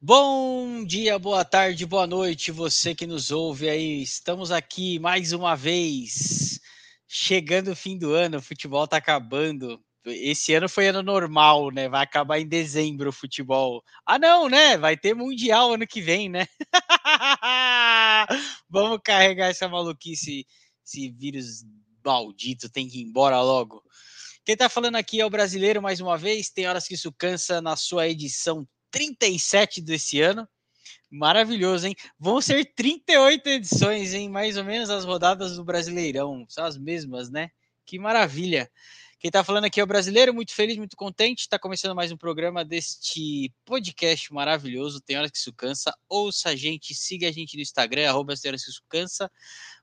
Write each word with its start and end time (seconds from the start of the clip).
Bom 0.00 0.84
dia, 0.84 1.18
boa 1.18 1.44
tarde, 1.44 1.86
boa 1.86 2.06
noite, 2.06 2.50
você 2.50 2.94
que 2.94 3.06
nos 3.06 3.30
ouve 3.30 3.68
aí. 3.68 4.02
Estamos 4.02 4.50
aqui 4.50 4.98
mais 4.98 5.32
uma 5.32 5.54
vez, 5.54 6.60
chegando 7.08 7.72
o 7.72 7.76
fim 7.76 7.98
do 7.98 8.12
ano, 8.12 8.38
o 8.38 8.42
futebol 8.42 8.86
tá 8.86 8.98
acabando. 8.98 9.80
Esse 10.06 10.54
ano 10.54 10.68
foi 10.68 10.88
ano 10.88 11.02
normal, 11.02 11.70
né? 11.70 11.88
Vai 11.88 12.02
acabar 12.02 12.38
em 12.38 12.46
dezembro 12.46 13.08
o 13.08 13.12
futebol. 13.12 13.82
Ah, 14.04 14.18
não, 14.18 14.48
né? 14.48 14.76
Vai 14.76 14.96
ter 14.96 15.14
mundial 15.14 15.72
ano 15.72 15.86
que 15.86 16.02
vem, 16.02 16.28
né? 16.28 16.46
Vamos 18.68 18.98
carregar 19.02 19.48
essa 19.48 19.68
maluquice, 19.68 20.46
esse 20.84 21.10
vírus 21.10 21.64
maldito, 22.04 22.68
tem 22.68 22.86
que 22.86 22.98
ir 22.98 23.02
embora 23.02 23.40
logo. 23.40 23.82
Quem 24.44 24.56
tá 24.56 24.68
falando 24.68 24.96
aqui 24.96 25.20
é 25.20 25.26
o 25.26 25.30
brasileiro 25.30 25.80
mais 25.80 26.00
uma 26.00 26.18
vez. 26.18 26.50
Tem 26.50 26.66
horas 26.66 26.86
que 26.86 26.94
isso 26.94 27.10
cansa 27.12 27.62
na 27.62 27.76
sua 27.76 28.06
edição 28.06 28.68
37 28.90 29.80
desse 29.80 30.20
ano. 30.20 30.46
Maravilhoso, 31.10 31.86
hein? 31.86 31.94
Vão 32.18 32.40
ser 32.40 32.64
38 32.74 33.48
edições, 33.48 34.12
hein? 34.12 34.28
Mais 34.28 34.56
ou 34.56 34.64
menos 34.64 34.90
as 34.90 35.04
rodadas 35.04 35.56
do 35.56 35.64
Brasileirão. 35.64 36.44
São 36.48 36.64
as 36.64 36.76
mesmas, 36.76 37.30
né? 37.30 37.50
Que 37.86 37.98
maravilha. 37.98 38.70
Quem 39.24 39.30
tá 39.30 39.42
falando 39.42 39.64
aqui 39.64 39.80
é 39.80 39.82
o 39.82 39.86
brasileiro, 39.86 40.34
muito 40.34 40.54
feliz, 40.54 40.76
muito 40.76 40.98
contente. 40.98 41.44
Está 41.44 41.58
começando 41.58 41.94
mais 41.94 42.12
um 42.12 42.16
programa 42.18 42.62
deste 42.62 43.50
podcast 43.64 44.30
maravilhoso. 44.30 45.00
Tem 45.00 45.16
horas 45.16 45.30
que 45.30 45.38
isso 45.38 45.50
cansa. 45.50 45.96
Ouça 46.06 46.50
a 46.50 46.54
gente, 46.54 46.94
siga 46.94 47.26
a 47.26 47.32
gente 47.32 47.56
no 47.56 47.62
Instagram, 47.62 48.06
arroba 48.06 48.36
Tem 48.36 48.50
horas 48.50 48.62
que 48.62 48.70
isso 48.70 48.82
cansa. 48.86 49.32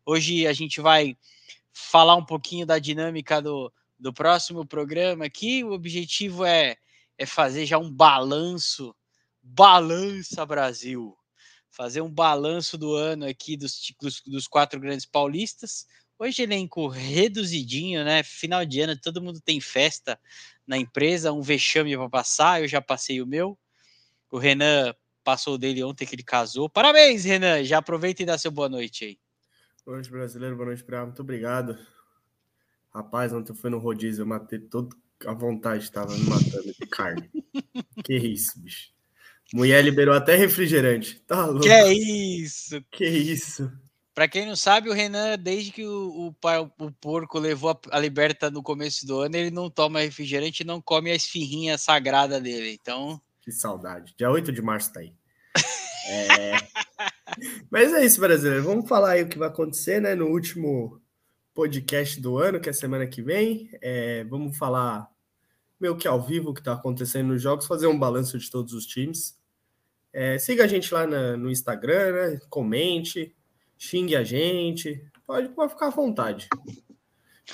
Hoje 0.06 0.46
a 0.46 0.54
gente 0.54 0.80
vai 0.80 1.18
falar 1.74 2.16
um 2.18 2.24
pouquinho 2.24 2.68
da 2.68 2.78
dinâmica 2.78 3.42
do, 3.42 3.74
do 3.98 4.14
próximo 4.14 4.64
programa 4.64 5.26
aqui. 5.26 5.64
O 5.64 5.72
objetivo 5.72 6.46
é, 6.46 6.78
é 7.18 7.26
fazer 7.26 7.66
já 7.66 7.80
um 7.80 7.92
balanço 7.92 8.96
Balança 9.42 10.46
Brasil. 10.46 11.18
Fazer 11.72 12.02
um 12.02 12.12
balanço 12.12 12.78
do 12.78 12.94
ano 12.94 13.26
aqui 13.26 13.58
dos, 13.58 13.92
dos, 14.00 14.22
dos 14.22 14.48
quatro 14.48 14.80
grandes 14.80 15.08
paulistas. 15.08 15.88
Hoje 16.22 16.44
elenco 16.44 16.88
reduzidinho, 16.88 18.06
né? 18.06 18.22
Final 18.22 18.64
de 18.64 18.80
ano, 18.80 18.96
todo 18.96 19.24
mundo 19.24 19.42
tem 19.42 19.60
festa 19.60 20.20
na 20.68 20.78
empresa, 20.78 21.34
um 21.34 21.42
vexame 21.42 21.98
para 21.98 22.08
passar. 22.08 22.62
Eu 22.62 22.68
já 22.68 22.80
passei 22.80 23.20
o 23.24 23.26
meu. 23.26 23.58
O 24.30 24.38
Renan 24.38 24.94
passou 25.24 25.58
dele 25.58 25.84
ontem 25.84 26.06
que 26.06 26.14
ele 26.14 26.22
casou. 26.22 26.70
Parabéns, 26.70 27.24
Renan. 27.24 27.64
Já 27.64 27.80
aproveita 27.80 28.22
e 28.22 28.26
dá 28.28 28.38
seu 28.38 28.52
boa 28.52 28.70
noite 28.70 29.04
aí. 29.04 29.20
Boa 29.84 29.98
noite, 29.98 30.12
brasileiro. 30.12 30.56
Boa 30.56 30.68
noite, 30.68 30.84
Pirá. 30.84 31.04
Muito 31.04 31.24
obrigado. 31.24 31.76
Rapaz, 32.94 33.34
ontem 33.34 33.52
eu 33.52 33.56
fui 33.56 33.72
no 33.72 33.80
rodízio, 33.80 34.22
eu 34.22 34.28
matei 34.28 34.60
todo 34.60 34.96
a 35.26 35.34
vontade, 35.34 35.86
estava 35.86 36.16
me 36.16 36.26
matando 36.26 36.72
de 36.72 36.86
carne. 36.86 37.32
que 38.06 38.16
isso, 38.16 38.62
bicho. 38.62 38.92
Mulher 39.52 39.84
liberou 39.84 40.14
até 40.14 40.36
refrigerante. 40.36 41.20
Tá 41.22 41.48
louco. 41.48 41.62
Que 41.62 41.72
é 41.72 41.92
isso? 41.92 42.80
Que 42.92 43.08
isso? 43.08 43.72
Para 44.22 44.28
quem 44.28 44.46
não 44.46 44.56
sabe, 44.56 44.88
o 44.88 44.94
Renan, 44.94 45.36
desde 45.36 45.72
que 45.72 45.84
o, 45.84 46.32
o, 46.40 46.86
o 46.86 46.92
porco 46.92 47.40
levou 47.40 47.72
a, 47.72 47.98
a, 47.98 48.00
liberta 48.00 48.52
no 48.52 48.62
começo 48.62 49.04
do 49.08 49.20
ano, 49.20 49.36
ele 49.36 49.50
não 49.50 49.68
toma 49.68 50.02
refrigerante 50.02 50.62
e 50.62 50.64
não 50.64 50.80
come 50.80 51.10
a 51.10 51.16
esfirrinha 51.16 51.76
sagrada 51.76 52.40
dele. 52.40 52.72
Então. 52.80 53.20
Que 53.42 53.52
saudade. 53.52 54.14
Dia 54.16 54.30
8 54.30 54.52
de 54.52 54.62
março 54.62 54.94
tá 54.94 55.00
aí. 55.00 55.12
É... 56.08 56.52
Mas 57.72 57.92
é 57.94 58.06
isso, 58.06 58.22
brasileiro. 58.22 58.64
Vamos 58.64 58.88
falar 58.88 59.14
aí 59.14 59.24
o 59.24 59.28
que 59.28 59.40
vai 59.40 59.48
acontecer, 59.48 60.00
né? 60.00 60.14
No 60.14 60.28
último 60.28 61.02
podcast 61.52 62.22
do 62.22 62.38
ano, 62.38 62.60
que 62.60 62.70
é 62.70 62.74
semana 62.74 63.08
que 63.08 63.24
vem. 63.24 63.72
É... 63.82 64.24
Vamos 64.26 64.56
falar 64.56 65.10
meio 65.80 65.98
que 65.98 66.08
ao 66.08 66.22
vivo 66.22 66.52
o 66.52 66.54
que 66.54 66.62
está 66.62 66.74
acontecendo 66.74 67.30
nos 67.30 67.42
jogos, 67.42 67.66
fazer 67.66 67.88
um 67.88 67.98
balanço 67.98 68.38
de 68.38 68.52
todos 68.52 68.74
os 68.74 68.86
times. 68.86 69.36
É, 70.14 70.38
siga 70.38 70.66
a 70.66 70.68
gente 70.68 70.94
lá 70.94 71.08
na, 71.08 71.36
no 71.36 71.50
Instagram, 71.50 72.12
né? 72.12 72.40
comente, 72.52 73.36
xingue 73.82 74.16
a 74.16 74.24
gente, 74.24 75.04
pode, 75.26 75.50
pode 75.50 75.74
ficar 75.74 75.88
à 75.88 75.90
vontade. 75.90 76.48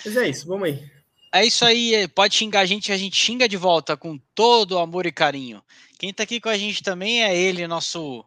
Mas 0.04 0.18
é 0.18 0.28
isso, 0.28 0.46
vamos 0.46 0.68
aí. 0.68 0.92
É 1.34 1.46
isso 1.46 1.64
aí, 1.64 1.96
é, 1.96 2.08
pode 2.08 2.36
xingar 2.36 2.60
a 2.60 2.66
gente, 2.66 2.92
a 2.92 2.98
gente 2.98 3.16
xinga 3.16 3.48
de 3.48 3.56
volta 3.56 3.96
com 3.96 4.20
todo 4.36 4.78
amor 4.78 5.06
e 5.06 5.12
carinho. 5.12 5.64
Quem 5.98 6.10
está 6.10 6.24
aqui 6.24 6.42
com 6.42 6.50
a 6.50 6.58
gente 6.58 6.84
também 6.84 7.24
é 7.24 7.36
ele, 7.36 7.66
nosso 7.66 8.26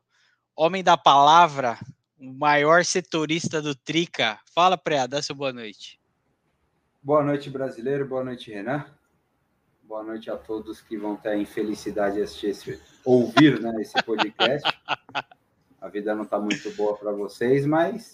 homem 0.57 0.83
da 0.83 0.97
palavra, 0.97 1.79
o 2.19 2.33
maior 2.33 2.87
setorista 2.87 3.61
do 3.61 3.75
Trica. 3.75 4.41
Fala, 4.55 4.79
Preá, 4.79 5.07
dá 5.07 5.21
seu 5.21 5.35
boa 5.35 5.53
noite. 5.53 6.01
Boa 7.03 7.23
noite, 7.23 7.51
brasileiro, 7.51 8.09
boa 8.09 8.25
noite, 8.25 8.51
Renan. 8.51 8.87
Boa 9.83 10.03
noite 10.03 10.31
a 10.31 10.39
todos 10.39 10.81
que 10.81 10.97
vão 10.97 11.17
ter 11.17 11.31
a 11.31 11.37
infelicidade 11.37 12.17
de 12.17 12.23
assistir 12.23 12.47
esse, 12.47 12.81
ouvir 13.05 13.61
né, 13.61 13.75
esse 13.81 14.03
podcast. 14.03 14.67
A 15.81 15.89
vida 15.89 16.15
não 16.15 16.25
está 16.25 16.39
muito 16.39 16.71
boa 16.77 16.97
para 16.97 17.11
vocês, 17.11 17.65
mas 17.65 18.13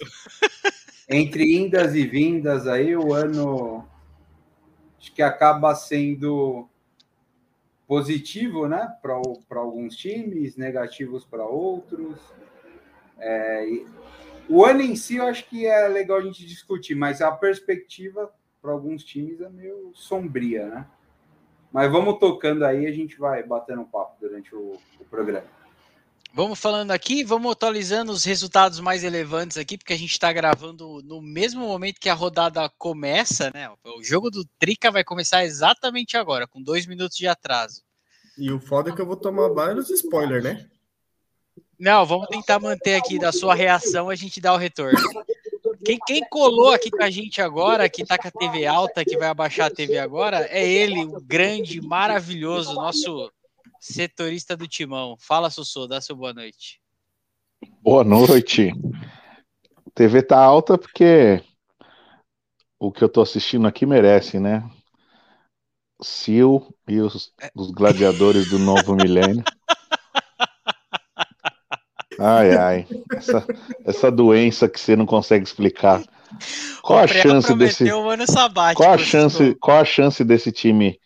entre 1.09 1.57
indas 1.57 1.95
e 1.95 2.07
vindas 2.07 2.67
aí, 2.67 2.97
o 2.97 3.13
ano 3.13 3.87
acho 4.99 5.13
que 5.13 5.23
acaba 5.23 5.75
sendo 5.75 6.69
positivo, 7.87 8.67
né, 8.67 8.93
para 9.01 9.59
alguns 9.59 9.97
times, 9.97 10.57
negativos 10.57 11.25
para 11.25 11.45
outros. 11.45 12.19
É, 13.19 13.65
o 14.49 14.65
ano 14.65 14.83
em 14.83 14.95
si 14.95 15.17
eu 15.17 15.27
acho 15.27 15.49
que 15.49 15.67
é 15.67 15.89
legal 15.89 16.19
a 16.19 16.23
gente 16.23 16.47
discutir, 16.47 16.95
mas 16.95 17.21
a 17.21 17.33
perspectiva 17.33 18.33
para 18.63 18.73
alguns 18.73 19.05
times 19.05 19.41
é 19.41 19.49
meio 19.49 19.91
sombria, 19.95 20.67
né? 20.67 20.87
Mas 21.73 21.91
vamos 21.91 22.19
tocando 22.19 22.65
aí, 22.65 22.87
a 22.87 22.93
gente 22.93 23.19
vai 23.19 23.43
batendo 23.43 23.83
um 23.83 23.85
papo 23.85 24.17
durante 24.21 24.55
o, 24.55 24.79
o 25.01 25.05
programa. 25.05 25.47
Vamos 26.37 26.61
falando 26.61 26.91
aqui, 26.91 27.25
vamos 27.25 27.51
atualizando 27.51 28.13
os 28.13 28.23
resultados 28.23 28.79
mais 28.79 29.03
relevantes 29.03 29.57
aqui, 29.57 29.79
porque 29.79 29.95
a 29.95 29.97
gente 29.97 30.11
está 30.11 30.31
gravando 30.31 31.01
no 31.03 31.23
mesmo 31.23 31.63
momento 31.63 31.99
que 31.99 32.11
a 32.11 32.15
rodada 32.15 32.71
começa, 32.77 33.51
né? 33.55 33.71
O 33.97 34.03
jogo 34.03 34.31
do 34.31 34.45
Trica 34.59 34.91
vai 34.91 35.03
começar 35.03 35.47
exatamente 35.47 36.15
agora, 36.15 36.47
com 36.47 36.63
dois 36.63 36.85
minutos 36.85 37.17
de 37.17 37.27
atraso. 37.27 37.81
E 38.37 38.53
o 38.53 38.61
foda 38.61 38.91
é 38.91 38.95
que 38.95 39.01
eu 39.01 39.07
vou 39.07 39.17
tomar 39.17 39.49
vários 39.49 39.89
spoilers, 39.89 40.45
né? 40.45 40.69
Não, 41.81 42.05
vamos 42.05 42.29
tentar 42.29 42.61
manter 42.61 42.97
aqui 42.97 43.19
da 43.19 43.33
sua 43.33 43.55
reação, 43.55 44.11
a 44.11 44.15
gente 44.15 44.39
dá 44.39 44.53
o 44.53 44.59
retorno. 44.59 45.01
Quem, 45.87 45.99
quem, 46.07 46.21
colou 46.29 46.71
aqui 46.71 46.91
com 46.91 47.03
a 47.03 47.09
gente 47.09 47.41
agora, 47.41 47.89
que 47.89 48.05
tá 48.05 48.19
com 48.19 48.29
a 48.29 48.31
TV 48.31 48.67
alta, 48.67 49.07
que 49.07 49.17
vai 49.17 49.29
abaixar 49.29 49.69
a 49.69 49.75
TV 49.75 49.97
agora, 49.97 50.47
é 50.51 50.69
ele, 50.69 51.03
o 51.03 51.19
grande, 51.19 51.81
maravilhoso, 51.81 52.75
nosso 52.75 53.33
setorista 53.93 54.57
do 54.57 54.67
Timão. 54.67 55.17
Fala, 55.19 55.51
Sussô, 55.51 55.87
dá 55.87 56.01
seu 56.01 56.17
boa 56.17 56.33
noite. 56.33 56.81
Boa 57.81 58.03
noite. 58.03 58.73
A 59.87 59.91
TV 59.95 60.23
tá 60.23 60.39
alta 60.39 60.77
porque 60.77 61.43
o 62.79 62.91
que 62.91 63.03
eu 63.03 63.09
tô 63.09 63.23
assistindo 63.23 63.67
aqui 63.67 63.87
merece, 63.87 64.41
né? 64.41 64.69
Sil 66.03 66.69
e 66.87 67.01
os, 67.01 67.33
os 67.55 67.71
gladiadores 67.71 68.51
do 68.51 68.59
novo 68.59 68.95
milênio. 68.95 69.45
Ai, 72.19 72.57
ai. 72.57 72.87
Essa, 73.15 73.47
essa 73.85 74.11
doença 74.11 74.69
que 74.69 74.81
você 74.81 74.97
não 74.97 75.07
consegue 75.07 75.45
explicar. 75.45 76.03
Qual 76.83 76.99
a 76.99 77.07
chance 77.07 77.55
desse. 77.55 77.85
qual 78.75 78.93
a 78.93 78.99
chance, 78.99 79.55
qual 79.57 79.79
a 79.79 79.85
chance 79.85 80.25
desse 80.25 80.51
time 80.51 80.99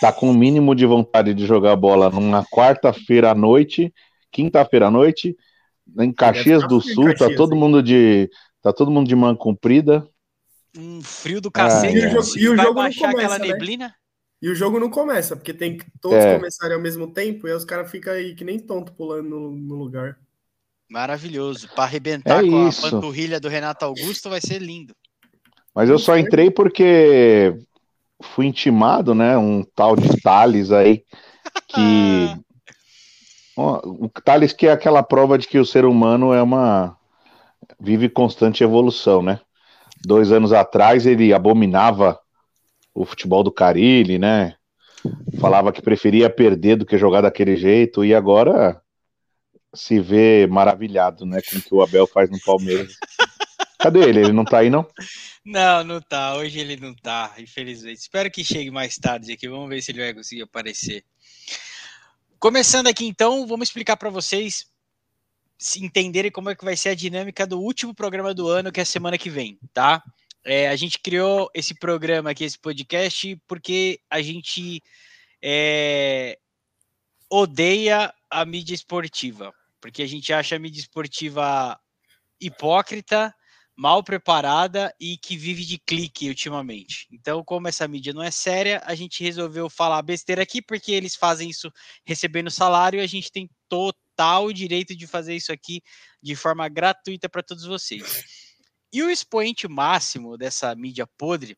tá 0.00 0.12
com 0.12 0.30
o 0.30 0.34
mínimo 0.34 0.74
de 0.74 0.86
vontade 0.86 1.34
de 1.34 1.46
jogar 1.46 1.76
bola 1.76 2.10
numa 2.10 2.44
quarta-feira 2.44 3.30
à 3.30 3.34
noite, 3.34 3.92
quinta-feira 4.30 4.86
à 4.86 4.90
noite, 4.90 5.36
em 5.98 6.12
Caxias 6.12 6.66
do 6.66 6.80
Sul, 6.80 7.04
tá 7.04 7.10
Caxias, 7.10 7.30
tá 7.30 7.36
todo 7.36 7.54
hein? 7.54 7.60
mundo 7.60 7.82
de 7.82 8.30
tá 8.62 8.72
todo 8.72 8.90
mundo 8.90 9.08
de 9.08 9.16
mão 9.16 9.34
comprida. 9.34 10.06
Um 10.76 11.00
frio 11.00 11.40
do 11.40 11.50
cacete. 11.50 11.96
e 11.96 12.06
o 12.06 12.10
jogo, 12.10 12.38
e 12.38 12.48
o 12.48 12.56
jogo 12.56 12.82
não 12.82 12.92
começa, 12.92 13.38
né? 13.38 13.46
neblina. 13.46 13.94
E 14.40 14.48
o 14.48 14.54
jogo 14.54 14.78
não 14.78 14.88
começa, 14.88 15.34
porque 15.34 15.52
tem 15.52 15.76
que 15.76 15.86
todos 16.00 16.18
é. 16.18 16.36
começarem 16.36 16.76
ao 16.76 16.82
mesmo 16.82 17.12
tempo 17.12 17.48
e 17.48 17.50
aí 17.50 17.56
os 17.56 17.64
caras 17.64 17.90
ficam 17.90 18.12
aí 18.12 18.34
que 18.34 18.44
nem 18.44 18.58
tonto 18.58 18.92
pulando 18.92 19.28
no, 19.28 19.50
no 19.50 19.74
lugar. 19.74 20.16
Maravilhoso. 20.88 21.68
Para 21.74 21.84
arrebentar 21.84 22.44
é 22.44 22.48
com 22.48 22.68
isso. 22.68 22.86
a 22.86 22.90
panturrilha 22.90 23.40
do 23.40 23.48
Renato 23.48 23.84
Augusto 23.84 24.30
vai 24.30 24.40
ser 24.40 24.60
lindo. 24.60 24.94
Mas 25.74 25.90
eu 25.90 25.98
só 25.98 26.16
entrei 26.16 26.50
porque 26.50 27.54
fui 28.22 28.46
intimado, 28.46 29.14
né? 29.14 29.36
Um 29.36 29.64
tal 29.74 29.96
de 29.96 30.20
Thales 30.20 30.70
aí, 30.72 31.04
que. 31.68 32.34
o 33.56 34.08
Thales 34.24 34.52
que 34.52 34.66
é 34.66 34.72
aquela 34.72 35.02
prova 35.02 35.36
de 35.36 35.46
que 35.46 35.58
o 35.58 35.66
ser 35.66 35.84
humano 35.84 36.32
é 36.32 36.42
uma. 36.42 36.96
vive 37.80 38.08
constante 38.08 38.64
evolução, 38.64 39.22
né? 39.22 39.40
Dois 40.04 40.30
anos 40.30 40.52
atrás 40.52 41.06
ele 41.06 41.32
abominava 41.32 42.18
o 42.94 43.04
futebol 43.04 43.42
do 43.42 43.52
Carilli, 43.52 44.18
né? 44.18 44.54
falava 45.38 45.72
que 45.72 45.82
preferia 45.82 46.28
perder 46.30 46.76
do 46.76 46.86
que 46.86 46.98
jogar 46.98 47.20
daquele 47.20 47.56
jeito, 47.56 48.04
e 48.04 48.14
agora 48.14 48.80
se 49.74 50.00
vê 50.00 50.46
maravilhado, 50.46 51.26
né, 51.26 51.40
com 51.48 51.58
o 51.58 51.62
que 51.62 51.74
o 51.74 51.82
Abel 51.82 52.06
faz 52.06 52.30
no 52.30 52.40
Palmeiras. 52.40 52.92
Cadê 53.78 54.00
ele? 54.00 54.20
Ele 54.20 54.32
não 54.32 54.44
tá 54.44 54.58
aí, 54.58 54.70
não? 54.70 54.86
Não, 55.44 55.84
não 55.84 56.00
tá. 56.00 56.34
Hoje 56.34 56.58
ele 56.58 56.76
não 56.76 56.94
tá, 56.94 57.34
infelizmente. 57.38 57.98
Espero 57.98 58.30
que 58.30 58.42
chegue 58.42 58.70
mais 58.70 58.96
tarde 58.96 59.32
aqui. 59.32 59.48
Vamos 59.48 59.68
ver 59.68 59.80
se 59.80 59.92
ele 59.92 60.00
vai 60.00 60.12
conseguir 60.12 60.42
aparecer. 60.42 61.04
Começando 62.38 62.88
aqui, 62.88 63.06
então, 63.06 63.46
vamos 63.46 63.68
explicar 63.68 63.96
para 63.96 64.10
vocês 64.10 64.66
entenderem 65.76 66.30
como 66.30 66.50
é 66.50 66.54
que 66.54 66.64
vai 66.64 66.76
ser 66.76 66.90
a 66.90 66.94
dinâmica 66.94 67.46
do 67.46 67.60
último 67.60 67.94
programa 67.94 68.32
do 68.32 68.48
ano, 68.48 68.70
que 68.70 68.80
é 68.80 68.82
a 68.82 68.86
semana 68.86 69.18
que 69.18 69.28
vem, 69.28 69.58
tá? 69.72 70.02
É, 70.44 70.68
a 70.68 70.76
gente 70.76 71.00
criou 71.00 71.50
esse 71.52 71.74
programa 71.74 72.30
aqui, 72.30 72.44
esse 72.44 72.58
podcast, 72.58 73.36
porque 73.46 74.00
a 74.08 74.22
gente 74.22 74.80
é, 75.42 76.38
odeia 77.28 78.12
a 78.30 78.44
mídia 78.44 78.74
esportiva, 78.74 79.52
porque 79.80 80.02
a 80.02 80.06
gente 80.06 80.32
acha 80.32 80.56
a 80.56 80.58
mídia 80.58 80.80
esportiva 80.80 81.78
hipócrita, 82.40 83.34
mal 83.78 84.02
preparada 84.02 84.92
e 84.98 85.16
que 85.16 85.36
vive 85.36 85.64
de 85.64 85.78
clique 85.78 86.28
ultimamente. 86.28 87.06
Então, 87.12 87.44
como 87.44 87.68
essa 87.68 87.86
mídia 87.86 88.12
não 88.12 88.24
é 88.24 88.30
séria, 88.30 88.82
a 88.84 88.92
gente 88.92 89.22
resolveu 89.22 89.70
falar 89.70 90.02
besteira 90.02 90.42
aqui, 90.42 90.60
porque 90.60 90.90
eles 90.90 91.14
fazem 91.14 91.48
isso 91.48 91.72
recebendo 92.04 92.50
salário 92.50 92.98
e 92.98 93.04
a 93.04 93.06
gente 93.06 93.30
tem 93.30 93.48
total 93.68 94.52
direito 94.52 94.96
de 94.96 95.06
fazer 95.06 95.36
isso 95.36 95.52
aqui 95.52 95.80
de 96.20 96.34
forma 96.34 96.68
gratuita 96.68 97.28
para 97.28 97.40
todos 97.40 97.64
vocês. 97.64 98.24
E 98.92 99.00
o 99.00 99.08
expoente 99.08 99.68
máximo 99.68 100.36
dessa 100.36 100.74
mídia 100.74 101.06
podre 101.16 101.56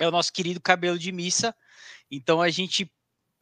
é 0.00 0.08
o 0.08 0.10
nosso 0.10 0.32
querido 0.32 0.60
cabelo 0.60 0.98
de 0.98 1.12
missa. 1.12 1.54
Então 2.10 2.42
a 2.42 2.50
gente. 2.50 2.90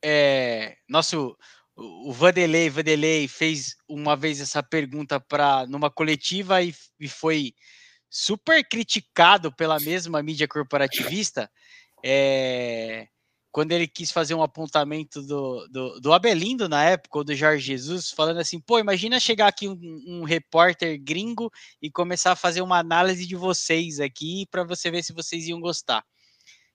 É, 0.05 0.77
nosso 0.87 1.35
o 1.79 2.13
Vanderlei, 2.13 2.69
Vanderlei 2.69 3.29
fez 3.29 3.77
uma 3.89 4.17
vez 4.17 4.41
essa 4.41 4.63
pergunta 4.63 5.21
para 5.21 5.65
numa 5.67 5.89
coletiva 5.89 6.61
e, 6.61 6.75
e, 6.99 7.09
foi 7.09 7.55
super 8.11 8.67
criticado 8.67 9.53
pela 9.53 9.79
mesma 9.81 10.23
mídia 10.23 10.49
corporativista 10.49 11.51
é, 12.05 13.09
quando 13.51 13.73
ele 13.73 13.89
quis 13.89 14.11
fazer 14.11 14.35
um 14.35 14.43
apontamento 14.43 15.23
do, 15.23 15.67
do, 15.69 16.01
do, 16.01 16.13
Abelindo 16.13 16.69
na 16.69 16.85
época, 16.85 17.19
ou 17.19 17.25
do 17.25 17.35
Jorge 17.35 17.65
Jesus, 17.65 18.11
falando 18.11 18.39
assim: 18.39 18.61
pô, 18.61 18.79
imagina 18.79 19.19
chegar 19.19 19.49
aqui 19.49 19.69
um, 19.69 20.05
um 20.07 20.25
repórter 20.25 21.01
gringo 21.03 21.51
e 21.81 21.91
começar 21.91 22.33
a 22.33 22.37
fazer 22.37 22.61
uma 22.61 22.79
análise 22.79 23.27
de 23.27 23.35
vocês 23.35 24.01
aqui 24.01 24.47
para 24.51 24.65
você 24.65 24.91
ver 24.91 25.03
se 25.03 25.13
vocês 25.13 25.47
iam 25.49 25.61
gostar. 25.61 26.05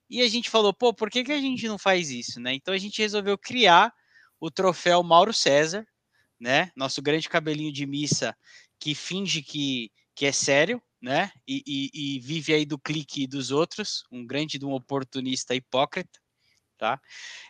E 0.10 0.22
a 0.22 0.28
gente 0.28 0.50
falou: 0.50 0.74
pô, 0.74 0.94
por 0.94 1.10
que, 1.10 1.24
que 1.24 1.32
a 1.32 1.40
gente 1.40 1.68
não 1.68 1.78
faz 1.78 2.10
isso, 2.10 2.40
né? 2.40 2.54
Então 2.54 2.74
a 2.74 2.78
gente 2.78 3.02
resolveu 3.02 3.38
criar 3.38 3.94
o 4.40 4.52
troféu 4.52 5.02
Mauro 5.04 5.34
César, 5.34 5.88
né? 6.40 6.72
Nosso 6.76 7.02
grande 7.02 7.30
cabelinho 7.30 7.72
de 7.72 7.86
missa 7.86 8.36
que 8.80 8.94
finge 8.94 9.42
que, 9.42 9.90
que 10.14 10.26
é 10.26 10.32
sério, 10.32 10.82
né? 11.04 11.30
E, 11.46 11.62
e, 11.68 12.16
e 12.16 12.20
vive 12.22 12.54
aí 12.54 12.66
do 12.66 12.80
clique 12.80 13.28
dos 13.28 13.52
outros, 13.52 14.06
um 14.10 14.26
grande 14.26 14.58
de 14.58 14.66
um 14.66 14.72
oportunista 14.72 15.54
hipócrita, 15.54 16.18
tá? 16.78 16.98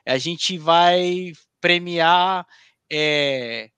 A 0.08 0.18
gente 0.18 0.58
vai 0.58 1.34
premiar 1.62 2.48
é, 2.92 3.70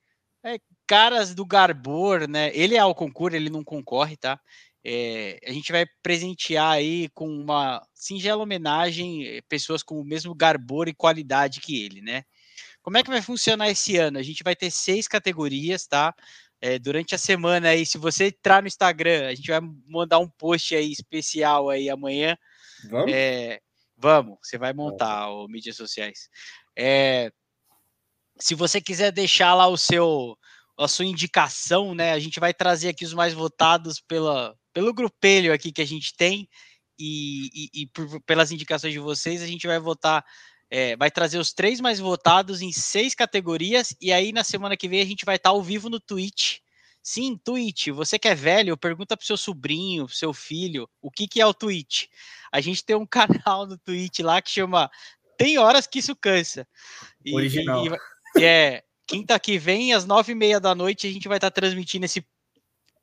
é, 0.45 0.57
caras 0.87 1.35
do 1.35 1.45
Garbor, 1.45 2.25
né? 2.25 2.51
Ele 2.55 2.75
é 2.75 2.79
ao 2.79 2.95
concurso, 2.95 3.35
ele 3.35 3.49
não 3.49 3.65
concorre, 3.65 4.15
tá? 4.15 4.39
É, 4.81 5.39
a 5.45 5.51
gente 5.51 5.73
vai 5.73 5.85
presentear 6.01 6.71
aí 6.71 7.09
com 7.09 7.27
uma 7.27 7.85
singela 7.93 8.43
homenagem 8.43 9.25
eh, 9.25 9.41
pessoas 9.49 9.83
com 9.83 9.99
o 9.99 10.05
mesmo 10.05 10.33
garbor 10.35 10.87
e 10.87 10.93
qualidade 10.93 11.59
que 11.59 11.83
ele, 11.83 12.01
né? 12.01 12.23
Como 12.83 12.97
é 12.97 13.03
que 13.03 13.09
vai 13.09 13.21
funcionar 13.21 13.69
esse 13.69 13.97
ano? 13.97 14.19
A 14.19 14.23
gente 14.23 14.43
vai 14.43 14.55
ter 14.55 14.69
seis 14.71 15.07
categorias, 15.07 15.87
tá? 15.87 16.13
É, 16.65 16.79
durante 16.79 17.13
a 17.13 17.17
semana 17.19 17.69
aí, 17.69 17.85
se 17.85 17.95
você 17.95 18.25
entrar 18.25 18.63
no 18.63 18.67
Instagram, 18.67 19.27
a 19.27 19.35
gente 19.35 19.51
vai 19.51 19.61
mandar 19.87 20.17
um 20.17 20.27
post 20.27 20.73
aí 20.73 20.91
especial 20.91 21.69
aí 21.69 21.91
amanhã. 21.91 22.35
Vamos? 22.89 23.13
É, 23.13 23.59
vamos, 23.95 24.39
você 24.41 24.57
vai 24.57 24.73
montar 24.73 25.29
o 25.29 25.47
mídias 25.47 25.75
sociais. 25.75 26.27
É, 26.75 27.31
se 28.39 28.55
você 28.55 28.81
quiser 28.81 29.11
deixar 29.11 29.53
lá 29.53 29.67
o 29.67 29.77
seu 29.77 30.35
a 30.75 30.87
sua 30.87 31.05
indicação, 31.05 31.93
né? 31.93 32.13
A 32.13 32.19
gente 32.19 32.39
vai 32.39 32.51
trazer 32.51 32.89
aqui 32.89 33.05
os 33.05 33.13
mais 33.13 33.31
votados 33.31 34.01
pela, 34.01 34.57
pelo 34.73 34.91
grupelho 34.91 35.53
aqui 35.53 35.71
que 35.71 35.83
a 35.83 35.87
gente 35.87 36.15
tem 36.17 36.49
e, 36.97 37.45
e, 37.53 37.81
e 37.83 37.87
por, 37.87 38.19
pelas 38.23 38.51
indicações 38.51 38.91
de 38.91 38.99
vocês, 38.99 39.43
a 39.43 39.47
gente 39.47 39.67
vai 39.67 39.79
votar 39.79 40.25
é, 40.75 40.93
vai 40.97 41.09
trazer 41.09 41.37
os 41.37 41.53
três 41.53 41.79
mais 41.79 42.01
votados 42.01 42.61
em 42.61 42.69
seis 42.69 43.15
categorias, 43.15 43.95
e 44.01 44.11
aí 44.11 44.33
na 44.33 44.43
semana 44.43 44.75
que 44.75 44.89
vem 44.89 44.99
a 44.99 45.05
gente 45.05 45.23
vai 45.23 45.37
estar 45.37 45.51
ao 45.51 45.63
vivo 45.63 45.89
no 45.89 46.01
Twitch. 46.01 46.57
Sim, 47.01 47.39
Twitch. 47.41 47.87
Você 47.91 48.19
que 48.19 48.27
é 48.27 48.35
velho, 48.35 48.75
pergunta 48.75 49.15
pro 49.15 49.25
seu 49.25 49.37
sobrinho, 49.37 50.05
pro 50.05 50.13
seu 50.13 50.33
filho, 50.33 50.89
o 51.01 51.09
que, 51.09 51.29
que 51.29 51.39
é 51.39 51.45
o 51.45 51.53
Twitch. 51.53 52.07
A 52.51 52.59
gente 52.59 52.83
tem 52.83 52.93
um 52.93 53.05
canal 53.07 53.65
no 53.65 53.77
Twitch 53.77 54.19
lá 54.19 54.41
que 54.41 54.49
chama 54.49 54.91
Tem 55.37 55.57
Horas 55.57 55.87
Que 55.87 55.99
Isso 55.99 56.13
Cansa. 56.13 56.67
E, 57.23 57.33
Original. 57.33 57.85
E, 58.35 58.43
é, 58.43 58.83
quinta 59.07 59.39
que 59.39 59.57
vem, 59.57 59.93
às 59.93 60.03
nove 60.03 60.33
e 60.33 60.35
meia 60.35 60.59
da 60.59 60.75
noite, 60.75 61.07
a 61.07 61.11
gente 61.11 61.29
vai 61.29 61.37
estar 61.37 61.51
transmitindo 61.51 62.03
esse 62.03 62.27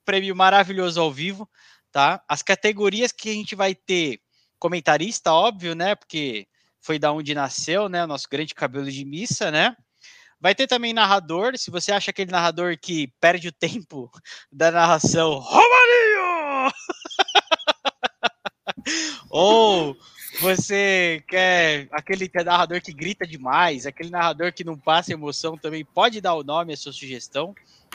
prêmio 0.04 0.36
maravilhoso 0.36 1.00
ao 1.00 1.10
vivo, 1.10 1.48
tá? 1.90 2.22
As 2.28 2.42
categorias 2.42 3.12
que 3.12 3.30
a 3.30 3.32
gente 3.32 3.54
vai 3.54 3.74
ter 3.74 4.20
comentarista, 4.58 5.32
óbvio, 5.32 5.74
né? 5.74 5.94
Porque 5.94 6.46
foi 6.82 6.98
da 6.98 7.12
onde 7.12 7.34
nasceu, 7.34 7.88
né? 7.88 8.04
O 8.04 8.08
nosso 8.08 8.28
grande 8.28 8.54
cabelo 8.54 8.90
de 8.90 9.04
missa, 9.04 9.50
né? 9.50 9.74
Vai 10.40 10.54
ter 10.54 10.66
também 10.66 10.92
narrador. 10.92 11.56
Se 11.56 11.70
você 11.70 11.92
acha 11.92 12.10
aquele 12.10 12.32
narrador 12.32 12.76
que 12.76 13.06
perde 13.20 13.46
o 13.48 13.52
tempo 13.52 14.10
da 14.50 14.72
narração, 14.72 15.38
Romarinho! 15.38 16.72
Ou 19.30 19.96
você 20.40 21.22
quer 21.28 21.88
aquele 21.92 22.28
é 22.34 22.42
narrador 22.42 22.80
que 22.80 22.92
grita 22.92 23.24
demais, 23.24 23.86
aquele 23.86 24.10
narrador 24.10 24.52
que 24.52 24.64
não 24.64 24.76
passa 24.76 25.12
emoção 25.12 25.56
também, 25.56 25.84
pode 25.84 26.20
dar 26.20 26.34
o 26.34 26.42
nome, 26.42 26.72
a 26.72 26.76
sua 26.76 26.92
sugestão. 26.92 27.54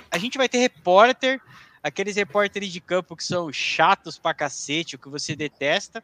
A 0.09 0.17
gente 0.17 0.37
vai 0.37 0.47
ter 0.47 0.59
repórter, 0.59 1.41
aqueles 1.83 2.15
repórteres 2.15 2.71
de 2.71 2.79
campo 2.79 3.17
que 3.17 3.23
são 3.23 3.51
chatos 3.51 4.17
pra 4.17 4.33
cacete, 4.33 4.95
o 4.95 4.99
que 4.99 5.09
você 5.09 5.35
detesta 5.35 6.01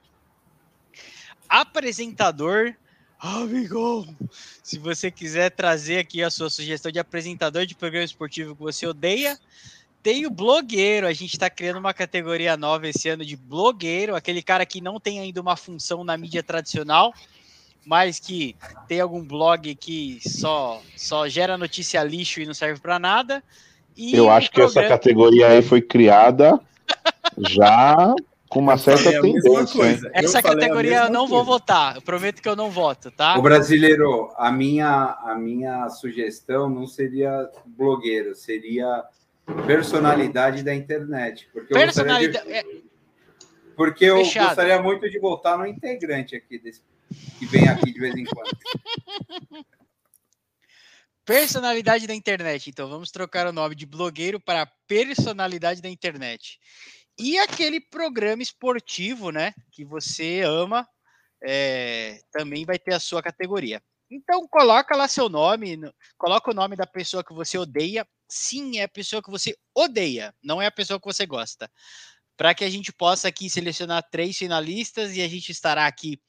apresentador. 1.48 2.74
Amigo, 3.20 4.06
se 4.62 4.78
você 4.78 5.10
quiser 5.10 5.50
trazer 5.50 6.00
aqui 6.00 6.22
a 6.22 6.30
sua 6.30 6.50
sugestão 6.50 6.92
de 6.92 7.00
apresentador 7.00 7.66
de 7.66 7.74
programa 7.74 8.04
esportivo 8.04 8.56
que 8.56 8.62
você 8.62 8.86
odeia, 8.86 9.40
tem 10.04 10.26
o 10.26 10.30
blogueiro. 10.30 11.08
A 11.08 11.14
gente 11.14 11.34
está 11.34 11.50
criando 11.50 11.80
uma 11.80 11.94
categoria 11.94 12.58
nova 12.58 12.88
esse 12.88 13.08
ano 13.08 13.26
de 13.26 13.38
blogueiro, 13.38 14.16
aquele 14.16 14.44
cara 14.44 14.66
que 14.66 14.82
não 14.82 15.00
tem 15.00 15.20
ainda 15.20 15.40
uma 15.40 15.56
função 15.56 16.04
na 16.04 16.18
mídia 16.18 16.44
tradicional, 16.44 17.14
mas 17.86 18.20
que 18.20 18.58
tem 18.88 19.00
algum 19.00 19.24
blog 19.24 19.74
que 19.76 20.20
só, 20.28 20.82
só 20.98 21.28
gera 21.30 21.58
notícia 21.58 22.04
lixo 22.04 22.42
e 22.42 22.46
não 22.46 22.54
serve 22.54 22.82
para 22.82 23.00
nada. 23.00 23.42
E 23.96 24.14
Eu 24.14 24.30
acho 24.30 24.50
que 24.50 24.56
programa... 24.56 24.82
essa 24.82 24.90
categoria 24.90 25.48
aí 25.48 25.62
foi 25.62 25.82
criada 25.82 26.60
já 27.38 28.14
com 28.54 28.60
uma 28.60 28.78
certa 28.78 29.20
tendência. 29.20 30.12
Essa 30.14 30.42
categoria 30.42 31.06
eu 31.06 31.10
não 31.10 31.22
coisa. 31.22 31.34
vou 31.34 31.44
votar. 31.44 31.96
Eu 31.96 32.02
prometo 32.04 32.40
que 32.40 32.48
eu 32.48 32.56
não 32.56 32.70
voto, 32.70 33.10
tá? 33.10 33.36
O 33.36 33.42
brasileiro, 33.42 34.32
a 34.38 34.52
minha, 34.52 35.18
a 35.24 35.36
minha 35.36 35.90
sugestão 35.90 36.70
não 36.70 36.86
seria 36.86 37.50
blogueiro, 37.66 38.36
seria 38.36 39.04
personalidade 39.66 40.62
da 40.62 40.74
internet. 40.74 41.50
Porque 41.52 41.74
personalidade. 41.74 42.48
Eu 42.48 42.64
de... 42.64 42.84
Porque 43.76 44.06
eu 44.06 44.18
Fechado. 44.18 44.48
gostaria 44.50 44.80
muito 44.80 45.10
de 45.10 45.18
voltar 45.18 45.58
no 45.58 45.66
integrante 45.66 46.36
aqui 46.36 46.60
desse, 46.60 46.84
que 47.40 47.48
vem 47.48 47.68
aqui 47.68 47.92
de 47.92 48.00
vez 48.00 48.16
em 48.16 48.24
quando. 48.24 48.56
Personalidade 51.26 52.06
da 52.06 52.14
internet. 52.14 52.70
Então 52.70 52.88
vamos 52.88 53.10
trocar 53.10 53.48
o 53.48 53.52
nome 53.52 53.74
de 53.74 53.88
blogueiro 53.88 54.40
para 54.40 54.68
personalidade 54.88 55.82
da 55.82 55.90
internet. 55.90 56.60
E 57.18 57.38
aquele 57.38 57.80
programa 57.80 58.42
esportivo, 58.42 59.32
né, 59.32 59.54
que 59.72 59.86
você 59.86 60.42
ama, 60.42 60.88
é, 61.44 62.20
também 62.32 62.66
vai 62.66 62.80
ter 62.80 62.94
a 62.94 63.00
sua 63.00 63.22
categoria. 63.22 63.82
Então 64.10 64.48
coloca 64.48 64.96
lá 64.96 65.08
seu 65.08 65.30
nome, 65.30 65.80
coloca 66.18 66.52
o 66.52 66.54
nome 66.54 66.76
da 66.76 66.86
pessoa 66.88 67.24
que 67.24 67.34
você 67.34 67.58
odeia. 67.58 68.08
Sim, 68.30 68.80
é 68.80 68.84
a 68.84 68.90
pessoa 68.90 69.22
que 69.22 69.30
você 69.30 69.56
odeia, 69.76 70.34
não 70.44 70.62
é 70.62 70.68
a 70.68 70.72
pessoa 70.72 71.00
que 71.00 71.06
você 71.06 71.26
gosta. 71.26 71.70
Para 72.38 72.54
que 72.54 72.64
a 72.64 72.70
gente 72.70 72.92
possa 72.92 73.28
aqui 73.28 73.50
selecionar 73.50 74.08
três 74.12 74.38
finalistas 74.38 75.16
e 75.16 75.22
a 75.22 75.28
gente 75.28 75.52
estará 75.52 75.86
aqui 75.86 76.20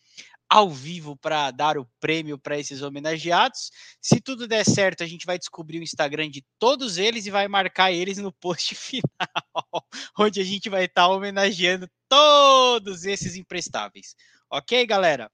ao 0.48 0.70
vivo 0.70 1.16
para 1.16 1.50
dar 1.50 1.78
o 1.78 1.88
prêmio 1.98 2.38
para 2.38 2.58
esses 2.58 2.82
homenageados. 2.82 3.70
Se 4.00 4.20
tudo 4.20 4.46
der 4.46 4.64
certo, 4.64 5.02
a 5.02 5.06
gente 5.06 5.26
vai 5.26 5.38
descobrir 5.38 5.78
o 5.78 5.82
Instagram 5.82 6.30
de 6.30 6.44
todos 6.58 6.98
eles 6.98 7.26
e 7.26 7.30
vai 7.30 7.48
marcar 7.48 7.92
eles 7.92 8.18
no 8.18 8.32
post 8.32 8.74
final, 8.76 9.86
onde 10.18 10.40
a 10.40 10.44
gente 10.44 10.68
vai 10.68 10.84
estar 10.84 11.02
tá 11.02 11.08
homenageando 11.08 11.88
todos 12.08 13.04
esses 13.04 13.36
imprestáveis. 13.36 14.14
Ok, 14.50 14.86
galera? 14.86 15.30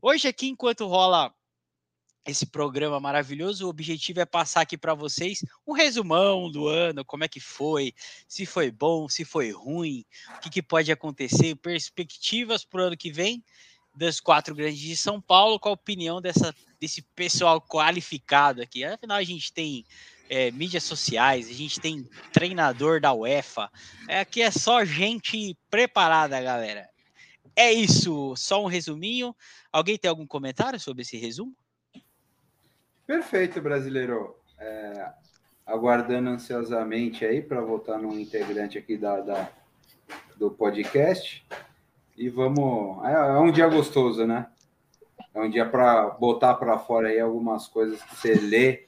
Hoje 0.00 0.28
aqui, 0.28 0.48
enquanto 0.48 0.86
rola 0.86 1.32
esse 2.26 2.46
programa 2.46 2.98
maravilhoso. 2.98 3.66
O 3.66 3.68
objetivo 3.68 4.20
é 4.20 4.24
passar 4.24 4.62
aqui 4.62 4.78
para 4.78 4.94
vocês 4.94 5.40
um 5.66 5.72
resumão 5.72 6.50
do 6.50 6.66
ano, 6.66 7.04
como 7.04 7.24
é 7.24 7.28
que 7.28 7.40
foi, 7.40 7.92
se 8.26 8.46
foi 8.46 8.70
bom, 8.70 9.08
se 9.08 9.24
foi 9.24 9.50
ruim, 9.50 10.04
o 10.36 10.40
que, 10.40 10.50
que 10.50 10.62
pode 10.62 10.90
acontecer, 10.90 11.54
perspectivas 11.56 12.64
para 12.64 12.80
o 12.80 12.84
ano 12.86 12.96
que 12.96 13.12
vem 13.12 13.44
das 13.94 14.20
quatro 14.20 14.54
grandes 14.54 14.78
de 14.78 14.96
São 14.96 15.20
Paulo, 15.20 15.58
com 15.58 15.68
a 15.68 15.72
opinião 15.72 16.20
dessa, 16.20 16.54
desse 16.80 17.02
pessoal 17.14 17.60
qualificado 17.60 18.60
aqui. 18.60 18.84
Afinal, 18.84 19.18
a 19.18 19.24
gente 19.24 19.52
tem 19.52 19.84
é, 20.28 20.50
mídias 20.50 20.84
sociais, 20.84 21.48
a 21.48 21.52
gente 21.52 21.80
tem 21.80 22.08
treinador 22.32 23.00
da 23.00 23.12
UEFA. 23.12 23.70
É, 24.08 24.20
aqui 24.20 24.42
é 24.42 24.50
só 24.50 24.84
gente 24.84 25.56
preparada, 25.70 26.40
galera. 26.40 26.88
É 27.56 27.72
isso, 27.72 28.34
só 28.36 28.62
um 28.62 28.66
resuminho. 28.66 29.34
Alguém 29.72 29.96
tem 29.96 30.08
algum 30.08 30.26
comentário 30.26 30.80
sobre 30.80 31.02
esse 31.02 31.16
resumo? 31.16 31.54
Perfeito, 33.06 33.60
brasileiro. 33.60 34.36
É, 34.58 35.12
aguardando 35.66 36.30
ansiosamente 36.30 37.24
aí 37.24 37.40
para 37.40 37.60
votar 37.60 37.98
num 37.98 38.18
integrante 38.18 38.76
aqui 38.76 38.96
da, 38.96 39.20
da, 39.20 39.52
do 40.36 40.50
podcast. 40.50 41.46
E 42.16 42.28
vamos. 42.28 43.04
É, 43.04 43.12
é, 43.12 43.38
um 43.38 43.50
dia 43.50 43.68
gostoso, 43.68 44.26
né? 44.26 44.46
É 45.34 45.40
um 45.40 45.50
dia 45.50 45.66
para 45.66 46.10
botar 46.10 46.54
para 46.54 46.78
fora 46.78 47.08
aí 47.08 47.18
algumas 47.18 47.66
coisas 47.66 48.00
que 48.02 48.16
você 48.16 48.34
lê 48.34 48.86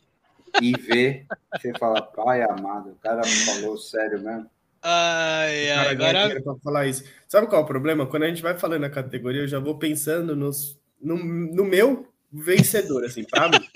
e 0.60 0.72
vê. 0.72 1.26
Você 1.54 1.72
fala, 1.78 2.00
pai 2.00 2.42
amado, 2.42 2.90
o 2.90 2.96
cara 2.96 3.22
falou 3.24 3.76
sério 3.76 4.20
mesmo. 4.20 4.48
Ai, 4.82 5.70
ai, 5.70 5.88
agora... 5.88 6.40
para 6.40 6.54
falar 6.62 6.86
isso. 6.86 7.02
Sabe 7.26 7.48
qual 7.48 7.62
é 7.62 7.64
o 7.64 7.66
problema? 7.66 8.06
Quando 8.06 8.22
a 8.22 8.28
gente 8.28 8.42
vai 8.42 8.56
falando 8.56 8.84
a 8.84 8.90
categoria, 8.90 9.42
eu 9.42 9.48
já 9.48 9.58
vou 9.58 9.76
pensando 9.76 10.36
nos, 10.36 10.78
no, 11.00 11.16
no 11.16 11.64
meu 11.64 12.06
vencedor, 12.32 13.04
assim, 13.04 13.22
mim. 13.22 13.68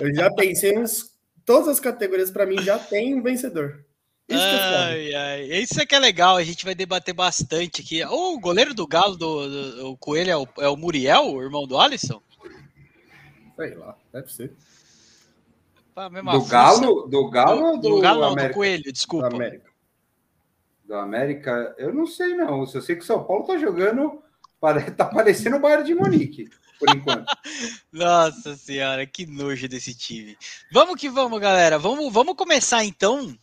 Eu 0.00 0.14
já 0.14 0.32
pensei 0.32 0.72
nos. 0.72 1.18
Todas 1.44 1.68
as 1.68 1.80
categorias, 1.80 2.30
para 2.30 2.46
mim, 2.46 2.62
já 2.62 2.78
tem 2.78 3.14
um 3.14 3.22
vencedor. 3.22 3.84
Isso 4.30 4.44
ai, 4.44 5.14
ai. 5.14 5.42
Isso 5.60 5.80
é 5.80 5.86
que 5.86 5.94
é 5.94 5.98
legal, 5.98 6.36
a 6.36 6.44
gente 6.44 6.64
vai 6.64 6.74
debater 6.74 7.12
bastante 7.14 7.80
aqui. 7.80 8.04
O 8.04 8.38
goleiro 8.38 8.72
do 8.72 8.86
Galo, 8.86 9.16
do, 9.16 9.48
do 9.48 9.90
o 9.90 9.96
Coelho, 9.96 10.30
é 10.30 10.36
o, 10.36 10.48
é 10.58 10.68
o 10.68 10.76
Muriel, 10.76 11.32
o 11.32 11.42
irmão 11.42 11.66
do 11.66 11.78
Alisson? 11.78 12.22
Sei 13.56 13.74
lá, 13.74 13.96
deve 14.12 14.32
ser. 14.32 14.52
do 15.94 16.44
Galo? 16.46 17.08
Do 17.08 17.30
Galo 17.30 17.64
ou 17.64 17.76
do, 17.76 17.88
do 17.96 18.00
Galo, 18.00 18.20
não, 18.20 18.34
do 18.34 18.54
Coelho, 18.54 18.92
desculpa. 18.92 19.28
Do 19.28 19.36
América. 19.36 19.70
Do 20.84 20.94
América, 20.94 21.74
eu 21.76 21.92
não 21.92 22.06
sei 22.06 22.34
não. 22.34 22.60
Eu 22.60 22.82
sei 22.82 22.96
que 22.96 23.02
o 23.02 23.06
São 23.06 23.24
Paulo 23.24 23.44
tá 23.44 23.58
jogando, 23.58 24.22
tá 24.96 25.04
parecendo 25.06 25.56
o 25.56 25.60
Bayern 25.60 25.84
de 25.84 25.94
Munique 25.94 26.48
por 26.80 26.88
enquanto. 26.96 27.26
Nossa 27.92 28.56
senhora, 28.56 29.06
que 29.06 29.26
nojo 29.26 29.68
desse 29.68 29.94
time. 29.94 30.36
Vamos 30.72 30.98
que 30.98 31.10
vamos, 31.10 31.38
galera. 31.38 31.78
Vamos, 31.78 32.10
vamos 32.10 32.34
começar 32.34 32.82
então. 32.82 33.36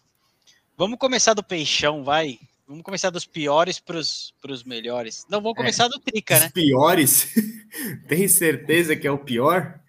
Vamos 0.77 0.99
começar 0.99 1.33
do 1.33 1.43
peixão, 1.43 2.03
vai. 2.03 2.39
Vamos 2.67 2.83
começar 2.83 3.09
dos 3.09 3.25
piores 3.25 3.79
para 3.79 3.97
os 3.97 4.63
melhores. 4.63 5.25
Não, 5.27 5.41
vamos 5.41 5.57
começar 5.57 5.85
é, 5.85 5.89
do 5.89 5.99
Trica, 5.99 6.39
né? 6.39 6.45
Os 6.45 6.51
piores? 6.51 7.33
Tem 8.07 8.27
certeza 8.27 8.95
que 8.95 9.07
é 9.07 9.11
o 9.11 9.17
pior? 9.17 9.79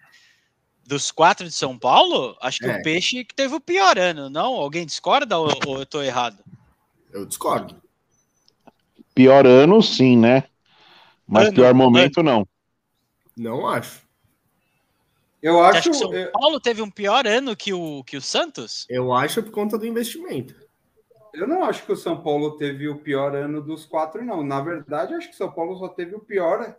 Dos 0.87 1.11
quatro 1.11 1.45
de 1.45 1.53
São 1.53 1.77
Paulo? 1.77 2.35
Acho 2.41 2.57
que 2.57 2.65
é. 2.65 2.79
o 2.79 2.81
Peixe 2.81 3.23
que 3.23 3.35
teve 3.35 3.53
o 3.53 3.59
pior 3.59 3.99
ano, 3.99 4.31
não? 4.31 4.55
Alguém 4.55 4.83
discorda 4.83 5.37
ou, 5.37 5.53
ou 5.67 5.77
eu 5.77 5.83
estou 5.83 6.01
errado? 6.01 6.43
Eu 7.13 7.23
discordo. 7.23 7.79
Pior 9.13 9.45
ano, 9.45 9.83
sim, 9.83 10.17
né? 10.17 10.45
Mas 11.27 11.49
ano, 11.49 11.55
pior 11.55 11.73
momento, 11.75 12.21
ano. 12.21 12.31
não. 12.31 12.47
Não 13.37 13.67
acho. 13.67 14.01
Eu 15.39 15.61
acho. 15.61 15.91
que 15.91 15.95
São 15.95 16.11
Paulo 16.31 16.59
teve 16.59 16.81
um 16.81 16.89
pior 16.89 17.27
ano 17.27 17.55
que 17.55 17.73
o, 17.73 18.03
que 18.03 18.17
o 18.17 18.21
Santos? 18.21 18.87
Eu 18.89 19.13
acho 19.13 19.43
por 19.43 19.51
conta 19.51 19.77
do 19.77 19.85
investimento. 19.85 20.68
Eu 21.33 21.47
não 21.47 21.63
acho 21.63 21.85
que 21.85 21.91
o 21.91 21.97
São 21.97 22.21
Paulo 22.21 22.57
teve 22.57 22.87
o 22.87 22.99
pior 22.99 23.35
ano 23.35 23.61
dos 23.61 23.85
quatro, 23.85 24.23
não. 24.23 24.43
Na 24.43 24.61
verdade, 24.61 25.13
acho 25.13 25.29
que 25.29 25.35
o 25.35 25.37
São 25.37 25.51
Paulo 25.51 25.77
só 25.77 25.87
teve 25.87 26.15
o 26.15 26.19
pior. 26.19 26.75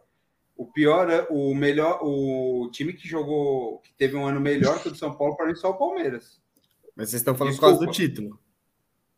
O 0.57 0.67
pior, 0.67 1.27
o 1.31 1.55
melhor, 1.55 2.01
o 2.03 2.69
time 2.71 2.93
que 2.93 3.09
jogou, 3.09 3.79
que 3.79 3.95
teve 3.95 4.15
um 4.15 4.27
ano 4.27 4.41
melhor 4.41 4.83
que 4.83 4.89
o 4.89 4.91
do 4.91 4.97
São 4.97 5.15
Paulo, 5.15 5.35
para 5.35 5.47
mim, 5.47 5.55
só 5.55 5.71
o 5.71 5.79
Palmeiras. 5.79 6.39
Mas 6.95 7.09
vocês 7.09 7.23
estão 7.23 7.35
falando 7.35 7.53
Desculpa. 7.53 7.77
por 7.77 7.79
causa 7.79 7.87
do 7.87 7.93
título. 7.93 8.39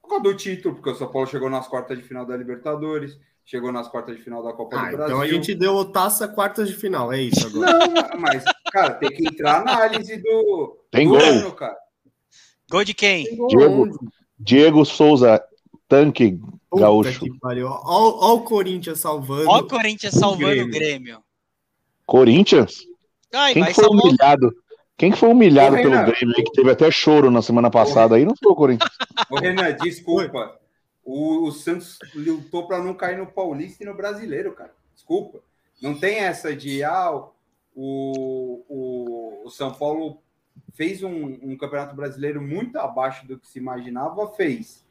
Por 0.00 0.08
causa 0.08 0.22
do 0.22 0.36
título, 0.36 0.74
porque 0.76 0.90
o 0.90 0.94
São 0.94 1.10
Paulo 1.10 1.26
chegou 1.26 1.50
nas 1.50 1.66
quartas 1.66 1.98
de 1.98 2.04
final 2.04 2.24
da 2.24 2.36
Libertadores, 2.36 3.18
chegou 3.44 3.72
nas 3.72 3.88
quartas 3.88 4.16
de 4.16 4.22
final 4.22 4.42
da 4.42 4.52
Copa 4.52 4.76
ah, 4.76 4.84
do 4.84 4.96
Brasil. 4.96 5.06
Então 5.06 5.20
a 5.20 5.26
gente 5.26 5.54
deu 5.54 5.84
taça 5.86 6.28
quartas 6.28 6.68
de 6.68 6.74
final, 6.74 7.12
é 7.12 7.22
isso 7.22 7.46
agora. 7.46 7.88
Não, 7.88 8.20
mas, 8.20 8.44
cara, 8.70 8.94
tem 8.94 9.10
que 9.10 9.26
entrar 9.26 9.64
na 9.64 9.72
análise 9.72 10.16
do, 10.18 10.78
tem 10.90 11.08
do 11.08 11.14
gol. 11.14 11.20
ano, 11.20 11.52
cara. 11.52 11.76
Gol 12.70 12.84
de 12.84 12.94
quem? 12.94 13.24
Diego, 13.48 13.98
Diego 14.42 14.84
Souza, 14.84 15.42
tanque 15.88 16.40
Puta 16.68 16.82
gaúcho. 16.82 17.26
Olha 17.42 17.66
o 17.66 18.40
Corinthians 18.42 18.98
salvando. 18.98 19.48
Olha 19.48 19.62
o 19.62 19.68
Corinthians 19.68 20.14
salvando 20.14 20.62
o 20.62 20.68
Grêmio. 20.68 21.22
Corinthians? 22.06 22.86
Ai, 23.32 23.52
Quem 23.52 23.64
foi 23.64 23.74
salvou... 23.74 24.06
humilhado? 24.06 24.54
Quem 24.96 25.10
que 25.10 25.18
foi 25.18 25.28
humilhado 25.30 25.76
pelo 25.76 25.90
Grêmio 25.90 26.34
que 26.34 26.52
teve 26.52 26.70
até 26.70 26.90
choro 26.90 27.30
na 27.30 27.42
semana 27.42 27.70
passada 27.70 28.16
aí? 28.16 28.24
Não 28.24 28.34
foi 28.36 28.52
o 28.52 28.56
Corinthians. 28.56 28.90
Ô, 29.30 29.36
Renan, 29.36 29.72
desculpa. 29.76 30.58
O, 31.04 31.46
o 31.46 31.52
Santos 31.52 31.98
lutou 32.14 32.66
para 32.66 32.82
não 32.82 32.94
cair 32.94 33.18
no 33.18 33.26
Paulista 33.26 33.82
e 33.82 33.86
no 33.86 33.94
Brasileiro, 33.94 34.52
cara. 34.52 34.72
Desculpa. 34.94 35.40
Não 35.80 35.98
tem 35.98 36.20
essa 36.20 36.54
de 36.54 36.84
ah, 36.84 37.10
o, 37.74 38.62
o, 38.68 39.42
o 39.44 39.50
São 39.50 39.72
Paulo 39.72 40.18
fez 40.72 41.02
um, 41.02 41.38
um, 41.42 41.56
campeonato 41.56 41.94
brasileiro 41.94 42.40
muito 42.40 42.78
abaixo 42.78 43.26
do 43.26 43.38
que 43.38 43.46
se 43.46 43.58
imaginava, 43.58 44.26
fez. 44.32 44.84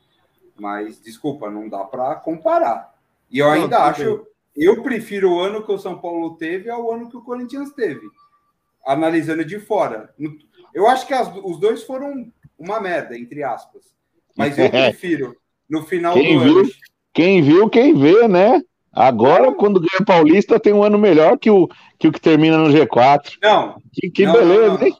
Mas 0.59 1.01
desculpa, 1.01 1.49
não 1.49 1.67
dá 1.67 1.83
para 1.83 2.15
comparar. 2.15 2.93
E 3.29 3.39
eu 3.39 3.49
ainda 3.49 3.79
não, 3.79 3.85
acho, 3.85 4.17
bem. 4.17 4.65
eu 4.65 4.83
prefiro 4.83 5.31
o 5.31 5.39
ano 5.39 5.63
que 5.63 5.71
o 5.71 5.79
São 5.79 5.97
Paulo 5.97 6.35
teve 6.35 6.69
ao 6.69 6.91
ano 6.91 7.09
que 7.09 7.17
o 7.17 7.23
Corinthians 7.23 7.71
teve. 7.71 8.07
Analisando 8.85 9.45
de 9.45 9.59
fora. 9.59 10.13
Eu 10.73 10.87
acho 10.87 11.07
que 11.07 11.13
as, 11.13 11.31
os 11.43 11.59
dois 11.59 11.83
foram 11.83 12.31
uma 12.57 12.79
merda, 12.79 13.17
entre 13.17 13.43
aspas. 13.43 13.93
Mas 14.35 14.57
eu 14.57 14.69
prefiro 14.69 15.35
no 15.69 15.83
final 15.83 16.13
quem 16.13 16.37
do 16.37 16.43
viu, 16.43 16.59
ano. 16.59 16.69
Quem 17.13 17.41
viu, 17.41 17.69
quem 17.69 17.93
vê, 17.97 18.27
né? 18.27 18.61
Agora, 18.91 19.47
é. 19.47 19.53
quando 19.53 19.79
ganha 19.79 20.05
Paulista, 20.05 20.59
tem 20.59 20.73
um 20.73 20.83
ano 20.83 20.97
melhor 20.97 21.37
que 21.37 21.49
o 21.49 21.69
que, 21.97 22.07
o 22.07 22.11
que 22.11 22.19
termina 22.19 22.57
no 22.57 22.69
G4. 22.69 23.37
Não. 23.41 23.81
Que, 23.93 24.09
que 24.09 24.25
não, 24.25 24.33
beleza, 24.33 24.67
não, 24.67 24.77
não. 24.77 24.85
hein? 24.85 24.97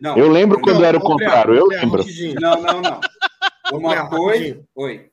Não, 0.00 0.16
eu 0.16 0.28
lembro 0.28 0.60
quando 0.60 0.84
era 0.84 0.96
o 0.96 1.00
contrário, 1.00 1.54
eu 1.54 1.66
lembro. 1.66 2.04
Não, 2.40 2.62
não, 2.62 2.80
não. 2.82 3.00
Uma 3.72 4.08
coisa. 4.08 4.60
Oi. 4.74 5.10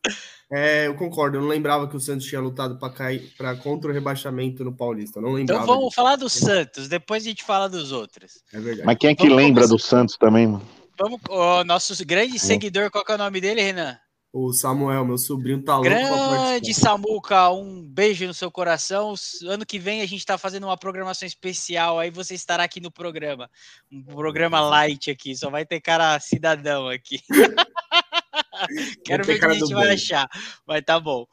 É, 0.51 0.85
eu 0.85 0.93
concordo, 0.93 1.37
eu 1.37 1.41
não 1.41 1.47
lembrava 1.47 1.87
que 1.87 1.95
o 1.95 1.99
Santos 1.99 2.27
tinha 2.27 2.39
lutado 2.39 2.77
para 2.77 2.93
cair 2.93 3.33
para 3.35 3.55
contra 3.55 3.89
o 3.89 3.93
rebaixamento 3.93 4.63
no 4.63 4.71
Paulista. 4.71 5.19
não 5.19 5.31
lembrava. 5.31 5.63
Então 5.63 5.73
vamos 5.73 5.89
disso. 5.89 5.95
falar 5.95 6.15
do 6.15 6.29
Santos, 6.29 6.87
depois 6.87 7.23
a 7.23 7.29
gente 7.29 7.43
fala 7.43 7.67
dos 7.67 7.91
outros. 7.91 8.43
É 8.53 8.59
verdade. 8.59 8.85
Mas 8.85 8.97
quem 8.99 9.09
é 9.09 9.15
que 9.15 9.23
vamos 9.23 9.37
lembra 9.37 9.63
começar... 9.63 9.73
do 9.73 9.79
Santos 9.79 10.17
também, 10.17 10.45
mano? 10.45 10.61
Vamos, 10.99 11.19
o 11.27 11.63
nosso 11.63 12.05
grande 12.05 12.37
seguidor, 12.37 12.91
qual 12.91 13.03
é 13.07 13.15
o 13.15 13.17
nome 13.17 13.41
dele, 13.41 13.63
Renan? 13.63 13.97
O 14.35 14.51
Samuel, 14.51 15.05
meu 15.05 15.19
sobrinho, 15.19 15.61
tá 15.61 15.75
louco. 15.75 15.91
Grande 15.91 16.73
Samuca, 16.73 17.51
um 17.51 17.83
beijo 17.83 18.25
no 18.25 18.33
seu 18.33 18.49
coração. 18.49 19.13
Ano 19.45 19.63
que 19.63 19.77
vem 19.77 20.01
a 20.01 20.07
gente 20.07 20.25
tá 20.25 20.39
fazendo 20.39 20.63
uma 20.63 20.75
programação 20.75 21.27
especial, 21.27 21.99
aí 21.99 22.09
você 22.09 22.33
estará 22.33 22.63
aqui 22.63 22.81
no 22.81 22.89
programa. 22.89 23.47
Um 23.91 24.01
programa 24.03 24.59
light 24.59 25.11
aqui, 25.11 25.35
só 25.35 25.51
vai 25.51 25.67
ter 25.67 25.79
cara 25.81 26.19
cidadão 26.19 26.87
aqui. 26.87 27.21
Quero 29.05 29.23
ver 29.23 29.35
o 29.35 29.39
que 29.39 29.45
a 29.45 29.53
gente 29.53 29.71
vai 29.71 29.93
achar, 29.93 30.27
mas 30.65 30.81
tá 30.83 30.99
bom. 30.99 31.27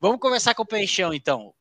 Vamos 0.00 0.18
começar 0.18 0.56
com 0.56 0.64
o 0.64 0.66
Peixão, 0.66 1.14
então. 1.14 1.54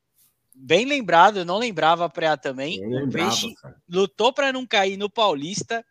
Bem 0.55 0.85
lembrado, 0.85 1.37
eu 1.37 1.45
não 1.45 1.59
lembrava 1.59 2.05
a 2.05 2.37
também. 2.37 2.83
o 2.83 3.11
Peixe 3.11 3.53
cara. 3.61 3.75
lutou 3.87 4.33
para 4.33 4.51
não 4.51 4.65
cair 4.65 4.97
no 4.97 5.07
Paulista 5.07 5.85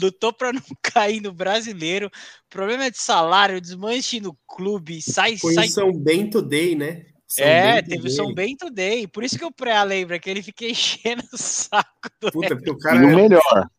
lutou 0.00 0.32
para 0.32 0.52
não 0.52 0.62
cair 0.82 1.20
no 1.20 1.32
brasileiro. 1.32 2.10
Problema 2.48 2.84
é 2.84 2.90
de 2.90 2.98
salário, 2.98 3.60
desmanche 3.60 4.20
no 4.20 4.36
clube, 4.46 5.02
sai. 5.02 5.36
Foi 5.36 5.54
sai... 5.54 5.66
o 5.66 5.70
São 5.70 5.92
Bento 5.92 6.40
Day, 6.40 6.74
né? 6.74 7.06
São 7.26 7.44
é, 7.44 7.74
Bento 7.74 7.90
teve 7.90 8.08
o 8.08 8.10
São 8.10 8.32
Bento 8.32 8.70
Day. 8.70 9.06
Por 9.06 9.22
isso 9.22 9.38
que 9.38 9.44
o 9.44 9.52
Pré 9.52 9.82
lembra 9.84 10.18
que 10.18 10.30
ele 10.30 10.42
fica 10.42 10.64
enchendo 10.70 11.22
o 11.32 11.36
saco 11.36 12.08
do 12.20 12.32
Puta, 12.32 12.54
o 12.54 12.78
cara 12.78 12.96
E 12.96 13.04
o 13.04 13.10
é 13.10 13.14
melhor. 13.14 13.70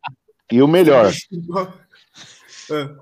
E 0.52 0.62
o 0.62 0.68
melhor. 0.68 1.12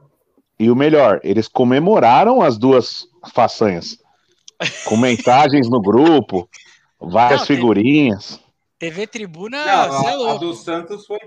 e 0.59 0.71
o 0.71 0.77
melhor, 0.77 1.21
eles 1.23 1.49
comemoraram 1.49 2.41
as 2.41 2.59
duas 2.59 3.07
façanhas. 3.33 3.99
Com 4.85 4.97
mensagens 4.97 5.69
no 5.69 5.81
grupo, 5.81 6.49
várias 6.99 7.41
não, 7.41 7.47
figurinhas. 7.47 8.41
TV 8.79 9.07
Tribuna, 9.07 9.65
não, 9.65 9.73
a, 9.73 10.11
é 10.11 10.35
a 10.35 10.35
do 10.37 10.55
Santos 10.55 11.07
foi 11.07 11.19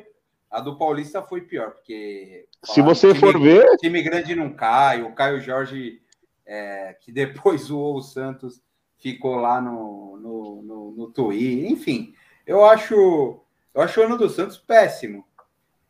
a 0.52 0.60
do 0.60 0.78
Paulista 0.78 1.22
foi 1.24 1.42
pior, 1.42 1.72
porque. 1.72 2.46
Se 2.66 2.82
você 2.82 3.16
for 3.16 3.40
ver. 3.40 3.78
Time 3.78 4.04
grande 4.04 4.36
não 4.36 4.52
cai, 4.52 5.02
o 5.02 5.14
Caio 5.14 5.40
Jorge, 5.40 6.02
é, 6.46 6.94
que 7.00 7.10
depois 7.14 7.62
zoou 7.62 7.96
o 7.96 8.02
Santos, 8.02 8.62
ficou 8.98 9.36
lá 9.38 9.62
no, 9.62 10.18
no, 10.18 10.62
no, 10.62 10.92
no 10.92 11.12
Twitter, 11.12 11.72
enfim. 11.72 12.14
Eu 12.46 12.66
acho, 12.66 13.40
eu 13.74 13.82
acho 13.82 14.02
o 14.02 14.04
ano 14.04 14.18
do 14.18 14.30
Santos 14.30 14.58
péssimo. 14.58 15.26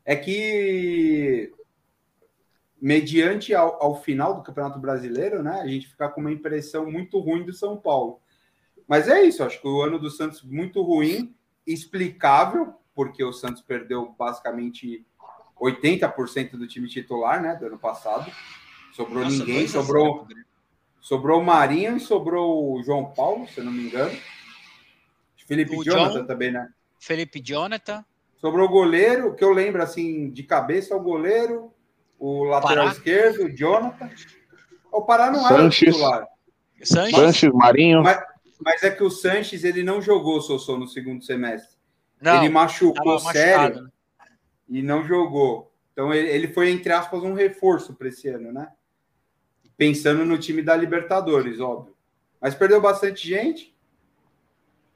é 0.06 0.16
que 0.16 1.52
mediante 2.80 3.54
ao, 3.54 3.82
ao, 3.82 4.02
final 4.02 4.34
do 4.36 4.44
Campeonato 4.44 4.80
Brasileiro, 4.80 5.44
né, 5.44 5.60
a 5.62 5.68
gente 5.68 5.88
fica 5.88 6.10
com 6.10 6.22
uma 6.22 6.32
impressão 6.32 6.90
muito 6.90 7.20
ruim 7.20 7.44
do 7.44 7.54
São 7.54 7.78
Paulo. 7.78 8.20
Mas 8.88 9.08
é 9.08 9.24
isso, 9.24 9.44
acho 9.44 9.62
que 9.62 9.68
o 9.68 9.82
ano 9.82 10.00
do 10.00 10.10
Santos 10.10 10.42
muito 10.44 10.82
ruim, 10.82 11.36
explicável, 11.66 12.74
porque 13.04 13.24
o 13.24 13.34
Santos 13.34 13.64
perdeu 13.64 14.14
basicamente 14.16 15.04
80% 15.60 16.52
do 16.52 16.68
time 16.68 16.88
titular, 16.88 17.42
né, 17.42 17.56
do 17.56 17.66
ano 17.66 17.80
passado. 17.80 18.32
Sobrou 18.94 19.24
Nossa, 19.24 19.38
ninguém, 19.38 19.68
sobrou 19.68 20.28
sobrou 21.00 21.42
o 21.42 21.44
Marinho 21.44 21.98
e 21.98 22.00
sobrou 22.00 22.76
o 22.76 22.84
João 22.84 23.06
Paulo, 23.06 23.48
se 23.48 23.58
eu 23.58 23.64
não 23.64 23.72
me 23.72 23.88
engano. 23.88 24.16
Felipe 25.48 25.76
o 25.76 25.84
Jonathan 25.84 26.20
John, 26.20 26.26
também, 26.28 26.52
né? 26.52 26.70
Felipe 27.00 27.42
Jonathan. 27.44 28.06
Sobrou 28.36 28.68
o 28.68 28.72
goleiro, 28.72 29.34
que 29.34 29.44
eu 29.44 29.52
lembro 29.52 29.82
assim 29.82 30.30
de 30.30 30.44
cabeça, 30.44 30.96
o 30.96 31.02
goleiro, 31.02 31.74
o 32.20 32.44
lateral 32.44 32.86
Pará. 32.86 32.92
esquerdo, 32.92 33.46
o 33.46 33.56
Jonathan. 33.56 34.12
O 34.92 35.02
Pará 35.02 35.32
não 35.32 35.42
Sanches. 35.42 35.82
era 35.82 35.92
titular. 35.92 36.28
Sanches, 36.84 37.16
Sanches 37.16 37.52
Marinho. 37.52 38.04
Mas, 38.04 38.24
mas, 38.64 38.84
é 38.84 38.92
que 38.92 39.04
o 39.04 39.10
Sanches 39.10 39.64
ele 39.64 39.82
não 39.82 40.04
jogou 40.04 40.40
Sossô 40.40 40.78
no 40.78 40.88
segundo 40.88 41.24
semestre. 41.24 41.81
Não, 42.22 42.38
ele 42.38 42.50
machucou 42.50 43.20
sério 43.20 43.84
né? 43.84 43.90
e 44.70 44.82
não 44.82 45.04
jogou. 45.06 45.74
Então 45.92 46.14
ele, 46.14 46.30
ele 46.30 46.48
foi, 46.48 46.70
entre 46.70 46.94
aspas, 46.94 47.24
um 47.24 47.34
reforço 47.34 47.94
para 47.94 48.08
esse 48.08 48.28
ano, 48.28 48.52
né? 48.52 48.72
Pensando 49.76 50.24
no 50.24 50.38
time 50.38 50.62
da 50.62 50.76
Libertadores, 50.76 51.60
óbvio. 51.60 51.96
Mas 52.40 52.56
perdeu 52.56 52.80
bastante 52.80 53.28
gente. 53.28 53.76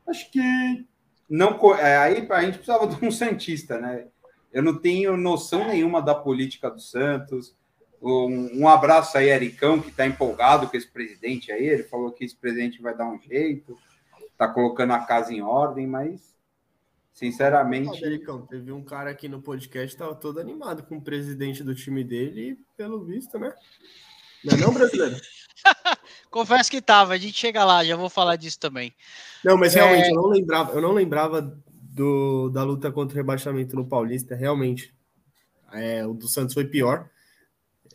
Acho 0.07 0.29
que 0.31 0.85
não. 1.29 1.75
É, 1.75 1.97
aí 1.97 2.27
a 2.29 2.41
gente 2.41 2.59
precisava 2.59 2.87
de 2.93 3.03
um 3.03 3.11
Santista, 3.11 3.79
né? 3.79 4.07
Eu 4.53 4.63
não 4.63 4.77
tenho 4.77 5.17
noção 5.17 5.67
nenhuma 5.67 6.01
da 6.01 6.15
política 6.15 6.69
do 6.69 6.79
Santos. 6.79 7.55
Um, 8.01 8.61
um 8.61 8.67
abraço 8.67 9.17
aí, 9.17 9.29
Ericão, 9.29 9.81
que 9.81 9.89
está 9.89 10.05
empolgado 10.05 10.69
com 10.69 10.77
esse 10.77 10.87
presidente 10.87 11.51
aí. 11.51 11.65
Ele 11.65 11.83
falou 11.83 12.11
que 12.11 12.23
esse 12.23 12.35
presidente 12.35 12.81
vai 12.81 12.95
dar 12.95 13.07
um 13.07 13.19
jeito, 13.19 13.77
está 14.31 14.47
colocando 14.47 14.93
a 14.93 14.99
casa 14.99 15.33
em 15.33 15.41
ordem, 15.41 15.87
mas 15.87 16.34
Sinceramente. 17.15 18.03
Ericão, 18.03 18.45
teve 18.45 18.73
um 18.73 18.83
cara 18.83 19.09
aqui 19.09 19.29
no 19.29 19.41
podcast 19.41 19.87
que 19.87 19.93
estava 19.93 20.13
todo 20.13 20.37
animado 20.37 20.83
com 20.83 20.97
o 20.97 21.01
presidente 21.01 21.63
do 21.63 21.73
time 21.73 22.03
dele, 22.03 22.51
e 22.51 22.55
pelo 22.75 23.05
visto, 23.05 23.39
né? 23.39 23.53
Não 24.43 24.53
é 24.53 24.57
não, 24.57 24.73
brasileiro? 24.73 25.15
Confesso 26.29 26.69
que 26.69 26.81
tava, 26.81 27.13
a 27.13 27.17
gente 27.17 27.39
chega 27.39 27.63
lá, 27.63 27.85
já 27.85 27.95
vou 27.95 28.09
falar 28.09 28.35
disso 28.35 28.59
também. 28.59 28.93
Não, 29.45 29.57
mas 29.57 29.73
realmente, 29.73 30.07
é... 30.07 30.11
eu 30.11 30.15
não 30.15 30.27
lembrava, 30.27 30.73
eu 30.73 30.81
não 30.81 30.91
lembrava 30.91 31.57
do, 31.71 32.49
da 32.49 32.63
luta 32.63 32.91
contra 32.91 33.15
o 33.15 33.17
rebaixamento 33.17 33.77
no 33.77 33.87
Paulista, 33.87 34.35
realmente. 34.35 34.93
É, 35.71 36.05
o 36.05 36.13
do 36.13 36.27
Santos 36.27 36.53
foi 36.53 36.65
pior. 36.65 37.09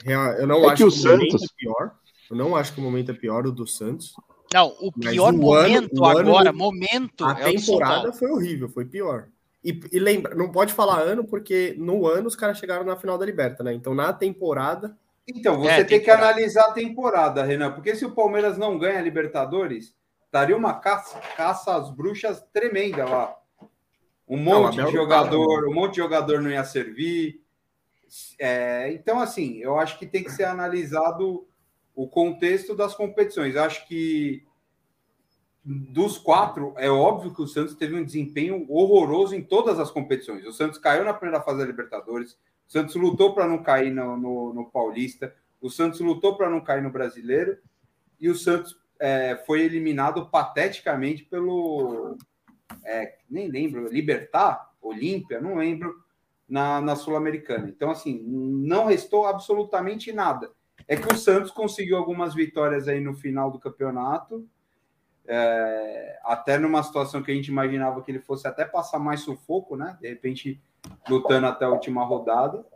Eu 0.02 0.46
não 0.46 0.64
é 0.64 0.72
acho 0.72 0.76
que 0.76 0.84
o, 0.84 0.88
que 0.88 0.96
o 0.96 0.98
Santos... 0.98 1.18
momento 1.18 1.44
é 1.44 1.54
pior. 1.58 1.94
Eu 2.30 2.36
não 2.36 2.56
acho 2.56 2.72
que 2.72 2.80
o 2.80 2.82
momento 2.82 3.10
é 3.10 3.14
pior 3.14 3.46
o 3.46 3.52
do 3.52 3.66
Santos. 3.66 4.14
Não, 4.52 4.74
o 4.80 4.90
pior 4.90 5.32
momento 5.32 6.04
ano, 6.04 6.20
agora, 6.20 6.50
ano, 6.50 6.58
momento. 6.58 7.24
A 7.24 7.38
é 7.38 7.52
temporada 7.52 8.12
foi 8.12 8.30
horrível, 8.30 8.68
foi 8.68 8.84
pior. 8.84 9.28
E, 9.62 9.78
e, 9.92 9.98
lembra, 9.98 10.34
não 10.34 10.50
pode 10.50 10.72
falar 10.72 11.00
ano, 11.00 11.24
porque 11.24 11.74
no 11.78 12.06
ano 12.06 12.26
os 12.26 12.34
caras 12.34 12.58
chegaram 12.58 12.84
na 12.84 12.96
final 12.96 13.16
da 13.16 13.26
Liberta, 13.26 13.62
né? 13.62 13.72
Então 13.72 13.94
na 13.94 14.12
temporada. 14.12 14.96
Então, 15.28 15.58
você 15.58 15.68
é, 15.68 15.84
tem 15.84 16.00
temporada. 16.00 16.02
que 16.02 16.10
analisar 16.10 16.64
a 16.64 16.72
temporada, 16.72 17.44
Renan, 17.44 17.72
porque 17.72 17.94
se 17.94 18.04
o 18.04 18.10
Palmeiras 18.10 18.58
não 18.58 18.76
ganha 18.76 18.98
a 18.98 19.02
Libertadores, 19.02 19.94
daria 20.32 20.56
uma 20.56 20.74
caça, 20.74 21.20
caça 21.36 21.76
às 21.76 21.90
bruxas 21.90 22.42
tremenda 22.52 23.04
lá. 23.04 23.36
Um 24.26 24.38
monte 24.38 24.78
não, 24.78 24.86
de 24.86 24.92
jogador, 24.92 25.68
um 25.68 25.74
monte 25.74 25.92
de 25.92 25.98
jogador 25.98 26.40
não 26.40 26.50
ia 26.50 26.64
servir. 26.64 27.40
É, 28.38 28.92
então, 28.92 29.20
assim, 29.20 29.58
eu 29.58 29.78
acho 29.78 29.98
que 29.98 30.06
tem 30.06 30.24
que 30.24 30.32
ser 30.32 30.44
analisado 30.44 31.46
o 32.00 32.08
contexto 32.08 32.74
das 32.74 32.94
competições. 32.94 33.56
Acho 33.56 33.86
que 33.86 34.42
dos 35.62 36.16
quatro, 36.16 36.72
é 36.78 36.88
óbvio 36.88 37.34
que 37.34 37.42
o 37.42 37.46
Santos 37.46 37.74
teve 37.74 37.94
um 37.94 38.02
desempenho 38.02 38.64
horroroso 38.70 39.34
em 39.34 39.42
todas 39.42 39.78
as 39.78 39.90
competições. 39.90 40.46
O 40.46 40.52
Santos 40.52 40.78
caiu 40.78 41.04
na 41.04 41.12
primeira 41.12 41.42
fase 41.42 41.58
da 41.58 41.66
Libertadores, 41.66 42.38
o 42.66 42.72
Santos 42.72 42.94
lutou 42.94 43.34
para 43.34 43.46
não 43.46 43.62
cair 43.62 43.90
no, 43.90 44.16
no, 44.16 44.54
no, 44.54 44.70
Paulista, 44.70 45.36
o 45.60 45.68
Santos 45.68 46.00
lutou 46.00 46.38
para 46.38 46.48
não 46.48 46.62
cair 46.62 46.82
no 46.82 46.90
Brasileiro, 46.90 47.58
e 48.18 48.30
o 48.30 48.34
Santos 48.34 48.80
é, 48.98 49.36
foi 49.46 49.60
eliminado 49.60 50.30
pateticamente 50.30 51.24
pelo. 51.24 52.16
É, 52.82 53.18
nem 53.28 53.46
lembro, 53.48 53.92
Libertar, 53.92 54.70
Olímpia, 54.80 55.38
não 55.38 55.56
lembro, 55.56 56.02
na, 56.48 56.80
na 56.80 56.96
Sul-Americana. 56.96 57.68
Então, 57.68 57.90
assim, 57.90 58.22
não 58.26 58.86
restou 58.86 59.26
absolutamente 59.26 60.10
nada. 60.14 60.50
É 60.90 60.96
que 60.96 61.06
o 61.06 61.16
Santos 61.16 61.52
conseguiu 61.52 61.96
algumas 61.96 62.34
vitórias 62.34 62.88
aí 62.88 63.00
no 63.00 63.14
final 63.14 63.48
do 63.48 63.60
campeonato, 63.60 64.44
é, 65.24 66.18
até 66.24 66.58
numa 66.58 66.82
situação 66.82 67.22
que 67.22 67.30
a 67.30 67.34
gente 67.34 67.46
imaginava 67.46 68.02
que 68.02 68.10
ele 68.10 68.18
fosse 68.18 68.48
até 68.48 68.64
passar 68.64 68.98
mais 68.98 69.20
sufoco, 69.20 69.76
né? 69.76 69.96
De 70.00 70.08
repente, 70.08 70.60
lutando 71.08 71.46
até 71.46 71.64
a 71.64 71.68
última 71.68 72.04
rodada. 72.04 72.66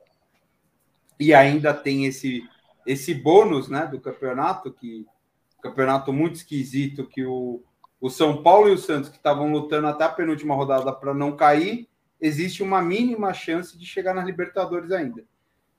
E 1.18 1.34
ainda 1.34 1.74
tem 1.74 2.06
esse, 2.06 2.48
esse 2.86 3.12
bônus 3.12 3.68
né, 3.68 3.84
do 3.84 4.00
campeonato, 4.00 4.72
que 4.72 5.04
campeonato 5.60 6.12
muito 6.12 6.36
esquisito, 6.36 7.08
que 7.08 7.26
o, 7.26 7.64
o 8.00 8.08
São 8.08 8.44
Paulo 8.44 8.68
e 8.68 8.74
o 8.74 8.78
Santos, 8.78 9.08
que 9.08 9.16
estavam 9.16 9.50
lutando 9.50 9.88
até 9.88 10.04
a 10.04 10.08
penúltima 10.08 10.54
rodada 10.54 10.92
para 10.92 11.12
não 11.12 11.34
cair, 11.34 11.88
existe 12.20 12.62
uma 12.62 12.80
mínima 12.80 13.34
chance 13.34 13.76
de 13.76 13.84
chegar 13.84 14.14
nas 14.14 14.24
Libertadores 14.24 14.92
ainda. 14.92 15.24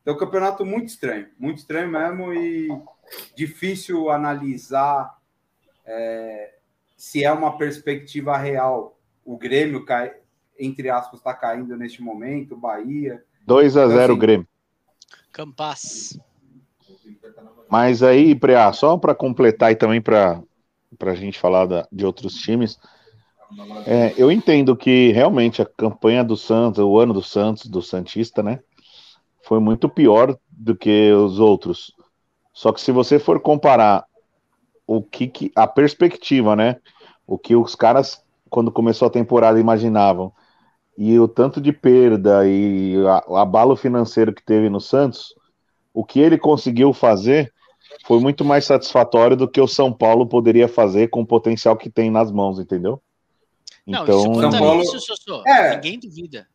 Então, 0.06 0.14
é 0.14 0.18
um 0.18 0.20
campeonato 0.20 0.64
muito 0.64 0.90
estranho, 0.90 1.26
muito 1.40 1.58
estranho 1.58 1.90
mesmo 1.90 2.32
e 2.32 2.70
difícil 3.36 4.12
analisar 4.12 5.18
é, 5.84 6.54
se 6.96 7.24
é 7.24 7.32
uma 7.32 7.58
perspectiva 7.58 8.38
real. 8.38 9.00
O 9.26 9.36
Grêmio, 9.36 9.84
cai, 9.84 10.14
entre 10.60 10.92
aspas, 10.92 11.20
está 11.20 11.34
caindo 11.34 11.76
neste 11.76 12.04
momento, 12.04 12.54
o 12.54 12.60
Bahia. 12.60 13.24
2 13.48 13.78
a 13.78 13.88
0 13.88 13.94
então, 13.94 14.06
assim, 14.06 14.20
Grêmio. 14.20 14.48
Campas. 15.32 16.20
Mas 17.68 18.04
aí, 18.04 18.36
Preá, 18.36 18.72
só 18.74 18.96
para 18.98 19.16
completar 19.16 19.72
e 19.72 19.76
também 19.76 20.00
para 20.00 20.40
a 21.00 21.16
gente 21.16 21.40
falar 21.40 21.66
da, 21.66 21.88
de 21.92 22.06
outros 22.06 22.36
times, 22.36 22.78
é, 23.88 24.14
eu 24.16 24.32
entendo 24.32 24.76
que 24.76 25.12
realmente 25.14 25.64
a 25.64 25.66
campanha 25.66 26.24
do 26.24 26.38
Santos, 26.38 26.78
o 26.78 27.00
ano 27.00 27.12
do 27.12 27.24
Santos, 27.24 27.66
do 27.66 27.82
Santista, 27.82 28.44
né? 28.44 28.60
Foi 29.46 29.60
muito 29.60 29.88
pior 29.88 30.38
do 30.50 30.76
que 30.76 31.12
os 31.12 31.40
outros. 31.40 31.94
Só 32.54 32.72
que 32.72 32.82
se 32.82 32.92
você 32.92 33.20
for 33.20 33.40
comparar 33.40 34.06
o 34.88 35.02
que, 35.02 35.28
que 35.28 35.52
a 35.56 35.68
perspectiva, 35.68 36.56
né? 36.56 36.78
O 37.28 37.38
que 37.38 37.56
os 37.56 37.76
caras 37.76 38.24
quando 38.50 38.72
começou 38.72 39.08
a 39.08 39.12
temporada 39.12 39.60
imaginavam 39.60 40.32
e 40.98 41.20
o 41.20 41.28
tanto 41.28 41.60
de 41.60 41.74
perda 41.74 42.48
e 42.48 42.98
o 43.28 43.36
abalo 43.36 43.76
financeiro 43.76 44.34
que 44.34 44.44
teve 44.44 44.70
no 44.70 44.80
Santos, 44.80 45.36
o 45.94 46.06
que 46.06 46.20
ele 46.20 46.38
conseguiu 46.38 46.94
fazer 46.94 47.54
foi 48.06 48.20
muito 48.20 48.46
mais 48.46 48.66
satisfatório 48.66 49.36
do 49.36 49.48
que 49.48 49.60
o 49.60 49.68
São 49.68 49.92
Paulo 49.92 50.26
poderia 50.26 50.68
fazer 50.68 51.10
com 51.10 51.22
o 51.22 51.26
potencial 51.26 51.76
que 51.76 51.90
tem 51.90 52.10
nas 52.10 52.32
mãos, 52.32 52.60
entendeu? 52.60 53.02
Não, 53.86 54.04
então, 54.04 54.22
São 54.22 54.52
Paulo... 54.52 54.82
isso, 54.82 54.98
é. 55.46 55.76
ninguém 55.76 56.00
duvida. 56.00 56.48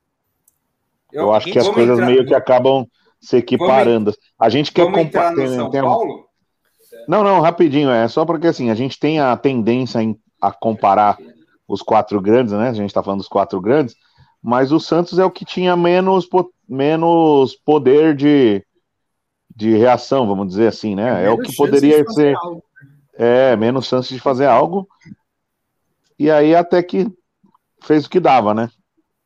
Eu, 1.12 1.24
eu 1.24 1.32
acho 1.32 1.50
que 1.50 1.58
as 1.58 1.68
coisas 1.68 1.98
entrar... 1.98 2.06
meio 2.06 2.26
que 2.26 2.34
acabam 2.34 2.86
se 3.20 3.36
equiparando. 3.36 4.14
A 4.38 4.48
gente 4.48 4.72
quer 4.72 4.90
comparar. 4.90 5.34
Tem... 5.34 5.82
Paulo? 5.82 6.26
Não, 7.06 7.22
não, 7.22 7.40
rapidinho, 7.40 7.90
é 7.90 8.06
só 8.08 8.24
porque 8.24 8.46
assim, 8.46 8.70
a 8.70 8.74
gente 8.74 8.98
tem 8.98 9.20
a 9.20 9.36
tendência 9.36 10.02
em, 10.02 10.18
a 10.40 10.52
comparar 10.52 11.18
os 11.66 11.82
quatro 11.82 12.20
grandes, 12.20 12.52
né? 12.52 12.68
A 12.68 12.72
gente 12.72 12.90
está 12.90 13.02
falando 13.02 13.20
dos 13.20 13.28
quatro 13.28 13.60
grandes, 13.60 13.94
mas 14.42 14.72
o 14.72 14.80
Santos 14.80 15.18
é 15.18 15.24
o 15.24 15.30
que 15.30 15.44
tinha 15.44 15.76
menos, 15.76 16.28
menos 16.68 17.54
poder 17.54 18.14
de, 18.14 18.64
de 19.54 19.76
reação, 19.76 20.26
vamos 20.26 20.48
dizer 20.48 20.68
assim, 20.68 20.94
né? 20.94 21.24
É, 21.24 21.26
é 21.26 21.30
o 21.30 21.38
que 21.38 21.54
poderia 21.54 22.04
ser. 22.10 22.36
Algo. 22.36 22.64
É, 23.14 23.54
menos 23.56 23.86
chance 23.86 24.12
de 24.12 24.20
fazer 24.20 24.46
algo. 24.46 24.88
E 26.18 26.30
aí 26.30 26.54
até 26.54 26.82
que 26.82 27.06
fez 27.82 28.06
o 28.06 28.10
que 28.10 28.18
dava, 28.18 28.54
né? 28.54 28.70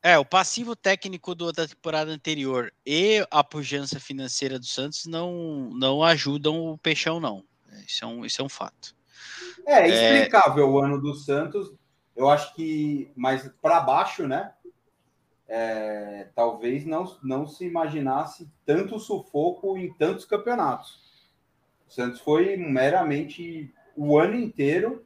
É, 0.07 0.19
o 0.19 0.25
passivo 0.25 0.77
técnico 0.77 1.35
do, 1.35 1.51
da 1.51 1.67
temporada 1.67 2.11
anterior 2.11 2.71
e 2.85 3.27
a 3.31 3.43
pujança 3.43 3.99
financeira 3.99 4.59
do 4.59 4.67
Santos 4.67 5.07
não, 5.07 5.71
não 5.73 6.05
ajudam 6.05 6.61
o 6.61 6.77
Peixão, 6.77 7.19
não. 7.19 7.43
Isso 7.87 8.05
é 8.05 8.07
um, 8.07 8.23
isso 8.23 8.43
é 8.43 8.45
um 8.45 8.49
fato. 8.51 8.95
É, 9.67 9.89
é 9.89 10.19
explicável 10.19 10.67
é... 10.67 10.69
o 10.69 10.79
ano 10.79 11.01
do 11.01 11.15
Santos. 11.15 11.73
Eu 12.15 12.29
acho 12.29 12.55
que 12.55 13.11
mais 13.17 13.51
para 13.63 13.81
baixo, 13.81 14.29
né? 14.29 14.53
É, 15.49 16.29
talvez 16.35 16.85
não, 16.85 17.17
não 17.23 17.47
se 17.47 17.65
imaginasse 17.65 18.47
tanto 18.67 18.99
sufoco 18.99 19.79
em 19.79 19.91
tantos 19.95 20.27
campeonatos. 20.27 21.01
O 21.89 21.91
Santos 21.91 22.21
foi 22.21 22.59
meramente 22.59 23.73
o 23.97 24.19
ano 24.19 24.37
inteiro 24.37 25.03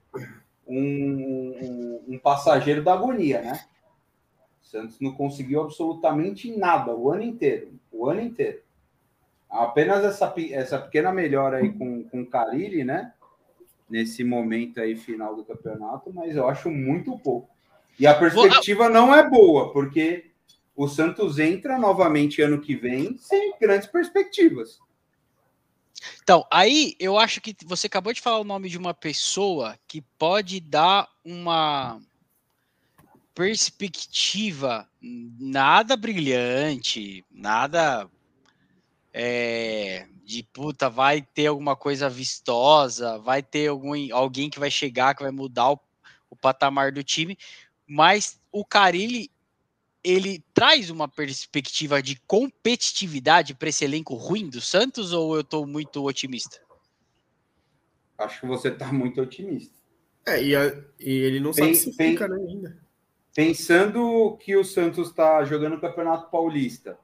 um, 0.67 0.77
um, 0.77 2.05
um 2.15 2.19
passageiro 2.19 2.83
da 2.83 2.95
agonia, 2.95 3.41
né? 3.43 3.65
Santos 4.69 5.01
não 5.01 5.13
conseguiu 5.13 5.63
absolutamente 5.63 6.55
nada 6.55 6.95
o 6.95 7.11
ano 7.11 7.23
inteiro. 7.23 7.73
O 7.91 8.07
ano 8.07 8.21
inteiro. 8.21 8.61
Apenas 9.49 10.05
essa, 10.05 10.35
essa 10.51 10.79
pequena 10.79 11.11
melhora 11.11 11.57
aí 11.57 11.73
com, 11.73 12.05
com 12.05 12.21
o 12.21 12.27
Carilli, 12.27 12.85
né? 12.85 13.15
Nesse 13.89 14.23
momento 14.23 14.79
aí 14.79 14.95
final 14.95 15.35
do 15.35 15.45
campeonato, 15.45 16.13
mas 16.13 16.37
eu 16.37 16.47
acho 16.47 16.71
muito 16.71 17.19
pouco. 17.19 17.49
E 17.99 18.07
a 18.07 18.15
perspectiva 18.15 18.91
não 18.91 19.15
é 19.15 19.29
boa, 19.29 19.73
porque 19.73 20.31
o 20.77 20.87
Santos 20.87 21.39
entra 21.39 21.79
novamente 21.79 22.43
ano 22.43 22.61
que 22.61 22.77
vem 22.77 23.17
sem 23.17 23.59
grandes 23.59 23.89
perspectivas. 23.89 24.79
Então, 26.23 26.47
aí 26.53 26.95
eu 27.01 27.19
acho 27.19 27.41
que 27.41 27.57
você 27.65 27.87
acabou 27.87 28.13
de 28.13 28.21
falar 28.21 28.39
o 28.39 28.45
nome 28.45 28.69
de 28.69 28.77
uma 28.77 28.93
pessoa 28.93 29.79
que 29.89 30.03
pode 30.19 30.61
dar 30.61 31.09
uma 31.25 31.99
perspectiva 33.39 34.89
nada 35.01 35.97
brilhante, 35.97 37.25
nada 37.31 38.11
é, 39.13 40.09
de 40.25 40.43
puta, 40.43 40.91
vai 40.91 41.23
ter 41.23 41.47
alguma 41.47 41.77
coisa 41.77 42.11
vistosa, 42.11 43.17
vai 43.19 43.41
ter 43.41 43.69
algum, 43.69 43.95
alguém 44.13 44.51
que 44.51 44.59
vai 44.59 44.73
chegar, 44.73 45.15
que 45.15 45.23
vai 45.23 45.31
mudar 45.31 45.71
o, 45.71 45.81
o 46.29 46.35
patamar 46.35 46.91
do 46.91 47.05
time, 47.05 47.39
mas 47.87 48.41
o 48.51 48.65
Carilli 48.65 49.31
ele 50.03 50.43
traz 50.53 50.91
uma 50.91 51.07
perspectiva 51.07 52.03
de 52.03 52.21
competitividade 52.27 53.55
para 53.55 53.69
esse 53.69 53.85
elenco 53.85 54.17
ruim 54.17 54.49
do 54.49 54.61
Santos 54.61 55.13
ou 55.13 55.37
eu 55.37 55.43
estou 55.43 55.65
muito 55.65 56.05
otimista? 56.05 56.59
Acho 58.19 58.41
que 58.41 58.47
você 58.49 58.67
está 58.67 58.93
muito 58.93 59.21
otimista. 59.21 59.79
É, 60.27 60.43
e, 60.43 60.57
a, 60.57 60.77
e 60.99 61.11
ele 61.11 61.39
não 61.39 61.53
sabe 61.53 61.77
se 61.77 61.93
fica 61.93 62.27
né, 62.27 62.37
ainda. 62.37 62.88
Pensando 63.39 64.37
que 64.39 64.57
o 64.57 64.65
Santos 64.65 65.11
está 65.11 65.45
jogando 65.45 65.77
o 65.77 65.81
Campeonato 65.81 66.29
Paulista, 66.29 66.99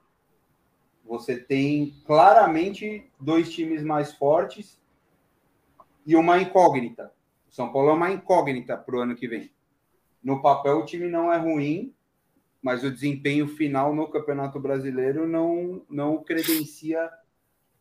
você 1.05 1.37
tem 1.37 1.95
claramente 2.05 3.09
dois 3.17 3.49
times 3.53 3.81
mais 3.81 4.11
fortes 4.11 4.77
e 6.05 6.13
uma 6.13 6.37
incógnita. 6.37 7.09
O 7.49 7.53
São 7.53 7.71
Paulo 7.71 7.91
é 7.91 7.93
uma 7.93 8.11
incógnita 8.11 8.75
para 8.75 8.97
o 8.97 8.99
ano 8.99 9.15
que 9.15 9.29
vem. 9.29 9.49
No 10.21 10.41
papel, 10.41 10.79
o 10.79 10.85
time 10.85 11.07
não 11.07 11.31
é 11.31 11.37
ruim, 11.37 11.95
mas 12.61 12.83
o 12.83 12.91
desempenho 12.91 13.47
final 13.47 13.95
no 13.95 14.09
Campeonato 14.09 14.59
Brasileiro 14.59 15.25
não, 15.25 15.85
não 15.89 16.21
credencia 16.21 17.09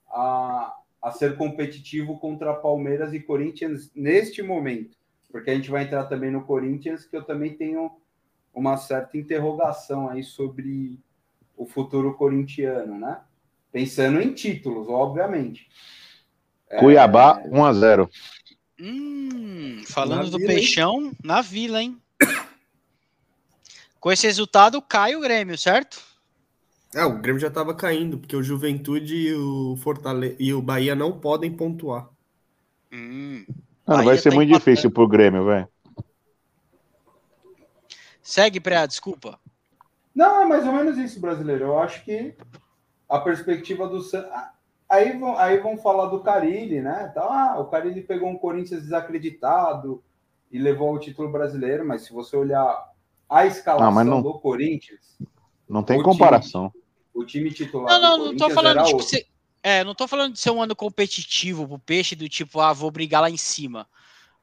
a, 0.08 0.76
a 1.02 1.10
ser 1.10 1.36
competitivo 1.36 2.20
contra 2.20 2.54
Palmeiras 2.54 3.12
e 3.12 3.18
Corinthians 3.18 3.90
neste 3.96 4.44
momento. 4.44 4.96
Porque 5.28 5.50
a 5.50 5.54
gente 5.56 5.72
vai 5.72 5.82
entrar 5.82 6.04
também 6.04 6.30
no 6.30 6.44
Corinthians, 6.44 7.04
que 7.04 7.16
eu 7.16 7.24
também 7.24 7.56
tenho 7.56 7.90
uma 8.54 8.76
certa 8.76 9.18
interrogação 9.18 10.08
aí 10.08 10.22
sobre 10.22 10.98
o 11.56 11.66
futuro 11.66 12.14
corintiano, 12.14 12.98
né? 12.98 13.20
Pensando 13.72 14.20
em 14.20 14.32
títulos, 14.32 14.88
obviamente. 14.88 15.68
Cuiabá, 16.78 17.42
é... 17.44 17.48
1 17.48 17.64
a 17.64 17.72
0 17.72 18.10
Hum, 18.80 19.82
falando 19.86 20.24
na 20.24 20.30
do 20.30 20.38
vila, 20.38 20.52
Peixão, 20.52 21.00
hein? 21.00 21.12
na 21.22 21.40
Vila, 21.40 21.82
hein? 21.82 22.00
Com 24.00 24.12
esse 24.12 24.26
resultado, 24.26 24.82
cai 24.82 25.16
o 25.16 25.20
Grêmio, 25.20 25.56
certo? 25.56 26.02
É, 26.94 27.04
o 27.04 27.18
Grêmio 27.20 27.40
já 27.40 27.48
estava 27.48 27.74
caindo, 27.74 28.18
porque 28.18 28.36
o 28.36 28.42
Juventude 28.42 29.16
e 29.16 29.34
o 29.34 29.76
Fortale 29.76 30.36
e 30.38 30.52
o 30.52 30.60
Bahia 30.62 30.94
não 30.94 31.18
podem 31.18 31.50
pontuar. 31.56 32.08
Hum, 32.92 33.44
não, 33.86 34.02
vai 34.02 34.16
ser 34.18 34.30
tá 34.30 34.36
muito 34.36 34.50
empatando. 34.50 34.70
difícil 34.70 34.90
pro 34.90 35.08
Grêmio, 35.08 35.44
velho. 35.44 35.68
Segue, 38.24 38.58
Pré, 38.58 38.86
desculpa. 38.86 39.38
Não, 40.14 40.40
é 40.40 40.46
mais 40.46 40.66
ou 40.66 40.72
menos 40.72 40.96
isso, 40.96 41.20
brasileiro. 41.20 41.66
Eu 41.66 41.78
acho 41.78 42.02
que 42.04 42.34
a 43.08 43.18
perspectiva 43.20 43.86
do 43.86 44.00
aí 44.88 45.18
vão, 45.18 45.36
aí 45.36 45.58
vão 45.58 45.76
falar 45.76 46.06
do 46.06 46.20
Carilli, 46.20 46.80
né? 46.80 47.12
Tá, 47.14 47.22
ah, 47.22 47.60
o 47.60 47.66
Carilli 47.66 48.00
pegou 48.00 48.30
um 48.30 48.38
Corinthians 48.38 48.82
desacreditado 48.82 50.02
e 50.50 50.58
levou 50.58 50.88
ao 50.88 50.98
título 50.98 51.30
brasileiro, 51.30 51.86
mas 51.86 52.02
se 52.02 52.12
você 52.14 52.34
olhar 52.34 52.92
a 53.28 53.44
escalação 53.44 54.04
não, 54.04 54.04
não, 54.04 54.22
do 54.22 54.38
Corinthians, 54.38 55.18
não 55.68 55.82
tem 55.82 56.02
comparação. 56.02 56.70
Time, 56.70 56.84
o 57.14 57.26
time 57.26 57.50
titular. 57.52 58.00
Não, 58.00 58.18
não, 58.18 58.26
não 58.26 58.36
tô 58.36 58.48
falando 58.48 58.84
tipo, 58.84 59.02
se, 59.02 59.26
é, 59.62 59.84
não 59.84 59.94
tô 59.94 60.08
falando 60.08 60.32
de 60.32 60.38
ser 60.38 60.50
um 60.50 60.62
ano 60.62 60.74
competitivo 60.74 61.68
pro 61.68 61.78
peixe 61.78 62.16
do 62.16 62.28
tipo, 62.28 62.60
ah, 62.60 62.72
vou 62.72 62.90
brigar 62.90 63.20
lá 63.20 63.30
em 63.30 63.36
cima. 63.36 63.86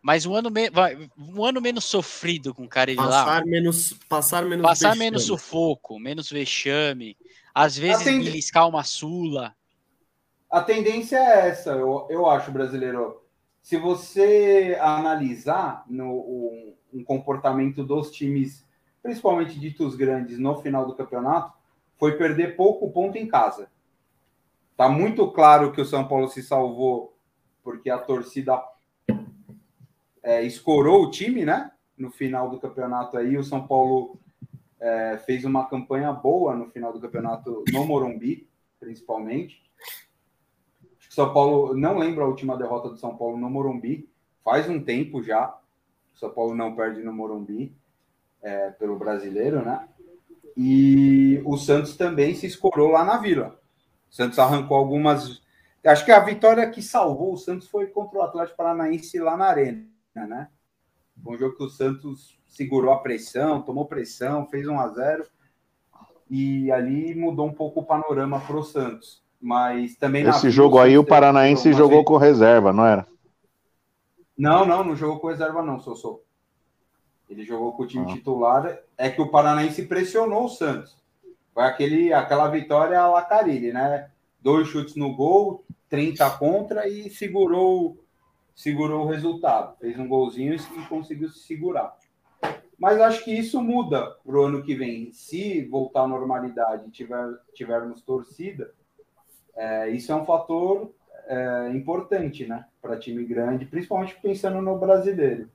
Mas 0.02 0.26
um 0.26 0.36
ano, 0.36 0.50
me... 0.50 0.70
um 1.18 1.46
ano 1.46 1.62
menos 1.62 1.86
sofrido 1.86 2.56
com 2.56 2.64
o 2.64 2.70
cara 2.70 2.94
passar 2.96 3.10
lá. 3.10 3.46
Menos, 3.46 3.94
passar 4.10 4.46
menos 4.46 4.64
Passar 4.64 4.90
vexame. 4.90 5.06
menos 5.06 5.24
sufoco, 5.26 6.00
menos 6.00 6.30
vexame. 6.30 7.16
Às 7.54 7.78
vezes 7.78 8.04
tend... 8.04 8.24
beliscar 8.24 8.68
uma 8.68 8.84
sula. 8.84 9.56
A 10.50 10.62
tendência 10.62 11.18
é 11.18 11.50
essa, 11.50 11.72
eu, 11.72 12.08
eu 12.10 12.30
acho, 12.30 12.52
brasileiro. 12.52 13.22
Se 13.62 13.78
você 13.78 14.78
analisar 14.82 15.86
no, 15.88 16.06
um, 16.06 16.76
um 16.94 17.04
comportamento 17.04 17.84
dos 17.84 18.10
times, 18.12 18.68
principalmente 19.04 19.60
ditos 19.60 19.96
grandes, 19.96 20.40
no 20.40 20.60
final 20.62 20.88
do 20.88 20.96
campeonato, 20.96 21.54
foi 21.96 22.18
perder 22.18 22.56
pouco 22.56 22.92
ponto 22.92 23.18
em 23.18 23.28
casa. 23.28 23.70
Tá 24.76 24.90
muito 24.90 25.30
claro 25.32 25.72
que 25.72 25.80
o 25.80 25.86
São 25.86 26.08
Paulo 26.08 26.28
se 26.28 26.42
salvou 26.42 27.16
porque 27.64 27.90
a 27.92 28.00
torcida 28.00 28.60
é, 30.24 30.44
escorou 30.44 31.04
o 31.04 31.12
time, 31.12 31.46
né? 31.46 31.72
No 31.98 32.12
final 32.12 32.50
do 32.50 32.60
campeonato 32.60 33.18
aí, 33.18 33.38
o 33.38 33.44
São 33.44 33.66
Paulo 33.66 34.20
é, 34.80 35.18
fez 35.26 35.46
uma 35.46 35.68
campanha 35.68 36.12
boa 36.12 36.56
no 36.56 36.70
final 36.70 36.94
do 36.94 37.00
campeonato 37.00 37.64
no 37.72 37.86
Morumbi, 37.86 38.48
principalmente. 38.80 39.62
São 41.10 41.34
Paulo, 41.34 41.76
não 41.76 41.98
lembro 41.98 42.24
a 42.24 42.28
última 42.28 42.58
derrota 42.58 42.90
do 42.90 42.98
São 42.98 43.18
Paulo 43.18 43.38
no 43.38 43.50
Morumbi, 43.50 44.10
faz 44.44 44.70
um 44.70 44.82
tempo 44.82 45.22
já. 45.22 45.50
O 46.14 46.18
São 46.18 46.30
Paulo 46.30 46.56
não 46.56 46.76
perde 46.76 47.04
no 47.04 47.14
Morumbi 47.14 47.76
é, 48.42 48.72
pelo 48.72 48.98
brasileiro, 48.98 49.64
né? 49.64 49.88
E 50.56 51.42
o 51.46 51.58
Santos 51.58 51.96
também 51.96 52.36
se 52.36 52.46
escorou 52.46 52.90
lá 52.90 53.04
na 53.04 53.18
Vila. 53.18 53.60
O 54.10 54.14
Santos 54.14 54.40
arrancou 54.40 54.78
algumas. 54.78 55.42
Acho 55.84 56.06
que 56.06 56.12
a 56.12 56.20
vitória 56.20 56.70
que 56.70 56.82
salvou 56.82 57.34
o 57.34 57.38
Santos 57.38 57.68
foi 57.68 57.88
contra 57.88 58.20
o 58.20 58.22
Atlético 58.22 58.58
Paranaense 58.58 59.18
lá 59.20 59.36
na 59.36 59.46
Arena 59.46 59.91
né? 60.16 60.50
Foi 61.24 61.36
um 61.36 61.38
jogo 61.38 61.56
que 61.56 61.64
o 61.64 61.70
Santos 61.70 62.40
segurou 62.48 62.92
a 62.92 63.00
pressão, 63.00 63.62
tomou 63.62 63.86
pressão, 63.86 64.48
fez 64.48 64.68
1 64.68 64.80
a 64.80 64.88
0 64.90 65.26
e 66.30 66.72
ali 66.72 67.14
mudou 67.14 67.48
um 67.48 67.54
pouco 67.54 67.82
o 67.82 67.86
panorama 67.86 68.40
para 68.40 68.58
o 68.58 68.64
Santos. 68.64 69.22
Mas 69.40 69.96
também 69.96 70.28
esse 70.28 70.50
jogo 70.50 70.80
aí 70.80 70.98
o 70.98 71.06
Paranaense 71.06 71.74
jogou 71.74 71.98
vez... 71.98 72.06
com 72.06 72.18
reserva, 72.18 72.72
não 72.72 72.86
era? 72.86 73.08
Não, 74.38 74.66
não, 74.66 74.84
não 74.84 74.96
jogou 74.96 75.20
com 75.20 75.28
reserva 75.28 75.62
não, 75.62 75.80
Sossô. 75.80 76.22
Ele 77.30 77.44
jogou 77.44 77.74
com 77.74 77.84
o 77.84 77.88
time 77.88 78.06
ah. 78.10 78.14
titular. 78.14 78.80
É 78.98 79.10
que 79.10 79.22
o 79.22 79.30
Paranaense 79.30 79.84
pressionou 79.84 80.46
o 80.46 80.50
Santos. 80.50 80.98
Foi 81.54 81.64
aquele, 81.64 82.14
aquela 82.14 82.48
vitória 82.48 83.00
a 83.00 83.08
Lacarilli, 83.08 83.74
né? 83.74 84.10
Dois 84.42 84.68
chutes 84.68 84.96
no 84.96 85.16
gol, 85.16 85.66
30 85.90 86.30
contra 86.32 86.88
e 86.88 87.10
segurou 87.10 87.98
segurou 88.56 89.06
o 89.06 89.10
resultado, 89.10 89.78
fez 89.80 89.98
um 89.98 90.08
golzinho 90.08 90.56
e 90.56 90.86
conseguiu 90.88 91.30
se 91.30 91.40
segurar. 91.40 91.96
Mas 92.78 93.00
acho 93.00 93.24
que 93.24 93.32
isso 93.32 93.62
muda 93.62 94.18
para 94.26 94.36
o 94.36 94.44
ano 94.44 94.64
que 94.64 94.74
vem. 94.74 95.14
Se 95.14 95.66
voltar 95.66 96.02
à 96.02 96.08
normalidade 96.08 96.88
e 96.88 96.92
tiver, 96.92 97.38
tivermos 97.54 98.02
torcida, 98.02 98.74
é, 99.56 99.90
isso 99.90 100.12
é 100.12 100.16
um 100.16 100.26
fator 100.26 100.92
é, 101.28 101.70
importante 101.76 102.48
né, 102.48 102.66
para 102.82 102.98
time 102.98 103.24
grande, 103.24 103.66
principalmente 103.66 104.18
pensando 104.20 104.62
no 104.62 104.80
brasileiro. 104.80 105.50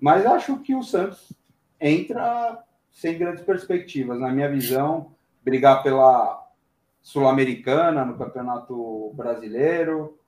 Mas 0.00 0.26
acho 0.26 0.58
que 0.58 0.74
o 0.74 0.82
Santos 0.82 1.32
entra 1.80 2.64
sem 2.90 3.16
grandes 3.16 3.44
perspectivas. 3.44 4.18
Na 4.18 4.30
minha 4.30 4.50
visão, 4.50 5.14
brigar 5.44 5.82
pela 5.82 6.44
Sul-Americana 7.00 8.04
no 8.04 8.18
Campeonato 8.18 9.12
Brasileiro, 9.14 10.18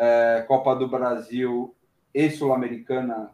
é, 0.00 0.42
Copa 0.48 0.74
do 0.74 0.88
Brasil 0.88 1.74
e 2.14 2.30
Sul-Americana 2.30 3.30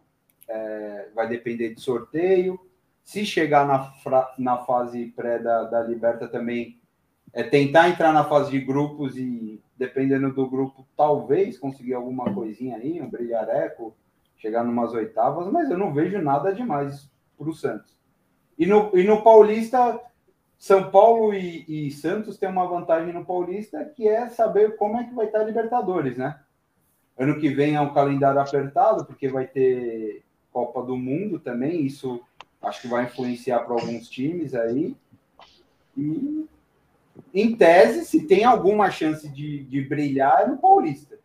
é, 0.49 1.09
vai 1.15 1.29
depender 1.29 1.73
de 1.73 1.81
sorteio. 1.81 2.59
Se 3.05 3.25
chegar 3.25 3.65
na, 3.65 3.95
na 4.37 4.59
fase 4.59 5.07
pré 5.15 5.39
da, 5.39 5.63
da 5.63 5.81
Liberta 5.85 6.27
também, 6.27 6.81
é 7.33 7.45
tentar 7.45 7.89
entrar 7.89 8.13
na 8.13 8.25
fase 8.25 8.51
de 8.51 8.59
grupos 8.59 9.17
e, 9.17 9.63
dependendo 9.77 10.33
do 10.33 10.51
grupo, 10.51 10.85
talvez 10.97 11.57
conseguir 11.57 11.95
alguma 11.95 12.35
coisinha 12.35 12.77
aí, 12.77 13.01
um 13.01 13.09
brilhareco, 13.09 13.97
chegar 14.37 14.65
numas 14.65 14.93
oitavas, 14.93 15.47
mas 15.53 15.71
eu 15.71 15.79
não 15.79 15.95
vejo 15.95 16.21
nada 16.21 16.53
demais 16.53 17.09
para 17.39 17.49
o 17.49 17.55
Santos. 17.55 17.97
E 18.59 18.67
no, 18.67 18.91
e 18.93 19.05
no 19.05 19.23
Paulista, 19.23 20.01
São 20.59 20.91
Paulo 20.91 21.33
e, 21.33 21.65
e 21.69 21.91
Santos 21.93 22.37
têm 22.39 22.49
uma 22.49 22.67
vantagem 22.67 23.13
no 23.13 23.25
Paulista 23.25 23.85
que 23.85 24.09
é 24.09 24.29
saber 24.29 24.77
como 24.77 24.99
é 24.99 25.05
que 25.05 25.15
vai 25.15 25.27
estar 25.27 25.43
a 25.43 25.45
Libertadores, 25.45 26.17
né? 26.17 26.41
Ano 27.19 27.39
que 27.39 27.49
vem 27.49 27.75
é 27.75 27.81
um 27.81 27.95
calendário 27.95 28.41
apertado, 28.41 29.05
porque 29.05 29.29
vai 29.29 29.47
ter 29.47 30.23
Copa 30.53 30.83
do 30.83 30.97
Mundo 30.97 31.39
também, 31.39 31.85
isso 31.85 32.23
Acho 32.67 32.83
que 32.83 32.89
vai 32.89 33.05
influenciar 33.05 33.61
para 33.61 33.75
alguns 33.75 34.09
times 34.09 34.55
aí. 34.55 34.97
E, 35.97 36.47
em 37.33 37.55
tese, 37.55 38.05
se 38.05 38.27
tem 38.27 38.45
alguma 38.45 38.91
chance 38.91 39.29
de, 39.29 39.63
de 39.65 39.81
brilhar, 39.83 40.43
é 40.43 40.47
no 40.47 40.59
Paulista. 40.59 41.19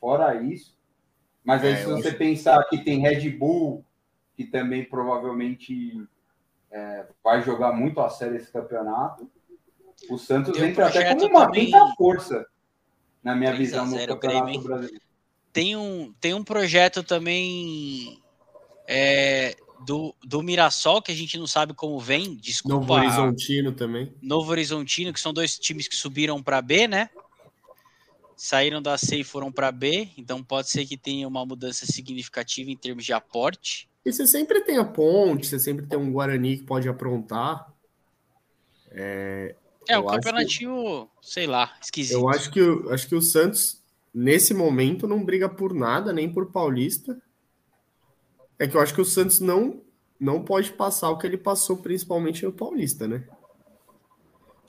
Fora 0.00 0.40
isso. 0.40 0.76
Mas 1.44 1.64
aí, 1.64 1.72
é, 1.72 1.76
se 1.76 1.86
você 1.86 2.08
acho... 2.08 2.18
pensar 2.18 2.62
que 2.68 2.78
tem 2.78 3.00
Red 3.00 3.30
Bull, 3.30 3.84
que 4.36 4.44
também 4.44 4.84
provavelmente 4.84 6.06
é, 6.70 7.06
vai 7.22 7.42
jogar 7.42 7.72
muito 7.72 8.00
a 8.00 8.08
sério 8.08 8.36
esse 8.36 8.52
campeonato, 8.52 9.28
o 10.08 10.18
Santos 10.18 10.56
entra 10.60 10.86
até 10.86 11.14
como 11.14 11.26
uma 11.26 11.50
quinta 11.50 11.78
força, 11.96 12.46
na 13.24 13.34
minha 13.34 13.54
visão, 13.54 13.86
no 13.86 14.06
Campeonato 14.06 14.60
Brasileiro. 14.60 15.05
Tem 15.56 15.74
um, 15.74 16.12
tem 16.20 16.34
um 16.34 16.44
projeto 16.44 17.02
também 17.02 18.22
é, 18.86 19.56
do, 19.86 20.14
do 20.22 20.42
Mirassol, 20.42 21.00
que 21.00 21.10
a 21.10 21.14
gente 21.14 21.38
não 21.38 21.46
sabe 21.46 21.72
como 21.72 21.98
vem, 21.98 22.36
desculpa. 22.36 22.76
Novo 22.76 22.92
Horizontino 22.92 23.72
também. 23.72 24.12
Novo 24.20 24.50
Horizontino, 24.50 25.14
que 25.14 25.18
são 25.18 25.32
dois 25.32 25.58
times 25.58 25.88
que 25.88 25.96
subiram 25.96 26.42
para 26.42 26.60
B, 26.60 26.86
né? 26.86 27.08
Saíram 28.36 28.82
da 28.82 28.98
C 28.98 29.20
e 29.20 29.24
foram 29.24 29.50
para 29.50 29.72
B, 29.72 30.10
então 30.18 30.44
pode 30.44 30.68
ser 30.68 30.84
que 30.84 30.94
tenha 30.94 31.26
uma 31.26 31.46
mudança 31.46 31.86
significativa 31.86 32.70
em 32.70 32.76
termos 32.76 33.06
de 33.06 33.14
aporte. 33.14 33.88
E 34.04 34.12
você 34.12 34.26
sempre 34.26 34.60
tem 34.60 34.76
a 34.76 34.84
ponte, 34.84 35.46
você 35.46 35.58
sempre 35.58 35.86
tem 35.86 35.98
um 35.98 36.12
Guarani 36.12 36.58
que 36.58 36.64
pode 36.64 36.86
aprontar. 36.86 37.72
É, 38.90 39.56
é 39.88 39.98
um 39.98 40.04
campeonatinho, 40.04 41.08
que, 41.22 41.30
sei 41.30 41.46
lá, 41.46 41.74
esquisito. 41.80 42.18
Eu 42.18 42.28
acho 42.28 42.50
que, 42.50 42.60
acho 42.90 43.08
que 43.08 43.14
o 43.14 43.22
Santos, 43.22 43.82
nesse 44.16 44.54
momento, 44.54 45.06
não 45.06 45.22
briga 45.22 45.46
por 45.46 45.74
nada, 45.74 46.10
nem 46.10 46.32
por 46.32 46.50
Paulista. 46.50 47.20
É 48.58 48.66
que 48.66 48.74
eu 48.74 48.80
acho 48.80 48.94
que 48.94 49.00
o 49.02 49.04
Santos 49.04 49.40
não, 49.40 49.82
não 50.18 50.42
pode 50.42 50.72
passar 50.72 51.10
o 51.10 51.18
que 51.18 51.26
ele 51.26 51.36
passou, 51.36 51.76
principalmente 51.76 52.42
no 52.42 52.52
Paulista, 52.52 53.06
né? 53.06 53.24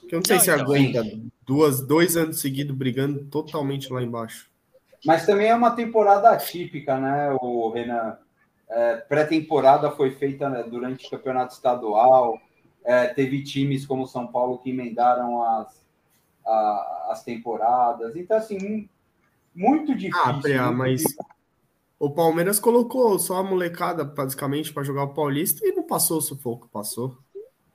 Que 0.10 0.16
eu 0.16 0.18
não, 0.18 0.20
não 0.20 0.26
sei 0.26 0.40
se 0.40 0.52
então, 0.52 0.66
aguenta 0.66 1.02
duas, 1.46 1.80
dois 1.80 2.18
anos 2.18 2.42
seguidos 2.42 2.76
brigando 2.76 3.24
totalmente 3.26 3.92
lá 3.92 4.04
embaixo. 4.04 4.52
Mas 5.06 5.26
também 5.26 5.48
é 5.48 5.56
uma 5.56 5.72
temporada 5.72 6.30
atípica, 6.30 6.98
né, 6.98 7.32
o 7.40 7.70
Renan? 7.70 8.18
É, 8.70 8.98
Pré-temporada 8.98 9.92
foi 9.92 10.12
feita 10.12 10.50
né, 10.50 10.64
durante 10.64 11.08
o 11.08 11.10
campeonato 11.10 11.54
estadual. 11.54 12.38
É, 12.84 13.08
teve 13.08 13.42
times 13.44 13.86
como 13.86 14.06
São 14.08 14.28
Paulo 14.28 14.58
que 14.58 14.72
emendaram 14.72 15.42
as, 15.42 15.86
a, 16.46 17.08
as 17.12 17.24
temporadas. 17.24 18.14
Então, 18.18 18.36
assim, 18.36 18.90
muito 19.58 19.96
difícil. 19.96 20.22
Ah, 20.24 20.40
Prea, 20.40 20.72
mas 20.72 21.02
difícil. 21.02 21.26
o 22.00 22.12
Palmeiras 22.12 22.60
colocou 22.60 23.18
só 23.18 23.38
a 23.38 23.44
molecada, 23.44 24.04
basicamente, 24.04 24.72
para 24.72 24.84
jogar 24.84 25.04
o 25.04 25.14
Paulista 25.14 25.66
e 25.68 25.72
não 25.72 25.84
passou 25.84 26.20
o 26.20 26.22
sufoco, 26.22 26.70
passou. 26.72 27.18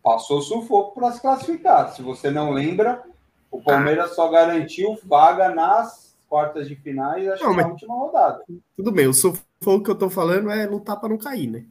Passou 0.02 0.38
o 0.38 0.42
sufoco 0.42 0.94
para 0.94 1.12
se 1.12 1.20
classificar. 1.20 1.92
Se 1.92 2.02
você 2.02 2.30
não 2.30 2.52
lembra, 2.52 3.02
o 3.50 3.60
Palmeiras 3.60 4.14
só 4.14 4.28
garantiu 4.30 4.96
vaga 5.04 5.54
nas 5.54 6.16
quartas 6.28 6.66
de 6.66 6.76
finais, 6.76 7.28
acho 7.28 7.44
não, 7.44 7.50
que 7.50 7.60
na 7.60 7.68
última 7.68 7.94
rodada. 7.94 8.44
Tudo 8.76 8.90
bem, 8.90 9.06
o 9.06 9.12
sufoco 9.12 9.82
que 9.84 9.90
eu 9.90 9.98
tô 9.98 10.08
falando 10.08 10.50
é 10.50 10.66
lutar 10.66 10.98
para 10.98 11.10
não 11.10 11.18
cair, 11.18 11.48
né? 11.48 11.66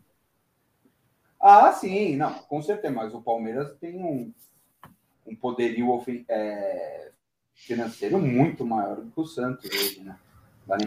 Ah, 1.40 1.72
sim, 1.72 2.16
não, 2.18 2.34
com 2.44 2.62
certeza, 2.62 2.94
mas 2.94 3.14
o 3.16 3.22
Palmeiras 3.22 3.74
tem 3.80 3.98
um, 3.98 4.32
um 5.26 5.36
poderio 5.36 5.88
é, 6.30 7.12
financeiro 7.62 8.20
muito 8.20 8.66
maior 8.66 8.98
do 8.98 9.12
que 9.12 9.20
o 9.20 9.26
Santos 9.26 9.70
hoje, 9.70 10.02
né? 10.02 10.18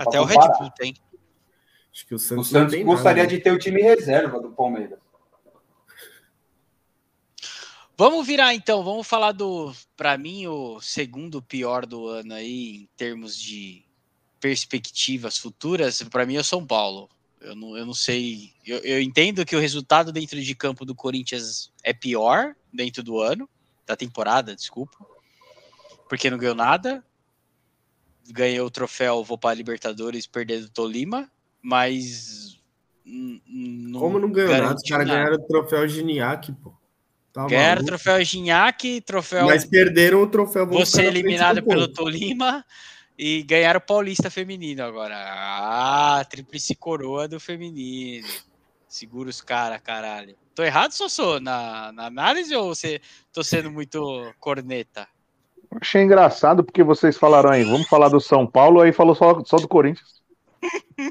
Até 0.01 0.21
o 0.21 0.25
Red 0.25 0.37
Bull 0.59 0.71
tem. 0.71 0.95
Acho 1.93 2.07
que 2.07 2.15
o 2.15 2.19
Santos, 2.19 2.49
o 2.49 2.51
Santos 2.51 2.83
gostaria 2.83 3.23
nada, 3.23 3.33
né? 3.33 3.39
de 3.39 3.43
ter 3.43 3.53
o 3.53 3.59
time 3.59 3.81
reserva 3.81 4.41
do 4.41 4.51
Palmeiras. 4.51 4.99
Vamos 7.97 8.27
virar 8.27 8.53
então, 8.53 8.83
vamos 8.83 9.07
falar 9.07 9.31
do, 9.31 9.73
para 9.97 10.19
mim, 10.19 10.49
o 10.49 10.81
segundo 10.81 11.41
pior 11.41 11.87
do 11.87 12.09
ano 12.09 12.35
aí, 12.35 12.79
em 12.79 12.89
termos 12.97 13.39
de 13.39 13.85
perspectivas 14.41 15.39
futuras, 15.39 16.03
para 16.03 16.27
mim 16.27 16.35
é 16.35 16.41
o 16.41 16.45
São 16.45 16.67
Paulo. 16.67 17.09
Eu 17.41 17.55
não, 17.55 17.77
eu 17.77 17.87
não 17.87 17.95
sei, 17.95 18.53
eu, 18.67 18.79
eu 18.79 19.01
entendo 19.01 19.47
que 19.47 19.55
o 19.55 19.61
resultado 19.61 20.11
dentro 20.11 20.41
de 20.43 20.55
campo 20.57 20.85
do 20.85 20.95
Corinthians 20.95 21.73
é 21.85 21.93
pior 21.93 22.57
dentro 22.73 23.01
do 23.01 23.21
ano, 23.21 23.49
da 23.87 23.95
temporada, 23.95 24.57
desculpa, 24.57 24.97
porque 26.09 26.31
não 26.31 26.39
ganhou 26.39 26.55
nada. 26.55 27.05
Ganhou 28.31 28.67
o 28.67 28.71
troféu, 28.71 29.23
vou 29.23 29.37
para 29.37 29.51
a 29.51 29.55
Libertadores, 29.55 30.27
perder 30.27 30.63
do 30.63 30.71
Tolima, 30.71 31.31
mas. 31.61 32.59
Não 33.05 34.01
Como 34.01 34.19
não 34.19 34.33
ganhou 34.33 34.57
nada? 34.57 34.77
Os 34.77 34.89
caras 34.89 35.07
ganharam 35.07 35.37
o 35.37 35.47
troféu 35.47 35.87
Giniac, 35.87 36.53
pô. 36.53 36.75
Tá 37.35 37.49
Ganharam 37.49 37.83
o 37.83 37.85
troféu 37.85 38.23
Gignac, 38.23 39.01
troféu. 39.01 39.47
Mas 39.47 39.65
perderam 39.65 40.23
o 40.23 40.27
troféu. 40.29 40.69
Você 40.69 41.05
eliminado 41.05 41.65
pelo 41.65 41.89
Tolima 41.89 42.65
e 43.19 43.43
ganharam 43.43 43.79
o 43.79 43.83
Paulista 43.85 44.31
Feminino 44.31 44.85
agora. 44.85 45.17
Ah, 45.17 46.25
tríplice 46.31 46.77
coroa 46.77 47.27
do 47.27 47.41
feminino. 47.41 48.29
Segura 48.87 49.29
os 49.29 49.41
caras, 49.41 49.81
caralho. 49.81 50.37
Tô 50.55 50.63
errado, 50.63 50.93
Sossô, 50.93 51.41
na, 51.41 51.91
na 51.91 52.07
análise 52.07 52.55
ou 52.55 52.73
você 52.73 53.01
tô 53.33 53.43
sendo 53.43 53.69
muito 53.69 54.33
corneta? 54.39 55.09
Achei 55.81 56.03
engraçado 56.03 56.65
porque 56.65 56.83
vocês 56.83 57.17
falaram 57.17 57.51
aí, 57.51 57.65
vamos 57.65 57.89
falar 57.89 58.09
do 58.09 58.21
São 58.21 58.47
Paulo, 58.47 58.81
aí 58.81 58.93
falou 58.93 59.15
só, 59.15 59.43
só 59.45 59.57
do 59.57 59.69
Corinthians. 59.69 60.23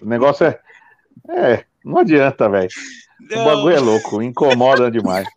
O 0.02 0.06
negócio 0.06 0.46
é. 0.46 0.60
É, 1.30 1.66
não 1.84 2.00
adianta, 2.00 2.50
velho. 2.50 2.70
O 3.32 3.46
bagulho 3.46 3.76
é 3.76 3.80
louco, 3.80 4.22
incomoda 4.22 4.92
demais. 4.92 5.28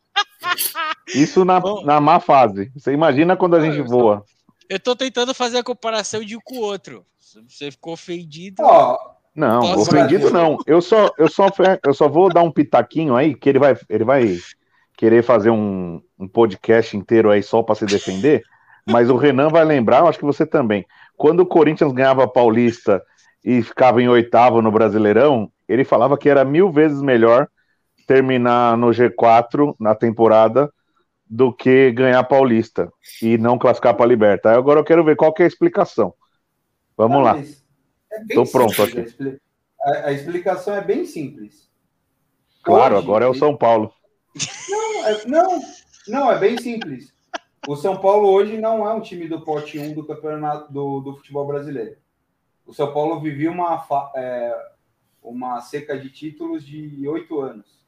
Isso 1.14 1.44
na, 1.44 1.60
na 1.84 2.00
má 2.00 2.18
fase. 2.18 2.70
Você 2.74 2.92
imagina 2.92 3.36
quando 3.36 3.56
a 3.56 3.60
gente 3.60 3.80
voa. 3.86 4.24
Eu 4.68 4.80
tô 4.80 4.96
tentando 4.96 5.32
fazer 5.34 5.58
a 5.58 5.62
comparação 5.62 6.24
de 6.24 6.36
um 6.36 6.40
com 6.42 6.56
o 6.56 6.62
outro. 6.62 7.04
Você 7.48 7.70
ficou 7.70 7.92
ofendido. 7.92 8.62
Oh, 8.64 8.96
não, 9.34 9.78
ofendido 9.78 10.30
não. 10.30 10.58
Eu 10.66 10.80
só, 10.80 11.10
eu, 11.18 11.28
só, 11.28 11.48
eu 11.84 11.94
só 11.94 12.08
vou 12.08 12.32
dar 12.32 12.42
um 12.42 12.50
pitaquinho 12.50 13.14
aí, 13.14 13.34
que 13.34 13.48
ele 13.48 13.58
vai, 13.58 13.76
ele 13.88 14.04
vai 14.04 14.38
querer 14.96 15.22
fazer 15.22 15.50
um, 15.50 16.00
um 16.18 16.26
podcast 16.26 16.96
inteiro 16.96 17.30
aí 17.30 17.42
só 17.42 17.62
para 17.62 17.74
se 17.74 17.84
defender. 17.86 18.42
Mas 18.88 19.10
o 19.10 19.16
Renan 19.16 19.48
vai 19.48 19.64
lembrar, 19.64 19.98
eu 19.98 20.06
acho 20.06 20.18
que 20.18 20.24
você 20.24 20.46
também. 20.46 20.86
Quando 21.16 21.40
o 21.40 21.46
Corinthians 21.46 21.92
ganhava 21.92 22.28
Paulista 22.28 23.02
e 23.44 23.62
ficava 23.62 24.00
em 24.00 24.08
oitavo 24.08 24.62
no 24.62 24.70
Brasileirão, 24.70 25.50
ele 25.68 25.84
falava 25.84 26.16
que 26.16 26.28
era 26.28 26.44
mil 26.44 26.70
vezes 26.70 27.02
melhor 27.02 27.48
terminar 28.06 28.76
no 28.76 28.88
G4 28.88 29.74
na 29.80 29.94
temporada 29.94 30.72
do 31.28 31.52
que 31.52 31.90
ganhar 31.90 32.22
Paulista 32.24 32.92
e 33.20 33.36
não 33.36 33.58
classificar 33.58 33.94
para 33.94 34.06
a 34.06 34.08
Liberta. 34.08 34.52
Agora 34.52 34.78
eu 34.78 34.84
quero 34.84 35.04
ver 35.04 35.16
qual 35.16 35.32
que 35.32 35.42
é 35.42 35.44
a 35.44 35.48
explicação. 35.48 36.14
Vamos 36.96 37.22
lá. 37.22 37.38
Estou 37.38 38.44
é 38.44 38.50
pronto 38.50 38.82
aqui. 38.82 39.38
A, 39.82 39.90
a, 40.06 40.12
explicação 40.12 40.74
é 40.74 40.80
bem 40.80 41.04
simples. 41.04 41.68
Claro, 42.62 42.96
Hoje, 42.96 43.04
agora 43.04 43.24
é 43.24 43.28
o 43.28 43.34
São 43.34 43.56
Paulo. 43.56 43.92
Não, 44.68 45.06
é, 45.06 45.26
não, 45.26 45.60
não, 46.08 46.30
é 46.30 46.38
bem 46.38 46.56
simples. 46.58 47.12
O 47.66 47.74
São 47.74 47.96
Paulo 48.00 48.28
hoje 48.28 48.56
não 48.58 48.88
é 48.88 48.94
um 48.94 49.00
time 49.00 49.26
do 49.26 49.40
pote 49.40 49.76
1 49.76 49.92
do 49.92 50.06
campeonato 50.06 50.72
do, 50.72 51.00
do 51.00 51.16
futebol 51.16 51.44
brasileiro. 51.44 51.96
O 52.64 52.72
São 52.72 52.92
Paulo 52.92 53.18
vivia 53.20 53.50
uma, 53.50 53.84
é, 54.14 54.70
uma 55.20 55.60
seca 55.60 55.98
de 55.98 56.08
títulos 56.08 56.64
de 56.64 57.08
oito 57.08 57.40
anos. 57.40 57.84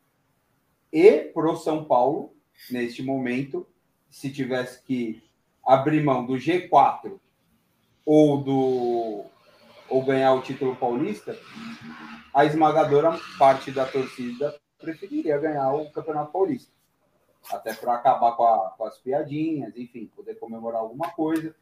E 0.92 1.20
para 1.32 1.48
o 1.48 1.56
São 1.56 1.84
Paulo, 1.84 2.34
neste 2.72 3.04
momento, 3.04 3.68
se 4.10 4.32
tivesse 4.32 4.82
que 4.82 5.22
abrir 5.64 6.02
mão 6.02 6.26
do 6.26 6.34
G4 6.34 7.20
ou 8.04 8.42
do 8.42 9.24
ou 9.88 10.04
ganhar 10.04 10.34
o 10.34 10.42
título 10.42 10.74
paulista, 10.76 11.38
a 12.34 12.44
esmagadora 12.44 13.18
parte 13.38 13.70
da 13.70 13.86
torcida 13.86 14.54
preferiria 14.78 15.38
ganhar 15.38 15.72
o 15.72 15.90
Campeonato 15.90 16.32
Paulista. 16.32 16.77
Até 17.50 17.72
para 17.74 17.94
acabar 17.94 18.32
com, 18.32 18.44
a, 18.44 18.70
com, 18.70 18.84
as 18.84 18.98
piadinhas, 18.98 19.76
enfim, 19.76 20.10
poder 20.14 20.34
comemorar 20.34 20.80
alguma 20.80 21.10
coisa. 21.10 21.54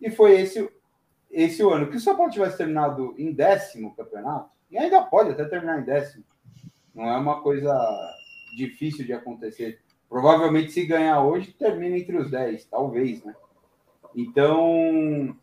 E 0.00 0.10
foi 0.10 0.40
esse, 0.40 0.70
esse 1.30 1.62
o 1.62 1.70
ano. 1.70 1.90
Que 1.90 1.96
o 1.96 2.00
São 2.00 2.16
Paulo 2.16 2.32
tivesse 2.32 2.56
terminado 2.56 3.14
em 3.18 3.32
décimo 3.32 3.94
campeonato, 3.94 4.50
e 4.70 4.78
ainda 4.78 5.02
pode 5.02 5.30
até 5.30 5.44
terminar 5.44 5.80
em 5.80 5.84
décimo, 5.84 6.24
não 6.94 7.04
é 7.08 7.16
uma 7.16 7.42
coisa 7.42 7.74
difícil 8.56 9.04
de 9.04 9.12
acontecer. 9.12 9.80
Provavelmente, 10.08 10.72
se 10.72 10.86
ganhar 10.86 11.22
hoje, 11.22 11.52
termina 11.52 11.98
entre 11.98 12.16
os 12.16 12.30
10, 12.30 12.66
talvez, 12.66 13.24
né? 13.24 13.34
Então, 14.14 15.36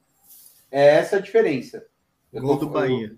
é 0.72 0.96
essa 0.96 1.18
a 1.18 1.22
diferença. 1.22 1.86
Eu 2.32 2.42
Gol 2.42 2.58
do 2.58 2.70
Bahia. 2.70 3.14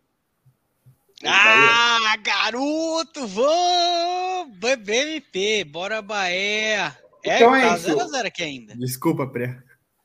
Ah, 1.24 2.18
garoto, 2.22 3.28
vamos! 3.28 4.23
BMP, 4.46 5.64
bora 5.64 6.02
Bahia. 6.02 6.98
É, 7.24 7.38
então 7.38 7.56
é 7.56 7.68
tá 7.68 7.76
isso. 7.76 7.86
0 7.86 8.08
0 8.08 8.28
aqui 8.28 8.44
ainda. 8.44 8.76
Desculpa, 8.76 9.28
Pré. 9.28 9.58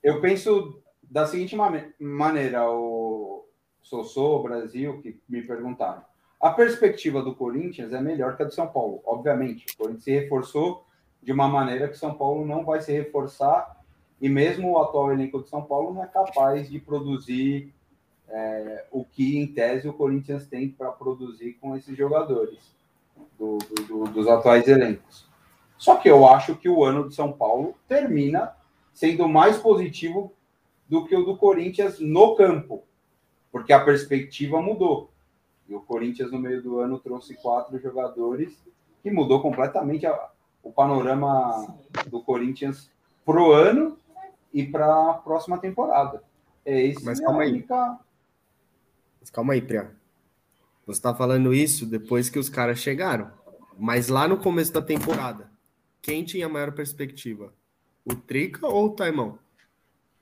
Eu 0.02 0.20
penso 0.20 0.82
da 1.02 1.26
seguinte 1.26 1.56
maneira, 1.98 2.70
o 2.70 3.46
Sossô, 3.82 4.42
Brasil, 4.42 5.00
que 5.00 5.20
me 5.28 5.42
perguntaram. 5.42 6.02
A 6.40 6.50
perspectiva 6.50 7.22
do 7.22 7.34
Corinthians 7.34 7.92
é 7.92 8.00
melhor 8.00 8.36
que 8.36 8.42
a 8.42 8.46
do 8.46 8.54
São 8.54 8.68
Paulo, 8.68 9.02
obviamente. 9.04 9.66
O 9.72 9.76
Corinthians 9.76 10.04
se 10.04 10.12
reforçou 10.12 10.86
de 11.22 11.32
uma 11.32 11.48
maneira 11.48 11.88
que 11.88 11.94
o 11.94 11.98
São 11.98 12.14
Paulo 12.14 12.46
não 12.46 12.64
vai 12.64 12.80
se 12.80 12.92
reforçar 12.92 13.76
e 14.20 14.28
mesmo 14.28 14.72
o 14.72 14.78
atual 14.78 15.12
elenco 15.12 15.38
do 15.38 15.48
São 15.48 15.62
Paulo 15.62 15.92
não 15.92 16.04
é 16.04 16.06
capaz 16.06 16.68
de 16.68 16.78
produzir 16.78 17.74
é, 18.28 18.86
o 18.92 19.04
que, 19.04 19.38
em 19.38 19.46
tese, 19.46 19.88
o 19.88 19.92
Corinthians 19.92 20.46
tem 20.46 20.68
para 20.68 20.92
produzir 20.92 21.54
com 21.54 21.76
esses 21.76 21.96
jogadores 21.96 22.77
do, 23.38 23.58
do, 23.86 24.04
dos 24.04 24.26
atuais 24.26 24.66
elencos. 24.66 25.26
Só 25.76 25.96
que 25.96 26.10
eu 26.10 26.26
acho 26.26 26.56
que 26.56 26.68
o 26.68 26.84
ano 26.84 27.08
de 27.08 27.14
São 27.14 27.32
Paulo 27.32 27.74
termina 27.86 28.52
sendo 28.92 29.28
mais 29.28 29.58
positivo 29.58 30.32
do 30.88 31.06
que 31.06 31.14
o 31.14 31.24
do 31.24 31.36
Corinthians 31.36 32.00
no 32.00 32.34
campo, 32.34 32.82
porque 33.52 33.72
a 33.72 33.84
perspectiva 33.84 34.60
mudou. 34.60 35.10
E 35.68 35.74
o 35.74 35.80
Corinthians, 35.80 36.32
no 36.32 36.38
meio 36.38 36.62
do 36.62 36.80
ano, 36.80 36.98
trouxe 36.98 37.34
quatro 37.34 37.78
jogadores 37.78 38.58
que 39.02 39.10
mudou 39.10 39.40
completamente 39.40 40.06
a, 40.06 40.30
o 40.62 40.72
panorama 40.72 41.76
do 42.08 42.20
Corinthians 42.22 42.90
pro 43.24 43.52
ano 43.52 43.96
e 44.52 44.64
para 44.64 45.10
a 45.10 45.14
próxima 45.14 45.58
temporada. 45.58 46.22
É 46.64 46.82
esse 46.82 47.04
Mas 47.04 47.20
calma 47.20 47.42
aí. 47.42 47.52
Única... 47.52 47.98
Mas 49.20 49.30
calma 49.30 49.52
aí, 49.52 49.62
Priya. 49.62 49.97
Você 50.88 51.00
está 51.00 51.14
falando 51.14 51.52
isso 51.52 51.84
depois 51.84 52.30
que 52.30 52.38
os 52.38 52.48
caras 52.48 52.78
chegaram. 52.78 53.30
Mas 53.78 54.08
lá 54.08 54.26
no 54.26 54.38
começo 54.38 54.72
da 54.72 54.80
temporada, 54.80 55.50
quem 56.00 56.24
tinha 56.24 56.48
maior 56.48 56.72
perspectiva? 56.72 57.52
O 58.06 58.14
Trica 58.14 58.66
ou 58.66 58.86
o 58.86 58.90
Taimão? 58.92 59.38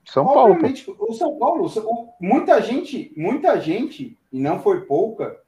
São 0.03 0.25
Paulo. 0.25 0.51
Obviamente, 0.51 0.93
o 0.99 1.13
São 1.13 1.39
Paulo, 1.39 1.71
muita 2.19 2.61
gente, 2.61 3.13
muita 3.15 3.61
gente, 3.61 4.17
e 4.31 4.41
não 4.41 4.59
foi 4.61 4.81
pouca. 4.81 5.39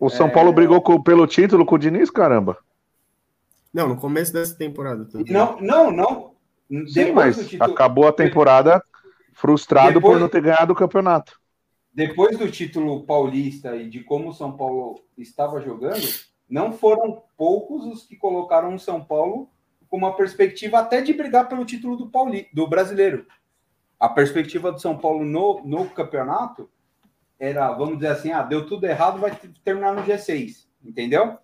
O 0.00 0.10
São 0.10 0.26
é... 0.26 0.30
Paulo 0.30 0.52
brigou 0.52 0.82
com, 0.82 1.00
pelo 1.00 1.28
título 1.28 1.64
com 1.64 1.76
o 1.76 1.78
Diniz, 1.78 2.10
caramba. 2.10 2.58
Não, 3.72 3.88
no 3.88 3.96
começo 3.96 4.32
dessa 4.32 4.56
temporada. 4.56 5.06
Não, 5.28 5.60
não, 5.60 5.92
não. 5.92 6.32
Sim, 6.88 7.12
mas 7.12 7.36
título... 7.48 7.72
acabou 7.72 8.08
a 8.08 8.12
temporada 8.12 8.82
frustrado 9.32 9.94
depois... 9.94 10.14
por 10.14 10.20
não 10.20 10.28
ter 10.28 10.42
ganhado 10.42 10.72
o 10.72 10.76
campeonato. 10.76 11.40
Depois 11.96 12.36
do 12.36 12.50
título 12.50 13.04
paulista 13.04 13.74
e 13.74 13.88
de 13.88 14.04
como 14.04 14.28
o 14.28 14.34
São 14.34 14.54
Paulo 14.54 15.00
estava 15.16 15.62
jogando, 15.62 16.06
não 16.46 16.70
foram 16.70 17.22
poucos 17.38 17.86
os 17.86 18.06
que 18.06 18.16
colocaram 18.16 18.74
o 18.74 18.78
São 18.78 19.02
Paulo 19.02 19.48
com 19.88 19.96
uma 19.96 20.14
perspectiva 20.14 20.78
até 20.78 21.00
de 21.00 21.14
brigar 21.14 21.48
pelo 21.48 21.64
título 21.64 21.96
do, 21.96 22.10
Pauli, 22.10 22.48
do 22.52 22.68
brasileiro. 22.68 23.26
A 23.98 24.10
perspectiva 24.10 24.70
do 24.70 24.78
São 24.78 24.98
Paulo 24.98 25.24
no, 25.24 25.62
no 25.64 25.88
campeonato 25.88 26.68
era, 27.40 27.72
vamos 27.72 27.94
dizer 27.94 28.08
assim, 28.08 28.30
ah, 28.30 28.42
deu 28.42 28.66
tudo 28.66 28.84
errado, 28.84 29.18
vai 29.18 29.34
terminar 29.64 29.94
no 29.94 30.02
G6, 30.02 30.66
entendeu? 30.84 31.38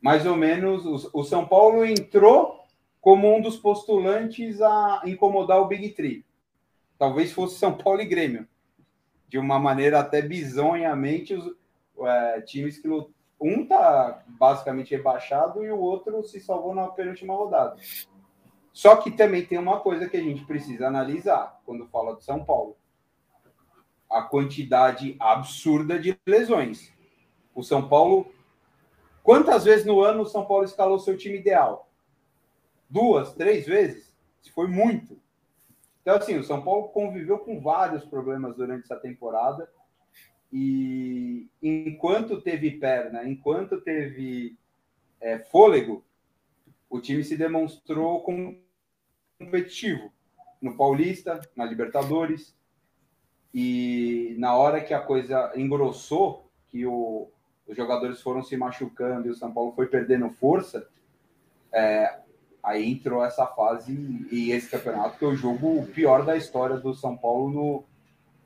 Mais 0.00 0.24
ou 0.24 0.34
menos, 0.34 0.86
o, 0.86 1.10
o 1.12 1.22
São 1.24 1.46
Paulo 1.46 1.84
entrou 1.84 2.58
como 3.02 3.36
um 3.36 3.38
dos 3.38 3.58
postulantes 3.58 4.62
a 4.62 5.02
incomodar 5.04 5.60
o 5.60 5.68
Big 5.68 5.90
Three. 5.90 6.24
Talvez 6.96 7.32
fosse 7.32 7.58
São 7.58 7.76
Paulo 7.76 8.00
e 8.00 8.06
Grêmio. 8.06 8.48
De 9.28 9.38
uma 9.38 9.58
maneira 9.58 10.00
até 10.00 10.22
bizonhamente, 10.22 11.34
os 11.34 11.54
é, 12.06 12.40
times 12.42 12.78
que 12.78 12.88
um 13.40 13.66
tá 13.66 14.22
basicamente 14.26 14.94
rebaixado 14.94 15.64
e 15.64 15.70
o 15.70 15.78
outro 15.78 16.22
se 16.24 16.40
salvou 16.40 16.74
na 16.74 16.88
penúltima 16.88 17.34
rodada. 17.34 17.76
Só 18.72 18.96
que 18.96 19.10
também 19.10 19.44
tem 19.44 19.58
uma 19.58 19.80
coisa 19.80 20.08
que 20.08 20.16
a 20.16 20.22
gente 20.22 20.44
precisa 20.44 20.86
analisar 20.86 21.60
quando 21.64 21.86
fala 21.88 22.16
de 22.16 22.24
São 22.24 22.44
Paulo: 22.44 22.76
a 24.10 24.22
quantidade 24.22 25.16
absurda 25.20 25.98
de 25.98 26.18
lesões. 26.26 26.92
O 27.54 27.62
São 27.62 27.88
Paulo, 27.88 28.32
quantas 29.22 29.64
vezes 29.64 29.86
no 29.86 30.00
ano 30.00 30.22
o 30.22 30.26
São 30.26 30.44
Paulo 30.44 30.64
escalou 30.64 30.98
seu 30.98 31.16
time 31.16 31.38
ideal? 31.38 31.88
duas, 32.94 33.34
três 33.34 33.66
vezes, 33.66 34.14
foi 34.54 34.68
muito. 34.68 35.20
Então, 36.04 36.16
assim, 36.16 36.36
o 36.36 36.44
São 36.44 36.62
Paulo 36.62 36.88
conviveu 36.88 37.38
com 37.38 37.62
vários 37.62 38.04
problemas 38.04 38.54
durante 38.54 38.84
essa 38.84 38.96
temporada. 38.96 39.66
E 40.52 41.48
enquanto 41.62 42.42
teve 42.42 42.72
perna, 42.72 43.26
enquanto 43.26 43.80
teve 43.80 44.54
é, 45.18 45.38
fôlego, 45.38 46.04
o 46.90 47.00
time 47.00 47.24
se 47.24 47.38
demonstrou 47.38 48.22
competitivo 49.38 50.12
no 50.60 50.76
Paulista, 50.76 51.40
na 51.56 51.64
Libertadores. 51.64 52.54
E 53.54 54.36
na 54.38 54.54
hora 54.54 54.84
que 54.84 54.92
a 54.92 55.00
coisa 55.00 55.54
engrossou, 55.56 56.50
que 56.66 56.84
o, 56.84 57.30
os 57.66 57.74
jogadores 57.74 58.20
foram 58.20 58.42
se 58.42 58.58
machucando 58.58 59.26
e 59.26 59.30
o 59.30 59.34
São 59.34 59.50
Paulo 59.54 59.72
foi 59.72 59.86
perdendo 59.86 60.28
força, 60.28 60.86
é, 61.72 62.20
aí 62.64 62.90
entrou 62.90 63.22
essa 63.22 63.46
fase 63.46 64.26
e 64.32 64.50
esse 64.50 64.70
campeonato, 64.70 65.18
que 65.18 65.24
é 65.24 65.28
o 65.28 65.36
jogo 65.36 65.86
pior 65.88 66.24
da 66.24 66.34
história 66.34 66.78
do 66.78 66.94
São 66.94 67.14
Paulo 67.14 67.50
no, 67.50 67.84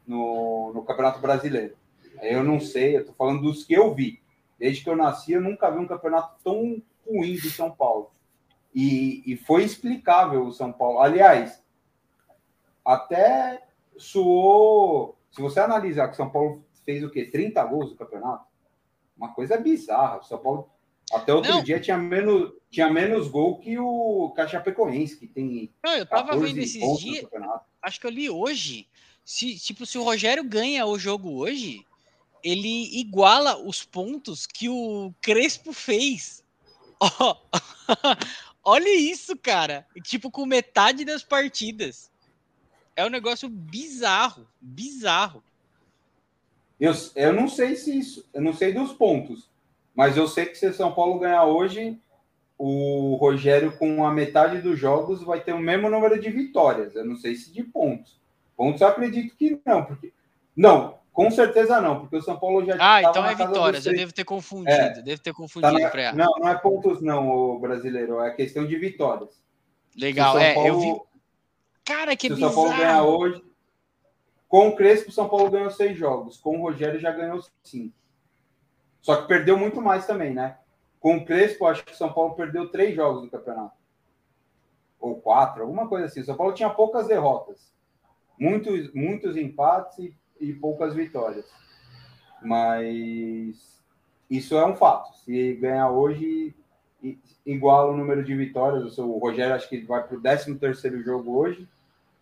no, 0.04 0.72
no 0.74 0.82
Campeonato 0.82 1.20
Brasileiro. 1.20 1.76
Eu 2.20 2.42
não 2.42 2.58
sei, 2.58 2.96
eu 2.96 3.06
tô 3.06 3.12
falando 3.12 3.42
dos 3.42 3.64
que 3.64 3.74
eu 3.74 3.94
vi. 3.94 4.20
Desde 4.58 4.82
que 4.82 4.90
eu 4.90 4.96
nasci, 4.96 5.32
eu 5.32 5.40
nunca 5.40 5.70
vi 5.70 5.78
um 5.78 5.86
campeonato 5.86 6.34
tão 6.42 6.82
ruim 7.06 7.36
do 7.36 7.48
São 7.48 7.70
Paulo. 7.70 8.10
E, 8.74 9.22
e 9.24 9.36
foi 9.36 9.62
explicável 9.62 10.44
o 10.44 10.52
São 10.52 10.72
Paulo. 10.72 10.98
Aliás, 10.98 11.62
até 12.84 13.62
suou. 13.96 15.16
Se 15.30 15.40
você 15.40 15.60
analisar 15.60 16.08
que 16.08 16.14
o 16.14 16.16
São 16.16 16.28
Paulo 16.28 16.64
fez 16.84 17.04
o 17.04 17.10
quê? 17.10 17.24
30 17.24 17.64
gols 17.66 17.90
no 17.90 17.96
campeonato? 17.96 18.46
Uma 19.16 19.32
coisa 19.32 19.56
bizarra. 19.56 20.18
O 20.18 20.24
São 20.24 20.38
Paulo 20.38 20.68
até 21.12 21.32
outro 21.32 21.50
não. 21.50 21.62
dia 21.62 21.80
tinha 21.80 21.96
menos, 21.96 22.52
tinha 22.70 22.90
menos 22.90 23.28
gol 23.28 23.58
que 23.58 23.78
o 23.78 24.30
Cachapecoense, 24.36 25.16
que 25.16 25.26
tem. 25.26 25.72
Não, 25.82 25.94
eu 25.94 26.06
tava 26.06 26.36
vendo 26.36 26.58
esses 26.58 26.98
dias. 26.98 27.26
Acho 27.82 28.00
que 28.00 28.06
eu 28.06 28.10
li 28.10 28.28
hoje. 28.28 28.86
Se, 29.24 29.58
tipo, 29.58 29.84
se 29.84 29.98
o 29.98 30.02
Rogério 30.02 30.42
ganha 30.44 30.86
o 30.86 30.98
jogo 30.98 31.32
hoje, 31.32 31.84
ele 32.42 32.98
iguala 32.98 33.58
os 33.58 33.84
pontos 33.84 34.46
que 34.46 34.68
o 34.68 35.12
Crespo 35.20 35.72
fez. 35.72 36.46
Oh, 37.00 37.36
olha 38.64 38.92
isso, 38.92 39.36
cara. 39.36 39.86
Tipo, 40.02 40.32
com 40.32 40.44
metade 40.44 41.04
das 41.04 41.22
partidas. 41.22 42.10
É 42.96 43.06
um 43.06 43.08
negócio 43.08 43.48
bizarro. 43.48 44.48
Bizarro. 44.60 45.44
Eu, 46.80 46.92
eu 47.14 47.32
não 47.32 47.46
sei 47.48 47.76
se 47.76 47.96
isso. 47.96 48.28
Eu 48.34 48.42
não 48.42 48.52
sei 48.52 48.72
dos 48.72 48.92
pontos. 48.92 49.48
Mas 49.98 50.16
eu 50.16 50.28
sei 50.28 50.46
que 50.46 50.54
se 50.54 50.72
São 50.72 50.92
Paulo 50.92 51.18
ganhar 51.18 51.42
hoje, 51.42 52.00
o 52.56 53.16
Rogério, 53.16 53.76
com 53.76 54.06
a 54.06 54.12
metade 54.12 54.60
dos 54.60 54.78
jogos, 54.78 55.24
vai 55.24 55.40
ter 55.40 55.52
o 55.52 55.58
mesmo 55.58 55.90
número 55.90 56.20
de 56.20 56.30
vitórias. 56.30 56.94
Eu 56.94 57.04
não 57.04 57.16
sei 57.16 57.34
se 57.34 57.52
de 57.52 57.64
pontos. 57.64 58.16
Pontos 58.56 58.80
eu 58.80 58.86
acredito 58.86 59.34
que 59.34 59.60
não, 59.66 59.84
porque. 59.84 60.12
Não, 60.56 61.00
com 61.12 61.28
certeza 61.32 61.80
não, 61.80 61.98
porque 61.98 62.14
o 62.14 62.22
São 62.22 62.38
Paulo 62.38 62.64
já. 62.64 62.76
Ah, 62.78 63.02
então 63.02 63.26
é 63.26 63.34
vitórias. 63.34 63.86
Eu 63.86 63.92
devo 63.92 64.14
ter 64.14 64.22
confundido. 64.22 64.70
É, 64.70 65.02
devo 65.02 65.20
ter 65.20 65.32
confundido. 65.32 65.76
Tá 65.76 65.96
na... 65.96 66.12
Não, 66.12 66.32
não 66.38 66.48
é 66.48 66.54
pontos, 66.54 67.02
não, 67.02 67.28
o 67.28 67.58
brasileiro. 67.58 68.20
É 68.20 68.30
questão 68.30 68.64
de 68.64 68.76
vitórias. 68.76 69.42
Legal, 69.96 70.38
é. 70.38 70.54
Paulo... 70.54 70.68
Eu 70.68 70.78
vi. 70.78 71.00
Cara, 71.84 72.14
que 72.14 72.28
se 72.28 72.34
bizarro. 72.34 72.52
o 72.52 72.54
São 72.54 72.62
Paulo 72.62 72.78
ganhar 72.78 73.02
hoje. 73.02 73.44
Com 74.46 74.68
o 74.68 74.76
Crespo, 74.76 75.10
o 75.10 75.12
São 75.12 75.28
Paulo 75.28 75.50
ganhou 75.50 75.72
seis 75.72 75.98
jogos. 75.98 76.36
Com 76.36 76.56
o 76.56 76.62
Rogério 76.62 77.00
já 77.00 77.10
ganhou 77.10 77.40
cinco. 77.64 77.98
Só 79.08 79.22
que 79.22 79.26
perdeu 79.26 79.56
muito 79.56 79.80
mais 79.80 80.06
também, 80.06 80.34
né? 80.34 80.58
Com 81.00 81.16
o 81.16 81.24
Crespo, 81.24 81.64
acho 81.64 81.82
que 81.82 81.92
o 81.92 81.96
São 81.96 82.12
Paulo 82.12 82.34
perdeu 82.34 82.68
três 82.68 82.94
jogos 82.94 83.22
do 83.22 83.30
campeonato. 83.30 83.74
Ou 85.00 85.18
quatro, 85.18 85.62
alguma 85.62 85.88
coisa 85.88 86.04
assim. 86.04 86.20
O 86.20 86.24
São 86.26 86.36
Paulo 86.36 86.52
tinha 86.52 86.68
poucas 86.68 87.08
derrotas. 87.08 87.72
Muitos, 88.38 88.92
muitos 88.92 89.34
empates 89.34 89.98
e, 89.98 90.14
e 90.38 90.52
poucas 90.52 90.94
vitórias. 90.94 91.46
Mas 92.42 93.82
isso 94.28 94.54
é 94.58 94.66
um 94.66 94.76
fato. 94.76 95.16
Se 95.20 95.54
ganhar 95.54 95.90
hoje, 95.90 96.54
iguala 97.46 97.90
o 97.90 97.96
número 97.96 98.22
de 98.22 98.36
vitórias. 98.36 98.98
O 98.98 99.16
Rogério 99.16 99.54
acho 99.54 99.70
que 99.70 99.80
vai 99.86 100.06
para 100.06 100.18
o 100.18 100.20
13 100.20 100.54
terceiro 100.56 101.02
jogo 101.02 101.34
hoje. 101.34 101.66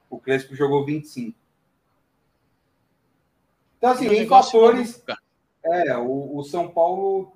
O 0.08 0.20
Crespo 0.20 0.54
jogou 0.54 0.86
25. 0.86 1.36
Então, 3.76 3.90
assim, 3.90 4.06
em 4.06 4.28
fatores, 4.28 5.02
é, 5.08 5.25
o, 5.98 6.38
o 6.38 6.44
São 6.44 6.68
Paulo 6.68 7.32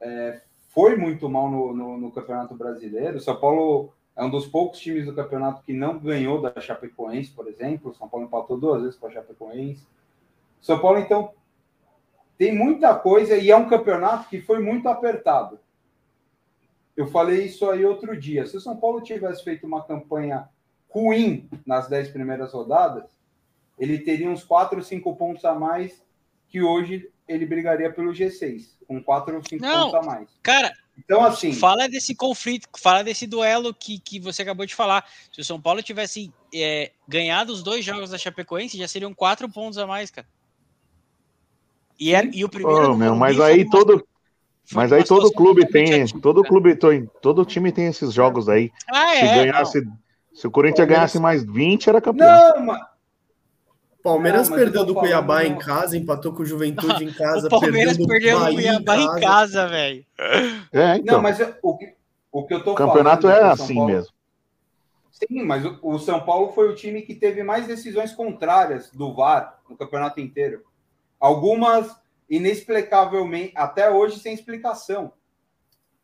é, 0.00 0.42
foi 0.68 0.96
muito 0.96 1.28
mal 1.28 1.50
no, 1.50 1.74
no, 1.74 1.98
no, 1.98 2.12
Campeonato 2.12 2.54
Brasileiro. 2.54 3.16
O 3.16 3.20
São 3.20 3.34
Paulo 3.36 3.92
é 4.14 4.24
um 4.24 4.30
dos 4.30 4.46
poucos 4.46 4.78
times 4.78 5.06
do 5.06 5.14
campeonato 5.14 5.62
que 5.62 5.72
não 5.72 5.98
ganhou 5.98 6.40
da 6.40 6.60
Chapecoense, 6.60 7.30
por 7.30 7.48
exemplo. 7.48 7.90
O 7.90 7.94
São 7.94 8.08
Paulo 8.08 8.26
empatou 8.26 8.58
duas 8.58 8.82
vezes 8.82 8.98
com 8.98 9.06
a 9.06 9.10
Chapecoense. 9.10 9.82
O 10.60 10.64
São 10.64 10.78
Paulo, 10.78 10.98
então, 10.98 11.32
tem 12.38 12.54
muita 12.54 12.94
coisa 12.94 13.36
e 13.36 13.50
é 13.50 13.56
um 13.56 13.68
campeonato 13.68 14.28
que 14.28 14.40
foi 14.40 14.58
muito 14.60 14.88
apertado. 14.88 15.58
Eu 16.96 17.06
falei 17.06 17.44
isso 17.44 17.68
aí 17.68 17.84
outro 17.84 18.18
dia. 18.18 18.46
Se 18.46 18.56
o 18.56 18.60
São 18.60 18.76
Paulo 18.76 19.00
tivesse 19.00 19.42
feito 19.42 19.66
uma 19.66 19.84
campanha 19.84 20.48
ruim 20.88 21.48
nas 21.66 21.88
dez 21.88 22.08
primeiras 22.08 22.52
rodadas, 22.52 23.04
ele 23.78 23.98
teria 23.98 24.30
uns 24.30 24.44
quatro, 24.44 24.82
cinco 24.82 25.14
pontos 25.16 25.44
a 25.44 25.54
mais 25.54 26.02
que 26.48 26.62
hoje 26.62 27.10
ele 27.28 27.44
brigaria 27.46 27.90
pelo 27.92 28.12
G6, 28.12 28.68
com 28.86 29.02
quatro 29.02 29.36
ou 29.36 29.42
cinco 29.42 29.62
Não, 29.62 29.90
pontos 29.90 30.06
a 30.06 30.10
mais. 30.10 30.28
Cara, 30.42 30.72
então 30.98 31.24
assim. 31.24 31.52
Fala 31.52 31.88
desse 31.88 32.14
conflito, 32.14 32.68
fala 32.78 33.02
desse 33.02 33.26
duelo 33.26 33.74
que, 33.74 33.98
que 33.98 34.18
você 34.18 34.42
acabou 34.42 34.64
de 34.64 34.74
falar. 34.74 35.04
Se 35.32 35.40
o 35.40 35.44
São 35.44 35.60
Paulo 35.60 35.82
tivesse 35.82 36.32
é, 36.54 36.92
ganhado 37.06 37.52
os 37.52 37.62
dois 37.62 37.84
jogos 37.84 38.10
da 38.10 38.18
Chapecoense, 38.18 38.78
já 38.78 38.88
seriam 38.88 39.12
quatro 39.12 39.48
pontos 39.48 39.78
a 39.78 39.86
mais, 39.86 40.10
cara. 40.10 40.26
E, 41.98 42.14
era, 42.14 42.28
e 42.32 42.44
o 42.44 42.48
primeiro. 42.48 42.92
Oh, 42.92 42.96
meu, 42.96 43.16
mas 43.16 43.40
aí 43.40 43.68
todo. 43.68 44.06
Mas 44.72 44.92
aí 44.92 45.04
todo 45.04 45.30
clube 45.30 45.64
tem, 45.66 46.06
todo 46.20 46.42
clube, 46.42 46.76
todo 47.22 47.44
time 47.44 47.70
tem 47.70 47.86
esses 47.86 48.12
jogos 48.12 48.48
aí. 48.48 48.72
Ah, 48.88 49.14
se 49.14 49.24
é, 49.24 49.34
ganhasse, 49.44 49.80
não. 49.80 49.96
se 50.34 50.46
o 50.46 50.50
Corinthians 50.50 50.88
ganhasse 50.88 51.20
mais 51.20 51.44
20, 51.44 51.88
era 51.88 52.00
campeão. 52.00 52.56
Não, 52.56 52.66
mas 52.66 52.80
Palmeiras 54.06 54.48
não, 54.48 54.56
perdeu 54.56 54.84
do 54.84 54.94
Cuiabá 54.94 55.44
em 55.44 55.58
casa, 55.58 55.96
empatou 55.96 56.32
com 56.32 56.42
o 56.42 56.46
Juventude 56.46 57.02
em 57.02 57.12
casa. 57.12 57.48
o 57.48 57.50
Palmeiras 57.50 57.96
perdeu, 57.96 58.38
do 58.38 58.54
Cuiabá 58.54 58.96
em 58.96 59.20
casa, 59.20 59.66
velho. 59.66 60.06
É, 60.72 60.96
então. 60.96 61.16
Não, 61.16 61.22
mas 61.22 61.40
o 61.60 61.76
que, 61.76 61.92
o 62.30 62.46
que 62.46 62.54
eu 62.54 62.62
tô 62.62 62.72
o 62.72 62.74
campeonato 62.76 63.28
é 63.28 63.42
assim 63.42 63.74
Paulo, 63.74 63.90
mesmo. 63.90 64.12
Sim, 65.10 65.42
mas 65.42 65.64
o, 65.64 65.78
o, 65.82 65.98
São 65.98 66.20
Paulo 66.24 66.52
foi 66.52 66.68
o 66.68 66.74
time 66.76 67.02
que 67.02 67.16
teve 67.16 67.42
mais 67.42 67.66
decisões 67.66 68.12
contrárias 68.12 68.92
do 68.92 69.12
VAR 69.12 69.58
no 69.68 69.76
campeonato 69.76 70.20
inteiro. 70.20 70.62
Algumas 71.18 71.96
inexplicavelmente, 72.30 73.52
até 73.56 73.90
hoje 73.90 74.20
sem 74.20 74.34
explicação. 74.34 75.12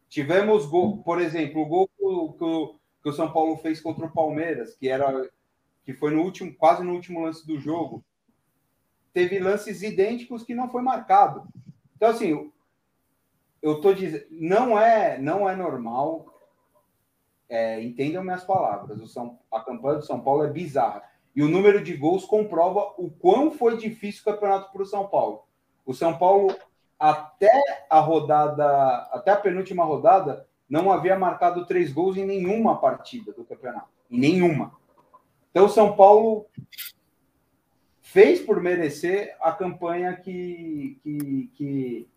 Tivemos 0.08 0.66
gol, 0.66 0.98
por 1.04 1.20
exemplo, 1.20 1.62
o 1.62 1.66
gol 1.66 1.88
que 1.96 2.04
o, 2.04 2.74
que 3.00 3.08
o 3.08 3.12
São 3.12 3.30
Paulo 3.32 3.56
fez 3.58 3.80
contra 3.80 4.06
o 4.06 4.12
Palmeiras, 4.12 4.74
que 4.74 4.88
era 4.88 5.28
que 5.84 5.92
foi 5.92 6.10
no 6.10 6.22
último, 6.22 6.54
quase 6.54 6.82
no 6.82 6.92
último 6.92 7.22
lance 7.22 7.46
do 7.46 7.58
jogo, 7.58 8.04
teve 9.12 9.38
lances 9.38 9.82
idênticos 9.82 10.42
que 10.42 10.54
não 10.54 10.70
foi 10.70 10.82
marcado. 10.82 11.46
Então, 11.96 12.10
assim, 12.10 12.50
eu 13.60 13.80
tô 13.80 13.92
dizendo, 13.92 14.24
não 14.30 14.78
é, 14.78 15.18
não 15.18 15.48
é 15.48 15.54
normal. 15.54 16.26
É, 17.48 17.82
entendam 17.82 18.24
minhas 18.24 18.44
palavras. 18.44 19.00
O 19.00 19.06
São, 19.06 19.38
a 19.52 19.60
campanha 19.60 19.98
do 19.98 20.06
São 20.06 20.20
Paulo 20.20 20.44
é 20.44 20.50
bizarra. 20.50 21.02
E 21.34 21.42
o 21.42 21.48
número 21.48 21.82
de 21.82 21.96
gols 21.96 22.24
comprova 22.24 22.94
o 22.98 23.10
quão 23.10 23.50
foi 23.50 23.76
difícil 23.76 24.22
o 24.22 24.24
campeonato 24.24 24.72
para 24.72 24.82
o 24.82 24.86
São 24.86 25.06
Paulo. 25.06 25.44
O 25.84 25.94
São 25.94 26.16
Paulo, 26.16 26.54
até 26.98 27.50
a 27.88 28.00
rodada, 28.00 29.08
até 29.12 29.30
a 29.30 29.36
penúltima 29.36 29.84
rodada, 29.84 30.46
não 30.68 30.90
havia 30.90 31.18
marcado 31.18 31.66
três 31.66 31.92
gols 31.92 32.16
em 32.16 32.24
nenhuma 32.24 32.78
partida 32.78 33.32
do 33.32 33.44
campeonato. 33.44 33.88
Em 34.10 34.18
nenhuma. 34.18 34.72
Então, 35.52 35.68
São 35.68 35.94
Paulo 35.94 36.46
fez 38.00 38.40
por 38.40 38.60
merecer 38.60 39.36
a 39.40 39.52
campanha 39.52 40.16
que, 40.16 40.98
que, 41.02 41.50
que, 41.54 42.08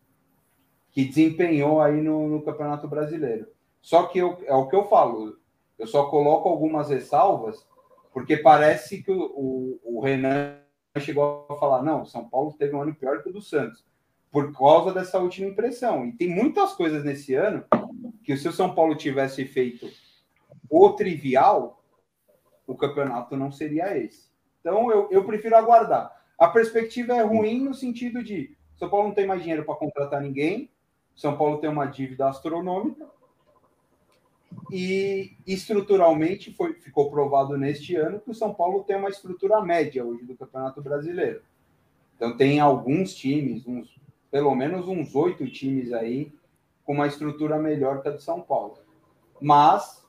que 0.91 1.05
desempenhou 1.05 1.81
aí 1.81 2.01
no, 2.01 2.29
no, 2.29 2.41
Campeonato 2.41 2.87
Brasileiro. 2.87 3.47
Só 3.81 4.07
que 4.07 4.19
eu, 4.19 4.41
é 4.45 4.53
o 4.55 4.67
que 4.67 4.75
eu 4.75 4.87
falo, 4.87 5.37
eu 5.77 5.85
só 5.85 6.05
coloco 6.05 6.47
algumas 6.47 6.89
ressalvas, 6.89 7.67
porque 8.13 8.37
parece 8.37 9.03
que 9.03 9.11
o, 9.11 9.21
o, 9.21 9.79
o 9.83 9.99
Renan 10.01 10.57
chegou 10.99 11.45
a 11.49 11.55
falar: 11.55 11.83
não, 11.83 12.05
São 12.05 12.27
Paulo 12.27 12.55
teve 12.57 12.75
um 12.75 12.81
ano 12.81 12.95
pior 12.95 13.21
que 13.21 13.29
o 13.29 13.33
do 13.33 13.41
Santos, 13.41 13.85
por 14.31 14.51
causa 14.57 14.93
dessa 14.93 15.19
última 15.19 15.47
impressão. 15.47 16.05
E 16.05 16.13
tem 16.13 16.29
muitas 16.29 16.73
coisas 16.73 17.03
nesse 17.03 17.33
ano 17.35 17.63
que, 18.23 18.35
se 18.37 18.47
o 18.47 18.53
São 18.53 18.73
Paulo 18.73 18.95
tivesse 18.95 19.45
feito 19.45 19.89
o 20.69 20.89
trivial, 20.93 21.81
o 22.67 22.75
campeonato 22.75 23.35
não 23.37 23.51
seria 23.51 23.97
esse. 23.97 24.29
Então 24.59 24.91
eu, 24.91 25.07
eu 25.11 25.23
prefiro 25.23 25.55
aguardar. 25.55 26.11
A 26.37 26.47
perspectiva 26.47 27.13
é 27.13 27.21
ruim 27.21 27.63
no 27.63 27.73
sentido 27.73 28.23
de 28.23 28.55
São 28.75 28.89
Paulo 28.89 29.07
não 29.07 29.15
tem 29.15 29.27
mais 29.27 29.41
dinheiro 29.41 29.63
para 29.63 29.75
contratar 29.75 30.21
ninguém, 30.21 30.69
São 31.15 31.37
Paulo 31.37 31.59
tem 31.59 31.69
uma 31.69 31.85
dívida 31.85 32.27
astronômica 32.27 33.07
e 34.71 35.35
estruturalmente 35.45 36.53
foi, 36.53 36.73
ficou 36.73 37.09
provado 37.09 37.57
neste 37.57 37.95
ano 37.95 38.19
que 38.19 38.31
o 38.31 38.35
São 38.35 38.53
Paulo 38.53 38.83
tem 38.83 38.95
uma 38.95 39.09
estrutura 39.09 39.61
média 39.61 40.03
hoje 40.03 40.25
do 40.25 40.35
Campeonato 40.35 40.81
Brasileiro. 40.81 41.41
Então 42.15 42.35
tem 42.35 42.59
alguns 42.59 43.13
times, 43.13 43.67
uns, 43.67 43.95
pelo 44.31 44.55
menos 44.55 44.87
uns 44.87 45.15
oito 45.15 45.49
times 45.49 45.93
aí 45.93 46.33
com 46.83 46.93
uma 46.93 47.07
estrutura 47.07 47.57
melhor 47.57 48.01
que 48.01 48.07
a 48.07 48.11
do 48.11 48.21
São 48.21 48.41
Paulo. 48.41 48.77
Mas 49.41 50.04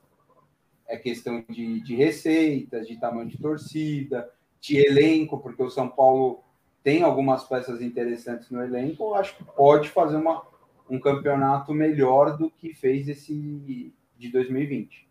é 0.87 0.97
questão 0.97 1.43
de, 1.49 1.81
de 1.81 1.95
receitas, 1.95 2.87
de 2.87 2.99
tamanho 2.99 3.27
de 3.27 3.37
torcida, 3.37 4.29
de 4.59 4.77
elenco, 4.77 5.39
porque 5.39 5.61
o 5.61 5.69
São 5.69 5.89
Paulo 5.89 6.43
tem 6.83 7.03
algumas 7.03 7.43
peças 7.43 7.81
interessantes 7.81 8.49
no 8.49 8.63
elenco, 8.63 9.03
eu 9.03 9.15
acho 9.15 9.35
que 9.35 9.43
pode 9.43 9.89
fazer 9.89 10.15
uma, 10.15 10.43
um 10.89 10.99
campeonato 10.99 11.73
melhor 11.73 12.37
do 12.37 12.49
que 12.49 12.73
fez 12.73 13.09
esse 13.09 13.33
de 14.17 14.31
2020. 14.31 15.07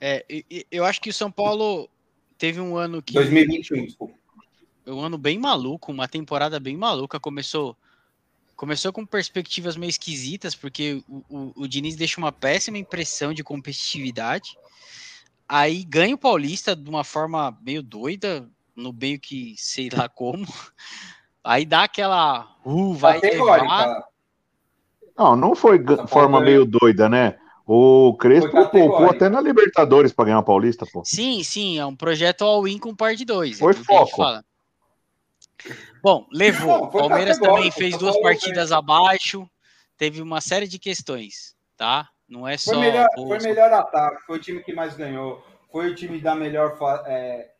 É, 0.00 0.24
eu 0.70 0.84
acho 0.84 1.00
que 1.00 1.10
o 1.10 1.14
São 1.14 1.30
Paulo 1.30 1.88
teve 2.36 2.60
um 2.60 2.76
ano 2.76 3.00
que. 3.00 3.14
2021, 3.14 3.86
desculpa. 3.86 4.14
Um 4.86 5.00
ano 5.00 5.16
bem 5.16 5.38
maluco, 5.38 5.90
uma 5.90 6.06
temporada 6.06 6.60
bem 6.60 6.76
maluca. 6.76 7.18
Começou 7.18 7.74
começou 8.56 8.92
com 8.92 9.04
perspectivas 9.04 9.76
meio 9.76 9.90
esquisitas, 9.90 10.54
porque 10.54 11.02
o, 11.08 11.24
o, 11.28 11.52
o 11.62 11.68
Diniz 11.68 11.96
deixa 11.96 12.18
uma 12.18 12.32
péssima 12.32 12.78
impressão 12.78 13.32
de 13.32 13.44
competitividade. 13.44 14.56
Aí 15.48 15.84
ganha 15.84 16.14
o 16.14 16.18
Paulista 16.18 16.74
de 16.74 16.88
uma 16.88 17.04
forma 17.04 17.56
meio 17.62 17.82
doida, 17.82 18.48
no 18.74 18.92
meio 18.92 19.20
que 19.20 19.54
sei 19.56 19.88
lá 19.92 20.08
como. 20.08 20.46
Aí 21.44 21.66
dá 21.66 21.84
aquela. 21.84 22.56
Uh, 22.64 22.94
vai 22.94 23.20
levar. 23.20 24.02
Não, 25.16 25.36
não 25.36 25.54
foi 25.54 25.82
Essa 25.86 26.06
forma 26.06 26.40
meio 26.40 26.64
doida, 26.64 27.08
né? 27.08 27.38
O 27.66 28.14
Crespo 28.18 28.68
poupou 28.68 29.06
até 29.06 29.28
na 29.28 29.40
Libertadores 29.40 30.12
para 30.12 30.26
ganhar 30.26 30.40
o 30.40 30.44
Paulista, 30.44 30.84
pô. 30.92 31.02
Sim, 31.04 31.42
sim, 31.42 31.78
é 31.78 31.86
um 31.86 31.96
projeto 31.96 32.42
all-in 32.42 32.78
com 32.78 32.94
par 32.94 33.14
de 33.14 33.24
dois. 33.24 33.58
Foi 33.58 33.72
é 33.72 33.74
foco. 33.74 34.22
Bom, 36.02 36.26
levou. 36.32 36.84
O 36.84 36.90
Palmeiras 36.90 37.38
também 37.38 37.70
fez 37.70 37.96
duas 37.96 38.20
partidas 38.20 38.72
abaixo, 38.72 39.48
teve 39.96 40.20
uma 40.20 40.40
série 40.40 40.68
de 40.68 40.78
questões, 40.78 41.56
tá? 41.76 42.08
Não 42.28 42.46
é 42.46 42.56
só. 42.56 42.72
Foi 42.72 42.80
melhor, 42.80 43.08
foi 43.14 43.38
melhor 43.40 43.72
ataque, 43.72 44.22
foi 44.26 44.38
o 44.38 44.40
time 44.40 44.62
que 44.62 44.72
mais 44.72 44.94
ganhou, 44.96 45.44
foi 45.70 45.90
o 45.90 45.94
time 45.94 46.20
da 46.20 46.34
melhor 46.34 46.76
é, 47.06 47.50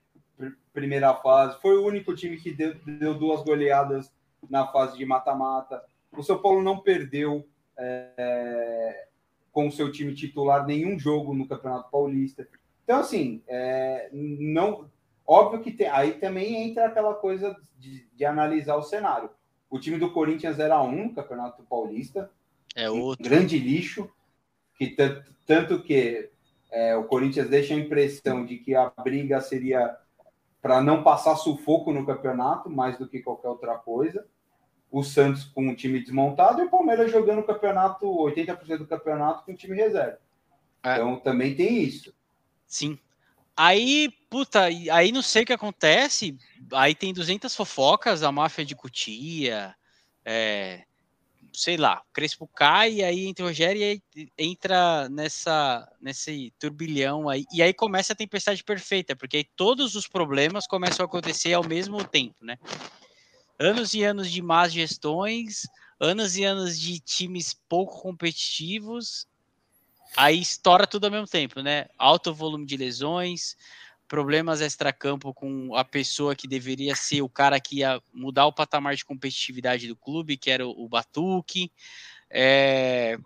primeira 0.72 1.14
fase, 1.14 1.60
foi 1.60 1.76
o 1.76 1.86
único 1.86 2.14
time 2.14 2.36
que 2.36 2.52
deu, 2.52 2.74
deu 2.84 3.14
duas 3.14 3.42
goleadas 3.42 4.12
na 4.50 4.66
fase 4.66 4.98
de 4.98 5.06
mata-mata. 5.06 5.82
O 6.12 6.22
São 6.22 6.40
Paulo 6.40 6.62
não 6.62 6.78
perdeu 6.78 7.46
é, 7.78 9.06
com 9.52 9.68
o 9.68 9.72
seu 9.72 9.90
time 9.90 10.14
titular 10.14 10.66
nenhum 10.66 10.98
jogo 10.98 11.34
no 11.34 11.46
Campeonato 11.46 11.90
Paulista. 11.90 12.46
Então, 12.82 12.98
assim, 13.00 13.42
é, 13.46 14.08
não, 14.12 14.90
óbvio 15.26 15.60
que 15.60 15.72
tem, 15.72 15.88
aí 15.88 16.12
também 16.12 16.68
entra 16.68 16.86
aquela 16.86 17.14
coisa 17.14 17.56
de, 17.78 18.06
de, 18.12 18.24
analisar 18.24 18.76
o 18.76 18.82
cenário. 18.82 19.30
O 19.70 19.78
time 19.78 19.98
do 19.98 20.12
Corinthians 20.12 20.58
era 20.58 20.80
um 20.82 21.06
no 21.06 21.14
Campeonato 21.14 21.62
Paulista. 21.64 22.30
É 22.74 22.90
outro. 22.90 23.24
Um 23.24 23.28
grande 23.28 23.58
lixo 23.58 24.10
que 24.76 24.88
tanto, 24.88 25.34
tanto 25.46 25.82
que 25.82 26.30
é, 26.70 26.96
o 26.96 27.04
Corinthians 27.04 27.48
deixa 27.48 27.74
a 27.74 27.78
impressão 27.78 28.44
de 28.44 28.58
que 28.58 28.74
a 28.74 28.92
briga 29.02 29.40
seria 29.40 29.96
para 30.60 30.80
não 30.80 31.02
passar 31.02 31.36
sufoco 31.36 31.92
no 31.92 32.06
campeonato, 32.06 32.70
mais 32.70 32.98
do 32.98 33.06
que 33.06 33.20
qualquer 33.20 33.48
outra 33.48 33.76
coisa. 33.76 34.26
O 34.90 35.02
Santos 35.02 35.44
com 35.44 35.68
o 35.68 35.76
time 35.76 36.00
desmontado 36.00 36.62
e 36.62 36.64
o 36.64 36.70
Palmeiras 36.70 37.10
jogando 37.10 37.40
o 37.40 37.46
campeonato, 37.46 38.06
80% 38.06 38.78
do 38.78 38.86
campeonato 38.86 39.44
com 39.44 39.52
o 39.52 39.56
time 39.56 39.76
reserva. 39.76 40.18
É. 40.82 40.94
Então 40.94 41.20
também 41.20 41.54
tem 41.54 41.82
isso. 41.82 42.14
Sim. 42.66 42.98
Aí, 43.56 44.10
puta, 44.28 44.64
aí 44.64 45.12
não 45.12 45.22
sei 45.22 45.44
o 45.44 45.46
que 45.46 45.52
acontece. 45.52 46.36
Aí 46.72 46.94
tem 46.94 47.12
200 47.12 47.54
fofocas, 47.54 48.22
a 48.22 48.32
máfia 48.32 48.64
de 48.64 48.74
Cutia, 48.74 49.74
é, 50.24 50.84
sei 51.52 51.76
lá, 51.76 52.02
Crespo 52.12 52.48
cai, 52.48 53.02
aí 53.02 53.26
entra 53.26 53.44
o 53.44 53.48
Rogério 53.48 53.80
e 53.80 54.28
entra 54.36 55.08
nessa, 55.08 55.88
nesse 56.00 56.52
turbilhão 56.58 57.28
aí. 57.28 57.44
E 57.52 57.62
aí 57.62 57.72
começa 57.72 58.12
a 58.12 58.16
tempestade 58.16 58.64
perfeita, 58.64 59.14
porque 59.14 59.38
aí 59.38 59.44
todos 59.56 59.94
os 59.94 60.08
problemas 60.08 60.66
começam 60.66 61.04
a 61.04 61.06
acontecer 61.06 61.52
ao 61.52 61.64
mesmo 61.64 62.04
tempo, 62.04 62.44
né? 62.44 62.58
Anos 63.58 63.94
e 63.94 64.02
anos 64.02 64.30
de 64.30 64.42
más 64.42 64.72
gestões, 64.72 65.62
anos 66.00 66.36
e 66.36 66.42
anos 66.44 66.78
de 66.78 66.98
times 66.98 67.54
pouco 67.68 68.02
competitivos, 68.02 69.28
aí 70.16 70.40
estoura 70.40 70.86
tudo 70.86 71.04
ao 71.04 71.10
mesmo 71.10 71.26
tempo, 71.26 71.60
né? 71.60 71.86
Alto 71.98 72.32
volume 72.32 72.66
de 72.66 72.76
lesões, 72.76 73.56
problemas 74.06 74.60
extracampo 74.60 75.32
com 75.32 75.74
a 75.74 75.84
pessoa 75.84 76.36
que 76.36 76.46
deveria 76.46 76.94
ser 76.94 77.22
o 77.22 77.28
cara 77.28 77.60
que 77.60 77.78
ia 77.78 78.00
mudar 78.12 78.46
o 78.46 78.52
patamar 78.52 78.94
de 78.94 79.04
competitividade 79.04 79.88
do 79.88 79.96
clube, 79.96 80.36
que 80.36 80.50
era 80.50 80.66
o, 80.66 80.88
Batuque, 80.88 81.70
é... 82.30 83.18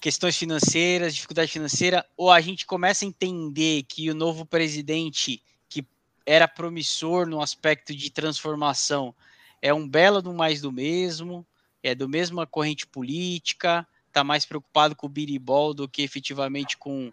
questões 0.00 0.36
financeiras, 0.36 1.14
dificuldade 1.14 1.50
financeira, 1.50 2.06
ou 2.16 2.30
a 2.30 2.40
gente 2.40 2.64
começa 2.64 3.04
a 3.04 3.08
entender 3.08 3.82
que 3.84 4.10
o 4.10 4.14
novo 4.14 4.46
presidente, 4.46 5.42
que 5.68 5.86
era 6.24 6.48
promissor 6.48 7.26
no 7.26 7.42
aspecto 7.42 7.94
de 7.94 8.10
transformação, 8.10 9.14
é 9.60 9.74
um 9.74 9.88
belo 9.88 10.22
do 10.22 10.32
mais 10.32 10.60
do 10.60 10.72
mesmo, 10.72 11.46
é 11.82 11.94
do 11.94 12.08
mesma 12.08 12.46
corrente 12.46 12.86
política, 12.86 13.86
está 14.12 14.22
mais 14.22 14.44
preocupado 14.44 14.94
com 14.94 15.06
o 15.06 15.10
biribol 15.10 15.74
do 15.74 15.88
que 15.88 16.02
efetivamente 16.02 16.76
com, 16.76 17.12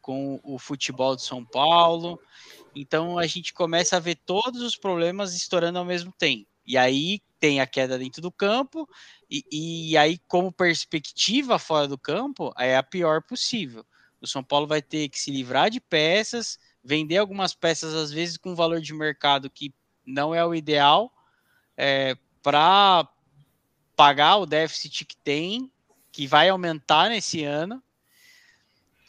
com 0.00 0.38
o 0.44 0.58
futebol 0.58 1.16
de 1.16 1.22
São 1.22 1.44
Paulo. 1.44 2.20
Então 2.74 3.18
a 3.18 3.26
gente 3.26 3.52
começa 3.52 3.96
a 3.96 4.00
ver 4.00 4.16
todos 4.26 4.60
os 4.60 4.76
problemas 4.76 5.34
estourando 5.34 5.78
ao 5.78 5.84
mesmo 5.84 6.12
tempo. 6.12 6.46
E 6.66 6.78
aí 6.78 7.20
tem 7.38 7.60
a 7.60 7.66
queda 7.66 7.98
dentro 7.98 8.22
do 8.22 8.32
campo, 8.32 8.88
e, 9.30 9.90
e 9.90 9.96
aí, 9.98 10.18
como 10.26 10.50
perspectiva 10.50 11.58
fora 11.58 11.86
do 11.86 11.98
campo, 11.98 12.54
é 12.58 12.74
a 12.74 12.82
pior 12.82 13.22
possível. 13.22 13.84
O 14.20 14.26
São 14.26 14.42
Paulo 14.42 14.66
vai 14.66 14.80
ter 14.80 15.10
que 15.10 15.20
se 15.20 15.30
livrar 15.30 15.68
de 15.68 15.78
peças, 15.78 16.58
vender 16.82 17.18
algumas 17.18 17.52
peças, 17.52 17.94
às 17.94 18.10
vezes, 18.10 18.38
com 18.38 18.54
valor 18.54 18.80
de 18.80 18.94
mercado 18.94 19.50
que 19.50 19.74
não 20.06 20.34
é 20.34 20.44
o 20.44 20.54
ideal, 20.54 21.12
é, 21.76 22.16
para 22.42 23.06
pagar 23.94 24.36
o 24.36 24.46
déficit 24.46 25.04
que 25.04 25.16
tem, 25.16 25.70
que 26.14 26.28
vai 26.28 26.48
aumentar 26.48 27.10
nesse 27.10 27.42
ano, 27.42 27.82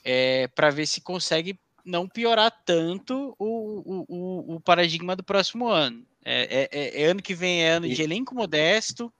é, 0.03 0.47
para 0.47 0.71
ver 0.71 0.87
se 0.87 0.99
consegue 0.99 1.59
não 1.85 2.07
piorar 2.07 2.51
tanto 2.65 3.35
o, 3.37 4.05
o, 4.09 4.55
o, 4.55 4.59
paradigma 4.59 5.15
do 5.15 5.23
próximo 5.23 5.67
ano. 5.67 6.03
É, 6.25 6.63
é, 6.63 6.69
é, 6.71 7.03
é 7.03 7.05
ano 7.05 7.21
que 7.21 7.35
vem 7.35 7.63
é 7.63 7.69
ano 7.69 7.87
de 7.87 8.01
elenco 8.01 8.33
modesto, 8.33 9.13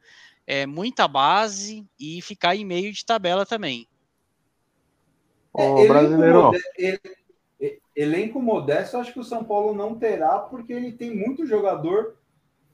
é 0.48 0.66
muita 0.66 1.08
base 1.08 1.86
e 2.00 2.24
ficar 2.24 2.56
em 2.56 2.66
meio 2.66 2.92
de 2.92 3.06
tabela 3.06 3.46
também. 3.46 3.88
Ô, 5.54 5.88
brasileiro. 5.88 6.54
elenco 7.96 8.42
modesto, 8.42 8.98
acho 8.98 9.14
que 9.14 9.20
o 9.20 9.24
São 9.24 9.44
Paulo 9.44 9.76
não 9.76 9.94
terá, 9.94 10.40
porque 10.40 10.74
ele 10.74 10.92
tem 10.92 11.16
muito 11.16 11.46
jogador 11.46 12.18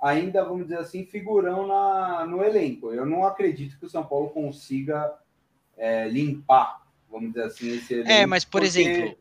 ainda, 0.02 0.44
vamos 0.44 0.64
dizer 0.64 0.80
assim, 0.80 1.06
figurão 1.06 1.68
na, 1.68 2.26
no 2.26 2.44
elenco. 2.44 2.92
Eu 2.92 3.06
não 3.06 3.24
acredito 3.24 3.78
que 3.78 3.86
o 3.86 3.90
São 3.90 4.04
Paulo 4.04 4.32
consiga 4.32 5.16
é, 5.78 6.08
limpar, 6.08 6.82
vamos 7.10 7.30
dizer 7.30 7.44
assim, 7.44 7.70
esse 7.70 7.94
é, 7.94 7.98
elenco. 7.98 8.12
É, 8.12 8.26
mas, 8.26 8.44
por 8.44 8.62
porque... 8.62 8.68
exemplo, 8.68 9.18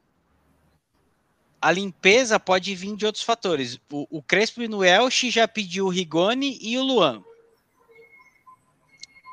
a 1.60 1.70
limpeza 1.70 2.40
pode 2.40 2.74
vir 2.74 2.96
de 2.96 3.04
outros 3.04 3.22
fatores. 3.22 3.78
O, 3.92 4.06
o 4.18 4.22
Crespo 4.22 4.62
e 4.62 4.68
no 4.68 4.82
Elche 4.82 5.30
já 5.30 5.46
pediu 5.46 5.86
o 5.86 5.90
Rigoni 5.90 6.58
e 6.62 6.78
o 6.78 6.82
Luan. 6.82 7.22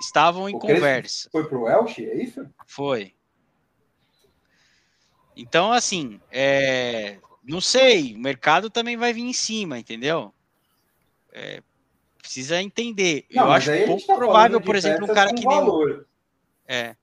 Estavam 0.01 0.49
em 0.49 0.55
o 0.55 0.59
conversa. 0.59 1.29
Crespo 1.29 1.31
foi 1.31 1.45
pro 1.47 1.69
Elche, 1.69 2.05
é 2.05 2.21
isso? 2.21 2.45
Foi. 2.65 3.13
Então, 5.35 5.71
assim, 5.71 6.19
é... 6.31 7.19
não 7.43 7.61
sei, 7.61 8.15
o 8.15 8.19
mercado 8.19 8.69
também 8.69 8.97
vai 8.97 9.13
vir 9.13 9.21
em 9.21 9.33
cima, 9.33 9.79
entendeu? 9.79 10.33
É... 11.37 11.61
Precisa 12.17 12.61
entender. 12.61 13.25
Não, 13.31 13.45
eu 13.45 13.51
acho 13.51 13.71
pouco 13.85 14.07
tá 14.07 14.15
provável, 14.15 14.59
por 14.59 14.75
exemplo, 14.75 15.05
um 15.05 15.13
cara 15.13 15.33
que 15.33 15.43
valor. 15.43 16.05
nem. 16.67 16.77
É. 16.77 16.95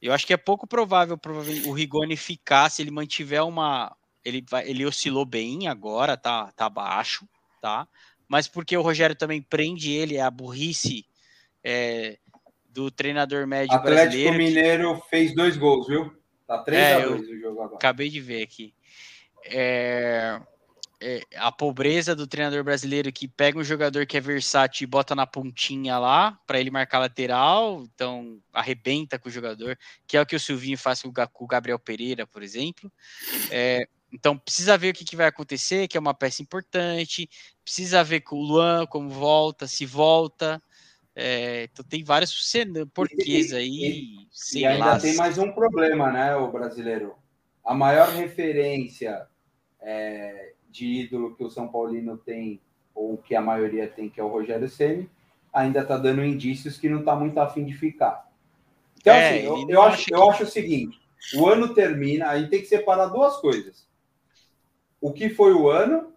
Eu 0.00 0.12
acho 0.12 0.26
que 0.26 0.32
é 0.32 0.36
pouco 0.36 0.66
provável, 0.66 1.16
provavelmente, 1.16 1.66
o 1.66 1.72
Rigoni 1.72 2.16
ficar 2.16 2.70
se 2.70 2.82
ele 2.82 2.90
mantiver 2.90 3.44
uma, 3.44 3.96
ele, 4.24 4.44
vai, 4.48 4.68
ele 4.68 4.84
oscilou 4.86 5.24
bem 5.24 5.66
agora, 5.66 6.16
tá, 6.16 6.52
tá 6.52 6.68
baixo, 6.68 7.26
tá? 7.60 7.88
Mas 8.28 8.46
porque 8.46 8.76
o 8.76 8.82
Rogério 8.82 9.16
também 9.16 9.42
prende 9.42 9.90
ele, 9.90 10.16
é 10.16 10.20
a 10.20 10.30
burrice 10.30 11.06
é, 11.64 12.18
do 12.68 12.90
treinador 12.90 13.46
médio 13.46 13.74
Atlético 13.74 14.02
brasileiro. 14.02 14.30
Atlético 14.34 14.56
Mineiro 14.56 15.00
que... 15.00 15.08
fez 15.08 15.34
dois 15.34 15.56
gols, 15.56 15.86
viu? 15.88 16.12
Tá 16.46 16.58
3 16.58 16.80
é, 16.80 16.94
a 16.94 17.06
2 17.06 17.28
o 17.28 17.40
jogo 17.40 17.62
agora. 17.62 17.76
Acabei 17.76 18.08
de 18.08 18.20
ver 18.20 18.42
aqui. 18.42 18.74
É, 19.44 20.40
é, 21.00 21.22
a 21.36 21.52
pobreza 21.52 22.14
do 22.14 22.26
treinador 22.26 22.64
brasileiro 22.64 23.12
que 23.12 23.28
pega 23.28 23.58
um 23.58 23.64
jogador 23.64 24.04
que 24.06 24.16
é 24.16 24.20
versátil 24.20 24.84
e 24.84 24.90
bota 24.90 25.14
na 25.14 25.26
pontinha 25.26 25.98
lá 25.98 26.38
para 26.46 26.58
ele 26.58 26.70
marcar 26.70 26.98
lateral, 26.98 27.82
então 27.84 28.40
arrebenta 28.52 29.18
com 29.18 29.28
o 29.28 29.32
jogador, 29.32 29.78
que 30.06 30.16
é 30.16 30.20
o 30.20 30.26
que 30.26 30.34
o 30.34 30.40
Silvinho 30.40 30.76
faz 30.76 31.02
com 31.02 31.44
o 31.44 31.46
Gabriel 31.46 31.78
Pereira, 31.78 32.26
por 32.26 32.42
exemplo. 32.42 32.90
É, 33.50 33.88
então 34.12 34.36
precisa 34.36 34.76
ver 34.76 34.90
o 34.90 34.94
que, 34.94 35.04
que, 35.04 35.16
vai 35.16 35.26
acontecer, 35.26 35.86
que 35.86 35.96
é 35.96 36.00
uma 36.00 36.14
peça 36.14 36.42
importante. 36.42 37.28
Precisa 37.62 38.02
ver 38.02 38.22
com 38.22 38.36
o 38.36 38.42
Luan 38.42 38.86
como 38.86 39.08
volta, 39.08 39.66
se 39.66 39.86
volta. 39.86 40.60
É, 41.14 41.64
então 41.64 41.84
tem 41.84 42.02
vários 42.02 42.32
porquês 42.92 43.52
aí. 43.52 44.26
E, 44.52 44.58
e 44.60 44.66
ainda 44.66 44.86
lá. 44.86 44.98
tem 44.98 45.14
mais 45.14 45.38
um 45.38 45.52
problema, 45.52 46.10
né, 46.10 46.34
o 46.34 46.50
brasileiro. 46.50 47.14
A 47.64 47.74
maior 47.74 48.08
referência 48.08 49.28
é, 49.80 50.54
de 50.68 50.86
ídolo 51.02 51.34
que 51.34 51.44
o 51.44 51.50
São 51.50 51.68
Paulino 51.68 52.16
tem, 52.16 52.60
ou 52.94 53.16
que 53.16 53.34
a 53.34 53.40
maioria 53.40 53.88
tem, 53.88 54.08
que 54.08 54.20
é 54.20 54.24
o 54.24 54.28
Rogério 54.28 54.68
Ceni, 54.68 55.08
ainda 55.52 55.80
está 55.80 55.96
dando 55.96 56.24
indícios 56.24 56.78
que 56.78 56.88
não 56.88 57.00
está 57.00 57.14
muito 57.14 57.38
afim 57.38 57.64
de 57.64 57.72
ficar. 57.72 58.28
Então, 59.00 59.14
é, 59.14 59.38
assim, 59.38 59.46
eu, 59.46 59.68
eu 59.68 59.82
acho, 59.82 60.06
que... 60.06 60.14
eu 60.14 60.30
acho 60.30 60.42
o 60.42 60.46
seguinte: 60.46 61.00
o 61.36 61.46
ano 61.46 61.74
termina, 61.74 62.28
aí 62.28 62.48
tem 62.48 62.60
que 62.60 62.66
separar 62.66 63.06
duas 63.06 63.36
coisas 63.36 63.88
o 65.00 65.12
que 65.12 65.28
foi 65.28 65.52
o 65.54 65.68
ano 65.68 66.12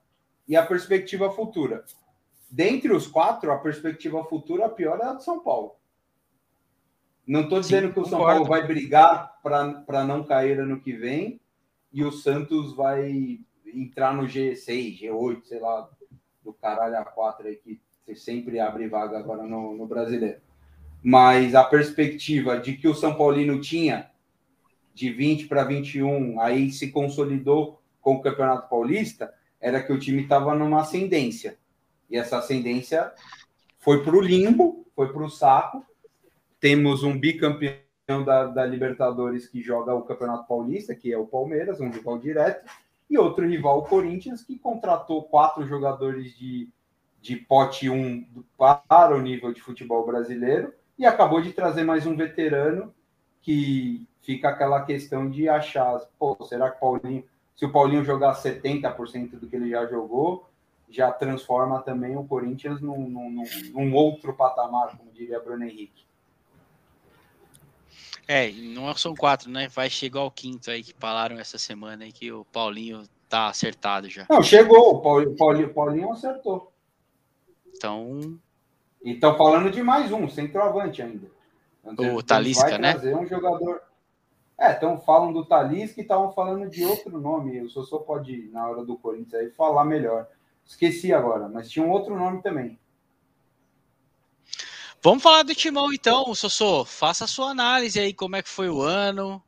e 0.47 0.55
a 0.55 0.65
perspectiva 0.65 1.31
futura. 1.31 1.85
Dentre 2.49 2.91
os 2.91 3.07
quatro, 3.07 3.51
a 3.51 3.57
perspectiva 3.57 4.23
futura 4.25 4.65
a 4.65 4.69
pior 4.69 4.99
é 4.99 5.05
a 5.05 5.13
de 5.13 5.23
São 5.23 5.39
Paulo. 5.39 5.75
Não 7.25 7.41
estou 7.41 7.59
dizendo 7.59 7.87
Sim, 7.87 7.93
que 7.93 7.99
o 7.99 8.05
São 8.05 8.19
concordo. 8.19 8.45
Paulo 8.45 8.49
vai 8.49 8.67
brigar 8.67 9.39
para 9.41 10.03
não 10.03 10.23
cair 10.23 10.59
ano 10.59 10.81
que 10.81 10.93
vem 10.93 11.39
e 11.93 12.03
o 12.03 12.11
Santos 12.11 12.75
vai 12.75 13.39
entrar 13.73 14.13
no 14.13 14.23
G6, 14.23 15.01
G8, 15.01 15.43
sei 15.43 15.59
lá, 15.59 15.89
do 16.43 16.53
caralho 16.53 16.95
A4 16.95 17.45
aí 17.45 17.55
que 17.55 17.79
sempre 18.15 18.59
abre 18.59 18.87
vaga 18.87 19.17
agora 19.17 19.43
no, 19.43 19.75
no 19.75 19.87
brasileiro. 19.87 20.39
Mas 21.03 21.55
a 21.55 21.63
perspectiva 21.63 22.59
de 22.59 22.73
que 22.73 22.87
o 22.87 22.93
São 22.93 23.15
Paulino 23.15 23.59
tinha 23.59 24.11
de 24.93 25.11
20 25.11 25.47
para 25.47 25.63
21, 25.63 26.39
aí 26.39 26.71
se 26.71 26.91
consolidou 26.91 27.81
com 28.01 28.15
o 28.15 28.21
Campeonato 28.21 28.69
Paulista 28.69 29.33
era 29.59 29.81
que 29.81 29.93
o 29.93 29.99
time 29.99 30.23
estava 30.23 30.55
numa 30.55 30.81
ascendência. 30.81 31.57
E 32.09 32.17
essa 32.17 32.39
ascendência 32.39 33.11
foi 33.79 34.03
para 34.03 34.15
o 34.15 34.21
limbo, 34.21 34.85
foi 34.95 35.13
para 35.13 35.23
o 35.23 35.29
saco. 35.29 35.85
Temos 36.59 37.03
um 37.03 37.17
bicampeão 37.17 37.79
da, 38.25 38.45
da, 38.47 38.65
Libertadores 38.65 39.47
que 39.47 39.61
joga 39.61 39.93
o 39.93 40.01
Campeonato 40.01 40.47
Paulista, 40.47 40.93
que 40.93 41.13
é 41.13 41.17
o 41.17 41.27
Palmeiras, 41.27 41.79
um 41.79 41.89
rival 41.89 42.17
direto, 42.17 42.69
e 43.11 43.17
outro 43.17 43.45
rival, 43.45 43.79
o 43.79 43.83
Corinthians, 43.83 44.41
que 44.41 44.57
contratou 44.57 45.23
quatro 45.23 45.67
jogadores 45.67 46.33
de, 46.37 46.69
de 47.21 47.35
pote 47.35 47.89
1 47.89 48.25
para 48.57 49.15
o 49.15 49.21
nível 49.21 49.53
de 49.53 49.61
futebol 49.61 50.05
brasileiro 50.05 50.73
e 50.97 51.05
acabou 51.05 51.41
de 51.41 51.51
trazer 51.51 51.83
mais 51.83 52.07
um 52.07 52.15
veterano 52.15 52.93
que 53.41 54.07
fica 54.21 54.49
aquela 54.49 54.81
questão 54.83 55.29
de 55.29 55.49
achar, 55.49 55.99
pô, 56.17 56.37
será 56.45 56.71
que 56.71 56.79
Paulinho 56.79 57.23
se 57.61 57.65
o 57.65 57.71
Paulinho 57.71 58.03
jogar 58.03 58.33
70% 58.33 59.39
do 59.39 59.47
que 59.47 59.55
ele 59.55 59.69
já 59.69 59.85
jogou, 59.85 60.49
já 60.89 61.11
transforma 61.11 61.79
também 61.81 62.17
o 62.17 62.23
Corinthians 62.23 62.81
num, 62.81 63.07
num, 63.07 63.43
num 63.71 63.93
outro 63.93 64.33
patamar, 64.33 64.97
como 64.97 65.11
diria 65.11 65.39
Bruno 65.39 65.63
Henrique. 65.63 66.03
É, 68.27 68.51
não 68.51 68.93
são 68.95 69.15
quatro, 69.15 69.49
né? 69.49 69.67
Vai 69.67 69.89
chegar 69.89 70.21
ao 70.21 70.31
quinto 70.31 70.71
aí 70.71 70.83
que 70.83 70.93
falaram 70.93 71.39
essa 71.39 71.57
semana 71.57 72.05
aí 72.05 72.11
que 72.11 72.31
o 72.31 72.45
Paulinho 72.45 73.03
tá 73.27 73.47
acertado 73.47 74.09
já. 74.09 74.25
Não, 74.29 74.41
chegou, 74.41 74.95
o 74.95 75.01
Paulinho, 75.01 75.35
Paulinho, 75.35 75.73
Paulinho 75.73 76.11
acertou. 76.11 76.71
Então. 77.75 78.39
E 79.03 79.13
estão 79.13 79.35
falando 79.37 79.71
de 79.71 79.81
mais 79.81 80.11
um, 80.11 80.29
centroavante 80.29 81.01
ainda. 81.01 81.27
O 81.83 82.21
Talisca, 82.21 82.77
né? 82.77 82.95
um 83.15 83.25
jogador. 83.25 83.81
É, 84.59 84.73
então 84.73 84.99
falam 84.99 85.33
do 85.33 85.43
Thalys 85.43 85.91
que 85.91 86.01
estavam 86.01 86.31
falando 86.33 86.69
de 86.69 86.85
outro 86.85 87.19
nome. 87.19 87.59
O 87.61 87.69
Sossô 87.69 88.01
pode, 88.01 88.47
na 88.51 88.67
hora 88.67 88.85
do 88.85 88.95
Corinthians, 88.95 89.33
aí 89.33 89.49
falar 89.49 89.83
melhor. 89.85 90.27
Esqueci 90.63 91.11
agora, 91.11 91.49
mas 91.49 91.69
tinha 91.69 91.83
um 91.83 91.89
outro 91.89 92.15
nome 92.15 92.43
também. 92.43 92.79
Vamos 95.03 95.23
falar 95.23 95.43
do 95.43 95.55
Timão 95.55 95.91
então, 95.91 96.33
Sossô. 96.35 96.85
Faça 96.85 97.25
a 97.25 97.27
sua 97.27 97.49
análise 97.49 97.99
aí, 97.99 98.13
como 98.13 98.35
é 98.35 98.41
que 98.41 98.49
foi 98.49 98.69
o 98.69 98.81
ano, 98.81 99.41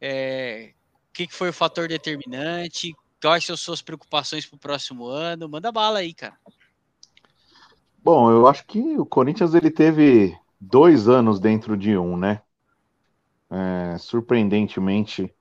é, 0.00 0.72
o 1.10 1.12
que, 1.12 1.28
foi 1.30 1.50
o 1.50 1.52
fator 1.52 1.86
determinante, 1.86 2.94
quais 3.22 3.44
são 3.44 3.54
as 3.54 3.60
suas 3.60 3.82
preocupações 3.82 4.44
para 4.44 4.56
o 4.56 4.60
próximo 4.60 5.06
ano. 5.06 5.48
Manda 5.48 5.70
bala 5.70 6.00
aí, 6.00 6.12
cara. 6.12 6.36
Bom, 8.02 8.30
eu 8.30 8.46
acho 8.46 8.64
que 8.66 8.80
o 8.98 9.06
Corinthians 9.06 9.54
ele 9.54 9.70
teve 9.70 10.36
dois 10.60 11.08
anos 11.08 11.38
dentro 11.38 11.76
de 11.76 11.96
um, 11.96 12.16
né? 12.16 12.42
é, 13.50 13.96
surpreendentemente, 13.98 15.32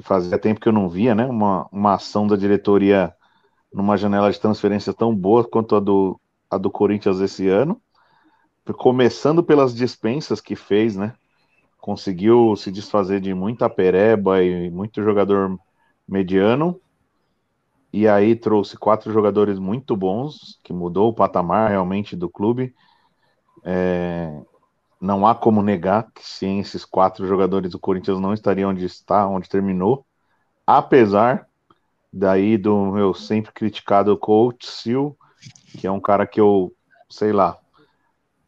fazia 0.00 0.38
tempo 0.38 0.60
que 0.60 0.68
eu 0.68 0.72
não 0.72 0.88
via, 0.88 1.14
né? 1.14 1.24
Uma, 1.26 1.68
uma 1.70 1.94
ação 1.94 2.26
da 2.26 2.36
diretoria 2.36 3.14
numa 3.72 3.96
janela 3.96 4.30
de 4.30 4.40
transferência 4.40 4.92
tão 4.92 5.14
boa 5.14 5.48
quanto 5.48 5.76
a 5.76 5.80
do, 5.80 6.20
a 6.50 6.58
do 6.58 6.70
Corinthians 6.70 7.20
esse 7.20 7.48
ano. 7.48 7.80
Começando 8.74 9.42
pelas 9.44 9.74
dispensas 9.74 10.40
que 10.40 10.56
fez, 10.56 10.96
né? 10.96 11.14
Conseguiu 11.78 12.56
se 12.56 12.72
desfazer 12.72 13.20
de 13.20 13.32
muita 13.34 13.70
pereba 13.70 14.42
e 14.42 14.70
muito 14.70 15.02
jogador 15.02 15.58
mediano. 16.08 16.80
e 17.92 18.06
aí 18.06 18.36
trouxe 18.36 18.76
quatro 18.76 19.12
jogadores 19.12 19.58
muito 19.58 19.96
bons, 19.96 20.60
que 20.62 20.72
mudou 20.72 21.08
o 21.10 21.14
patamar 21.14 21.70
realmente 21.70 22.14
do 22.16 22.28
clube. 22.28 22.74
É, 23.64 24.42
não 25.00 25.26
há 25.26 25.34
como 25.34 25.62
negar 25.62 26.10
que 26.12 26.26
sem 26.26 26.60
esses 26.60 26.84
quatro 26.84 27.26
jogadores 27.26 27.74
o 27.74 27.78
Corinthians 27.78 28.20
não 28.20 28.34
estaria 28.34 28.68
onde 28.68 28.84
está, 28.84 29.26
onde 29.26 29.48
terminou, 29.48 30.06
apesar 30.66 31.48
daí 32.12 32.58
do 32.58 32.92
meu 32.92 33.14
sempre 33.14 33.52
criticado 33.52 34.16
coach 34.16 34.66
Sil, 34.68 35.16
que 35.78 35.86
é 35.86 35.90
um 35.90 36.00
cara 36.00 36.26
que 36.26 36.40
eu, 36.40 36.72
sei 37.10 37.32
lá, 37.32 37.58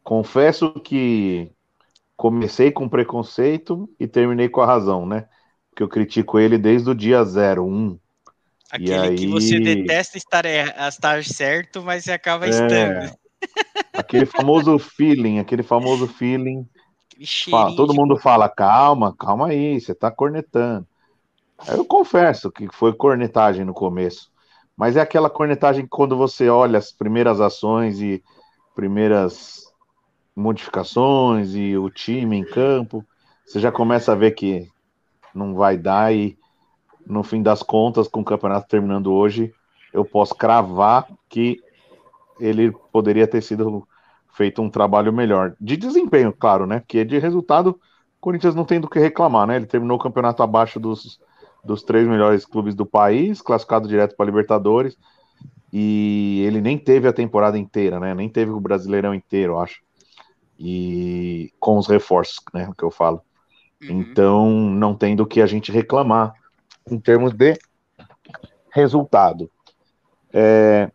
confesso 0.03 0.73
que 0.73 1.51
comecei 2.15 2.71
com 2.71 2.89
preconceito 2.89 3.89
e 3.99 4.07
terminei 4.07 4.49
com 4.49 4.61
a 4.61 4.65
razão, 4.65 5.05
né? 5.05 5.27
Que 5.75 5.81
eu 5.81 5.87
critico 5.87 6.37
ele 6.37 6.57
desde 6.57 6.89
o 6.89 6.95
dia 6.95 7.21
01. 7.23 7.61
Um. 7.63 7.99
Aquele 8.69 8.93
aí... 8.93 9.15
que 9.15 9.27
você 9.27 9.59
detesta 9.59 10.17
estar, 10.17 10.45
estar 10.45 11.23
certo, 11.23 11.81
mas 11.81 12.03
você 12.03 12.11
acaba 12.11 12.45
é... 12.45 12.49
estando. 12.49 13.17
Aquele 13.93 14.25
famoso 14.25 14.77
feeling, 14.79 15.39
aquele 15.39 15.63
famoso 15.63 16.07
feeling. 16.07 16.67
Fala, 17.49 17.75
todo 17.75 17.93
mundo 17.93 18.17
fala, 18.17 18.47
calma, 18.47 19.13
calma 19.17 19.47
aí, 19.47 19.79
você 19.79 19.93
tá 19.93 20.09
cornetando. 20.09 20.87
Eu 21.67 21.83
confesso 21.83 22.51
que 22.51 22.67
foi 22.71 22.93
cornetagem 22.93 23.65
no 23.65 23.73
começo. 23.73 24.31
Mas 24.75 24.95
é 24.95 25.01
aquela 25.01 25.29
cornetagem 25.29 25.83
que 25.83 25.89
quando 25.89 26.15
você 26.15 26.47
olha 26.49 26.79
as 26.79 26.91
primeiras 26.91 27.41
ações 27.41 27.99
e 27.99 28.23
primeiras 28.73 29.68
modificações 30.35 31.53
e 31.55 31.77
o 31.77 31.89
time 31.89 32.37
em 32.37 32.43
campo, 32.43 33.05
você 33.45 33.59
já 33.59 33.71
começa 33.71 34.11
a 34.11 34.15
ver 34.15 34.31
que 34.31 34.67
não 35.33 35.55
vai 35.55 35.77
dar 35.77 36.13
e 36.13 36.37
no 37.05 37.23
fim 37.23 37.41
das 37.41 37.63
contas, 37.63 38.07
com 38.07 38.21
o 38.21 38.25
campeonato 38.25 38.67
terminando 38.67 39.11
hoje, 39.11 39.51
eu 39.91 40.05
posso 40.05 40.35
cravar 40.35 41.07
que 41.27 41.59
ele 42.39 42.71
poderia 42.91 43.27
ter 43.27 43.41
sido 43.41 43.87
feito 44.33 44.61
um 44.61 44.69
trabalho 44.69 45.11
melhor. 45.11 45.55
De 45.59 45.75
desempenho, 45.75 46.31
claro, 46.31 46.65
né? 46.65 46.83
Que 46.87 47.03
de 47.03 47.17
resultado, 47.17 47.71
o 47.71 48.21
Corinthians 48.21 48.55
não 48.55 48.63
tem 48.63 48.79
do 48.79 48.87
que 48.87 48.99
reclamar, 48.99 49.47
né? 49.47 49.55
Ele 49.55 49.65
terminou 49.65 49.97
o 49.97 50.01
campeonato 50.01 50.43
abaixo 50.43 50.79
dos, 50.79 51.19
dos 51.63 51.83
três 51.83 52.07
melhores 52.07 52.45
clubes 52.45 52.75
do 52.75 52.85
país, 52.85 53.41
classificado 53.41 53.87
direto 53.87 54.15
para 54.15 54.27
Libertadores. 54.27 54.97
E 55.73 56.43
ele 56.45 56.61
nem 56.61 56.77
teve 56.77 57.07
a 57.07 57.13
temporada 57.13 57.57
inteira, 57.57 57.99
né? 57.99 58.13
Nem 58.13 58.29
teve 58.29 58.51
o 58.51 58.59
Brasileirão 58.59 59.13
inteiro, 59.13 59.57
acho. 59.59 59.81
E 60.59 61.53
com 61.59 61.77
os 61.77 61.87
reforços, 61.87 62.43
né? 62.53 62.69
Que 62.77 62.83
eu 62.83 62.91
falo. 62.91 63.21
Uhum. 63.81 64.01
Então, 64.01 64.49
não 64.51 64.93
tem 64.93 65.15
do 65.15 65.25
que 65.25 65.41
a 65.41 65.45
gente 65.45 65.71
reclamar 65.71 66.33
em 66.89 66.99
termos 66.99 67.33
de 67.33 67.57
resultado. 68.71 69.49
É, 70.33 70.91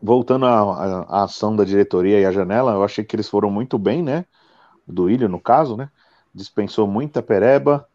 voltando 0.00 0.46
à, 0.46 1.04
à, 1.08 1.24
ação 1.24 1.54
da 1.56 1.64
diretoria 1.64 2.20
e 2.20 2.26
à 2.26 2.32
janela, 2.32 2.72
eu 2.72 2.84
achei 2.84 3.04
que 3.04 3.16
eles 3.16 3.28
foram 3.28 3.50
muito 3.50 3.78
bem, 3.78 4.02
né? 4.02 4.24
Do 4.86 5.10
Ilho, 5.10 5.28
no 5.28 5.40
caso, 5.40 5.76
né? 5.76 5.90
Dispensou 6.34 6.86
muita 6.86 7.22
pereba, 7.22 7.88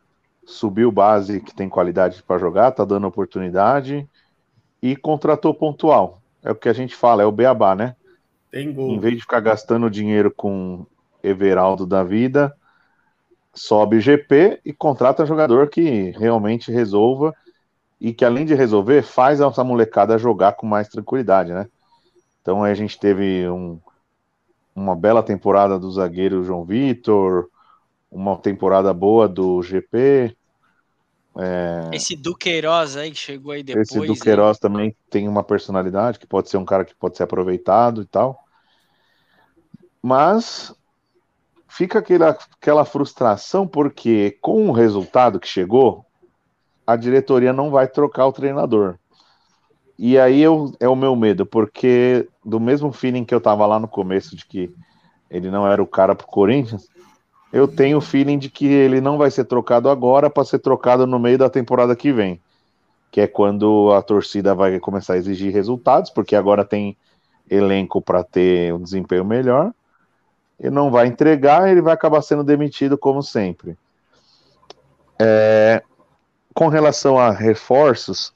subiu 0.46 0.92
base 0.92 1.40
que 1.40 1.54
tem 1.54 1.70
qualidade 1.70 2.22
para 2.24 2.40
jogar, 2.40 2.72
tá 2.72 2.84
dando 2.84 3.08
oportunidade 3.08 4.10
e 4.82 4.96
contratou 4.96 5.54
pontual. 5.54 6.22
É 6.44 6.52
o 6.52 6.56
que 6.56 6.68
a 6.68 6.74
gente 6.74 6.96
fala, 6.96 7.22
é 7.22 7.26
o 7.26 7.32
beabá, 7.32 7.76
né? 7.76 7.96
Tem 8.52 8.74
gol. 8.74 8.92
Em 8.92 9.00
vez 9.00 9.16
de 9.16 9.22
ficar 9.22 9.40
gastando 9.40 9.90
dinheiro 9.90 10.30
com 10.30 10.86
Everaldo 11.24 11.86
da 11.86 12.04
vida, 12.04 12.54
sobe 13.54 14.00
GP 14.00 14.60
e 14.66 14.74
contrata 14.74 15.26
jogador 15.26 15.70
que 15.70 16.12
realmente 16.12 16.72
resolva 16.72 17.34
e 18.00 18.12
que 18.14 18.26
além 18.26 18.46
de 18.46 18.56
resolver, 18.56 19.04
faz 19.04 19.40
essa 19.40 19.64
molecada 19.64 20.18
jogar 20.18 20.54
com 20.54 20.66
mais 20.66 20.88
tranquilidade, 20.88 21.54
né? 21.54 21.68
Então 22.42 22.64
a 22.64 22.74
gente 22.74 23.00
teve 23.00 23.48
um, 23.48 23.80
uma 24.76 24.96
bela 24.96 25.22
temporada 25.22 25.78
do 25.78 25.92
zagueiro 25.92 26.44
João 26.44 26.66
Vitor, 26.66 27.48
uma 28.12 28.36
temporada 28.38 28.92
boa 28.92 29.28
do 29.28 29.62
GP. 29.62 30.36
É... 31.38 31.90
Esse 31.94 32.16
Duqueiroz 32.16 32.98
aí 32.98 33.12
que 33.12 33.18
chegou 33.18 33.52
aí 33.52 33.62
depois. 33.62 33.88
Esse 33.88 34.00
Duqueiroz 34.06 34.58
aí. 34.58 34.62
também 34.62 34.96
tem 35.10 35.28
uma 35.28 35.44
personalidade 35.44 36.18
que 36.18 36.26
pode 36.26 36.50
ser 36.50 36.58
um 36.58 36.66
cara 36.66 36.84
que 36.84 36.96
pode 36.96 37.16
ser 37.16 37.24
aproveitado 37.24 38.02
e 38.02 38.06
tal. 38.06 38.41
Mas 40.02 40.74
fica 41.68 42.00
aquela, 42.00 42.30
aquela 42.30 42.86
frustração 42.86 43.68
porque 43.68 44.38
com 44.42 44.70
o 44.70 44.72
resultado 44.72 45.40
que 45.40 45.48
chegou, 45.48 46.06
a 46.86 46.96
diretoria 46.96 47.54
não 47.54 47.70
vai 47.70 47.88
trocar 47.88 48.28
o 48.28 48.34
treinador. 48.34 48.98
E 49.98 50.18
aí 50.18 50.42
eu, 50.42 50.74
é 50.80 50.90
o 50.90 50.96
meu 50.96 51.16
medo, 51.16 51.46
porque 51.46 52.28
do 52.44 52.60
mesmo 52.60 52.92
feeling 52.92 53.24
que 53.24 53.36
eu 53.36 53.40
tava 53.40 53.66
lá 53.68 53.80
no 53.80 53.88
começo 53.88 54.36
de 54.36 54.46
que 54.46 54.74
ele 55.30 55.52
não 55.52 55.68
era 55.68 55.82
o 55.82 55.88
cara 55.88 56.16
pro 56.16 56.26
Corinthians, 56.26 56.90
eu 57.54 57.68
tenho 57.68 57.98
o 57.98 58.02
feeling 58.02 58.38
de 58.38 58.50
que 58.50 58.66
ele 58.66 59.00
não 59.00 59.18
vai 59.18 59.30
ser 59.30 59.46
trocado 59.46 59.90
agora 59.90 60.30
para 60.30 60.44
ser 60.44 60.60
trocado 60.60 61.06
no 61.06 61.20
meio 61.20 61.38
da 61.38 61.50
temporada 61.50 61.96
que 61.96 62.12
vem, 62.12 62.42
que 63.12 63.22
é 63.22 63.28
quando 63.28 63.92
a 63.94 64.02
torcida 64.02 64.56
vai 64.56 64.80
começar 64.80 65.14
a 65.14 65.18
exigir 65.18 65.54
resultados, 65.54 66.10
porque 66.10 66.36
agora 66.36 66.66
tem 66.66 66.98
elenco 67.50 68.02
para 68.02 68.24
ter 68.24 68.74
um 68.74 68.82
desempenho 68.82 69.24
melhor. 69.26 69.74
Ele 70.62 70.70
não 70.70 70.92
vai 70.92 71.08
entregar, 71.08 71.70
ele 71.70 71.82
vai 71.82 71.94
acabar 71.94 72.22
sendo 72.22 72.44
demitido 72.44 72.96
como 72.96 73.24
sempre. 73.24 73.76
É, 75.20 75.82
com 76.54 76.68
relação 76.68 77.18
a 77.18 77.32
reforços, 77.32 78.32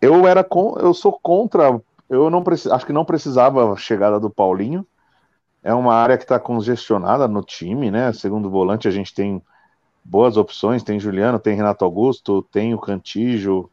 eu 0.00 0.28
era 0.28 0.44
com, 0.44 0.78
eu 0.78 0.94
sou 0.94 1.18
contra, 1.20 1.80
eu 2.08 2.30
não 2.30 2.44
acho 2.72 2.86
que 2.86 2.92
não 2.92 3.04
precisava 3.04 3.72
a 3.72 3.76
chegada 3.76 4.20
do 4.20 4.30
Paulinho. 4.30 4.86
É 5.60 5.74
uma 5.74 5.92
área 5.92 6.16
que 6.16 6.22
está 6.22 6.38
congestionada 6.38 7.26
no 7.26 7.42
time, 7.42 7.90
né? 7.90 8.12
Segundo 8.12 8.48
volante 8.48 8.86
a 8.86 8.90
gente 8.92 9.12
tem 9.12 9.42
boas 10.04 10.36
opções, 10.36 10.84
tem 10.84 11.00
Juliano, 11.00 11.40
tem 11.40 11.56
Renato 11.56 11.84
Augusto, 11.84 12.42
tem 12.44 12.72
o 12.74 12.78
Cantijo, 12.78 13.68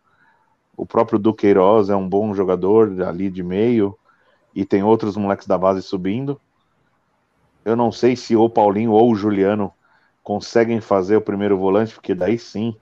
o 0.76 0.84
próprio 0.84 1.20
Duqueiroz 1.20 1.90
é 1.90 1.96
um 1.96 2.10
bom 2.10 2.34
jogador 2.34 3.02
ali 3.04 3.30
de 3.30 3.44
meio 3.44 3.96
e 4.54 4.66
tem 4.66 4.84
outros 4.84 5.16
moleques 5.16 5.46
da 5.46 5.60
base 5.60 5.84
subindo. 5.84 6.42
Eu 7.66 7.76
não 7.76 7.92
sei 7.92 8.16
se 8.16 8.36
o 8.36 8.48
Paulinho 8.48 8.92
ou 8.92 9.12
o 9.12 9.16
Juliano 9.16 9.74
conseguem 10.24 10.80
fazer 10.80 11.18
o 11.18 11.22
primeiro 11.22 11.58
volante, 11.58 11.96
porque 11.96 12.14
daí 12.14 12.38
sim 12.38 12.76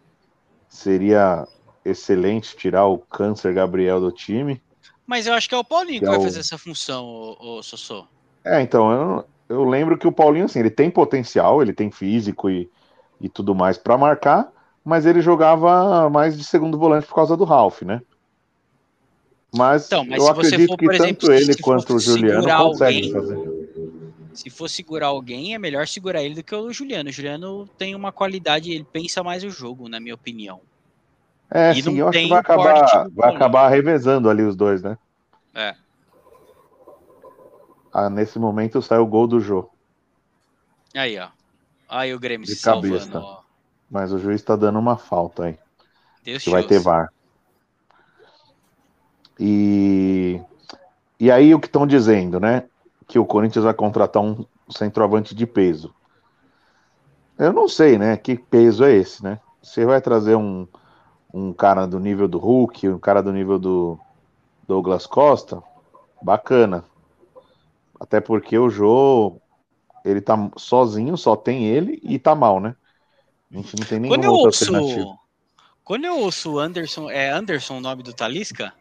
seria 0.67 1.47
excelente 1.85 2.55
tirar 2.55 2.85
o 2.87 2.97
câncer 2.97 3.53
Gabriel 3.53 4.01
do 4.01 4.11
time. 4.11 4.61
Mas 5.07 5.25
eu 5.25 5.33
acho 5.33 5.47
que 5.47 5.55
é 5.55 5.57
o 5.57 5.63
Paulinho 5.63 5.99
que, 5.99 6.05
que 6.05 6.05
é 6.05 6.09
vai 6.09 6.19
o... 6.19 6.21
fazer 6.21 6.41
essa 6.41 6.57
função, 6.57 7.05
o, 7.05 7.57
o 7.57 7.63
Sossô. 7.63 8.05
É, 8.43 8.61
então, 8.61 8.91
eu, 8.91 9.25
eu 9.57 9.63
lembro 9.63 9.97
que 9.97 10.07
o 10.07 10.11
Paulinho, 10.11 10.45
assim, 10.45 10.59
ele 10.59 10.69
tem 10.69 10.91
potencial, 10.91 11.61
ele 11.61 11.73
tem 11.73 11.89
físico 11.89 12.49
e, 12.49 12.69
e 13.21 13.29
tudo 13.29 13.55
mais 13.55 13.77
para 13.77 13.97
marcar, 13.97 14.51
mas 14.83 15.05
ele 15.05 15.21
jogava 15.21 16.09
mais 16.09 16.37
de 16.37 16.43
segundo 16.43 16.77
volante 16.77 17.07
por 17.07 17.15
causa 17.15 17.37
do 17.37 17.45
Ralph, 17.45 17.83
né? 17.83 18.01
Mas, 19.55 19.85
então, 19.85 20.03
mas 20.03 20.19
eu 20.19 20.27
acredito 20.27 20.69
for, 20.69 20.77
que 20.77 20.85
exemplo, 20.85 21.27
tanto 21.27 21.31
ele 21.31 21.55
quanto 21.57 21.95
o 21.95 21.99
Juliano 21.99 22.43
conseguem 22.43 23.03
alguém, 23.05 23.11
fazer. 23.11 23.62
Se 24.33 24.49
for 24.49 24.69
segurar 24.69 25.07
alguém, 25.07 25.53
é 25.53 25.59
melhor 25.59 25.87
segurar 25.87 26.23
ele 26.23 26.35
do 26.35 26.43
que 26.43 26.55
o 26.55 26.71
Juliano. 26.73 27.09
O 27.09 27.13
Juliano 27.13 27.67
tem 27.77 27.95
uma 27.95 28.11
qualidade, 28.11 28.71
ele 28.71 28.83
pensa 28.83 29.23
mais 29.23 29.43
o 29.43 29.49
jogo, 29.49 29.87
na 29.87 29.99
minha 29.99 30.15
opinião. 30.15 30.61
É, 31.49 31.71
e 31.71 31.83
sim, 31.83 31.97
eu 31.97 32.07
acho 32.07 32.19
que 32.19 32.27
vai 32.27 32.39
acabar, 32.39 33.09
vai 33.11 33.35
acabar 33.35 33.67
revezando 33.69 34.29
ali 34.29 34.41
os 34.41 34.55
dois, 34.55 34.81
né? 34.81 34.97
É. 35.53 35.75
Ah, 37.93 38.09
nesse 38.09 38.39
momento 38.39 38.81
sai 38.81 38.97
o 38.97 39.05
gol 39.05 39.27
do 39.27 39.39
Jô. 39.39 39.69
Aí, 40.95 41.19
ó. 41.19 41.27
Aí 41.87 42.13
o 42.13 42.19
Grêmio 42.19 42.47
De 42.47 42.55
se 42.55 42.63
cabeça. 42.63 43.05
salvando, 43.05 43.25
ó. 43.25 43.43
Mas 43.89 44.11
o 44.11 44.17
juiz 44.17 44.41
tá 44.41 44.55
dando 44.55 44.79
uma 44.79 44.97
falta 44.97 45.45
aí. 45.45 45.59
Deus 46.23 46.43
que 46.43 46.49
vai 46.49 46.63
ter 46.63 46.79
VAR. 46.79 47.13
E, 49.39 50.41
e 51.19 51.29
aí 51.29 51.53
o 51.53 51.59
que 51.59 51.67
estão 51.67 51.85
dizendo, 51.85 52.39
né? 52.39 52.63
Que 53.07 53.19
o 53.19 53.25
Corinthians 53.25 53.65
vai 53.65 53.73
contratar 53.73 54.21
um 54.21 54.45
centroavante 54.69 55.35
de 55.35 55.45
peso. 55.45 55.93
Eu 57.37 57.51
não 57.51 57.67
sei, 57.67 57.97
né? 57.97 58.15
Que 58.17 58.37
peso 58.37 58.83
é 58.83 58.93
esse, 58.93 59.23
né? 59.23 59.39
Você 59.61 59.85
vai 59.85 60.01
trazer 60.01 60.35
um, 60.35 60.67
um 61.33 61.51
cara 61.51 61.85
do 61.85 61.99
nível 61.99 62.27
do 62.27 62.37
Hulk, 62.37 62.87
um 62.89 62.99
cara 62.99 63.21
do 63.21 63.31
nível 63.31 63.57
do 63.57 63.99
Douglas 64.67 65.05
Costa, 65.07 65.61
bacana. 66.21 66.85
Até 67.99 68.19
porque 68.19 68.57
o 68.57 68.69
Jô, 68.69 69.37
ele 70.03 70.21
tá 70.21 70.37
sozinho, 70.57 71.17
só 71.17 71.35
tem 71.35 71.65
ele 71.65 71.99
e 72.03 72.19
tá 72.19 72.35
mal, 72.35 72.59
né? 72.59 72.75
A 73.51 73.55
gente 73.55 73.75
não 73.79 73.85
tem 73.85 73.99
nenhuma 73.99 74.21
quando 74.21 74.31
outra 74.31 74.47
ouço, 74.47 74.75
alternativa. 74.75 75.17
Quando 75.83 76.05
eu 76.05 76.19
ouço 76.19 76.59
Anderson, 76.59 77.09
é 77.09 77.29
Anderson 77.29 77.77
o 77.77 77.81
nome 77.81 78.03
do 78.03 78.13
Talisca? 78.13 78.73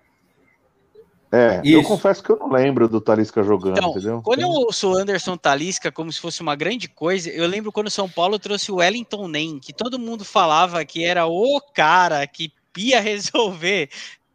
É, 1.34 1.62
Isso. 1.64 1.78
eu 1.78 1.82
confesso 1.82 2.22
que 2.22 2.28
eu 2.28 2.38
não 2.38 2.52
lembro 2.52 2.86
do 2.86 3.00
Talisca 3.00 3.42
jogando, 3.42 3.78
então, 3.78 3.90
entendeu? 3.92 4.20
Quando 4.22 4.40
eu 4.40 4.48
ouço 4.48 4.92
Anderson 4.94 5.34
Talisca 5.34 5.90
como 5.90 6.12
se 6.12 6.20
fosse 6.20 6.42
uma 6.42 6.54
grande 6.54 6.88
coisa, 6.88 7.30
eu 7.30 7.46
lembro 7.46 7.72
quando 7.72 7.86
o 7.86 7.90
São 7.90 8.06
Paulo 8.06 8.38
trouxe 8.38 8.70
o 8.70 8.76
Wellington 8.76 9.26
Nem, 9.28 9.58
que 9.58 9.72
todo 9.72 9.98
mundo 9.98 10.26
falava 10.26 10.84
que 10.84 11.02
era 11.02 11.26
o 11.26 11.58
cara 11.74 12.26
que 12.26 12.52
ia 12.76 13.00
resolver 13.00 13.88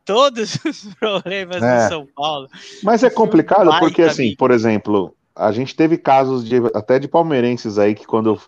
todos 0.03 0.57
os 0.65 0.91
problemas 0.95 1.61
é. 1.61 1.83
do 1.83 1.89
São 1.89 2.07
Paulo. 2.15 2.49
Mas 2.81 3.03
é 3.03 3.11
complicado 3.11 3.69
porque, 3.77 4.01
assim, 4.01 4.35
por 4.35 4.49
exemplo, 4.49 5.13
a 5.35 5.51
gente 5.51 5.75
teve 5.75 5.99
casos 5.99 6.43
de, 6.43 6.55
até 6.73 6.97
de 6.97 7.07
palmeirenses 7.07 7.77
aí 7.77 7.93
que 7.93 8.07
quando 8.07 8.41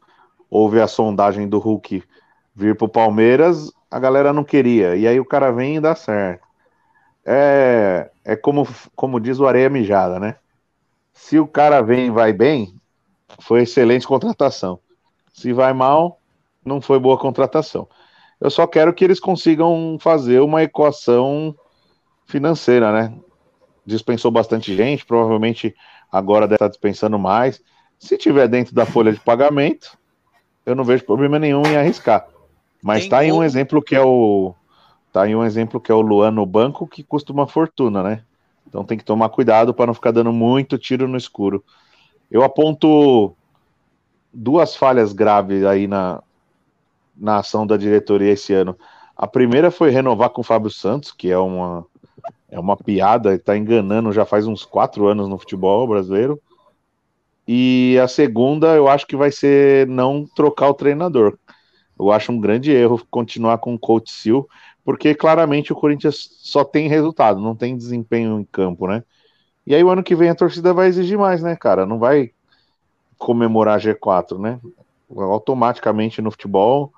houve 0.50 0.82
a 0.82 0.88
sondagem 0.88 1.48
do 1.48 1.60
Hulk 1.60 2.04
vir 2.56 2.76
pro 2.76 2.90
Palmeiras, 2.90 3.72
a 3.92 4.00
galera 4.00 4.34
não 4.34 4.44
queria. 4.44 4.96
E 4.96 5.08
aí 5.08 5.20
o 5.20 5.26
cara 5.26 5.52
vem 5.52 5.76
e 5.76 5.80
dá 5.80 5.94
certo. 5.94 6.50
É, 7.24 8.10
é 8.30 8.36
como, 8.36 8.68
como 8.96 9.20
diz 9.20 9.40
o 9.40 9.48
Areia 9.48 9.70
Mijada, 9.70 10.20
né? 10.20 10.36
Se 11.14 11.40
o 11.40 11.48
cara 11.48 11.82
vem 11.82 12.08
e 12.08 12.12
vai 12.12 12.32
bem, 12.32 12.76
foi 13.40 13.64
excelente 13.64 14.08
contratação. 14.08 14.80
Se 15.34 15.52
vai 15.52 15.74
mal, 15.74 16.20
não 16.64 16.80
foi 16.80 17.00
boa 17.00 17.18
contratação. 17.18 17.88
Eu 18.40 18.52
só 18.52 18.68
quero 18.68 18.94
que 18.94 19.04
eles 19.04 19.20
consigam 19.20 19.98
fazer 20.00 20.42
uma 20.42 20.62
equação 20.62 21.56
financeira, 22.28 22.92
né? 22.92 23.18
Dispensou 23.84 24.30
bastante 24.30 24.76
gente, 24.76 25.04
provavelmente 25.06 25.76
agora 26.12 26.46
deve 26.48 26.56
estar 26.56 26.68
dispensando 26.68 27.18
mais. 27.18 27.60
Se 27.98 28.16
tiver 28.16 28.48
dentro 28.48 28.76
da 28.76 28.86
folha 28.86 29.12
de 29.12 29.20
pagamento, 29.20 29.98
eu 30.66 30.76
não 30.76 30.84
vejo 30.84 31.04
problema 31.04 31.40
nenhum 31.40 31.64
em 31.66 31.76
arriscar. 31.76 32.28
Mas 32.82 33.02
Tem 33.02 33.10
tá 33.10 33.18
aí 33.18 33.32
um 33.32 33.44
exemplo 33.44 33.82
que 33.82 33.96
é 33.96 34.02
o 34.02 34.54
tá 35.12 35.24
aí 35.24 35.36
um 35.36 35.44
exemplo 35.44 35.80
que 35.80 35.92
é 35.92 35.96
o 35.96 36.02
Luan 36.02 36.32
no 36.32 36.46
banco 36.46 36.88
que 36.88 37.04
custa 37.04 37.34
uma 37.34 37.48
fortuna, 37.48 38.04
né? 38.04 38.24
Então 38.68 38.84
tem 38.84 38.98
que 38.98 39.04
tomar 39.04 39.30
cuidado 39.30 39.74
para 39.74 39.88
não 39.88 39.94
ficar 39.94 40.12
dando 40.12 40.32
muito 40.32 40.78
tiro 40.78 41.08
no 41.08 41.18
escuro. 41.18 41.64
Eu 42.30 42.44
aponto 42.44 43.36
duas 44.32 44.76
falhas 44.76 45.12
graves 45.12 45.64
aí 45.64 45.88
na, 45.88 46.22
na 47.18 47.38
ação 47.38 47.66
da 47.66 47.76
diretoria 47.76 48.32
esse 48.32 48.54
ano. 48.54 48.78
A 49.18 49.28
primeira 49.28 49.72
foi 49.72 49.90
renovar 49.90 50.30
com 50.30 50.42
o 50.42 50.44
Fábio 50.44 50.70
Santos, 50.70 51.12
que 51.12 51.30
é 51.30 51.38
uma, 51.38 51.86
é 52.50 52.60
uma 52.60 52.78
piada, 52.78 53.34
está 53.34 53.58
enganando 53.58 54.14
já 54.14 54.26
faz 54.26 54.48
uns 54.48 54.64
quatro 54.64 55.08
anos 55.08 55.28
no 55.28 55.38
futebol 55.38 55.88
brasileiro. 55.88 56.40
E 57.48 57.98
a 58.02 58.08
segunda, 58.08 58.76
eu 58.76 58.88
acho 58.88 59.08
que 59.08 59.16
vai 59.16 59.32
ser 59.32 59.88
não 59.88 60.26
trocar 60.36 60.70
o 60.70 60.74
treinador. 60.74 61.38
Eu 62.00 62.12
acho 62.12 62.32
um 62.32 62.40
grande 62.40 62.72
erro 62.72 63.02
continuar 63.10 63.58
com 63.58 63.74
o 63.74 63.80
Coach 63.80 64.12
porque 64.90 65.14
claramente 65.14 65.72
o 65.72 65.76
Corinthians 65.76 66.32
só 66.40 66.64
tem 66.64 66.88
resultado, 66.88 67.40
não 67.40 67.56
tem 67.56 67.78
desempenho 67.78 68.40
em 68.40 68.44
campo, 68.44 68.88
né? 68.88 69.04
E 69.64 69.76
aí 69.76 69.84
o 69.84 69.90
ano 69.92 70.02
que 70.02 70.16
vem 70.16 70.32
a 70.32 70.36
torcida 70.36 70.74
vai 70.74 70.88
exigir 70.88 71.16
mais, 71.16 71.44
né, 71.44 71.56
cara? 71.56 71.86
Não 71.86 72.00
vai 72.00 72.32
comemorar 73.16 73.80
G4, 73.80 74.40
né? 74.40 74.60
Automaticamente 75.16 76.24
no 76.24 76.32
futebol, 76.32 76.92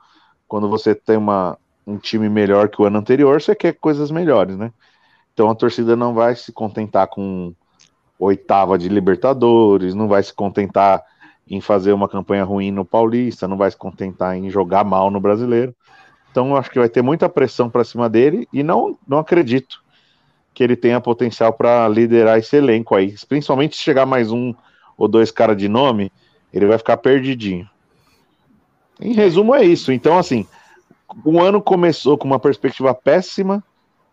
quando 0.48 0.70
você 0.70 0.96
tem 0.96 1.18
uma, 1.18 1.58
um 1.86 1.98
time 1.98 2.30
melhor 2.30 2.70
que 2.70 2.82
o 2.82 2.86
ano 2.86 2.98
anterior, 2.98 3.42
você 3.42 3.54
quer 3.54 3.74
coisas 3.74 4.10
melhores, 4.10 4.56
né? 4.56 4.72
Então 5.34 5.50
a 5.50 5.56
torcida 5.56 5.94
não 5.94 6.14
vai 6.14 6.34
se 6.34 6.54
contentar 6.54 7.08
com 7.10 7.54
oitava 8.18 8.78
de 8.78 8.88
Libertadores, 8.88 9.94
não 9.94 10.08
vai 10.08 10.24
se 10.24 10.34
contentar 10.34 11.04
em 11.46 11.60
fazer 11.60 11.92
uma 11.92 12.08
campanha 12.08 12.46
ruim 12.46 12.72
no 12.72 12.86
Paulista, 12.86 13.50
não 13.50 13.58
vai 13.58 13.70
se 13.70 13.76
contentar 13.76 14.38
em 14.38 14.50
jogar 14.50 14.86
mal 14.86 15.12
no 15.12 15.20
Brasileiro. 15.20 15.76
Então 16.32 16.56
acho 16.56 16.72
que 16.72 16.80
vai 16.80 16.90
ter 16.90 17.02
muita 17.02 17.28
pressão 17.28 17.70
para 17.70 17.84
cima 17.84 18.10
dele 18.10 18.48
e 18.54 18.64
não, 18.64 18.98
não 19.06 19.20
acredito 19.20 19.84
que 20.54 20.64
ele 20.64 20.76
tenha 20.76 21.00
potencial 21.00 21.54
para 21.54 21.88
liderar 21.88 22.40
esse 22.40 22.56
elenco 22.56 22.96
aí. 22.96 23.14
Principalmente 23.28 23.76
se 23.76 23.84
chegar 23.84 24.06
mais 24.06 24.32
um 24.32 24.56
ou 24.98 25.08
dois 25.08 25.32
caras 25.32 25.58
de 25.58 25.68
nome, 25.68 26.12
ele 26.54 26.66
vai 26.66 26.78
ficar 26.78 26.98
perdidinho. 26.98 27.70
Em 29.00 29.14
resumo, 29.14 29.56
é 29.56 29.64
isso. 29.64 29.92
Então, 29.92 30.18
assim, 30.18 30.46
o 31.26 31.42
ano 31.42 31.62
começou 31.62 32.18
com 32.18 32.28
uma 32.28 32.40
perspectiva 32.40 32.94
péssima. 32.94 33.64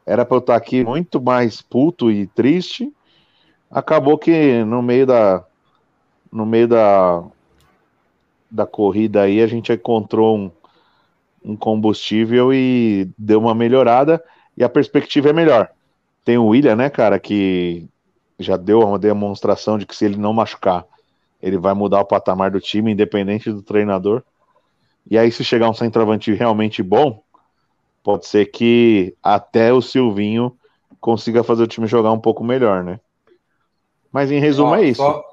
Era 0.07 0.25
para 0.25 0.37
eu 0.37 0.41
estar 0.41 0.57
aqui 0.57 0.85
muito 0.85 1.21
mais 1.21 1.61
puto 1.61 2.11
e 2.11 2.27
triste. 2.27 2.93
Acabou 3.71 4.17
que 4.17 4.65
no 4.65 4.83
meio 4.83 5.07
da 5.07 5.45
no 6.33 6.47
meio 6.47 6.69
da 6.69 7.25
da 8.51 8.67
corrida 8.67 9.23
aí 9.23 9.43
a 9.43 9.47
gente 9.47 9.71
encontrou 9.73 10.37
um, 10.39 10.51
um 11.45 11.57
combustível 11.57 12.53
e 12.53 13.09
deu 13.17 13.41
uma 13.41 13.55
melhorada 13.55 14.23
e 14.57 14.65
a 14.65 14.69
perspectiva 14.69 15.31
é 15.31 15.33
melhor. 15.33 15.71
Tem 16.25 16.37
o 16.37 16.47
William, 16.47 16.77
né, 16.77 16.91
cara, 16.91 17.19
que 17.19 17.89
já 18.39 18.57
deu 18.57 18.81
uma 18.81 18.99
demonstração 18.99 19.79
de 19.79 19.87
que 19.87 19.97
se 19.97 20.05
ele 20.05 20.17
não 20.17 20.33
machucar, 20.33 20.85
ele 21.41 21.57
vai 21.57 21.75
mudar 21.75 22.01
o 22.01 22.05
patamar 22.05 22.51
do 22.51 22.61
time, 22.61 22.93
independente 22.93 23.51
do 23.51 23.63
treinador. 23.63 24.23
E 25.11 25.17
aí, 25.17 25.33
se 25.33 25.43
chegar 25.43 25.71
um 25.71 25.75
centroavante 25.75 26.33
realmente 26.35 26.83
bom, 26.83 27.23
pode 28.03 28.27
ser 28.27 28.47
que 28.47 29.15
até 29.23 29.73
o 29.73 29.81
Silvinho 29.81 30.57
consiga 31.01 31.43
fazer 31.43 31.63
o 31.63 31.69
time 31.69 31.87
jogar 31.87 32.13
um 32.13 32.21
pouco 32.21 32.45
melhor, 32.45 32.83
né? 32.83 33.01
Mas 34.13 34.31
em 34.31 34.41
resumo 34.41 34.75
é 34.75 34.85
isso. 34.85 35.03
Só, 35.03 35.25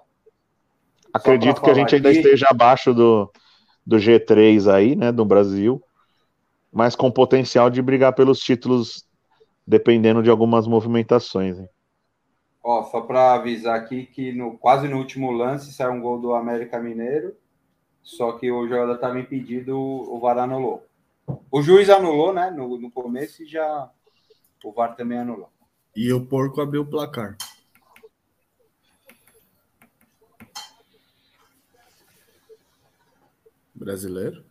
Acredito 1.14 1.58
só 1.60 1.64
que 1.64 1.70
a 1.70 1.74
gente 1.74 1.96
ainda 1.96 2.12
esteja 2.12 2.48
abaixo 2.50 2.94
do, 2.94 3.32
do 3.86 3.98
G3 3.98 4.72
aí, 4.72 4.96
né, 4.96 5.12
do 5.12 5.24
Brasil, 5.24 5.82
mas 6.76 6.94
com 6.94 7.10
potencial 7.10 7.70
de 7.70 7.82
brigar 7.82 8.14
pelos 8.14 8.38
títulos, 8.38 9.08
dependendo 9.66 10.22
de 10.22 10.30
algumas 10.30 10.68
movimentações. 10.68 11.58
Hein? 11.58 11.70
Ó, 12.62 12.84
só 12.84 13.00
para 13.00 13.34
avisar 13.34 13.80
aqui 13.80 14.06
que 14.06 14.34
no, 14.34 14.58
quase 14.58 14.86
no 14.90 14.98
último 14.98 15.32
lance 15.32 15.72
saiu 15.72 15.94
um 15.94 16.02
gol 16.02 16.20
do 16.20 16.34
América 16.34 16.78
Mineiro, 16.78 17.34
só 18.04 18.34
que 18.34 18.52
o 18.52 18.68
jogador 18.68 18.96
estava 18.96 19.18
impedido, 19.18 19.80
o 19.80 20.20
VAR 20.20 20.38
anulou. 20.38 20.86
O 21.50 21.62
juiz 21.62 21.90
anulou, 21.90 22.34
né, 22.34 22.52
no, 22.52 22.78
no 22.78 22.92
começo 22.92 23.44
e 23.44 23.48
já 23.48 23.90
o 24.62 24.74
VAR 24.74 24.98
também 24.98 25.20
anulou. 25.20 25.50
E 25.96 26.12
o 26.12 26.26
porco 26.26 26.60
abriu 26.60 26.82
o 26.82 26.86
placar. 26.86 27.38
Brasileiro? 33.74 34.44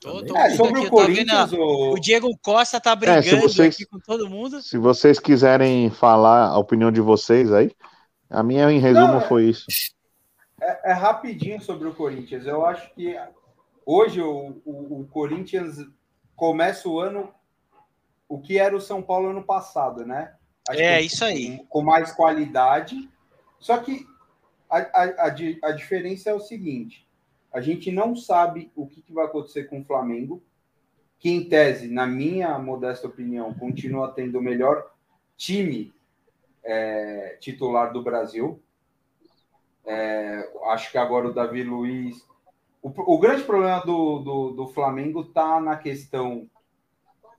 Tô, 0.00 0.24
tô 0.24 0.34
é, 0.34 0.50
sobre 0.56 0.78
aqui, 0.78 0.86
o 0.86 0.90
Corinthians, 0.90 1.52
o... 1.52 1.92
o... 1.92 2.00
Diego 2.00 2.30
Costa 2.42 2.80
tá 2.80 2.96
brigando 2.96 3.26
é, 3.28 3.40
vocês, 3.40 3.74
aqui 3.74 3.84
com 3.84 4.00
todo 4.00 4.30
mundo. 4.30 4.62
Se 4.62 4.78
vocês 4.78 5.20
quiserem 5.20 5.90
falar 5.90 6.48
a 6.48 6.56
opinião 6.56 6.90
de 6.90 7.02
vocês 7.02 7.52
aí, 7.52 7.70
a 8.30 8.42
minha 8.42 8.70
em 8.72 8.78
resumo 8.78 9.14
Não, 9.14 9.20
foi 9.20 9.50
isso. 9.50 9.66
É, 10.58 10.90
é, 10.90 10.92
rapidinho 10.94 11.60
sobre 11.60 11.86
o 11.86 11.94
Corinthians. 11.94 12.46
Eu 12.46 12.64
acho 12.64 12.94
que 12.94 13.14
hoje 13.84 14.22
o, 14.22 14.62
o, 14.64 15.00
o, 15.00 15.08
Corinthians 15.08 15.76
começa 16.34 16.88
o 16.88 16.98
ano 16.98 17.34
o 18.26 18.40
que 18.40 18.58
era 18.58 18.74
o 18.74 18.80
São 18.80 19.02
Paulo 19.02 19.28
ano 19.28 19.42
passado, 19.42 20.06
né? 20.06 20.32
Acho 20.66 20.80
é, 20.80 21.02
isso 21.02 21.24
aí. 21.26 21.58
Com, 21.58 21.66
com, 21.66 21.82
mais 21.82 22.10
qualidade. 22.12 22.96
Só 23.58 23.76
que 23.76 24.06
a, 24.70 24.78
a, 24.78 25.04
a, 25.04 25.26
a 25.64 25.72
diferença 25.72 26.30
é 26.30 26.34
o 26.34 26.40
seguinte: 26.40 27.06
a 27.52 27.60
gente 27.60 27.90
não 27.90 28.14
sabe 28.14 28.70
o 28.76 28.86
que, 28.86 29.02
que 29.02 29.12
vai 29.12 29.26
acontecer 29.26 29.64
com 29.64 29.80
o 29.80 29.84
Flamengo, 29.84 30.42
que 31.18 31.30
em 31.30 31.48
tese, 31.48 31.88
na 31.88 32.06
minha 32.06 32.58
modesta 32.58 33.06
opinião, 33.06 33.52
continua 33.54 34.12
tendo 34.12 34.38
o 34.38 34.42
melhor 34.42 34.90
time 35.36 35.92
é, 36.62 37.36
titular 37.40 37.92
do 37.92 38.02
Brasil. 38.02 38.60
É, 39.84 40.50
acho 40.66 40.90
que 40.90 40.98
agora 40.98 41.28
o 41.28 41.34
Davi 41.34 41.62
Luiz. 41.62 42.26
O, 42.82 42.88
o 43.14 43.18
grande 43.18 43.42
problema 43.42 43.80
do, 43.80 44.20
do, 44.20 44.50
do 44.52 44.68
Flamengo 44.68 45.22
está 45.22 45.60
na 45.60 45.76
questão 45.76 46.48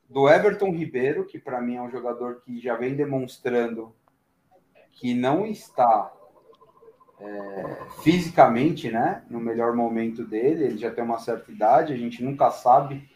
do 0.10 0.30
Everton 0.30 0.72
Ribeiro, 0.72 1.26
que 1.26 1.40
para 1.40 1.62
mim 1.62 1.78
é 1.78 1.82
um 1.82 1.90
jogador 1.90 2.42
que 2.42 2.60
já 2.60 2.76
vem 2.76 2.96
demonstrando 2.96 3.96
que 4.92 5.14
não 5.14 5.48
está 5.48 6.14
é, 7.22 7.78
fisicamente, 8.04 8.90
né, 8.90 9.24
no 9.30 9.40
melhor 9.40 9.76
momento 9.76 10.26
dele, 10.26 10.66
ele 10.66 10.78
já 10.78 10.90
tem 10.90 11.04
uma 11.04 11.20
certa 11.20 11.52
idade, 11.52 11.94
a 11.94 11.98
gente 11.98 12.24
nunca 12.24 12.50
sabe, 12.50 13.08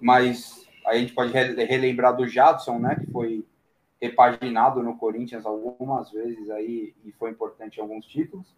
mas 0.00 0.66
a 0.86 0.96
gente 0.96 1.14
pode 1.14 1.32
relembrar 1.32 2.14
do 2.14 2.28
Jadson, 2.28 2.78
né, 2.78 2.96
que 2.96 3.10
foi 3.10 3.44
repaginado 4.00 4.82
no 4.82 4.98
Corinthians 4.98 5.46
algumas 5.46 6.10
vezes 6.10 6.50
aí 6.50 6.92
e 7.04 7.12
foi 7.12 7.30
importante 7.30 7.78
em 7.78 7.80
alguns 7.80 8.04
títulos. 8.04 8.54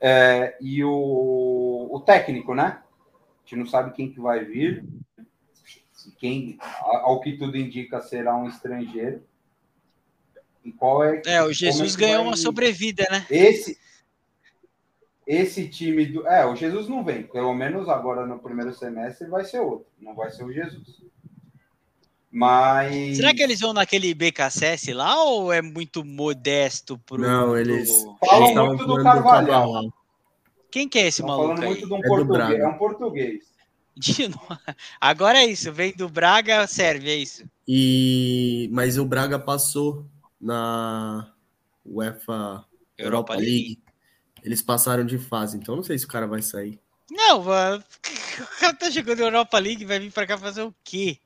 É, 0.00 0.56
e 0.60 0.82
o, 0.82 1.88
o 1.90 2.00
técnico, 2.00 2.54
né? 2.54 2.82
A 2.82 3.42
gente 3.44 3.56
não 3.56 3.66
sabe 3.66 3.92
quem 3.92 4.10
que 4.10 4.18
vai 4.18 4.44
vir, 4.44 4.84
quem, 6.18 6.58
ao 6.60 7.20
que 7.20 7.36
tudo 7.36 7.56
indica, 7.56 8.00
será 8.00 8.36
um 8.36 8.48
estrangeiro. 8.48 9.22
E 10.64 10.72
qual 10.72 11.02
é. 11.04 11.22
É, 11.26 11.42
o 11.42 11.52
Jesus 11.52 11.94
é 11.94 11.98
ganhou 11.98 12.24
uma 12.24 12.36
sobrevida, 12.36 13.06
né? 13.10 13.26
Esse, 13.30 13.78
esse 15.26 15.68
time 15.68 16.06
do. 16.06 16.26
É, 16.26 16.44
o 16.46 16.54
Jesus 16.54 16.88
não 16.88 17.04
vem. 17.04 17.22
Pelo 17.22 17.54
menos 17.54 17.88
agora 17.88 18.26
no 18.26 18.38
primeiro 18.38 18.74
semestre 18.74 19.28
vai 19.28 19.44
ser 19.44 19.60
outro. 19.60 19.86
Não 20.00 20.14
vai 20.14 20.30
ser 20.30 20.44
o 20.44 20.52
Jesus. 20.52 21.02
Mas. 22.30 23.16
Será 23.16 23.34
que 23.34 23.42
eles 23.42 23.60
vão 23.60 23.72
naquele 23.72 24.14
BKSS 24.14 24.92
lá 24.92 25.22
ou 25.24 25.52
é 25.52 25.62
muito 25.62 26.04
modesto 26.04 26.98
pro. 26.98 27.18
Não, 27.18 27.56
eles. 27.56 27.90
Falam 28.24 28.50
eles 28.50 28.56
muito 28.56 28.86
do 28.86 29.02
Carvalhal. 29.02 29.92
Quem 30.70 30.88
que 30.88 30.98
é 30.98 31.06
esse 31.06 31.20
Estão 31.20 31.26
maluco? 31.26 31.56
Falando 31.56 31.66
muito 31.66 31.86
de 31.86 31.92
um 31.92 31.98
é 31.98 32.08
português. 32.08 32.60
É 32.60 32.68
um 32.68 32.78
português. 32.78 33.50
Agora 35.00 35.38
é 35.38 35.46
isso, 35.46 35.72
vem 35.72 35.92
do 35.92 36.08
Braga, 36.08 36.66
serve, 36.66 37.10
é 37.10 37.16
isso. 37.16 37.44
E 37.66 38.70
mas 38.72 38.96
o 38.96 39.04
Braga 39.04 39.38
passou 39.38 40.06
na 40.40 41.32
UEFA 41.84 42.32
Europa, 42.32 42.64
Europa 42.98 43.34
League. 43.34 43.50
League. 43.50 43.82
Eles 44.42 44.62
passaram 44.62 45.04
de 45.04 45.18
fase, 45.18 45.56
então 45.56 45.76
não 45.76 45.82
sei 45.82 45.98
se 45.98 46.04
o 46.04 46.08
cara 46.08 46.26
vai 46.26 46.40
sair. 46.42 46.80
Não, 47.10 47.42
mano. 47.42 47.84
O 48.40 48.58
cara 48.58 48.72
tá 48.72 48.88
jogando 48.88 49.20
Europa 49.20 49.58
League 49.58 49.84
vai 49.84 49.98
vir 49.98 50.10
pra 50.10 50.26
cá 50.26 50.38
fazer 50.38 50.62
o 50.62 50.74
quê? 50.82 51.18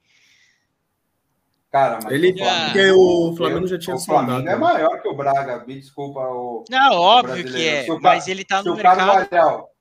Cara, 1.71 2.01
mas 2.03 2.13
ele, 2.13 2.33
o 2.33 2.37
Flamengo, 2.37 2.65
porque 2.65 2.91
o 2.91 3.37
Flamengo 3.37 3.67
já 3.69 3.79
tinha 3.79 3.97
O 3.97 4.01
Flamengo 4.01 4.49
é 4.49 4.57
maior 4.57 5.01
que 5.01 5.09
o 5.09 5.15
Braga, 5.15 5.65
me 5.65 5.75
desculpa. 5.75 6.21
O, 6.21 6.65
não, 6.69 6.93
óbvio 6.95 7.45
que 7.45 7.69
é, 7.69 7.87
mas 8.01 8.27
ele 8.27 8.45
tá 8.45 8.63
no 8.65 8.75
mercado. 8.75 8.97
Carvalhal, 8.97 9.75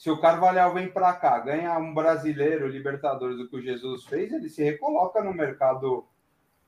se 0.00 0.10
o 0.10 0.18
Carvalhal 0.18 0.72
vem 0.74 0.90
para 0.90 1.12
cá, 1.12 1.38
ganha 1.40 1.78
um 1.78 1.92
brasileiro, 1.92 2.66
Libertadores, 2.66 3.38
o 3.38 3.48
que 3.48 3.56
o 3.56 3.62
Jesus 3.62 4.04
fez, 4.04 4.32
ele 4.32 4.48
se 4.48 4.64
recoloca 4.64 5.22
no 5.22 5.34
mercado. 5.34 6.06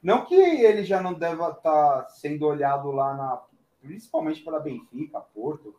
Não 0.02 0.24
que 0.24 0.34
ele 0.34 0.84
já 0.84 1.00
não 1.00 1.14
deva 1.14 1.50
estar 1.50 2.02
tá 2.02 2.08
sendo 2.10 2.46
olhado 2.46 2.90
lá 2.90 3.14
na. 3.14 3.42
Principalmente 3.80 4.42
para 4.42 4.60
Benfica, 4.60 5.20
Porto, 5.20 5.74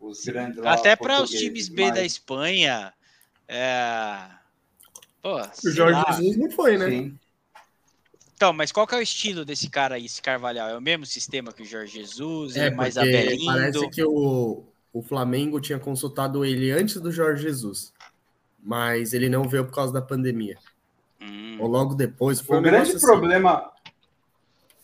os 0.00 0.24
grandes. 0.24 0.64
Até 0.64 0.96
para 0.96 1.22
os 1.22 1.30
times 1.30 1.68
B 1.68 1.84
mas... 1.84 1.94
da 1.94 2.04
Espanha. 2.04 2.92
É... 3.48 4.28
Pô, 5.22 5.40
o 5.40 5.70
Jorge 5.70 6.00
lá. 6.00 6.12
Jesus 6.12 6.36
não 6.36 6.50
foi, 6.50 6.76
né? 6.76 6.88
Sim. 6.88 7.18
Então, 8.34 8.52
mas 8.52 8.70
qual 8.70 8.86
que 8.86 8.94
é 8.94 8.98
o 8.98 9.02
estilo 9.02 9.44
desse 9.44 9.70
cara 9.70 9.94
aí, 9.94 10.04
esse 10.04 10.20
Carvalhal? 10.20 10.68
É 10.68 10.76
o 10.76 10.80
mesmo 10.80 11.06
sistema 11.06 11.52
que 11.52 11.62
o 11.62 11.66
Jorge 11.66 12.00
Jesus? 12.00 12.54
É, 12.54 12.66
é 12.66 12.70
mais 12.70 12.98
abelindo? 12.98 13.46
Parece 13.46 13.88
que 13.88 14.04
o, 14.04 14.62
o 14.92 15.02
Flamengo 15.02 15.58
tinha 15.58 15.78
consultado 15.78 16.44
ele 16.44 16.70
antes 16.70 17.00
do 17.00 17.10
Jorge 17.10 17.44
Jesus, 17.44 17.94
mas 18.62 19.14
ele 19.14 19.30
não 19.30 19.44
veio 19.44 19.64
por 19.64 19.74
causa 19.74 19.92
da 19.92 20.02
pandemia. 20.02 20.58
Hum. 21.26 21.58
Ou 21.60 21.68
logo 21.68 21.94
depois. 21.94 22.40
Foi 22.40 22.56
o 22.56 22.60
um 22.60 22.62
grande 22.62 22.92
assim. 22.92 23.06
problema... 23.06 23.72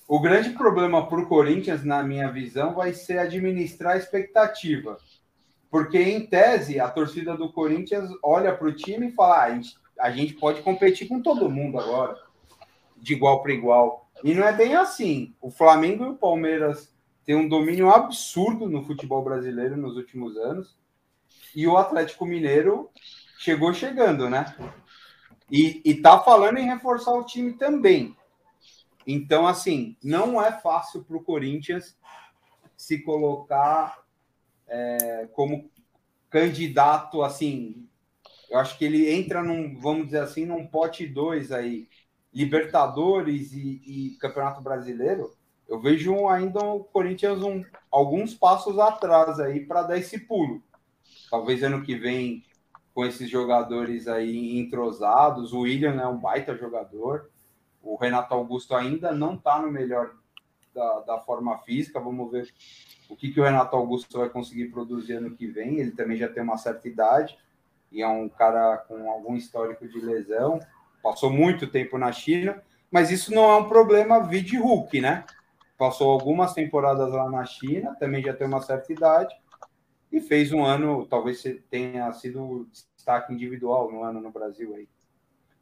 O 0.08 0.20
grande 0.20 0.50
problema 0.50 1.06
para 1.06 1.20
o 1.20 1.26
Corinthians, 1.26 1.84
na 1.84 2.02
minha 2.02 2.30
visão, 2.30 2.74
vai 2.74 2.92
ser 2.92 3.18
administrar 3.18 3.94
a 3.94 3.96
expectativa. 3.96 4.98
Porque, 5.70 5.96
em 5.96 6.26
tese, 6.26 6.78
a 6.78 6.88
torcida 6.90 7.34
do 7.34 7.50
Corinthians 7.50 8.10
olha 8.22 8.54
para 8.54 8.68
o 8.68 8.74
time 8.74 9.08
e 9.08 9.12
fala: 9.12 9.36
ah, 9.36 9.44
a, 9.44 9.54
gente, 9.54 9.76
a 9.98 10.10
gente 10.10 10.34
pode 10.34 10.60
competir 10.60 11.08
com 11.08 11.22
todo 11.22 11.48
mundo 11.48 11.78
agora 11.78 12.18
de 13.02 13.14
igual 13.14 13.42
para 13.42 13.52
igual. 13.52 14.08
E 14.22 14.32
não 14.32 14.46
é 14.46 14.52
bem 14.52 14.74
assim. 14.76 15.34
O 15.40 15.50
Flamengo 15.50 16.04
e 16.04 16.08
o 16.10 16.16
Palmeiras 16.16 16.94
têm 17.24 17.34
um 17.34 17.48
domínio 17.48 17.90
absurdo 17.90 18.68
no 18.68 18.84
futebol 18.84 19.22
brasileiro 19.24 19.76
nos 19.76 19.96
últimos 19.96 20.36
anos. 20.36 20.76
E 21.54 21.66
o 21.66 21.76
Atlético 21.76 22.24
Mineiro 22.24 22.88
chegou 23.38 23.74
chegando, 23.74 24.30
né? 24.30 24.54
E, 25.52 25.82
e 25.84 25.94
tá 25.96 26.18
falando 26.18 26.56
em 26.56 26.64
reforçar 26.64 27.12
o 27.12 27.26
time 27.26 27.52
também. 27.52 28.16
Então, 29.06 29.46
assim, 29.46 29.98
não 30.02 30.42
é 30.42 30.50
fácil 30.50 31.04
para 31.04 31.16
o 31.18 31.22
Corinthians 31.22 31.94
se 32.74 33.02
colocar 33.02 34.02
é, 34.66 35.28
como 35.34 35.70
candidato, 36.30 37.22
assim. 37.22 37.86
Eu 38.48 38.58
acho 38.58 38.78
que 38.78 38.84
ele 38.86 39.12
entra 39.12 39.42
num, 39.42 39.78
vamos 39.78 40.06
dizer 40.06 40.20
assim, 40.20 40.46
num 40.46 40.66
pote 40.66 41.06
2 41.06 41.52
aí 41.52 41.86
Libertadores 42.32 43.52
e, 43.52 43.82
e, 43.84 44.16
Campeonato 44.18 44.62
Brasileiro, 44.62 45.36
eu 45.68 45.78
vejo 45.78 46.28
ainda 46.28 46.60
o 46.60 46.82
Corinthians 46.82 47.42
um, 47.42 47.62
alguns 47.90 48.34
passos 48.34 48.78
atrás 48.78 49.38
aí 49.38 49.66
para 49.66 49.82
dar 49.82 49.98
esse 49.98 50.18
pulo. 50.18 50.62
Talvez 51.30 51.62
ano 51.62 51.82
que 51.82 51.94
vem, 51.94 52.42
com 52.94 53.04
esses 53.04 53.28
jogadores 53.28 54.06
aí 54.06 54.58
entrosados, 54.58 55.52
o 55.52 55.60
William 55.60 56.00
é 56.00 56.06
um 56.06 56.18
baita 56.18 56.56
jogador, 56.56 57.30
o 57.82 57.96
Renato 57.96 58.34
Augusto 58.34 58.74
ainda 58.74 59.12
não 59.12 59.34
está 59.34 59.60
no 59.60 59.70
melhor 59.70 60.14
da, 60.74 61.00
da, 61.00 61.18
forma 61.18 61.58
física, 61.58 62.00
vamos 62.00 62.30
ver 62.30 62.52
o 63.08 63.16
que, 63.16 63.32
que 63.32 63.40
o 63.40 63.44
Renato 63.44 63.76
Augusto 63.76 64.18
vai 64.18 64.28
conseguir 64.28 64.66
produzir 64.66 65.14
ano 65.14 65.34
que 65.34 65.46
vem, 65.46 65.78
ele 65.78 65.90
também 65.90 66.16
já 66.16 66.28
tem 66.28 66.42
uma 66.42 66.56
certa 66.56 66.88
idade, 66.88 67.36
e 67.90 68.02
é 68.02 68.08
um 68.08 68.28
cara 68.28 68.78
com 68.88 69.10
algum 69.10 69.36
histórico 69.36 69.86
de 69.86 70.00
lesão, 70.00 70.60
passou 71.02 71.30
muito 71.30 71.66
tempo 71.66 71.98
na 71.98 72.12
China, 72.12 72.62
mas 72.90 73.10
isso 73.10 73.34
não 73.34 73.50
é 73.50 73.56
um 73.56 73.68
problema 73.68 74.26
vide 74.26 74.56
Hulk, 74.56 75.00
né? 75.00 75.24
Passou 75.76 76.10
algumas 76.10 76.52
temporadas 76.52 77.10
lá 77.10 77.28
na 77.28 77.44
China, 77.44 77.96
também 77.98 78.22
já 78.22 78.32
tem 78.32 78.46
uma 78.46 78.60
certa 78.62 78.92
idade, 78.92 79.34
e 80.12 80.20
fez 80.20 80.52
um 80.52 80.62
ano, 80.62 81.06
talvez 81.06 81.42
tenha 81.70 82.12
sido 82.12 82.68
destaque 82.70 83.32
individual 83.32 83.90
no 83.90 84.04
ano 84.04 84.20
no 84.20 84.30
Brasil 84.30 84.74
aí. 84.74 84.88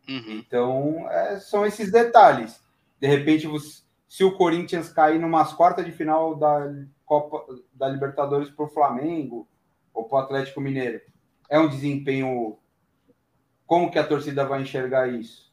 Uhum. 0.08 0.38
Então, 0.38 1.10
é, 1.10 1.38
são 1.38 1.64
esses 1.64 1.92
detalhes. 1.92 2.60
De 2.98 3.06
repente, 3.06 3.46
você, 3.46 3.82
se 4.08 4.24
o 4.24 4.36
Corinthians 4.36 4.92
cair 4.92 5.20
numas 5.20 5.52
quartas 5.52 5.86
de 5.86 5.92
final 5.92 6.34
da 6.34 6.74
Copa 7.06 7.46
da 7.72 7.88
Libertadores 7.88 8.50
para 8.50 8.64
o 8.64 8.68
Flamengo 8.68 9.46
ou 9.94 10.04
para 10.04 10.16
o 10.16 10.20
Atlético 10.22 10.60
Mineiro, 10.60 11.00
é 11.48 11.58
um 11.58 11.68
desempenho 11.68 12.58
como 13.70 13.88
que 13.88 14.00
a 14.00 14.04
torcida 14.04 14.44
vai 14.44 14.62
enxergar 14.62 15.06
isso? 15.06 15.48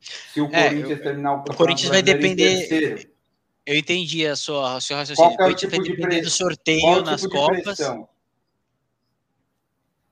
Se 0.00 0.40
o 0.40 0.46
é, 0.46 0.68
Corinthians 0.68 0.98
eu, 0.98 1.02
terminar 1.02 1.34
o 1.34 1.40
O 1.40 1.54
Corinthians 1.54 1.90
vai 1.90 2.02
depender. 2.02 3.11
Eu 3.64 3.76
entendi 3.76 4.26
a 4.26 4.34
sua, 4.34 4.76
a 4.76 4.80
sua 4.80 4.98
raciocínio. 4.98 5.36
Qual 5.36 5.48
é 5.48 5.52
o 5.52 5.56
tipo 5.56 5.70
vai 5.70 5.80
depender 5.80 6.16
de 6.16 6.22
do 6.22 6.30
sorteio 6.30 6.80
tipo 6.80 7.02
nas 7.02 7.26
Copas. 7.26 7.78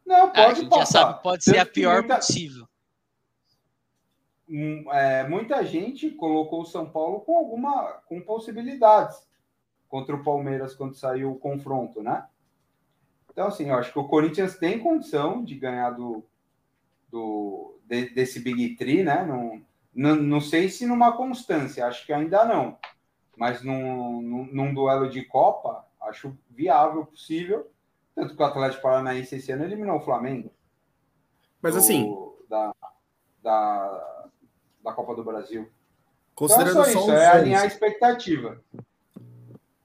Não, 0.06 0.28
pode 0.28 0.40
ah, 0.40 0.48
a 0.48 0.54
gente 0.54 0.68
passar. 0.68 0.80
já 0.80 0.86
sabe, 0.86 1.22
pode 1.22 1.44
ser 1.44 1.58
a 1.58 1.66
pior 1.66 2.00
muita, 2.00 2.16
possível. 2.16 2.68
Hum, 4.48 4.84
é, 4.92 5.28
muita 5.28 5.64
gente 5.64 6.10
colocou 6.10 6.62
o 6.62 6.66
São 6.66 6.90
Paulo 6.90 7.20
com 7.20 7.36
alguma 7.36 8.02
com 8.08 8.20
possibilidades 8.20 9.28
contra 9.88 10.14
o 10.14 10.24
Palmeiras 10.24 10.74
quando 10.74 10.96
saiu 10.96 11.30
o 11.32 11.38
confronto, 11.38 12.02
né? 12.02 12.26
Então, 13.30 13.46
assim, 13.46 13.68
eu 13.68 13.76
acho 13.76 13.92
que 13.92 13.98
o 13.98 14.08
Corinthians 14.08 14.58
tem 14.58 14.78
condição 14.80 15.44
de 15.44 15.54
ganhar 15.54 15.90
do, 15.90 16.24
do, 17.08 17.78
de, 17.84 18.10
desse 18.10 18.40
Big 18.40 18.76
Tree, 18.76 19.04
né? 19.04 19.24
Não, 19.24 19.62
não, 19.94 20.16
não 20.16 20.40
sei 20.40 20.68
se 20.68 20.86
numa 20.86 21.16
constância, 21.16 21.86
acho 21.86 22.04
que 22.04 22.12
ainda 22.12 22.44
não. 22.44 22.76
Mas 23.40 23.62
num, 23.62 24.20
num, 24.20 24.44
num 24.52 24.74
duelo 24.74 25.08
de 25.08 25.24
Copa, 25.24 25.82
acho 26.02 26.36
viável, 26.50 27.06
possível. 27.06 27.70
Tanto 28.14 28.36
que 28.36 28.42
o 28.42 28.44
Atlético 28.44 28.82
Paranaense 28.82 29.34
esse 29.34 29.50
ano 29.50 29.64
eliminou 29.64 29.96
o 29.96 30.04
Flamengo. 30.04 30.52
Mas 31.62 31.72
do, 31.72 31.78
assim. 31.78 32.14
Da, 32.50 32.74
da, 33.42 34.28
da 34.84 34.92
Copa 34.92 35.14
do 35.14 35.24
Brasil. 35.24 35.70
Considerando 36.34 36.70
então 36.72 36.82
é 36.82 36.92
só, 36.92 36.98
só 37.00 37.04
isso, 37.06 37.12
é 37.12 37.26
alinhar 37.28 37.62
a 37.62 37.66
expectativa. 37.66 38.62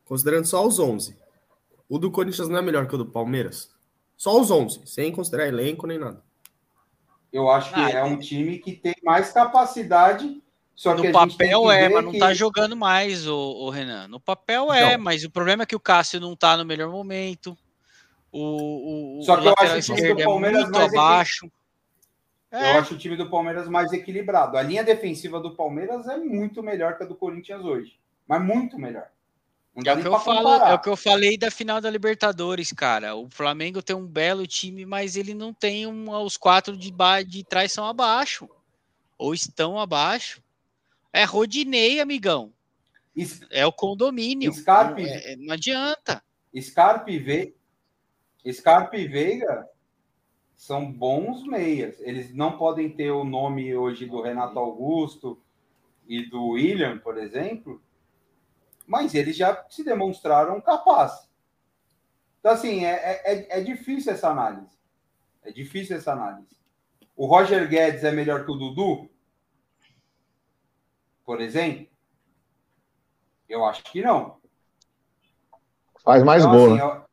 Considerando 0.04 0.48
só 0.48 0.68
os 0.68 0.78
11. 0.78 1.18
O 1.88 1.98
do 1.98 2.12
Corinthians 2.12 2.50
não 2.50 2.58
é 2.58 2.62
melhor 2.62 2.86
que 2.90 2.96
o 2.96 2.98
do 2.98 3.06
Palmeiras? 3.06 3.74
Só 4.18 4.38
os 4.38 4.52
11, 4.52 4.86
sem 4.86 5.14
considerar 5.14 5.48
elenco 5.48 5.88
nem 5.88 5.98
nada. 5.98 6.22
Eu 7.32 7.50
acho 7.50 7.74
que 7.74 7.80
ah, 7.80 7.90
é 7.90 8.04
um 8.04 8.20
time 8.20 8.60
que 8.60 8.74
tem 8.74 8.96
mais 9.02 9.32
capacidade. 9.32 10.44
Só 10.76 10.94
no 10.94 11.10
papel 11.12 11.72
é, 11.72 11.88
mas 11.88 12.04
não 12.04 12.12
que... 12.12 12.20
tá 12.20 12.34
jogando 12.34 12.76
mais, 12.76 13.26
o, 13.26 13.36
o 13.36 13.70
Renan. 13.70 14.10
No 14.10 14.20
papel 14.20 14.74
é, 14.74 14.94
então, 14.94 15.04
mas 15.04 15.24
o 15.24 15.30
problema 15.32 15.64
é 15.64 15.66
que 15.66 15.76
o 15.76 15.80
Cássio 15.80 16.20
não 16.20 16.36
tá 16.36 16.58
no 16.58 16.66
melhor 16.66 16.92
momento. 16.92 17.58
O, 18.32 19.20
o, 19.20 19.24
só 19.24 19.38
que 19.40 19.48
eu 19.48 19.56
acho 19.58 19.94
o 19.94 19.96
time 19.96 20.14
do 20.14 20.22
é 20.22 20.26
Palmeiras 20.26 20.68
é 20.68 20.72
mais 20.72 20.94
abaixo. 20.94 21.52
É. 22.52 22.74
Eu 22.74 22.80
acho 22.80 22.94
o 22.94 22.98
time 22.98 23.16
do 23.16 23.30
Palmeiras 23.30 23.70
mais 23.70 23.94
equilibrado. 23.94 24.58
A 24.58 24.62
linha 24.62 24.84
defensiva 24.84 25.40
do 25.40 25.56
Palmeiras 25.56 26.08
é 26.08 26.18
muito 26.18 26.62
melhor 26.62 26.98
que 26.98 27.04
a 27.04 27.06
do 27.06 27.16
Corinthians 27.16 27.64
hoje. 27.64 27.98
Mas 28.28 28.44
muito 28.44 28.78
melhor. 28.78 29.08
É 29.84 29.94
o, 29.94 30.02
que 30.02 30.08
eu 30.08 30.20
falo, 30.20 30.50
é 30.50 30.74
o 30.74 30.80
que 30.80 30.90
eu 30.90 30.96
falei 30.96 31.38
da 31.38 31.52
final 31.52 31.82
da 31.82 31.90
Libertadores, 31.90 32.72
cara. 32.72 33.16
O 33.16 33.30
Flamengo 33.30 33.82
tem 33.82 33.96
um 33.96 34.08
belo 34.08 34.48
time, 34.48 34.86
mas 34.86 35.18
ele 35.18 35.34
não 35.34 35.54
tem 35.54 35.86
um, 35.86 36.10
os 36.12 36.38
quatro 36.38 36.78
de, 36.78 36.94
de 37.28 37.44
trás 37.44 37.74
são 37.74 37.86
abaixo. 37.86 38.50
Ou 39.18 39.34
estão 39.34 39.78
abaixo. 39.78 40.42
É 41.16 41.24
Rodinei, 41.24 42.02
amigão. 42.02 42.52
Es... 43.16 43.40
É 43.50 43.66
o 43.66 43.72
condomínio. 43.72 44.52
Scarpe, 44.52 45.02
não, 45.02 45.10
é, 45.10 45.36
não 45.38 45.54
adianta. 45.54 46.22
Scarpe, 46.60 47.18
Ve... 47.18 47.56
Scarpe 48.52 48.98
e 48.98 49.08
Veiga 49.08 49.66
são 50.58 50.92
bons 50.92 51.48
meias. 51.48 51.98
Eles 52.02 52.36
não 52.36 52.58
podem 52.58 52.90
ter 52.90 53.12
o 53.12 53.24
nome 53.24 53.74
hoje 53.74 54.06
do 54.06 54.22
Renato 54.22 54.60
Augusto 54.60 55.42
e 56.06 56.30
do 56.30 56.50
William, 56.50 56.98
por 56.98 57.18
exemplo, 57.18 57.82
mas 58.86 59.16
eles 59.16 59.38
já 59.38 59.66
se 59.70 59.86
demonstraram 59.86 60.60
capazes. 60.60 61.30
Então, 62.42 62.52
assim, 62.52 62.84
é, 62.84 62.92
é, 62.92 63.34
é, 63.34 63.60
é 63.60 63.64
difícil 63.64 64.12
essa 64.12 64.30
análise. 64.30 64.78
É 65.42 65.50
difícil 65.50 65.96
essa 65.96 66.12
análise. 66.12 66.58
O 67.16 67.26
Roger 67.26 67.70
Guedes 67.70 68.04
é 68.04 68.12
melhor 68.12 68.44
que 68.44 68.52
o 68.52 68.56
Dudu? 68.56 69.10
Por 71.26 71.42
exemplo? 71.42 71.88
Eu 73.50 73.66
acho 73.66 73.84
que 73.84 74.02
não. 74.02 74.38
Faz 76.04 76.24
mais 76.24 76.44
então, 76.44 76.56
gol. 76.56 76.68
Assim, 76.68 76.76
né? 76.76 76.84
eu... 76.84 77.06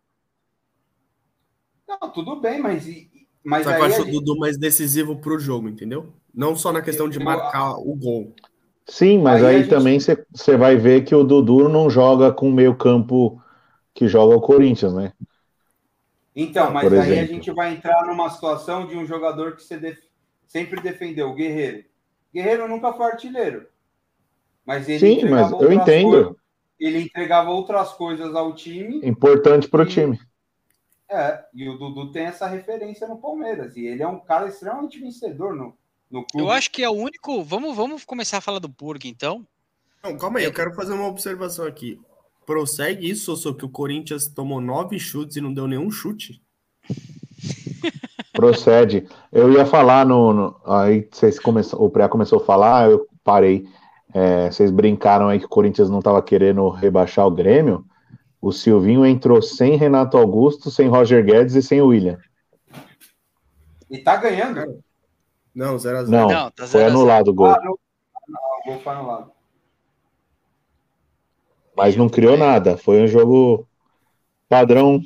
Não, 2.00 2.10
tudo 2.10 2.40
bem, 2.40 2.60
mas. 2.60 2.86
mas 3.42 3.64
Só 3.64 3.72
que 3.72 3.80
eu 3.80 3.84
acho 3.84 4.02
o 4.02 4.10
Dudu 4.10 4.38
mais 4.38 4.58
decisivo 4.58 5.16
para 5.16 5.34
o 5.34 5.38
jogo, 5.38 5.68
entendeu? 5.68 6.12
Não 6.34 6.54
só 6.56 6.72
na 6.72 6.82
questão 6.82 7.08
de 7.08 7.18
marcar 7.18 7.74
o 7.78 7.94
gol. 7.94 8.34
Sim, 8.86 9.18
mas 9.18 9.42
aí, 9.44 9.56
aí 9.56 9.68
também 9.68 9.98
você 9.98 10.56
vai 10.56 10.76
ver 10.76 11.04
que 11.04 11.14
o 11.14 11.24
Dudu 11.24 11.68
não 11.68 11.88
joga 11.88 12.32
com 12.32 12.48
o 12.48 12.52
meio 12.52 12.76
campo 12.76 13.40
que 13.94 14.08
joga 14.08 14.36
o 14.36 14.40
Corinthians, 14.40 14.92
né? 14.92 15.12
Então, 16.34 16.70
mas 16.70 16.84
Por 16.84 16.94
aí 16.94 17.00
exemplo. 17.00 17.22
a 17.22 17.26
gente 17.26 17.50
vai 17.52 17.72
entrar 17.74 18.06
numa 18.06 18.28
situação 18.30 18.86
de 18.86 18.96
um 18.96 19.06
jogador 19.06 19.54
que 19.54 19.62
você 19.62 19.76
def... 19.76 19.98
sempre 20.48 20.80
defendeu, 20.80 21.28
o 21.28 21.34
Guerreiro. 21.34 21.84
Guerreiro 22.34 22.66
nunca 22.66 22.92
foi 22.94 23.06
artilheiro. 23.06 23.66
Mas 24.66 24.88
ele 24.88 24.98
Sim, 24.98 25.28
mas 25.28 25.50
eu 25.52 25.72
entendo. 25.72 26.10
Coisas, 26.10 26.36
ele 26.78 27.00
entregava 27.02 27.50
outras 27.50 27.92
coisas 27.92 28.34
ao 28.34 28.54
time. 28.54 29.00
Importante 29.06 29.68
para 29.68 29.82
o 29.82 29.86
time. 29.86 30.20
É, 31.08 31.44
e 31.54 31.68
o 31.68 31.76
Dudu 31.76 32.10
tem 32.10 32.24
essa 32.24 32.46
referência 32.46 33.06
no 33.06 33.18
Palmeiras. 33.18 33.76
E 33.76 33.86
ele 33.86 34.02
é 34.02 34.08
um 34.08 34.18
cara 34.18 34.48
extremamente 34.48 34.98
vencedor 34.98 35.54
no, 35.54 35.76
no 36.10 36.24
clube. 36.26 36.46
Eu 36.46 36.50
acho 36.50 36.70
que 36.70 36.82
é 36.82 36.88
o 36.88 36.94
único. 36.94 37.44
Vamos, 37.44 37.76
vamos 37.76 38.04
começar 38.04 38.38
a 38.38 38.40
falar 38.40 38.58
do 38.58 38.70
Porco, 38.70 39.06
então. 39.06 39.46
Não, 40.02 40.16
calma 40.16 40.38
aí, 40.38 40.44
eu 40.44 40.52
quero 40.52 40.74
fazer 40.74 40.92
uma 40.92 41.06
observação 41.06 41.66
aqui. 41.66 42.00
Prossegue 42.44 43.08
isso, 43.08 43.36
só 43.36 43.52
que 43.52 43.64
o 43.64 43.68
Corinthians 43.68 44.26
tomou 44.26 44.60
nove 44.60 44.98
chutes 44.98 45.36
e 45.36 45.40
não 45.40 45.54
deu 45.54 45.68
nenhum 45.68 45.90
chute? 45.90 46.42
Procede. 48.32 49.06
Eu 49.30 49.52
ia 49.52 49.64
falar 49.64 50.04
no. 50.04 50.32
no 50.32 50.60
aí 50.66 51.06
vocês 51.10 51.38
começam, 51.38 51.80
o 51.80 51.90
Pré 51.90 52.08
começou 52.08 52.40
a 52.40 52.44
falar, 52.44 52.90
eu 52.90 53.06
parei. 53.22 53.68
É, 54.14 54.50
vocês 54.50 54.70
brincaram 54.70 55.28
aí 55.28 55.38
que 55.38 55.46
o 55.46 55.48
Corinthians 55.48 55.88
não 55.88 56.00
estava 56.00 56.22
querendo 56.22 56.68
rebaixar 56.68 57.26
o 57.26 57.30
Grêmio. 57.30 57.84
O 58.40 58.52
Silvinho 58.52 59.06
entrou 59.06 59.40
sem 59.40 59.76
Renato 59.76 60.18
Augusto, 60.18 60.70
sem 60.70 60.88
Roger 60.88 61.24
Guedes 61.24 61.54
e 61.54 61.62
sem 61.62 61.80
William. 61.80 62.18
E 63.90 63.98
tá 63.98 64.16
ganhando. 64.16 64.82
Não, 65.54 65.76
0x0. 65.76 66.06
Não, 66.08 66.28
não 66.28 66.50
tá 66.50 66.66
foi 66.66 66.84
anulado 66.84 67.28
o 67.28 67.34
gol. 67.34 67.46
Ah, 67.48 67.58
não, 67.62 67.78
não, 68.28 68.40
o 68.40 68.64
gol 68.66 68.80
foi 68.80 68.92
anulado. 68.92 69.30
Mas 71.76 71.96
não 71.96 72.08
criou 72.08 72.36
nada. 72.36 72.76
Foi 72.76 73.02
um 73.02 73.06
jogo 73.06 73.66
padrão 74.48 75.00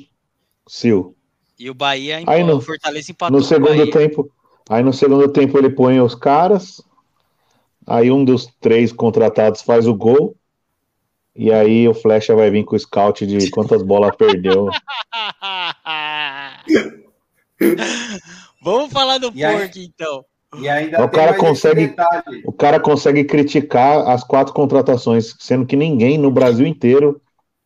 Sil. 0.67 1.15
E 1.59 1.69
o 1.69 1.73
Bahia 1.73 2.21
aí 2.27 2.43
no, 2.43 2.61
Fortaleza 2.61 3.11
empatou. 3.11 3.37
No 3.37 3.43
segundo 3.43 3.89
tempo, 3.89 4.31
aí 4.69 4.83
no 4.83 4.93
segundo 4.93 5.27
tempo 5.31 5.57
ele 5.57 5.69
põe 5.69 5.99
os 5.99 6.13
caras, 6.13 6.81
Aí 7.87 8.11
um 8.11 8.25
dos 8.25 8.47
três 8.59 8.91
contratados 8.91 9.61
faz 9.61 9.87
o 9.87 9.95
gol. 9.95 10.35
E 11.33 11.53
aí 11.53 11.87
o 11.87 11.93
Flecha 11.93 12.35
vai 12.35 12.51
vir 12.51 12.65
com 12.65 12.75
o 12.75 12.79
scout 12.79 13.25
de 13.25 13.49
quantas 13.49 13.81
bolas 13.81 14.13
perdeu. 14.17 14.67
Vamos 18.61 18.91
falar 18.91 19.19
do 19.19 19.31
Porco, 19.31 19.77
então. 19.77 20.25
E 20.59 20.67
ainda 20.67 21.03
o 21.03 21.09
cara 21.09 21.35
consegue, 21.35 21.93
o 22.45 22.51
cara 22.51 22.79
consegue 22.79 23.23
criticar 23.23 24.07
as 24.09 24.23
quatro 24.23 24.53
contratações, 24.53 25.35
sendo 25.39 25.65
que 25.65 25.75
ninguém 25.75 26.17
no 26.17 26.31
Brasil 26.31 26.65
inteiro 26.65 27.21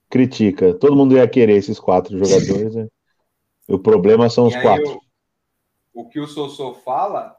critica. 0.10 0.74
Todo 0.74 0.96
mundo 0.96 1.16
ia 1.16 1.28
querer 1.28 1.56
esses 1.56 1.80
quatro 1.80 2.18
jogadores. 2.18 2.76
Né? 2.76 2.88
O 3.68 3.80
problema 3.80 4.30
são 4.30 4.48
os 4.48 4.56
quatro. 4.58 5.00
O, 5.94 6.02
o 6.02 6.10
que 6.10 6.20
o 6.20 6.28
Sossô 6.28 6.74
fala 6.74 7.36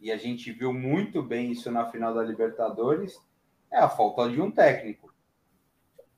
e 0.00 0.12
a 0.12 0.16
gente 0.16 0.52
viu 0.52 0.72
muito 0.72 1.22
bem 1.22 1.50
isso 1.50 1.70
na 1.70 1.86
final 1.90 2.14
da 2.14 2.22
Libertadores, 2.22 3.20
é 3.70 3.78
a 3.78 3.88
falta 3.88 4.30
de 4.30 4.40
um 4.40 4.50
técnico. 4.50 5.12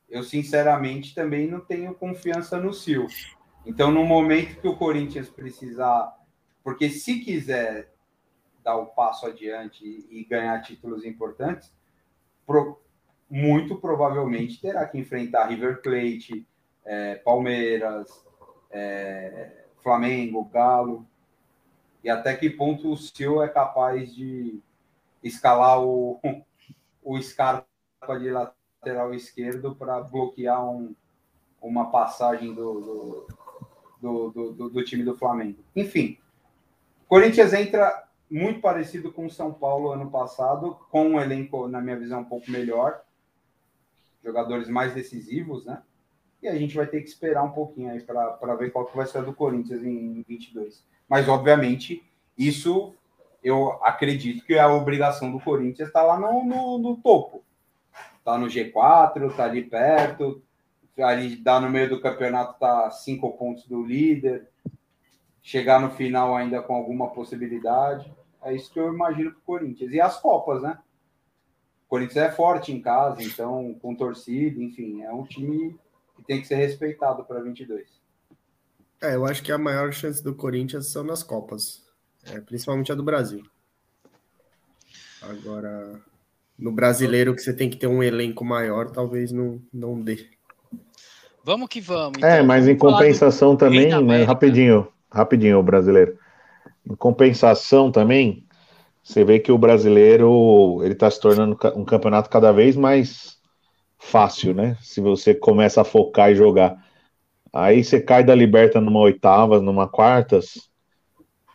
Eu, 0.09 0.23
sinceramente, 0.23 1.15
também 1.15 1.49
não 1.49 1.61
tenho 1.61 1.95
confiança 1.95 2.59
no 2.59 2.73
Sil. 2.75 3.07
Então, 3.65 3.91
no 3.91 4.05
momento 4.05 4.61
que 4.61 4.69
o 4.69 4.77
Corinthians 4.77 5.29
precisar. 5.29 6.19
Porque 6.63 6.91
se 6.91 7.21
quiser 7.21 7.93
dar 8.63 8.77
o 8.77 8.83
um 8.83 8.87
passo 8.87 9.27
adiante 9.27 9.85
e, 9.85 10.25
ganhar 10.25 10.61
títulos 10.61 11.05
importantes, 11.05 11.73
muito 13.31 13.77
provavelmente 13.77 14.61
terá 14.61 14.87
que 14.87 14.99
enfrentar 14.99 15.47
River 15.47 15.81
Plate, 15.81 16.47
é, 16.85 17.15
Palmeiras, 17.17 18.27
é, 18.71 19.65
Flamengo, 19.79 20.45
Galo 20.45 21.10
e 22.03 22.11
até 22.11 22.35
que 22.35 22.51
ponto 22.51 22.93
o 22.93 22.97
seu 22.97 23.43
é 23.43 23.49
capaz 23.49 24.15
de 24.15 24.61
escalar 25.23 25.83
o, 25.83 26.21
o 27.03 27.21
Scarpa 27.21 27.67
de 28.19 28.31
lateral 28.31 29.15
esquerdo 29.15 29.75
para 29.75 30.01
bloquear 30.01 30.65
um, 30.65 30.95
uma 31.61 31.91
passagem 31.91 32.55
do 32.55 33.27
do, 34.01 34.31
do, 34.31 34.53
do, 34.53 34.71
do, 34.71 34.85
time 34.85 35.05
do 35.05 35.17
Flamengo. 35.17 35.63
Enfim, 35.77 36.19
Corinthians 37.07 37.53
entra 37.53 38.09
muito 38.31 38.61
parecido 38.61 39.13
com 39.13 39.27
o 39.27 39.31
São 39.31 39.53
Paulo 39.53 39.91
ano 39.91 40.11
passado, 40.11 40.79
com 40.91 41.11
um 41.11 41.21
elenco, 41.21 41.69
na 41.69 41.81
minha 41.81 41.99
visão, 41.99 42.21
um 42.21 42.25
pouco 42.25 42.51
melhor, 42.51 43.03
jogadores 44.25 44.69
mais 44.69 44.95
decisivos, 44.95 45.67
né? 45.67 45.83
E 46.43 46.49
a 46.49 46.55
gente 46.55 46.75
vai 46.75 46.87
ter 46.87 47.03
que 47.03 47.09
esperar 47.09 47.43
um 47.43 47.51
pouquinho 47.51 47.91
aí 47.91 48.01
para 48.01 48.55
ver 48.55 48.71
qual 48.71 48.87
que 48.87 48.97
vai 48.97 49.07
ser 49.07 49.23
do 49.23 49.35
Corinthians 49.35 49.83
em 49.83 50.23
22. 50.23 50.83
Mas, 51.11 51.29
obviamente, 51.29 52.09
isso 52.39 52.95
eu 53.43 53.73
acredito 53.83 54.47
que 54.47 54.57
a 54.57 54.73
obrigação 54.73 55.33
do 55.33 55.41
Corinthians 55.41 55.89
está 55.89 56.05
lá 56.05 56.17
no, 56.17 56.45
no, 56.45 56.79
no 56.79 56.97
topo. 56.99 57.43
Está 58.19 58.39
no 58.39 58.47
G4, 58.47 59.29
está 59.29 59.45
ali 59.45 59.65
perto, 59.65 60.41
ali 60.97 61.35
dá 61.35 61.59
no 61.59 61.69
meio 61.69 61.89
do 61.89 62.01
campeonato, 62.01 62.53
está 62.53 62.89
cinco 62.93 63.33
pontos 63.33 63.67
do 63.67 63.83
líder. 63.83 64.49
Chegar 65.43 65.81
no 65.81 65.91
final 65.91 66.37
ainda 66.37 66.63
com 66.63 66.75
alguma 66.77 67.11
possibilidade. 67.11 68.15
É 68.41 68.55
isso 68.55 68.73
que 68.73 68.79
eu 68.79 68.95
imagino 68.95 69.33
para 69.33 69.41
o 69.41 69.43
Corinthians. 69.43 69.93
E 69.93 70.01
as 70.01 70.21
Copas, 70.21 70.63
né? 70.63 70.79
O 71.87 71.89
Corinthians 71.89 72.19
é 72.19 72.31
forte 72.31 72.71
em 72.71 72.81
casa, 72.81 73.21
então, 73.21 73.75
com 73.83 73.97
torcida, 73.97 74.63
enfim, 74.63 75.03
é 75.03 75.13
um 75.13 75.25
time 75.25 75.77
que 76.15 76.23
tem 76.23 76.41
que 76.41 76.47
ser 76.47 76.55
respeitado 76.55 77.25
para 77.25 77.41
22. 77.41 78.00
É, 79.03 79.15
eu 79.15 79.25
acho 79.25 79.43
que 79.43 79.51
a 79.51 79.59
maior 79.59 79.93
chance 79.93 80.23
do 80.23 80.35
Corinthians 80.35 80.93
são 80.93 81.03
nas 81.03 81.23
Copas, 81.23 81.83
é, 82.25 82.41
principalmente 82.41 82.93
a 82.93 82.95
do 82.95 83.03
Brasil. 83.03 83.43
Agora, 85.23 86.01
no 86.59 86.71
brasileiro, 86.71 87.35
que 87.35 87.41
você 87.41 87.53
tem 87.55 87.71
que 87.71 87.77
ter 87.77 87.87
um 87.87 88.03
elenco 88.03 88.45
maior, 88.45 88.91
talvez 88.91 89.33
não, 89.33 89.61
não 89.73 90.01
dê. 90.01 90.29
Vamos 91.43 91.69
que 91.69 91.81
vamos. 91.81 92.23
É, 92.23 92.27
então, 92.27 92.31
é, 92.31 92.43
mas 92.43 92.69
em 92.69 92.77
compensação 92.77 93.57
também, 93.57 93.89
né, 94.03 94.23
rapidinho, 94.25 94.87
rapidinho, 95.11 95.59
o 95.59 95.63
brasileiro. 95.63 96.19
Em 96.89 96.95
compensação 96.95 97.91
também, 97.91 98.47
você 99.03 99.25
vê 99.25 99.39
que 99.39 99.51
o 99.51 99.59
brasileiro 99.59 100.81
ele 100.83 100.93
está 100.93 101.11
se 101.11 101.19
tornando 101.19 101.59
um 101.75 101.85
campeonato 101.85 102.29
cada 102.29 102.53
vez 102.53 102.77
mais 102.77 103.39
fácil, 103.99 104.55
né? 104.55 104.77
Se 104.83 105.01
você 105.01 105.35
começa 105.35 105.81
a 105.81 105.85
focar 105.85 106.31
e 106.31 106.35
jogar. 106.35 106.77
Aí 107.53 107.83
você 107.83 108.01
cai 108.01 108.23
da 108.23 108.35
Liberta 108.35 108.81
numa 108.81 109.01
oitava, 109.01 109.61
numa 109.61 109.89
quartas, 109.89 110.71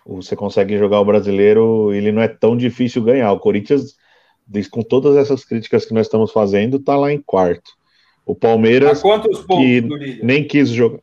você 0.06 0.36
consegue 0.36 0.78
jogar 0.78 1.00
o 1.00 1.06
brasileiro, 1.06 1.94
ele 1.94 2.12
não 2.12 2.22
é 2.22 2.28
tão 2.28 2.56
difícil 2.56 3.02
ganhar. 3.02 3.32
O 3.32 3.40
Corinthians, 3.40 3.96
com 4.70 4.84
todas 4.84 5.16
essas 5.16 5.44
críticas 5.44 5.86
que 5.86 5.94
nós 5.94 6.06
estamos 6.06 6.32
fazendo, 6.32 6.80
tá 6.80 6.96
lá 6.96 7.12
em 7.12 7.22
quarto. 7.22 7.72
O 8.26 8.36
Palmeiras. 8.36 9.00
A 9.00 9.02
quantos 9.02 9.40
pontos 9.42 9.64
que 9.64 9.82
do 9.82 9.96
líder? 9.96 10.24
Nem 10.24 10.48
quis 10.48 10.70
jogar. 10.70 11.00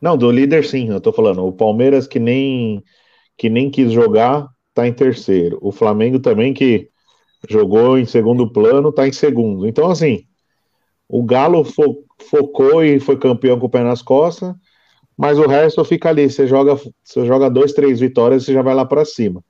Não, 0.00 0.16
do 0.16 0.30
líder 0.30 0.64
sim, 0.64 0.90
eu 0.90 1.00
tô 1.00 1.12
falando. 1.12 1.44
O 1.44 1.52
Palmeiras 1.52 2.06
que 2.06 2.20
nem 2.20 2.82
que 3.36 3.48
nem 3.48 3.70
quis 3.70 3.92
jogar, 3.92 4.48
tá 4.74 4.86
em 4.86 4.92
terceiro. 4.92 5.58
O 5.60 5.72
Flamengo 5.72 6.18
também 6.18 6.52
que 6.52 6.88
jogou 7.48 7.98
em 7.98 8.04
segundo 8.04 8.52
plano, 8.52 8.92
tá 8.92 9.06
em 9.06 9.12
segundo. 9.12 9.66
Então 9.66 9.90
assim, 9.90 10.24
o 11.08 11.22
Galo 11.22 11.64
fo 11.64 12.04
focou 12.18 12.84
e 12.84 13.00
foi 13.00 13.16
campeão 13.16 13.58
com 13.58 13.66
o 13.66 13.70
pé 13.70 13.82
nas 13.82 14.02
costas, 14.02 14.54
mas 15.16 15.38
o 15.38 15.46
resto 15.46 15.84
fica 15.84 16.08
ali. 16.08 16.30
Você 16.30 16.46
joga, 16.46 16.76
você 17.02 17.26
joga 17.26 17.50
dois, 17.50 17.72
três 17.72 18.00
vitórias, 18.00 18.44
você 18.44 18.52
já 18.52 18.62
vai 18.62 18.74
lá 18.74 18.84
para 18.84 19.04
cima. 19.04 19.44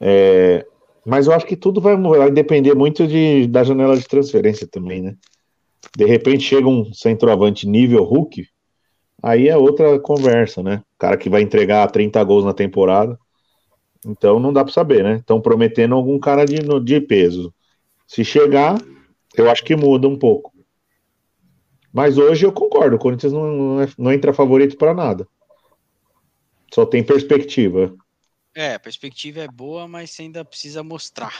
É, 0.00 0.66
mas 1.04 1.26
eu 1.26 1.32
acho 1.32 1.46
que 1.46 1.56
tudo 1.56 1.80
vai, 1.80 1.96
vai 1.96 2.30
depender 2.30 2.74
muito 2.74 3.06
de, 3.06 3.46
da 3.46 3.64
janela 3.64 3.96
de 3.96 4.06
transferência 4.06 4.66
também, 4.66 5.02
né? 5.02 5.16
De 5.96 6.04
repente 6.04 6.44
chega 6.44 6.68
um 6.68 6.92
centroavante 6.92 7.68
nível 7.68 8.04
Hulk, 8.04 8.46
aí 9.22 9.48
é 9.48 9.56
outra 9.56 9.98
conversa, 9.98 10.62
né? 10.62 10.82
Cara 10.98 11.16
que 11.16 11.28
vai 11.28 11.42
entregar 11.42 11.90
30 11.90 12.22
gols 12.24 12.44
na 12.44 12.54
temporada. 12.54 13.18
Então 14.06 14.40
não 14.40 14.52
dá 14.52 14.64
para 14.64 14.72
saber, 14.72 15.02
né? 15.02 15.16
Estão 15.16 15.40
prometendo 15.40 15.94
algum 15.94 16.18
cara 16.18 16.44
de, 16.44 16.56
de 16.80 17.00
peso. 17.00 17.52
Se 18.06 18.24
chegar, 18.24 18.80
eu 19.36 19.50
acho 19.50 19.64
que 19.64 19.76
muda 19.76 20.08
um 20.08 20.18
pouco. 20.18 20.51
Mas 21.92 22.16
hoje 22.16 22.46
eu 22.46 22.52
concordo, 22.52 22.96
o 22.96 22.98
Corinthians 22.98 23.32
não, 23.32 23.46
não, 23.46 23.82
é, 23.82 23.88
não 23.98 24.12
entra 24.12 24.32
favorito 24.32 24.76
para 24.76 24.94
nada. 24.94 25.28
Só 26.72 26.86
tem 26.86 27.04
perspectiva. 27.04 27.94
É, 28.54 28.74
a 28.74 28.80
perspectiva 28.80 29.40
é 29.40 29.48
boa, 29.48 29.86
mas 29.86 30.18
ainda 30.18 30.44
precisa 30.44 30.82
mostrar. 30.82 31.32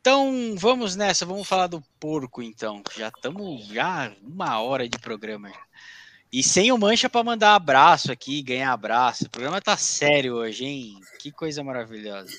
Então, 0.00 0.56
vamos 0.56 0.96
nessa, 0.96 1.24
vamos 1.24 1.46
falar 1.46 1.68
do 1.68 1.82
porco 2.00 2.42
então. 2.42 2.82
Já 2.96 3.08
estamos 3.08 3.66
já 3.66 4.12
uma 4.22 4.60
hora 4.60 4.88
de 4.88 4.98
programa. 4.98 5.52
E 6.32 6.42
sem 6.42 6.72
o 6.72 6.78
Mancha 6.78 7.10
para 7.10 7.22
mandar 7.22 7.54
abraço 7.54 8.10
aqui, 8.10 8.42
ganhar 8.42 8.72
abraço. 8.72 9.26
O 9.26 9.30
programa 9.30 9.60
tá 9.60 9.76
sério 9.76 10.34
hoje, 10.36 10.64
hein? 10.64 11.00
Que 11.20 11.30
coisa 11.30 11.62
maravilhosa. 11.62 12.32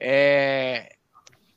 É... 0.00 0.96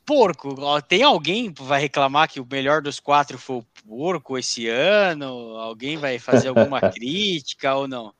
porco. 0.04 0.54
Tem 0.82 1.02
alguém 1.02 1.52
que 1.52 1.62
vai 1.62 1.80
reclamar 1.80 2.28
que 2.28 2.40
o 2.40 2.46
melhor 2.50 2.82
dos 2.82 3.00
quatro 3.00 3.38
foi 3.38 3.56
o 3.56 3.66
porco 3.86 4.38
esse 4.38 4.68
ano? 4.68 5.26
Alguém 5.56 5.96
vai 5.96 6.18
fazer 6.18 6.48
alguma 6.48 6.80
crítica 6.92 7.74
ou 7.74 7.88
não? 7.88 8.12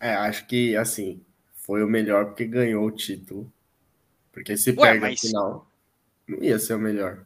É, 0.00 0.14
acho 0.14 0.46
que 0.46 0.76
assim, 0.76 1.20
foi 1.54 1.82
o 1.82 1.88
melhor 1.88 2.26
porque 2.26 2.44
ganhou 2.44 2.86
o 2.86 2.90
título. 2.90 3.50
Porque 4.32 4.56
se 4.56 4.70
Ué, 4.70 4.76
perde 4.76 5.00
mas... 5.00 5.20
final, 5.20 5.66
não 6.26 6.42
ia 6.42 6.58
ser 6.58 6.74
o 6.74 6.78
melhor. 6.78 7.24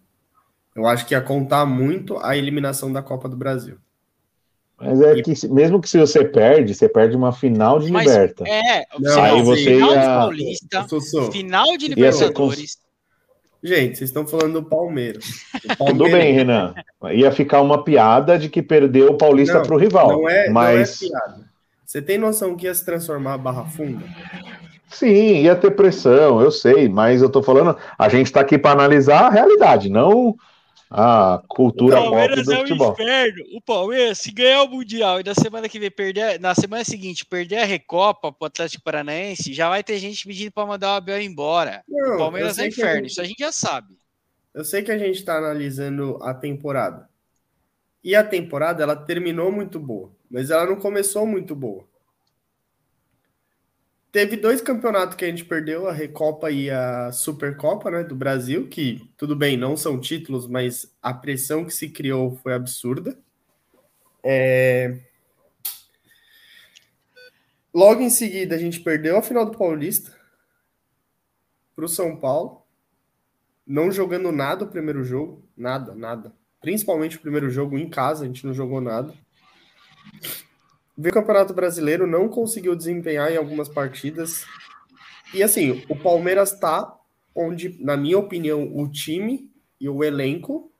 Eu 0.74 0.86
acho 0.86 1.06
que 1.06 1.14
ia 1.14 1.20
contar 1.20 1.64
muito 1.64 2.18
a 2.18 2.36
eliminação 2.36 2.92
da 2.92 3.02
Copa 3.02 3.28
do 3.28 3.36
Brasil. 3.36 3.78
Mas 4.78 5.00
é 5.00 5.22
que 5.22 5.48
mesmo 5.48 5.80
que 5.80 5.88
se 5.88 5.98
você 5.98 6.22
perde, 6.22 6.74
você 6.74 6.86
perde 6.86 7.16
uma 7.16 7.32
final 7.32 7.78
de 7.78 7.90
Mas, 7.90 8.06
liberta. 8.06 8.44
É, 8.46 8.84
não, 8.98 9.22
aí 9.22 9.42
você 9.42 9.64
final 9.64 9.90
ia... 9.90 10.00
de 10.00 10.06
Paulista, 10.06 10.86
final 11.32 11.76
de 11.78 11.88
Libertadores. 11.88 12.78
Gente, 13.62 13.98
vocês 13.98 14.10
estão 14.10 14.26
falando 14.26 14.60
do 14.60 14.62
Palmeiras. 14.62 15.24
Palmeiras. 15.52 15.78
Tudo 15.78 16.04
bem, 16.04 16.32
Renan. 16.32 16.74
Ia 17.12 17.32
ficar 17.32 17.60
uma 17.60 17.82
piada 17.82 18.38
de 18.38 18.48
que 18.48 18.62
perdeu 18.62 19.10
o 19.10 19.18
Paulista 19.18 19.60
para 19.60 19.74
o 19.74 19.78
rival. 19.78 20.12
Não 20.12 20.28
é, 20.28 20.48
mas... 20.48 21.00
não 21.00 21.08
é 21.08 21.10
piada. 21.10 21.46
Você 21.84 22.02
tem 22.02 22.18
noção 22.18 22.56
que 22.56 22.66
ia 22.66 22.74
se 22.74 22.84
transformar 22.84 23.34
a 23.34 23.38
Barra 23.38 23.64
Funda? 23.64 24.04
Sim, 24.88 25.42
ia 25.42 25.54
ter 25.54 25.70
pressão, 25.70 26.40
eu 26.40 26.50
sei, 26.50 26.88
mas 26.88 27.22
eu 27.22 27.28
tô 27.28 27.42
falando, 27.42 27.76
a 27.98 28.08
gente 28.08 28.32
tá 28.32 28.40
aqui 28.40 28.56
para 28.56 28.72
analisar 28.72 29.26
a 29.26 29.30
realidade, 29.30 29.88
não 29.88 30.36
a 30.90 31.42
cultura 31.48 32.00
pop 32.00 32.42
do 32.42 32.52
é 32.52 32.56
futebol. 32.58 32.92
Inferno. 32.92 33.44
O 33.54 33.60
Palmeiras, 33.60 34.18
se 34.18 34.30
ganhar 34.30 34.62
o 34.62 34.68
Mundial 34.68 35.20
e 35.20 35.24
na 35.24 35.34
semana 35.34 35.68
que 35.68 35.78
vem 35.78 35.90
perder, 35.90 36.38
na 36.38 36.54
semana 36.54 36.84
seguinte 36.84 37.26
perder 37.26 37.58
a 37.58 37.64
Recopa 37.64 38.32
pro 38.32 38.46
Atlético 38.46 38.84
Paranaense, 38.84 39.52
já 39.52 39.68
vai 39.68 39.82
ter 39.82 39.98
gente 39.98 40.26
pedindo 40.26 40.52
para 40.52 40.66
mandar 40.66 40.94
o 40.94 40.96
Abel 40.96 41.20
embora. 41.20 41.82
Não, 41.88 42.14
o 42.14 42.18
Palmeiras 42.18 42.58
é 42.58 42.68
inferno, 42.68 43.00
gente, 43.00 43.10
isso 43.10 43.20
a 43.20 43.24
gente 43.24 43.38
já 43.40 43.50
sabe. 43.50 43.96
Eu 44.54 44.64
sei 44.64 44.82
que 44.82 44.92
a 44.92 44.98
gente 44.98 45.16
está 45.16 45.36
analisando 45.36 46.18
a 46.22 46.32
temporada. 46.32 47.08
E 48.02 48.14
a 48.14 48.22
temporada 48.22 48.82
ela 48.82 48.94
terminou 48.94 49.50
muito 49.50 49.80
boa, 49.80 50.12
mas 50.30 50.50
ela 50.50 50.66
não 50.66 50.76
começou 50.76 51.26
muito 51.26 51.54
boa. 51.56 51.84
Teve 54.16 54.38
dois 54.38 54.62
campeonatos 54.62 55.14
que 55.14 55.26
a 55.26 55.28
gente 55.28 55.44
perdeu, 55.44 55.86
a 55.86 55.92
Recopa 55.92 56.50
e 56.50 56.70
a 56.70 57.12
Supercopa, 57.12 57.90
né, 57.90 58.02
do 58.02 58.14
Brasil, 58.14 58.66
que 58.66 59.06
tudo 59.14 59.36
bem, 59.36 59.58
não 59.58 59.76
são 59.76 60.00
títulos, 60.00 60.48
mas 60.48 60.90
a 61.02 61.12
pressão 61.12 61.66
que 61.66 61.74
se 61.74 61.90
criou 61.90 62.34
foi 62.36 62.54
absurda. 62.54 63.18
É... 64.24 65.00
Logo 67.74 68.00
em 68.00 68.08
seguida, 68.08 68.54
a 68.54 68.58
gente 68.58 68.80
perdeu 68.80 69.18
a 69.18 69.22
final 69.22 69.44
do 69.44 69.58
Paulista 69.58 70.18
para 71.74 71.84
o 71.84 71.88
São 71.88 72.16
Paulo, 72.16 72.62
não 73.66 73.92
jogando 73.92 74.32
nada 74.32 74.64
o 74.64 74.68
primeiro 74.68 75.04
jogo, 75.04 75.46
nada, 75.54 75.94
nada. 75.94 76.32
Principalmente 76.62 77.18
o 77.18 77.20
primeiro 77.20 77.50
jogo 77.50 77.76
em 77.76 77.90
casa, 77.90 78.24
a 78.24 78.26
gente 78.26 78.46
não 78.46 78.54
jogou 78.54 78.80
nada. 78.80 79.12
Veio 80.96 81.12
o 81.12 81.14
Campeonato 81.14 81.52
Brasileiro, 81.52 82.06
não 82.06 82.28
conseguiu 82.28 82.74
desempenhar 82.74 83.30
em 83.30 83.36
algumas 83.36 83.68
partidas. 83.68 84.44
E 85.34 85.42
assim, 85.42 85.84
o 85.88 85.96
Palmeiras 85.96 86.52
está 86.52 86.96
onde, 87.34 87.76
na 87.80 87.96
minha 87.96 88.18
opinião, 88.18 88.70
o 88.74 88.88
time 88.88 89.50
e 89.78 89.88
o 89.88 90.02
elenco 90.02 90.72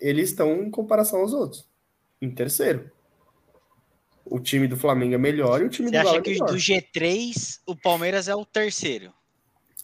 eles 0.00 0.30
estão 0.30 0.62
em 0.62 0.70
comparação 0.70 1.20
aos 1.20 1.32
outros. 1.32 1.66
Em 2.20 2.30
terceiro. 2.30 2.90
O 4.24 4.40
time 4.40 4.66
do 4.66 4.76
Flamengo 4.76 5.14
é 5.14 5.18
melhor 5.18 5.60
e 5.60 5.64
o 5.64 5.68
time 5.68 5.88
Você 5.88 5.98
do 5.98 6.04
Galo 6.04 6.16
é 6.16 6.20
melhor. 6.20 6.48
Você 6.48 6.72
acha 6.74 6.82
que 6.82 6.98
do 6.98 7.00
G3 7.00 7.60
o 7.66 7.76
Palmeiras 7.76 8.28
é 8.28 8.34
o 8.34 8.44
terceiro? 8.44 9.12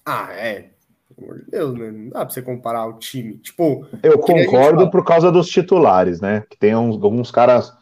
Ah, 0.04 0.32
é. 0.32 0.70
Pelo 1.14 1.30
amor 1.30 1.44
de 1.44 1.50
Deus, 1.50 1.78
né? 1.78 1.90
Não 1.90 2.08
dá 2.08 2.24
pra 2.24 2.30
você 2.30 2.40
comparar 2.40 2.86
o 2.86 2.98
time. 2.98 3.36
Tipo, 3.38 3.86
eu 4.02 4.18
concordo 4.18 4.90
por 4.90 5.04
causa 5.04 5.30
dos 5.30 5.48
titulares, 5.48 6.20
né? 6.20 6.44
Que 6.48 6.56
tem 6.56 6.74
uns, 6.74 6.94
alguns 7.02 7.30
caras 7.30 7.72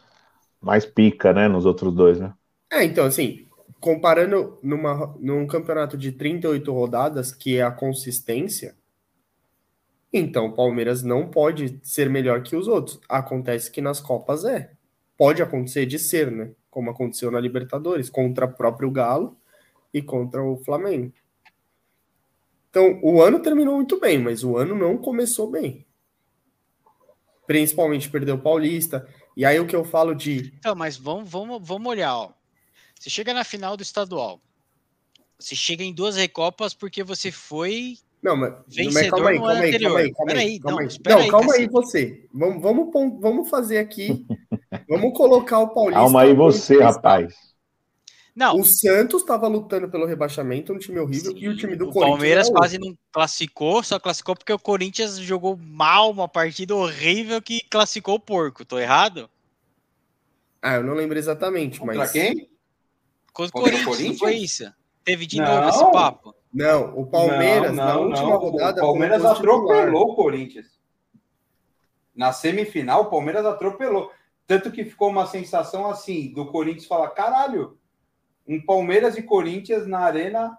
mais 0.61 0.85
pica, 0.85 1.33
né, 1.33 1.47
nos 1.47 1.65
outros 1.65 1.93
dois, 1.93 2.19
né? 2.19 2.33
É, 2.71 2.83
então, 2.83 3.05
assim, 3.05 3.47
comparando 3.79 4.57
numa, 4.61 5.15
num 5.19 5.47
campeonato 5.47 5.97
de 5.97 6.11
38 6.11 6.71
rodadas, 6.71 7.33
que 7.33 7.57
é 7.57 7.63
a 7.63 7.71
consistência, 7.71 8.75
então 10.11 10.47
o 10.47 10.53
Palmeiras 10.53 11.03
não 11.03 11.29
pode 11.29 11.79
ser 11.83 12.09
melhor 12.09 12.41
que 12.41 12.55
os 12.55 12.67
outros. 12.67 12.99
Acontece 13.07 13.71
que 13.71 13.81
nas 13.81 13.99
Copas 13.99 14.43
é. 14.43 14.71
Pode 15.17 15.41
acontecer 15.41 15.85
de 15.85 15.99
ser, 15.99 16.31
né? 16.31 16.51
Como 16.69 16.89
aconteceu 16.89 17.29
na 17.29 17.39
Libertadores, 17.39 18.09
contra 18.09 18.45
o 18.45 18.53
próprio 18.53 18.89
Galo 18.89 19.37
e 19.93 20.01
contra 20.01 20.43
o 20.43 20.57
Flamengo. 20.57 21.13
Então, 22.69 22.99
o 23.01 23.21
ano 23.21 23.39
terminou 23.39 23.75
muito 23.75 23.99
bem, 23.99 24.19
mas 24.19 24.43
o 24.43 24.57
ano 24.57 24.75
não 24.75 24.97
começou 24.97 25.49
bem. 25.49 25.85
Principalmente 27.47 28.09
perdeu 28.09 28.35
o 28.35 28.41
Paulista. 28.41 29.07
E 29.35 29.45
aí 29.45 29.59
o 29.59 29.67
que 29.67 29.75
eu 29.75 29.83
falo 29.83 30.13
de. 30.13 30.53
Então, 30.57 30.75
mas 30.75 30.97
vamos, 30.97 31.29
vamos, 31.29 31.65
vamos 31.65 31.87
olhar, 31.87 32.15
ó. 32.15 32.31
Você 32.99 33.09
chega 33.09 33.33
na 33.33 33.43
final 33.43 33.77
do 33.77 33.83
estadual. 33.83 34.41
Você 35.39 35.55
chega 35.55 35.83
em 35.83 35.93
duas 35.93 36.17
recopas 36.17 36.73
porque 36.73 37.01
você 37.03 37.31
foi 37.31 37.97
não, 38.21 38.35
mas, 38.35 38.53
mas 38.93 39.09
calma 39.09 39.29
aí, 39.29 39.37
calma 39.37 39.53
aí, 39.53 39.79
calma 39.79 39.99
aí, 39.99 40.11
calma 40.11 40.39
aí, 40.39 40.59
calma 40.59 40.81
aí. 40.81 40.87
Não, 41.07 41.17
aí, 41.19 41.29
calma 41.29 41.53
aí 41.53 41.67
você. 41.69 42.25
Vamos, 42.33 42.61
vamos, 42.61 43.19
vamos 43.21 43.49
fazer 43.49 43.77
aqui. 43.77 44.25
vamos 44.89 45.17
colocar 45.17 45.59
o 45.59 45.69
Paulista. 45.69 46.01
Calma 46.01 46.21
aí 46.23 46.33
você, 46.33 46.81
rapaz. 46.81 47.33
Não. 48.39 48.55
O 48.55 48.63
Santos 48.63 49.19
estava 49.19 49.49
lutando 49.49 49.89
pelo 49.89 50.05
rebaixamento, 50.05 50.71
um 50.71 50.79
time 50.79 50.97
horrível, 50.97 51.33
Sim, 51.33 51.39
e 51.39 51.49
o 51.49 51.57
time 51.57 51.75
do 51.75 51.89
o 51.89 51.91
Corinthians. 51.91 52.07
O 52.07 52.17
Palmeiras 52.17 52.49
quase 52.49 52.79
não 52.79 52.97
classificou, 53.11 53.83
só 53.83 53.99
classificou 53.99 54.33
porque 54.33 54.53
o 54.53 54.57
Corinthians 54.57 55.17
jogou 55.17 55.57
mal 55.57 56.09
uma 56.09 56.25
partida 56.25 56.73
horrível 56.73 57.41
que 57.41 57.59
classificou 57.69 58.15
o 58.15 58.19
porco. 58.19 58.63
Tô 58.63 58.79
errado? 58.79 59.29
Ah, 60.61 60.75
eu 60.75 60.85
não 60.85 60.93
lembro 60.93 61.17
exatamente, 61.19 61.81
Contra 61.81 61.97
mas. 61.97 62.13
quem? 62.13 62.49
Contra, 63.33 63.59
o 63.59 63.83
Corinthians, 63.83 64.19
foi 64.19 64.35
isso? 64.35 64.73
Teve 65.03 65.25
de 65.25 65.35
não. 65.35 65.45
novo 65.45 65.67
esse 65.67 65.91
papo? 65.91 66.33
Não, 66.53 66.97
o 66.97 67.07
Palmeiras, 67.07 67.75
não, 67.75 67.85
não, 67.85 67.85
na 67.85 67.97
última 67.99 68.29
não. 68.29 68.37
rodada. 68.37 68.81
O 68.81 68.85
Palmeiras 68.85 69.25
atropelou 69.25 70.11
o 70.11 70.15
Corinthians. 70.15 70.79
Na 72.15 72.31
semifinal, 72.31 73.01
o 73.01 73.09
Palmeiras 73.09 73.45
atropelou. 73.45 74.13
Tanto 74.47 74.71
que 74.71 74.85
ficou 74.85 75.09
uma 75.09 75.27
sensação 75.27 75.89
assim, 75.89 76.31
do 76.31 76.45
Corinthians 76.45 76.85
falar: 76.85 77.09
caralho, 77.09 77.77
um 78.49 78.59
Palmeiras 78.59 79.15
e 79.15 79.21
Corinthians 79.21 79.85
na 79.85 79.99
arena, 79.99 80.57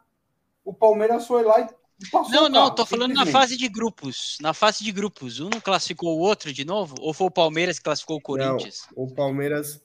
o 0.65 0.73
Palmeiras 0.73 1.27
foi 1.27 1.43
lá 1.43 1.61
e 1.61 2.11
passou. 2.11 2.33
Não, 2.33 2.49
não, 2.49 2.75
tô 2.75 2.87
falando 2.87 3.13
na 3.13 3.27
fase 3.27 3.57
de 3.57 3.69
grupos. 3.69 4.39
Na 4.41 4.55
fase 4.55 4.85
de 4.85 4.93
grupos, 4.93 5.41
um 5.41 5.51
não 5.53 5.61
classificou 5.61 6.17
o 6.17 6.21
outro 6.21 6.53
de 6.53 6.65
novo? 6.65 6.95
Ou 7.01 7.13
foi 7.13 7.27
o 7.27 7.31
Palmeiras 7.31 7.79
que 7.79 7.85
classificou 7.85 8.19
o 8.19 8.23
Corinthians? 8.23 8.87
Não, 8.97 9.05
o 9.05 9.15
Palmeiras. 9.15 9.83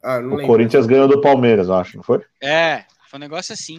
Ah, 0.00 0.18
o 0.18 0.20
lembro. 0.20 0.46
Corinthians 0.46 0.86
ganhou 0.86 1.08
do 1.08 1.20
Palmeiras, 1.20 1.68
acho, 1.68 1.96
não 1.96 2.04
foi? 2.04 2.24
É, 2.40 2.84
foi 3.08 3.18
um 3.18 3.20
negócio 3.20 3.52
assim. 3.52 3.78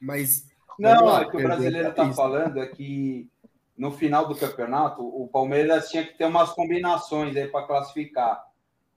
Mas. 0.00 0.46
Não, 0.78 1.06
lá, 1.06 1.22
o 1.22 1.30
que 1.30 1.36
o 1.36 1.42
brasileiro 1.42 1.92
tá 1.92 2.12
falando 2.12 2.60
é 2.60 2.66
que 2.66 3.28
no 3.76 3.90
final 3.90 4.28
do 4.28 4.36
campeonato, 4.36 5.02
o 5.02 5.28
Palmeiras 5.28 5.88
tinha 5.88 6.04
que 6.04 6.16
ter 6.16 6.24
umas 6.24 6.50
combinações 6.50 7.36
aí 7.36 7.48
para 7.48 7.66
classificar. 7.66 8.44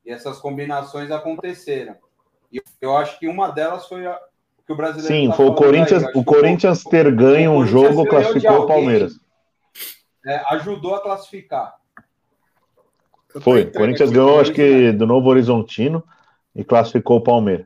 E 0.06 0.12
essas 0.12 0.40
combinações 0.40 1.10
aconteceram. 1.12 1.96
E 2.52 2.62
eu 2.82 2.96
acho 2.98 3.18
que 3.20 3.28
uma 3.28 3.50
delas 3.50 3.88
foi 3.88 4.06
a, 4.06 4.20
que 4.66 4.74
o 4.74 4.76
brasileiro. 4.76 5.08
Sim, 5.08 5.30
tá 5.30 5.36
foi 5.36 5.46
o 5.46 5.56
Corinthians, 5.56 6.04
o 6.16 6.24
Corinthians 6.24 6.84
ter 6.84 7.14
ganho 7.14 7.52
um 7.52 7.66
jogo 7.66 8.06
classificou 8.06 8.62
o 8.62 8.68
Palmeiras. 8.68 9.20
É, 10.26 10.42
ajudou 10.56 10.96
a 10.96 11.02
classificar. 11.02 11.76
Foi, 13.40 13.64
o 13.64 13.72
Corinthians 13.72 14.12
ganhou, 14.12 14.40
acho 14.40 14.54
que 14.54 14.92
do 14.92 15.08
Novo 15.08 15.30
Horizontino 15.30 16.04
e 16.54 16.64
classificou 16.64 17.18
o 17.18 17.24
Palmeiras. 17.24 17.66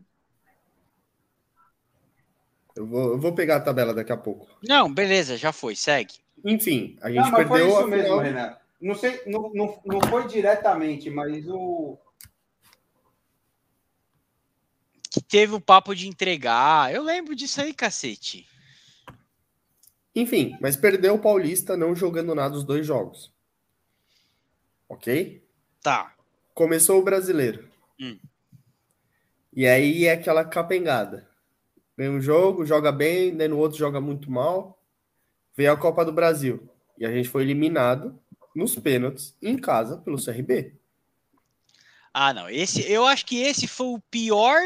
Eu 2.76 2.86
vou, 2.86 3.12
eu 3.14 3.20
vou 3.20 3.34
pegar 3.34 3.58
a 3.58 3.62
tabela 3.62 3.94
daqui 3.94 4.12
a 4.12 4.18
pouco. 4.18 4.48
Não, 4.68 4.94
beleza, 4.94 5.38
já 5.38 5.52
foi, 5.52 5.76
segue. 5.76 6.16
Enfim, 6.44 6.98
a 7.02 7.10
gente 7.10 7.32
não, 7.32 7.38
perdeu. 7.38 7.48
Foi 7.48 7.68
isso 7.68 7.78
a 7.78 7.88
mesmo, 7.88 8.18
Renan. 8.20 8.56
Não 8.82 8.94
sei, 8.94 9.22
não, 9.26 9.52
não, 9.54 9.80
não 9.86 10.02
foi 10.02 10.28
diretamente, 10.28 11.10
mas 11.10 11.48
o, 11.48 11.98
que 15.16 15.22
teve 15.22 15.54
o 15.54 15.62
papo 15.62 15.96
de 15.96 16.08
entregar. 16.08 16.94
Eu 16.94 17.02
lembro 17.02 17.34
disso 17.34 17.62
aí, 17.62 17.74
cacete. 17.74 18.46
Enfim, 20.14 20.58
mas 20.60 20.76
perdeu 20.76 21.16
o 21.16 21.20
Paulista 21.20 21.78
não 21.78 21.96
jogando 21.96 22.36
nada 22.36 22.56
os 22.56 22.64
dois 22.64 22.86
jogos. 22.86 23.32
Ok? 24.90 25.42
Tá. 25.82 26.14
Começou 26.54 27.00
o 27.00 27.04
brasileiro. 27.04 27.70
Hum. 28.00 28.20
E 29.54 29.66
aí 29.66 30.06
é 30.06 30.12
aquela 30.12 30.44
capengada. 30.44 31.30
Vem 31.98 32.10
um 32.10 32.20
jogo, 32.20 32.66
joga 32.66 32.92
bem, 32.92 33.36
daí 33.36 33.48
no 33.48 33.58
outro 33.58 33.78
joga 33.78 34.02
muito 34.02 34.30
mal. 34.30 34.78
Veio 35.56 35.72
a 35.72 35.78
Copa 35.78 36.04
do 36.04 36.12
Brasil. 36.12 36.70
E 36.98 37.06
a 37.06 37.12
gente 37.12 37.30
foi 37.30 37.44
eliminado 37.44 38.20
nos 38.54 38.76
pênaltis 38.76 39.34
em 39.42 39.58
casa 39.58 39.98
pelo 39.98 40.22
CRB. 40.22 40.76
Ah, 42.14 42.34
não. 42.34 42.50
Esse, 42.50 42.90
eu 42.90 43.06
acho 43.06 43.26
que 43.26 43.42
esse 43.42 43.68
foi 43.68 43.88
o 43.88 44.02
pior 44.12 44.60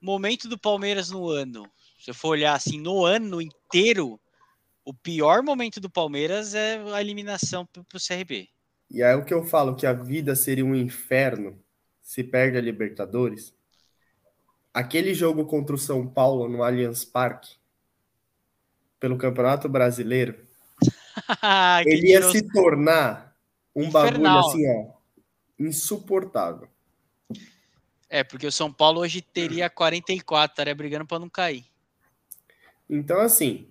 momento 0.00 0.48
do 0.48 0.58
Palmeiras 0.58 1.10
no 1.10 1.28
ano, 1.28 1.70
se 1.98 2.10
eu 2.10 2.14
for 2.14 2.28
olhar 2.28 2.54
assim, 2.54 2.80
no 2.80 3.04
ano 3.04 3.40
inteiro, 3.40 4.20
o 4.84 4.94
pior 4.94 5.42
momento 5.42 5.80
do 5.80 5.90
Palmeiras 5.90 6.54
é 6.54 6.78
a 6.94 7.00
eliminação 7.00 7.66
para 7.66 7.82
o 7.82 8.00
CRB. 8.00 8.48
E 8.90 9.02
aí 9.02 9.14
o 9.14 9.24
que 9.24 9.34
eu 9.34 9.44
falo 9.44 9.76
que 9.76 9.86
a 9.86 9.92
vida 9.92 10.34
seria 10.34 10.64
um 10.64 10.74
inferno 10.74 11.58
se 12.00 12.24
perde 12.24 12.56
a 12.56 12.60
Libertadores. 12.60 13.54
Aquele 14.72 15.12
jogo 15.12 15.44
contra 15.44 15.74
o 15.74 15.78
São 15.78 16.06
Paulo 16.06 16.48
no 16.48 16.62
Allianz 16.62 17.04
Parque, 17.04 17.56
pelo 18.98 19.18
Campeonato 19.18 19.68
Brasileiro, 19.68 20.38
ele 21.84 22.12
ia 22.12 22.22
se 22.30 22.42
tornar 22.50 23.36
um 23.74 23.84
Infernal. 23.84 24.02
bagulho 24.10 24.38
assim, 24.38 24.70
ó, 24.70 24.92
insuportável. 25.58 26.68
É, 28.10 28.24
porque 28.24 28.46
o 28.46 28.52
São 28.52 28.72
Paulo 28.72 29.00
hoje 29.00 29.20
teria 29.20 29.68
44, 29.68 30.52
estaria 30.52 30.74
brigando 30.74 31.06
para 31.06 31.18
não 31.18 31.28
cair. 31.28 31.64
Então, 32.88 33.20
assim, 33.20 33.68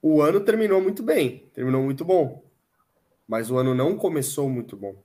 o 0.00 0.22
ano 0.22 0.40
terminou 0.40 0.80
muito 0.80 1.02
bem, 1.02 1.50
terminou 1.52 1.82
muito 1.82 2.04
bom. 2.04 2.42
Mas 3.28 3.50
o 3.50 3.58
ano 3.58 3.74
não 3.74 3.96
começou 3.96 4.48
muito 4.48 4.76
bom. 4.76 4.96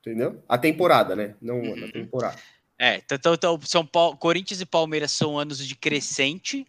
Entendeu? 0.00 0.42
A 0.46 0.58
temporada, 0.58 1.16
né? 1.16 1.34
Não 1.40 1.60
o 1.60 1.72
ano, 1.72 1.82
a 1.82 1.86
uhum. 1.86 1.90
temporada. 1.90 2.38
É, 2.78 2.96
então, 2.96 3.34
então 3.34 3.60
São 3.62 3.86
Paulo, 3.86 4.16
Corinthians 4.16 4.60
e 4.60 4.66
Palmeiras 4.66 5.10
são 5.12 5.38
anos 5.38 5.58
de 5.58 5.74
crescente. 5.74 6.66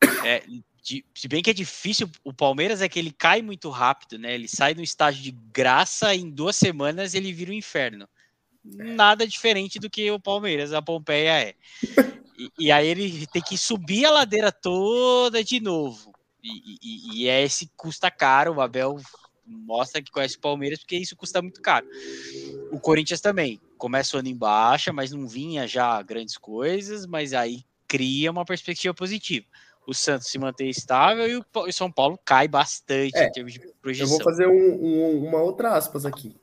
É, 0.24 0.44
de, 0.82 1.04
se 1.14 1.28
bem 1.28 1.42
que 1.42 1.50
é 1.50 1.52
difícil, 1.52 2.08
o 2.24 2.32
Palmeiras 2.32 2.80
é 2.80 2.88
que 2.88 2.98
ele 2.98 3.12
cai 3.12 3.40
muito 3.40 3.70
rápido, 3.70 4.18
né? 4.18 4.34
Ele 4.34 4.48
sai 4.48 4.74
no 4.74 4.82
estágio 4.82 5.22
de 5.22 5.30
graça 5.30 6.14
e 6.14 6.20
em 6.20 6.30
duas 6.30 6.56
semanas 6.56 7.14
ele 7.14 7.32
vira 7.32 7.50
o 7.50 7.54
um 7.54 7.56
inferno. 7.56 8.08
Nada 8.64 9.26
diferente 9.26 9.78
do 9.78 9.90
que 9.90 10.10
o 10.10 10.20
Palmeiras, 10.20 10.72
a 10.72 10.80
Pompeia 10.80 11.48
é. 11.48 11.54
E, 12.38 12.66
e 12.66 12.72
aí 12.72 12.86
ele 12.86 13.26
tem 13.26 13.42
que 13.42 13.58
subir 13.58 14.04
a 14.04 14.10
ladeira 14.10 14.52
toda 14.52 15.42
de 15.42 15.60
novo. 15.60 16.12
E, 16.42 16.78
e, 16.82 17.22
e, 17.22 17.28
é 17.28 17.42
esse 17.42 17.70
custa 17.76 18.10
caro. 18.10 18.54
O 18.54 18.60
Abel 18.60 18.98
mostra 19.44 20.02
que 20.02 20.10
conhece 20.10 20.36
o 20.36 20.40
Palmeiras 20.40 20.80
porque 20.80 20.96
isso 20.96 21.16
custa 21.16 21.42
muito 21.42 21.60
caro. 21.60 21.86
O 22.70 22.80
Corinthians 22.80 23.20
também 23.20 23.60
começa 23.78 24.16
o 24.16 24.20
ano 24.20 24.28
em 24.28 24.36
baixa, 24.36 24.92
mas 24.92 25.12
não 25.12 25.26
vinha 25.26 25.66
já 25.66 26.00
grandes 26.02 26.36
coisas, 26.36 27.06
mas 27.06 27.32
aí 27.32 27.64
cria 27.86 28.30
uma 28.30 28.44
perspectiva 28.44 28.94
positiva. 28.94 29.46
O 29.86 29.92
Santos 29.92 30.28
se 30.28 30.38
mantém 30.38 30.70
estável 30.70 31.28
e 31.28 31.36
o 31.36 31.72
São 31.72 31.90
Paulo 31.90 32.18
cai 32.24 32.46
bastante 32.46 33.16
é, 33.16 33.26
em 33.26 33.32
termos 33.32 33.52
de 33.52 33.60
projeção. 33.80 34.14
Eu 34.14 34.18
vou 34.18 34.24
fazer 34.24 34.46
um, 34.46 34.52
um, 34.52 35.26
uma 35.26 35.42
outra 35.42 35.74
aspas 35.74 36.06
aqui. 36.06 36.40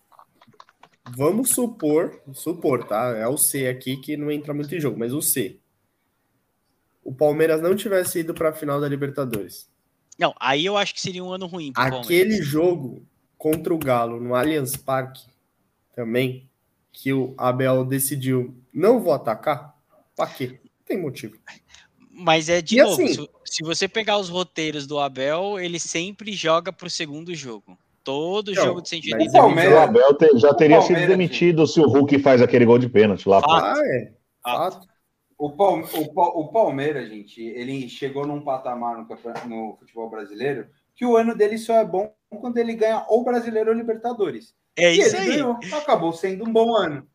Vamos 1.16 1.52
supor, 1.52 2.22
supor, 2.34 2.86
tá? 2.86 3.16
É 3.18 3.28
o 3.28 3.38
C 3.38 3.68
aqui 3.68 3.98
que 3.98 4.18
não 4.18 4.32
entra 4.32 4.54
muito 4.54 4.74
em 4.74 4.80
jogo, 4.80 4.98
mas 4.98 5.14
o 5.14 5.22
C. 5.22 5.58
O 7.04 7.14
Palmeiras 7.14 7.62
não 7.62 7.76
tivesse 7.76 8.20
ido 8.20 8.34
para 8.34 8.50
a 8.50 8.54
final 8.54 8.80
da 8.80 8.88
Libertadores 8.88 9.70
não, 10.20 10.36
aí 10.38 10.66
eu 10.66 10.76
acho 10.76 10.94
que 10.94 11.00
seria 11.00 11.24
um 11.24 11.32
ano 11.32 11.48
ruim. 11.48 11.72
Aquele 11.74 12.42
jogo 12.42 13.08
contra 13.38 13.74
o 13.74 13.80
Galo 13.80 14.20
no 14.20 14.36
Allianz 14.36 14.76
Parque 14.76 15.24
também, 15.96 16.50
que 16.92 17.14
o 17.14 17.34
Abel 17.38 17.86
decidiu 17.86 18.54
não 18.74 19.00
vou 19.00 19.14
atacar, 19.14 19.74
para 20.18 20.30
quê? 20.30 20.60
Não 20.62 20.86
tem 20.86 21.02
motivo. 21.02 21.38
Mas 22.12 22.50
é 22.50 22.62
de 22.62 22.78
e 22.78 22.84
novo, 22.84 23.02
assim, 23.02 23.14
se, 23.14 23.30
se, 23.46 23.64
você 23.64 23.88
pegar 23.88 24.18
os 24.18 24.28
roteiros 24.28 24.86
do 24.86 25.00
Abel, 25.00 25.58
ele 25.58 25.80
sempre 25.80 26.34
joga 26.34 26.74
pro 26.74 26.90
segundo 26.90 27.34
jogo. 27.34 27.80
Todo 28.04 28.54
não, 28.54 28.64
jogo 28.64 28.82
de 28.82 28.90
sentido. 28.90 29.22
O, 29.22 29.32
Palmeiras, 29.32 29.74
o 29.74 29.78
Abel 29.78 30.14
te, 30.16 30.38
já 30.38 30.54
teria 30.54 30.82
sido 30.82 31.08
demitido 31.08 31.68
se 31.68 31.80
o 31.80 31.88
Hulk 31.88 32.20
faz 32.20 32.42
aquele 32.42 32.66
gol 32.66 32.80
de 32.80 32.90
pênalti 32.90 33.28
lá. 33.28 33.42
Ah, 33.44 33.74
é. 33.78 34.14
Fato. 34.42 34.88
O, 35.38 35.52
Palme 35.52 35.86
o, 35.94 36.22
o, 36.42 36.48
Palmeiras, 36.50 37.08
gente, 37.08 37.42
ele 37.42 37.88
chegou 37.88 38.28
num 38.28 38.42
patamar 38.42 38.98
no, 38.98 39.08
no, 39.48 39.78
futebol 39.78 40.10
brasileiro 40.10 40.68
que 40.94 41.06
o 41.06 41.16
ano 41.16 41.34
dele 41.34 41.58
só 41.58 41.76
é 41.76 41.86
bom 41.86 42.14
quando 42.30 42.58
ele 42.58 42.74
ganha 42.74 43.06
ou 43.08 43.24
brasileiro 43.24 43.72
ou 43.72 43.76
Libertadores. 43.76 44.54
É 44.76 44.94
e 44.94 45.00
isso 45.00 45.16
aí. 45.16 45.38
Ganhou, 45.38 45.58
acabou 45.74 46.12
sendo 46.12 46.48
um 46.48 46.52
bom 46.52 46.76
ano. 46.76 47.08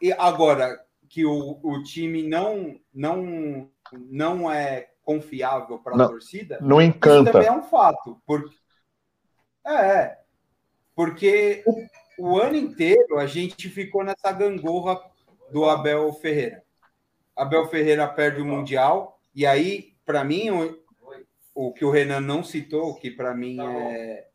E 0.00 0.12
agora 0.12 0.80
que 1.08 1.24
o, 1.24 1.60
o 1.62 1.82
time 1.84 2.22
não, 2.22 2.74
não, 2.92 3.70
não 4.10 4.50
é 4.50 4.88
confiável 5.04 5.78
para 5.78 6.04
a 6.04 6.08
torcida, 6.08 6.58
não 6.60 6.80
encanta. 6.80 7.30
Isso 7.30 7.32
também 7.32 7.48
é 7.48 7.52
um 7.52 7.62
fato. 7.62 8.20
Porque, 8.26 8.54
é, 9.64 9.74
é, 9.74 10.18
porque 10.94 11.64
o, 12.18 12.38
ano 12.38 12.56
inteiro 12.56 13.18
a 13.18 13.26
gente 13.26 13.68
ficou 13.68 14.04
nessa 14.04 14.32
gangorra 14.32 15.00
do 15.50 15.64
Abel 15.64 16.12
Ferreira. 16.14 16.62
Abel 17.36 17.68
Ferreira 17.68 18.06
perde 18.08 18.40
o 18.40 18.46
Mundial, 18.46 19.18
e 19.34 19.46
aí, 19.46 19.94
para 20.04 20.22
mim, 20.22 20.50
o, 20.50 20.78
o, 21.54 21.72
que 21.72 21.84
o 21.84 21.90
Renan 21.90 22.20
não 22.20 22.44
citou, 22.44 22.94
que 22.94 23.10
para 23.10 23.34
mim 23.34 23.56
tá 23.56 23.72
é, 23.72 24.26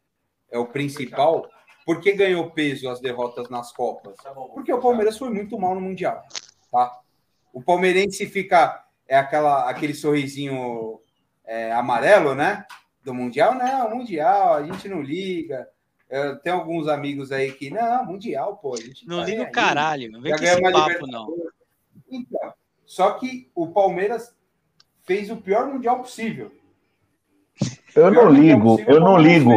é 0.51 0.57
o 0.57 0.67
principal, 0.67 1.47
por 1.85 2.01
que 2.01 2.11
ganhou 2.13 2.51
peso 2.51 2.89
as 2.89 2.99
derrotas 2.99 3.49
nas 3.49 3.71
Copas? 3.71 4.15
Tá 4.17 4.31
Porque 4.31 4.73
o 4.73 4.81
Palmeiras 4.81 5.17
foi 5.17 5.29
muito 5.29 5.57
mal 5.57 5.73
no 5.73 5.81
Mundial. 5.81 6.21
Tá? 6.71 6.99
O 7.53 7.61
palmeirense 7.63 8.25
fica. 8.27 8.83
É 9.07 9.17
aquela, 9.17 9.69
aquele 9.69 9.93
sorrisinho 9.93 10.99
é, 11.45 11.71
amarelo, 11.71 12.35
né? 12.35 12.65
Do 13.07 13.13
Mundial, 13.13 13.55
não, 13.55 13.95
Mundial, 13.95 14.55
a 14.55 14.63
gente 14.63 14.89
não 14.89 15.01
liga. 15.01 15.65
Eu 16.09 16.35
tenho 16.39 16.57
alguns 16.57 16.89
amigos 16.89 17.31
aí 17.31 17.53
que, 17.53 17.69
não, 17.69 18.05
Mundial, 18.05 18.57
pô. 18.57 18.75
não 19.05 19.19
tá 19.19 19.25
liga 19.25 19.43
o 19.43 19.51
caralho, 19.53 20.11
não 20.11 20.19
vem 20.19 20.35
com 20.35 20.43
esse 20.43 20.61
papo, 20.61 21.07
não. 21.07 21.33
Então, 22.11 22.53
só 22.85 23.11
que 23.11 23.49
o 23.55 23.67
Palmeiras 23.67 24.35
fez 25.03 25.31
o 25.31 25.37
pior 25.37 25.67
mundial 25.67 25.99
possível. 25.99 26.51
Eu 27.95 28.11
não 28.11 28.29
ligo, 28.29 28.77
eu 28.85 28.99
não 28.99 29.17
ligo. 29.17 29.53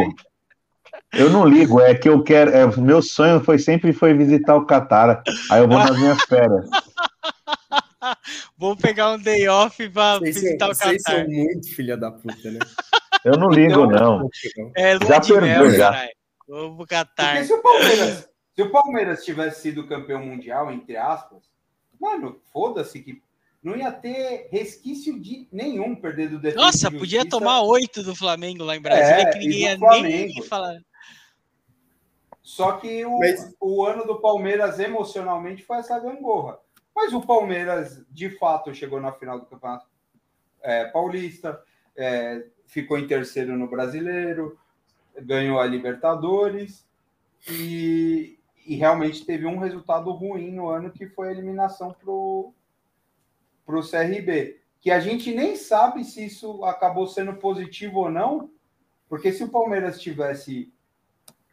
Eu 1.11 1.29
não 1.29 1.45
ligo, 1.45 1.81
é 1.81 1.93
que 1.93 2.07
eu 2.07 2.23
quero. 2.23 2.51
É, 2.51 2.65
meu 2.77 3.01
sonho 3.01 3.41
foi 3.41 3.59
sempre 3.59 3.91
foi 3.91 4.13
visitar 4.13 4.55
o 4.55 4.65
Catar. 4.65 5.21
Aí 5.51 5.59
eu 5.59 5.67
vou 5.67 5.77
nas 5.77 5.99
minhas 5.99 6.21
férias. 6.23 6.69
Vou 8.57 8.77
pegar 8.77 9.11
um 9.11 9.19
day 9.19 9.45
off 9.49 9.89
para 9.89 10.19
visitar 10.19 10.67
o 10.67 10.69
Catar. 10.69 10.85
Vocês 10.85 11.01
são 11.01 11.27
muito 11.27 11.75
filha 11.75 11.97
da 11.97 12.11
puta, 12.11 12.49
né? 12.49 12.59
Eu 13.25 13.37
não 13.37 13.49
ligo, 13.49 13.85
então, 13.85 14.19
não. 14.19 14.29
É, 14.75 14.93
já 15.05 15.21
perdeu, 15.21 15.69
já. 15.71 16.07
Pro 16.45 16.85
Catar. 16.87 17.33
Porque 17.33 17.45
se 17.45 17.53
o 17.53 17.61
Palmeiras, 17.61 18.29
se 18.55 18.61
o 18.61 18.71
Palmeiras 18.71 19.23
tivesse 19.23 19.61
sido 19.61 19.87
campeão 19.87 20.25
mundial, 20.25 20.71
entre 20.71 20.97
aspas, 20.97 21.51
Mano, 22.01 22.41
foda-se 22.51 22.99
que 22.99 23.21
não 23.61 23.75
ia 23.75 23.91
ter 23.91 24.49
resquício 24.51 25.19
de 25.21 25.47
nenhum 25.51 25.95
perder 25.95 26.29
do 26.29 26.39
defesa. 26.39 26.65
Nossa, 26.65 26.89
de 26.89 26.97
podia 26.97 27.29
tomar 27.29 27.61
oito 27.61 28.01
do 28.01 28.15
Flamengo 28.15 28.63
lá 28.63 28.75
em 28.75 28.81
Brasília, 28.81 29.21
é, 29.21 29.31
que 29.31 29.37
ninguém 29.37 29.61
ia 29.61 29.77
nem 30.01 30.43
falar. 30.43 30.81
Só 32.41 32.73
que 32.73 33.05
o, 33.05 33.19
Mas... 33.19 33.55
o 33.61 33.85
ano 33.85 34.03
do 34.03 34.19
Palmeiras 34.19 34.79
emocionalmente 34.79 35.63
foi 35.63 35.77
essa 35.77 35.99
gangorra. 35.99 36.57
Mas 36.93 37.13
o 37.13 37.21
Palmeiras, 37.21 38.03
de 38.09 38.31
fato, 38.31 38.73
chegou 38.73 38.99
na 38.99 39.11
final 39.13 39.39
do 39.39 39.45
Campeonato 39.45 39.85
é, 40.63 40.85
Paulista, 40.85 41.61
é, 41.95 42.43
ficou 42.71 42.97
em 42.97 43.05
terceiro 43.05 43.57
no 43.57 43.67
Brasileiro, 43.67 44.57
ganhou 45.19 45.59
a 45.59 45.65
Libertadores 45.65 46.87
e, 47.49 48.39
e 48.65 48.75
realmente 48.75 49.25
teve 49.25 49.45
um 49.45 49.59
resultado 49.59 50.09
ruim 50.11 50.53
no 50.53 50.69
ano 50.69 50.89
que 50.89 51.05
foi 51.05 51.27
a 51.27 51.31
eliminação 51.31 51.93
para 51.93 52.09
o 52.09 52.53
CRB. 53.67 54.61
Que 54.79 54.89
a 54.89 55.01
gente 55.01 55.35
nem 55.35 55.57
sabe 55.57 56.05
se 56.05 56.25
isso 56.25 56.63
acabou 56.63 57.07
sendo 57.07 57.33
positivo 57.33 57.99
ou 57.99 58.09
não, 58.09 58.49
porque 59.09 59.33
se 59.33 59.43
o 59.43 59.49
Palmeiras 59.49 59.99
tivesse 59.99 60.73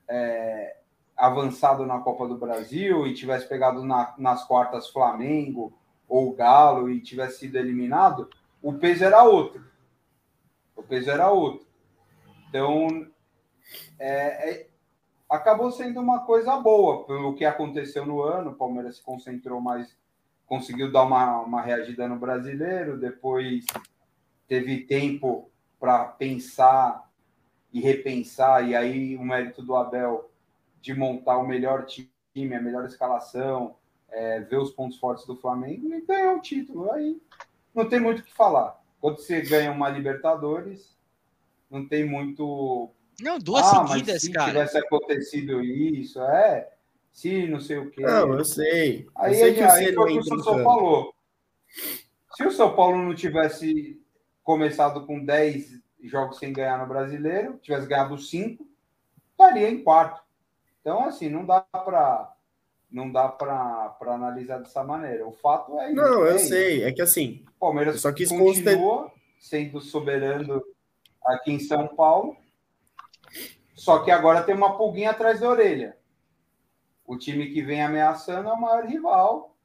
é, 0.06 0.76
avançado 1.16 1.84
na 1.84 1.98
Copa 1.98 2.28
do 2.28 2.38
Brasil 2.38 3.08
e 3.08 3.12
tivesse 3.12 3.48
pegado 3.48 3.82
na, 3.84 4.14
nas 4.16 4.44
quartas 4.46 4.88
Flamengo 4.88 5.76
ou 6.08 6.32
Galo 6.32 6.88
e 6.88 7.00
tivesse 7.00 7.40
sido 7.40 7.56
eliminado, 7.56 8.30
o 8.62 8.74
peso 8.74 9.02
era 9.02 9.24
outro. 9.24 9.66
O 10.78 10.82
peso 10.84 11.10
era 11.10 11.28
outro. 11.28 11.66
Então, 12.48 13.10
é, 13.98 14.50
é, 14.50 14.68
acabou 15.28 15.72
sendo 15.72 16.00
uma 16.00 16.24
coisa 16.24 16.56
boa 16.56 17.04
pelo 17.04 17.34
que 17.34 17.44
aconteceu 17.44 18.06
no 18.06 18.22
ano. 18.22 18.50
O 18.52 18.54
Palmeiras 18.54 18.96
se 18.96 19.02
concentrou 19.02 19.60
mais, 19.60 19.94
conseguiu 20.46 20.92
dar 20.92 21.02
uma, 21.02 21.40
uma 21.40 21.60
reagida 21.60 22.06
no 22.06 22.16
brasileiro, 22.16 22.96
depois 22.96 23.66
teve 24.46 24.84
tempo 24.84 25.50
para 25.80 26.04
pensar 26.04 27.10
e 27.72 27.80
repensar, 27.80 28.66
e 28.66 28.74
aí 28.74 29.16
o 29.16 29.24
mérito 29.24 29.60
do 29.62 29.74
Abel 29.74 30.30
de 30.80 30.94
montar 30.94 31.38
o 31.38 31.46
melhor 31.46 31.86
time, 31.86 32.54
a 32.54 32.62
melhor 32.62 32.86
escalação, 32.86 33.74
é, 34.08 34.40
ver 34.40 34.58
os 34.58 34.70
pontos 34.70 34.96
fortes 34.96 35.26
do 35.26 35.36
Flamengo 35.36 35.92
e 35.92 36.06
ganhar 36.06 36.34
o 36.34 36.40
título. 36.40 36.90
Aí 36.92 37.20
não 37.74 37.88
tem 37.88 37.98
muito 37.98 38.20
o 38.20 38.24
que 38.24 38.32
falar. 38.32 38.77
Quando 39.00 39.18
você 39.18 39.40
ganha 39.40 39.70
uma 39.70 39.88
Libertadores, 39.88 40.96
não 41.70 41.86
tem 41.86 42.04
muito 42.04 42.90
não, 43.20 43.38
duas 43.38 43.64
ah, 43.66 43.86
seguidas, 43.86 44.14
mas 44.14 44.22
se 44.22 44.32
cara. 44.32 44.46
Se 44.46 44.52
tivesse 44.52 44.78
acontecido 44.78 45.62
isso, 45.62 46.20
é. 46.22 46.68
Se 47.12 47.46
não 47.48 47.60
sei 47.60 47.78
o 47.78 47.90
quê. 47.90 48.02
Não, 48.02 48.32
eu 48.34 48.44
sei. 48.44 49.08
Aí, 49.14 49.32
eu 49.32 49.38
sei 49.38 49.54
que 49.54 49.62
aí, 49.62 49.86
aí 49.86 49.94
foi 49.94 50.18
o 50.18 50.22
que 50.22 50.34
o 50.34 50.42
São 50.42 50.44
Paulo 50.44 50.64
falou. 50.64 51.14
Se 52.36 52.46
o 52.46 52.50
São 52.52 52.76
Paulo 52.76 52.98
não 52.98 53.14
tivesse 53.14 54.00
começado 54.44 55.04
com 55.04 55.24
10 55.24 55.80
jogos 56.04 56.38
sem 56.38 56.52
ganhar 56.52 56.78
no 56.78 56.86
brasileiro, 56.86 57.58
tivesse 57.60 57.88
ganhado 57.88 58.16
5, 58.16 58.64
estaria 59.32 59.68
em 59.68 59.82
quarto. 59.82 60.22
Então, 60.80 61.04
assim, 61.04 61.28
não 61.28 61.44
dá 61.44 61.60
para 61.60 62.32
não 62.90 63.10
dá 63.10 63.28
para 63.28 63.94
analisar 64.00 64.58
dessa 64.58 64.82
maneira. 64.82 65.26
O 65.26 65.32
fato 65.32 65.78
é. 65.78 65.92
Não, 65.92 66.24
eu 66.24 66.34
é 66.34 66.38
sei. 66.38 66.84
É 66.84 66.92
que 66.92 67.02
assim. 67.02 67.44
O 67.56 67.60
Palmeiras 67.60 68.00
só 68.00 68.12
que 68.12 68.26
continua 68.26 69.12
sendo 69.38 69.80
soberano 69.80 70.62
aqui 71.24 71.52
em 71.52 71.60
São 71.60 71.88
Paulo. 71.88 72.36
Só 73.74 74.00
que 74.00 74.10
agora 74.10 74.42
tem 74.42 74.54
uma 74.54 74.76
pulguinha 74.76 75.10
atrás 75.10 75.40
da 75.40 75.48
orelha. 75.48 75.96
O 77.06 77.16
time 77.16 77.50
que 77.52 77.62
vem 77.62 77.82
ameaçando 77.82 78.48
é 78.48 78.52
o 78.52 78.60
maior 78.60 78.84
rival. 78.84 79.56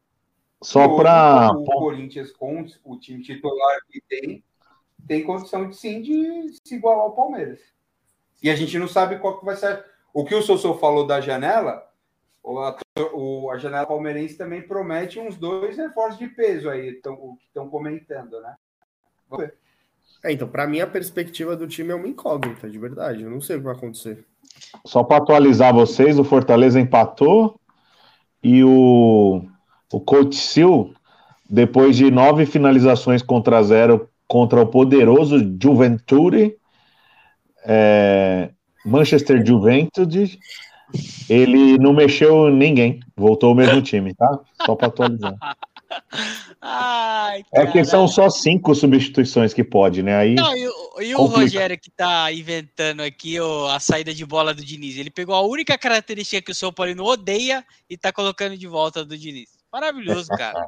Só 0.62 0.96
para. 0.96 1.52
O 1.52 1.66
Corinthians, 1.66 2.32
com 2.32 2.66
o 2.86 2.98
time 2.98 3.22
titular 3.22 3.80
que 3.90 4.02
tem, 4.08 4.44
tem 5.08 5.24
condição 5.24 5.68
de 5.68 5.76
sim 5.76 6.02
de 6.02 6.54
se 6.64 6.76
igualar 6.76 7.04
ao 7.04 7.16
Palmeiras. 7.16 7.60
E 8.42 8.50
a 8.50 8.56
gente 8.56 8.78
não 8.78 8.88
sabe 8.88 9.20
qual 9.20 9.40
que 9.40 9.46
vai 9.46 9.56
ser. 9.56 9.84
O 10.14 10.24
que 10.24 10.36
o 10.36 10.42
Sossô 10.42 10.76
falou 10.76 11.08
da 11.08 11.20
janela, 11.20 11.84
a, 12.46 12.78
o, 13.14 13.50
a 13.52 13.58
janela 13.58 13.86
palmeirense 13.86 14.38
também 14.38 14.62
promete 14.62 15.20
uns 15.20 15.38
dois 15.38 15.78
reforços 15.78 16.20
de 16.20 16.28
peso 16.28 16.70
aí, 16.70 16.94
tão, 17.02 17.14
o 17.14 17.36
que 17.38 17.46
estão 17.46 17.70
comentando, 17.70 18.40
né? 18.42 18.56
Vamos 19.30 19.46
ver. 19.46 19.56
É, 20.24 20.32
então, 20.32 20.48
para 20.48 20.68
mim, 20.68 20.80
a 20.80 20.88
perspectiva 20.88 21.56
do 21.56 21.68
time 21.68 21.92
é 21.92 21.96
uma 21.96 22.08
incógnita, 22.08 22.70
de 22.70 22.78
verdade. 22.78 23.24
Eu 23.24 23.30
não 23.30 23.42
sei 23.42 23.56
o 23.56 23.60
que 23.60 23.66
vai 23.66 23.76
acontecer. 23.76 24.26
Só 24.86 25.04
para 25.04 25.18
atualizar 25.18 25.74
vocês, 25.74 26.18
o 26.18 26.24
Fortaleza 26.24 26.80
empatou 26.80 27.60
e 28.42 28.64
o, 28.64 29.46
o 29.92 30.00
Coach 30.00 30.36
Sil, 30.36 30.94
depois 31.50 31.96
de 31.96 32.10
nove 32.10 32.46
finalizações 32.46 33.22
contra 33.22 33.64
zero 33.64 34.10
contra 34.28 34.62
o 34.62 34.68
poderoso 34.68 35.38
Juventude, 35.62 36.56
é, 37.66 38.50
Manchester 38.86 39.46
Juventude, 39.46 40.40
ele 41.30 41.78
não 41.78 41.94
mexeu 41.94 42.50
ninguém, 42.50 43.00
voltou 43.16 43.52
o 43.52 43.56
mesmo 43.56 43.82
time, 43.82 44.14
tá? 44.14 44.40
Só 44.66 44.76
para 44.76 44.88
atualizar. 44.88 45.36
Ai, 46.62 47.44
é 47.54 47.66
que 47.68 47.84
são 47.84 48.08
só 48.08 48.30
cinco 48.30 48.74
substituições 48.74 49.54
que 49.54 49.64
pode, 49.64 50.02
né? 50.02 50.16
Aí 50.16 50.36
Não, 50.36 50.56
e, 50.56 50.68
o, 50.68 51.02
e 51.02 51.16
o 51.16 51.26
Rogério 51.26 51.78
que 51.78 51.92
tá 51.92 52.32
inventando 52.32 53.02
aqui 53.02 53.40
ó, 53.40 53.70
a 53.70 53.80
saída 53.80 54.14
de 54.14 54.26
bola 54.26 54.54
do 54.54 54.64
Diniz. 54.64 54.98
Ele 54.98 55.10
pegou 55.10 55.36
a 55.36 55.42
única 55.42 55.78
característica 55.78 56.42
que 56.42 56.52
o 56.52 56.56
São 56.56 56.72
Paulo 56.72 57.04
odeia 57.04 57.66
e 57.90 57.98
tá 57.98 58.12
colocando 58.12 58.58
de 58.58 58.68
volta 58.68 59.04
do 59.04 59.18
Diniz. 59.18 59.50
Maravilhoso, 59.72 60.30
cara. 60.30 60.68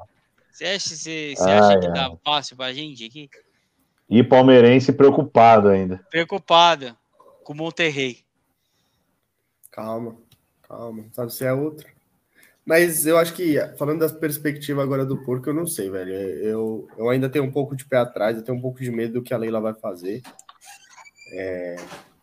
Você 0.52 0.66
acha, 0.66 0.90
você, 0.90 1.34
você 1.36 1.50
acha 1.50 1.80
que 1.80 1.88
dá 1.90 2.12
fácil 2.24 2.56
pra 2.56 2.74
gente 2.74 3.06
aqui? 3.06 3.30
E 4.10 4.24
palmeirense 4.24 4.94
preocupado 4.94 5.70
ainda. 5.70 6.06
Preocupado 6.10 6.96
com 7.44 7.54
o 7.54 7.56
Monterrey. 7.56 8.24
Calma, 9.76 10.15
calma. 10.65 11.03
Sabe 11.11 11.34
se 11.34 11.43
é 11.43 11.52
outro. 11.52 11.85
Mas 12.65 13.06
eu 13.06 13.18
acho 13.18 13.34
que, 13.34 13.60
falando 13.77 13.99
da 13.99 14.10
perspectiva 14.10 14.81
agora 14.81 15.06
do 15.06 15.22
porco, 15.23 15.49
eu 15.49 15.53
não 15.53 15.68
sei, 15.68 15.89
velho. 15.89 16.14
Eu, 16.14 16.88
eu 16.97 17.10
ainda 17.10 17.30
tenho 17.30 17.43
um 17.43 17.52
pouco 17.52 17.76
de 17.76 17.84
pé 17.85 17.97
atrás, 17.97 18.38
eu 18.38 18.43
tenho 18.43 18.57
um 18.57 18.61
pouco 18.61 18.80
de 18.80 18.89
medo 18.89 19.15
do 19.15 19.22
que 19.22 19.34
a 19.34 19.38
Leila 19.38 19.60
vai 19.60 19.73
fazer. 19.73 20.22
É, 21.34 21.76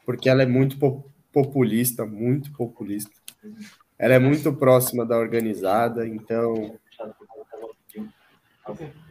porque 0.06 0.30
ela 0.30 0.42
é 0.42 0.46
muito 0.46 0.78
populista, 1.30 2.06
muito 2.06 2.50
populista. 2.52 3.12
Ela 3.98 4.14
é 4.14 4.18
muito 4.18 4.50
próxima 4.54 5.04
da 5.04 5.18
organizada, 5.18 6.08
então. 6.08 6.74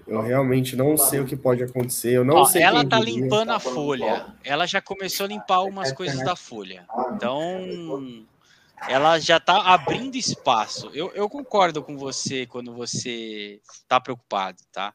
Eu 0.07 0.21
realmente 0.21 0.75
não 0.75 0.97
sei 0.97 1.19
o 1.19 1.25
que 1.25 1.37
pode 1.37 1.63
acontecer. 1.63 2.13
Eu 2.17 2.25
não 2.25 2.37
Ó, 2.37 2.45
sei. 2.45 2.63
Ela 2.63 2.83
tá 2.85 2.99
limpando 2.99 3.51
a 3.51 3.59
folha. 3.59 4.33
Ela 4.43 4.65
já 4.65 4.81
começou 4.81 5.25
a 5.25 5.29
limpar 5.29 5.57
algumas 5.57 5.91
coisas 5.91 6.21
da 6.25 6.35
folha. 6.35 6.85
Então 7.15 8.25
ela 8.87 9.19
já 9.19 9.37
está 9.37 9.61
abrindo 9.73 10.15
espaço. 10.15 10.89
Eu, 10.93 11.11
eu, 11.13 11.29
concordo 11.29 11.83
com 11.83 11.97
você 11.97 12.45
quando 12.45 12.73
você 12.73 13.61
está 13.71 13.99
preocupado, 13.99 14.57
tá? 14.71 14.93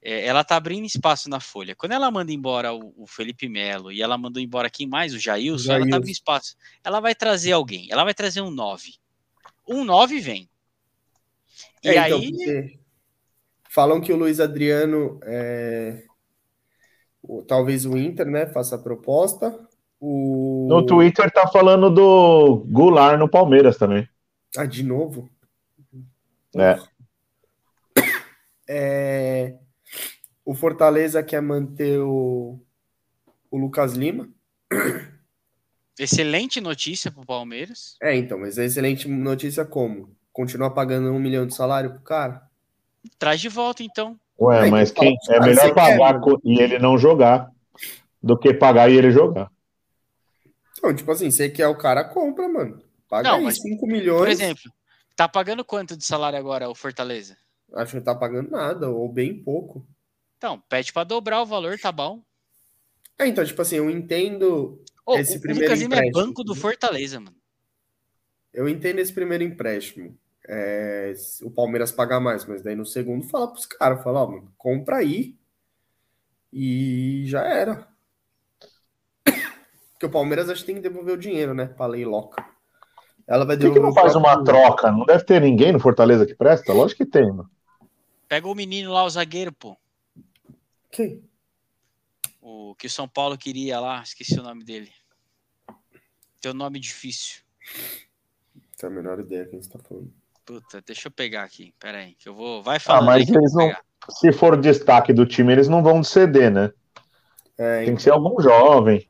É, 0.00 0.26
ela 0.26 0.40
está 0.40 0.56
abrindo 0.56 0.84
espaço 0.84 1.28
na 1.28 1.38
folha. 1.38 1.76
Quando 1.76 1.92
ela 1.92 2.10
manda 2.10 2.32
embora 2.32 2.72
o, 2.72 2.92
o 2.96 3.06
Felipe 3.06 3.48
Melo 3.48 3.92
e 3.92 4.02
ela 4.02 4.18
mandou 4.18 4.42
embora 4.42 4.70
quem 4.70 4.86
mais? 4.86 5.14
O 5.14 5.18
Jailson, 5.18 5.64
Jailson. 5.64 5.72
ela 5.72 5.84
está 5.84 5.96
abrindo 5.96 6.14
espaço. 6.14 6.56
Ela 6.82 7.00
vai 7.00 7.14
trazer 7.14 7.52
alguém, 7.52 7.88
ela 7.90 8.04
vai 8.04 8.14
trazer 8.14 8.40
um 8.40 8.50
9. 8.50 8.94
Um 9.68 9.84
9 9.84 10.18
vem. 10.18 10.50
E 11.84 11.88
é, 11.88 12.06
então, 12.06 12.18
aí. 12.18 12.78
Falam 13.68 14.00
que 14.00 14.12
o 14.12 14.16
Luiz 14.16 14.40
Adriano, 14.40 15.18
é... 15.24 16.04
talvez 17.46 17.86
o 17.86 17.96
Inter, 17.96 18.26
né, 18.26 18.46
faça 18.46 18.76
a 18.76 18.82
proposta. 18.82 19.68
O... 20.04 20.66
No 20.68 20.84
Twitter 20.84 21.30
tá 21.30 21.46
falando 21.46 21.88
do 21.88 22.66
Goulart 22.68 23.16
no 23.16 23.28
Palmeiras 23.28 23.78
também. 23.78 24.08
Ah, 24.56 24.66
de 24.66 24.82
novo? 24.82 25.30
É. 26.56 26.76
é. 28.68 29.54
O 30.44 30.56
Fortaleza 30.56 31.22
quer 31.22 31.40
manter 31.40 32.00
o, 32.00 32.60
o 33.48 33.56
Lucas 33.56 33.92
Lima. 33.92 34.28
Excelente 35.96 36.60
notícia 36.60 37.12
pro 37.12 37.24
Palmeiras. 37.24 37.94
É, 38.02 38.16
então, 38.16 38.40
mas 38.40 38.58
é 38.58 38.64
excelente 38.64 39.06
notícia 39.06 39.64
como? 39.64 40.10
Continuar 40.32 40.70
pagando 40.70 41.12
um 41.12 41.20
milhão 41.20 41.46
de 41.46 41.54
salário 41.54 41.92
pro 41.92 42.00
cara? 42.00 42.42
Traz 43.20 43.40
de 43.40 43.48
volta, 43.48 43.84
então. 43.84 44.18
Ué, 44.40 44.68
mas 44.68 44.90
quem 44.90 45.16
é 45.28 45.38
melhor 45.38 45.72
pagar 45.72 46.20
quer, 46.20 46.36
e 46.42 46.60
ele 46.60 46.80
não 46.80 46.98
jogar 46.98 47.48
do 48.20 48.36
que 48.36 48.52
pagar 48.52 48.90
e 48.90 48.96
ele 48.96 49.12
jogar. 49.12 49.48
Então, 50.78 50.94
tipo 50.94 51.10
assim, 51.10 51.30
você 51.30 51.48
quer 51.48 51.68
o 51.68 51.76
cara, 51.76 52.04
compra, 52.04 52.48
mano. 52.48 52.82
Paga 53.08 53.30
não, 53.30 53.38
aí 53.38 53.44
mas, 53.44 53.60
5 53.60 53.86
milhões. 53.86 54.20
Por 54.20 54.28
exemplo, 54.28 54.72
tá 55.14 55.28
pagando 55.28 55.64
quanto 55.64 55.96
de 55.96 56.04
salário 56.04 56.38
agora 56.38 56.68
o 56.68 56.74
Fortaleza? 56.74 57.36
Acho 57.74 57.92
que 57.92 57.96
não 57.96 58.04
tá 58.04 58.14
pagando 58.14 58.50
nada, 58.50 58.88
ou 58.88 59.08
bem 59.08 59.42
pouco. 59.42 59.86
Então, 60.36 60.60
pede 60.68 60.92
para 60.92 61.04
dobrar 61.04 61.42
o 61.42 61.46
valor, 61.46 61.78
tá 61.78 61.92
bom? 61.92 62.22
É, 63.18 63.26
então, 63.26 63.44
tipo 63.44 63.60
assim, 63.62 63.76
eu 63.76 63.88
entendo 63.88 64.82
oh, 65.06 65.16
esse 65.16 65.36
o 65.36 65.40
primeiro 65.40 65.66
Lucas 65.66 65.82
empréstimo. 65.82 66.20
é 66.20 66.24
banco 66.24 66.42
do 66.42 66.54
Fortaleza, 66.54 67.20
mano. 67.20 67.36
Eu 68.52 68.68
entendo 68.68 68.98
esse 68.98 69.12
primeiro 69.12 69.44
empréstimo. 69.44 70.18
É, 70.48 71.14
o 71.42 71.50
Palmeiras 71.50 71.92
pagar 71.92 72.18
mais, 72.18 72.44
mas 72.44 72.62
daí 72.62 72.74
no 72.74 72.84
segundo 72.84 73.28
fala 73.28 73.48
pros 73.48 73.64
caras, 73.64 74.02
fala, 74.02 74.24
ó, 74.24 74.26
mano, 74.26 74.52
compra 74.58 74.96
aí 74.96 75.36
e 76.52 77.22
já 77.26 77.44
era. 77.44 77.88
Porque 80.02 80.10
o 80.10 80.10
Palmeiras 80.10 80.50
acho 80.50 80.62
que 80.62 80.66
tem 80.66 80.74
que 80.74 80.80
devolver 80.80 81.14
o 81.14 81.16
dinheiro, 81.18 81.54
né? 81.54 81.66
Pra 81.66 81.86
lei 81.86 82.04
loca. 82.04 82.44
Ela 83.24 83.44
vai 83.44 83.56
devolver. 83.56 83.80
Por 83.80 83.88
que, 83.88 83.94
que 83.94 84.02
não 84.02 84.02
faz 84.02 84.16
uma 84.16 84.42
troca? 84.42 84.90
Não 84.90 85.06
deve 85.06 85.22
ter 85.22 85.40
ninguém 85.40 85.70
no 85.70 85.78
Fortaleza 85.78 86.26
que 86.26 86.34
presta? 86.34 86.72
Lógico 86.72 87.04
que 87.04 87.08
tem, 87.08 87.28
mano. 87.28 87.48
Pega 88.26 88.48
o 88.48 88.54
menino 88.54 88.92
lá, 88.92 89.04
o 89.04 89.10
zagueiro, 89.10 89.52
pô. 89.52 89.76
Quem? 90.90 91.22
O 92.40 92.74
que 92.74 92.88
o 92.88 92.90
São 92.90 93.06
Paulo 93.06 93.38
queria 93.38 93.78
lá, 93.78 94.02
esqueci 94.02 94.40
o 94.40 94.42
nome 94.42 94.64
dele. 94.64 94.90
Tem 96.40 96.50
um 96.50 96.56
nome 96.56 96.80
difícil. 96.80 97.42
Tem 98.76 98.90
a 98.90 98.92
menor 98.92 99.20
ideia 99.20 99.46
quem 99.46 99.60
está 99.60 99.78
falando. 99.78 100.12
Puta, 100.44 100.82
deixa 100.84 101.06
eu 101.06 101.12
pegar 101.12 101.44
aqui. 101.44 101.72
Pera 101.78 101.98
aí, 101.98 102.14
que 102.14 102.28
eu 102.28 102.34
vou. 102.34 102.60
Vai 102.60 102.80
falar. 102.80 102.98
Ah, 102.98 103.02
mas 103.02 103.28
eles 103.28 103.54
não. 103.54 103.72
Se 104.10 104.32
for 104.32 104.60
destaque 104.60 105.12
do 105.12 105.24
time, 105.24 105.52
eles 105.52 105.68
não 105.68 105.80
vão 105.80 106.02
ceder, 106.02 106.50
né? 106.50 106.72
É, 107.56 107.76
Tem 107.76 107.82
então... 107.84 107.94
que 107.94 108.02
ser 108.02 108.10
algum 108.10 108.42
jovem. 108.42 109.08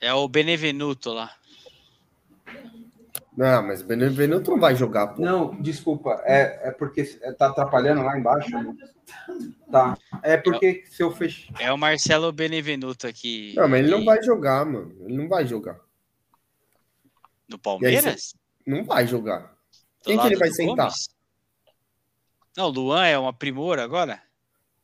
É 0.00 0.12
o 0.14 0.28
Benevenuto 0.28 1.12
lá. 1.12 1.34
Não, 3.36 3.66
mas 3.66 3.82
Benevenuto 3.82 4.50
não 4.50 4.58
vai 4.58 4.74
jogar. 4.74 5.08
Pô. 5.08 5.22
Não, 5.22 5.60
desculpa. 5.60 6.20
É, 6.24 6.68
é 6.68 6.70
porque 6.70 7.04
tá 7.36 7.46
atrapalhando 7.46 8.02
lá 8.02 8.18
embaixo. 8.18 8.50
Tá. 9.70 9.96
É 10.22 10.36
porque 10.36 10.84
se 10.88 11.02
eu 11.02 11.12
fechar. 11.12 11.54
É 11.60 11.72
o 11.72 11.78
Marcelo 11.78 12.32
Benevenuto 12.32 13.06
aqui. 13.06 13.54
Não, 13.56 13.68
mas 13.68 13.80
ele 13.80 13.90
não 13.90 14.04
vai 14.04 14.22
jogar, 14.22 14.64
mano. 14.64 14.96
Ele 15.04 15.16
não 15.16 15.28
vai 15.28 15.46
jogar. 15.46 15.78
No 17.48 17.58
Palmeiras? 17.58 18.34
Não 18.66 18.84
vai 18.84 19.06
jogar. 19.06 19.54
Do 20.02 20.04
Quem 20.04 20.18
que 20.18 20.26
ele 20.26 20.36
vai 20.36 20.50
sentar? 20.50 20.86
Gomes? 20.86 21.08
Não, 22.56 22.68
Luan 22.68 23.06
é 23.06 23.18
uma 23.18 23.32
primor 23.32 23.78
agora? 23.78 24.20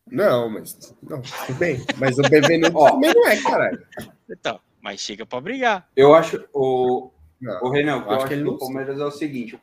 Não, 0.06 0.48
mas. 0.48 0.94
Não, 1.02 1.20
tudo 1.22 1.58
bem. 1.58 1.84
Mas 1.98 2.18
o 2.18 2.22
Benevenuto 2.22 2.78
também 2.86 3.12
não 3.12 3.26
é, 3.26 3.42
caralho. 3.42 3.86
Então 4.30 4.60
mas 4.84 5.00
chega 5.00 5.24
para 5.24 5.40
brigar. 5.40 5.90
Eu 5.96 6.14
acho 6.14 6.46
o, 6.52 7.10
não, 7.40 7.62
o 7.62 7.70
Renan, 7.70 8.04
eu 8.04 8.10
acho 8.10 8.26
que 8.26 8.34
ele 8.34 8.44
do 8.44 8.58
Palmeiras 8.58 9.00
é 9.00 9.04
o 9.04 9.10
seguinte: 9.10 9.58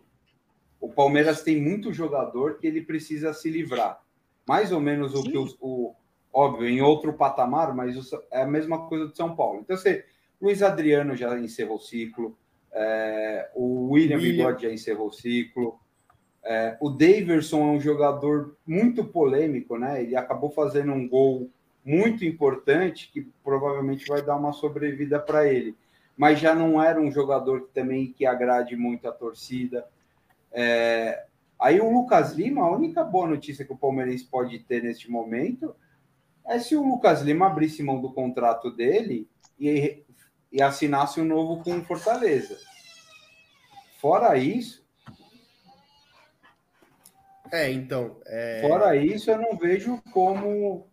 o 0.79 0.89
Palmeiras 0.89 1.43
tem 1.43 1.61
muito 1.61 1.93
jogador 1.93 2.57
que 2.57 2.65
ele 2.65 2.81
precisa 2.81 3.31
se 3.31 3.47
livrar. 3.47 4.01
Mais 4.47 4.71
ou 4.71 4.79
menos 4.79 5.13
o 5.13 5.21
Sim. 5.21 5.31
que 5.31 5.37
o, 5.37 5.47
o, 5.61 5.95
óbvio 6.33 6.67
em 6.67 6.81
outro 6.81 7.13
patamar, 7.13 7.75
mas 7.75 7.95
é 8.31 8.41
a 8.41 8.47
mesma 8.47 8.87
coisa 8.87 9.05
do 9.05 9.15
São 9.15 9.35
Paulo. 9.35 9.59
Então 9.59 9.77
você, 9.77 10.03
Luiz 10.41 10.63
Adriano 10.63 11.15
já 11.15 11.37
encerrou 11.37 11.77
o 11.77 11.79
ciclo, 11.79 12.35
é, 12.73 13.51
o 13.53 13.91
William, 13.91 14.17
William 14.17 14.31
Bigode 14.31 14.63
já 14.63 14.73
encerrou 14.73 15.09
o 15.09 15.13
ciclo. 15.13 15.79
É, 16.43 16.75
o 16.81 16.89
Daverson 16.89 17.61
é 17.61 17.71
um 17.73 17.79
jogador 17.79 18.57
muito 18.65 19.05
polêmico, 19.05 19.77
né? 19.77 20.01
Ele 20.01 20.15
acabou 20.15 20.49
fazendo 20.49 20.91
um 20.91 21.07
gol 21.07 21.47
muito 21.83 22.23
importante 22.25 23.09
que 23.11 23.21
provavelmente 23.43 24.05
vai 24.07 24.21
dar 24.21 24.35
uma 24.35 24.53
sobrevida 24.53 25.19
para 25.19 25.47
ele. 25.47 25.75
Mas 26.15 26.39
já 26.39 26.53
não 26.53 26.81
era 26.81 26.99
um 26.99 27.11
jogador 27.11 27.67
que 27.67 27.73
também 27.73 28.11
que 28.11 28.25
agrade 28.25 28.75
muito 28.75 29.07
a 29.07 29.11
torcida. 29.11 29.87
É... 30.51 31.25
Aí 31.59 31.79
o 31.79 31.91
Lucas 31.91 32.33
Lima, 32.33 32.63
a 32.63 32.71
única 32.71 33.03
boa 33.03 33.27
notícia 33.27 33.65
que 33.65 33.73
o 33.73 33.77
Palmeirense 33.77 34.25
pode 34.25 34.59
ter 34.59 34.83
neste 34.83 35.09
momento 35.09 35.75
é 36.45 36.59
se 36.59 36.75
o 36.75 36.83
Lucas 36.83 37.21
Lima 37.21 37.47
abrisse 37.47 37.83
mão 37.83 38.01
do 38.01 38.11
contrato 38.11 38.71
dele 38.71 39.27
e, 39.59 40.03
e 40.51 40.61
assinasse 40.61 41.21
um 41.21 41.25
novo 41.25 41.63
com 41.63 41.77
o 41.77 41.83
Fortaleza. 41.83 42.57
Fora 43.99 44.35
isso. 44.35 44.83
É, 47.51 47.69
então. 47.71 48.17
É... 48.25 48.61
Fora 48.61 48.95
isso, 48.95 49.29
eu 49.29 49.37
não 49.37 49.57
vejo 49.57 50.01
como. 50.11 50.87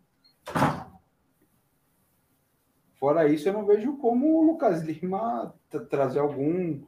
Fora 2.98 3.28
isso, 3.28 3.48
eu 3.48 3.52
não 3.52 3.64
vejo 3.64 3.96
como 3.98 4.38
o 4.38 4.42
Lucas 4.42 4.82
Lima 4.82 5.54
trazer 5.88 6.18
algum 6.18 6.80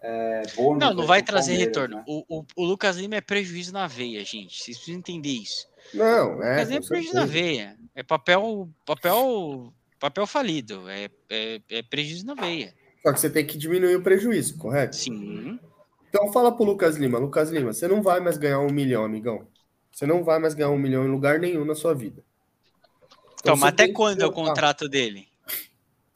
é, 0.00 0.42
bônus. 0.54 0.78
Não, 0.78 0.94
não 0.94 1.06
vai 1.06 1.22
trazer 1.22 1.54
retorno. 1.56 1.96
Né? 1.96 2.04
O, 2.06 2.24
o, 2.28 2.44
o, 2.56 2.64
Lucas 2.64 2.96
Lima 2.96 3.16
é 3.16 3.20
prejuízo 3.20 3.72
na 3.72 3.86
veia, 3.86 4.24
gente. 4.24 4.62
Vocês 4.62 4.76
precisam 4.76 5.00
entender 5.00 5.30
isso. 5.30 5.68
Não, 5.92 6.42
é. 6.42 6.52
Lucas 6.52 6.68
Lima 6.68 6.84
é 6.84 6.88
prejuízo 6.88 7.14
na 7.14 7.26
veia. 7.26 7.76
É 7.94 8.02
papel, 8.02 8.68
papel, 8.86 9.72
papel 9.98 10.26
falido. 10.26 10.88
É, 10.88 11.08
é, 11.28 11.60
é 11.68 11.82
prejuízo 11.82 12.24
na 12.24 12.34
veia. 12.34 12.72
Só 13.02 13.12
que 13.12 13.20
você 13.20 13.30
tem 13.30 13.46
que 13.46 13.58
diminuir 13.58 13.96
o 13.96 14.02
prejuízo, 14.02 14.56
correto? 14.58 14.94
Sim. 14.94 15.58
Então 16.08 16.32
fala 16.32 16.52
pro 16.52 16.64
Lucas 16.64 16.96
Lima, 16.96 17.18
Lucas 17.18 17.50
Lima, 17.50 17.72
você 17.72 17.86
não 17.86 18.02
vai 18.02 18.18
mais 18.20 18.38
ganhar 18.38 18.60
um 18.60 18.72
milhão, 18.72 19.04
amigão. 19.04 19.46
Você 19.90 20.06
não 20.06 20.22
vai 20.22 20.38
mais 20.38 20.54
ganhar 20.54 20.70
um 20.70 20.78
milhão 20.78 21.04
em 21.04 21.10
lugar 21.10 21.38
nenhum 21.38 21.64
na 21.64 21.74
sua 21.74 21.94
vida. 21.94 22.24
Então, 23.40 23.54
então 23.54 23.56
mas 23.56 23.70
até 23.70 23.88
quando 23.88 24.22
é 24.22 24.26
o 24.26 24.32
contrato 24.32 24.88
dele? 24.88 25.27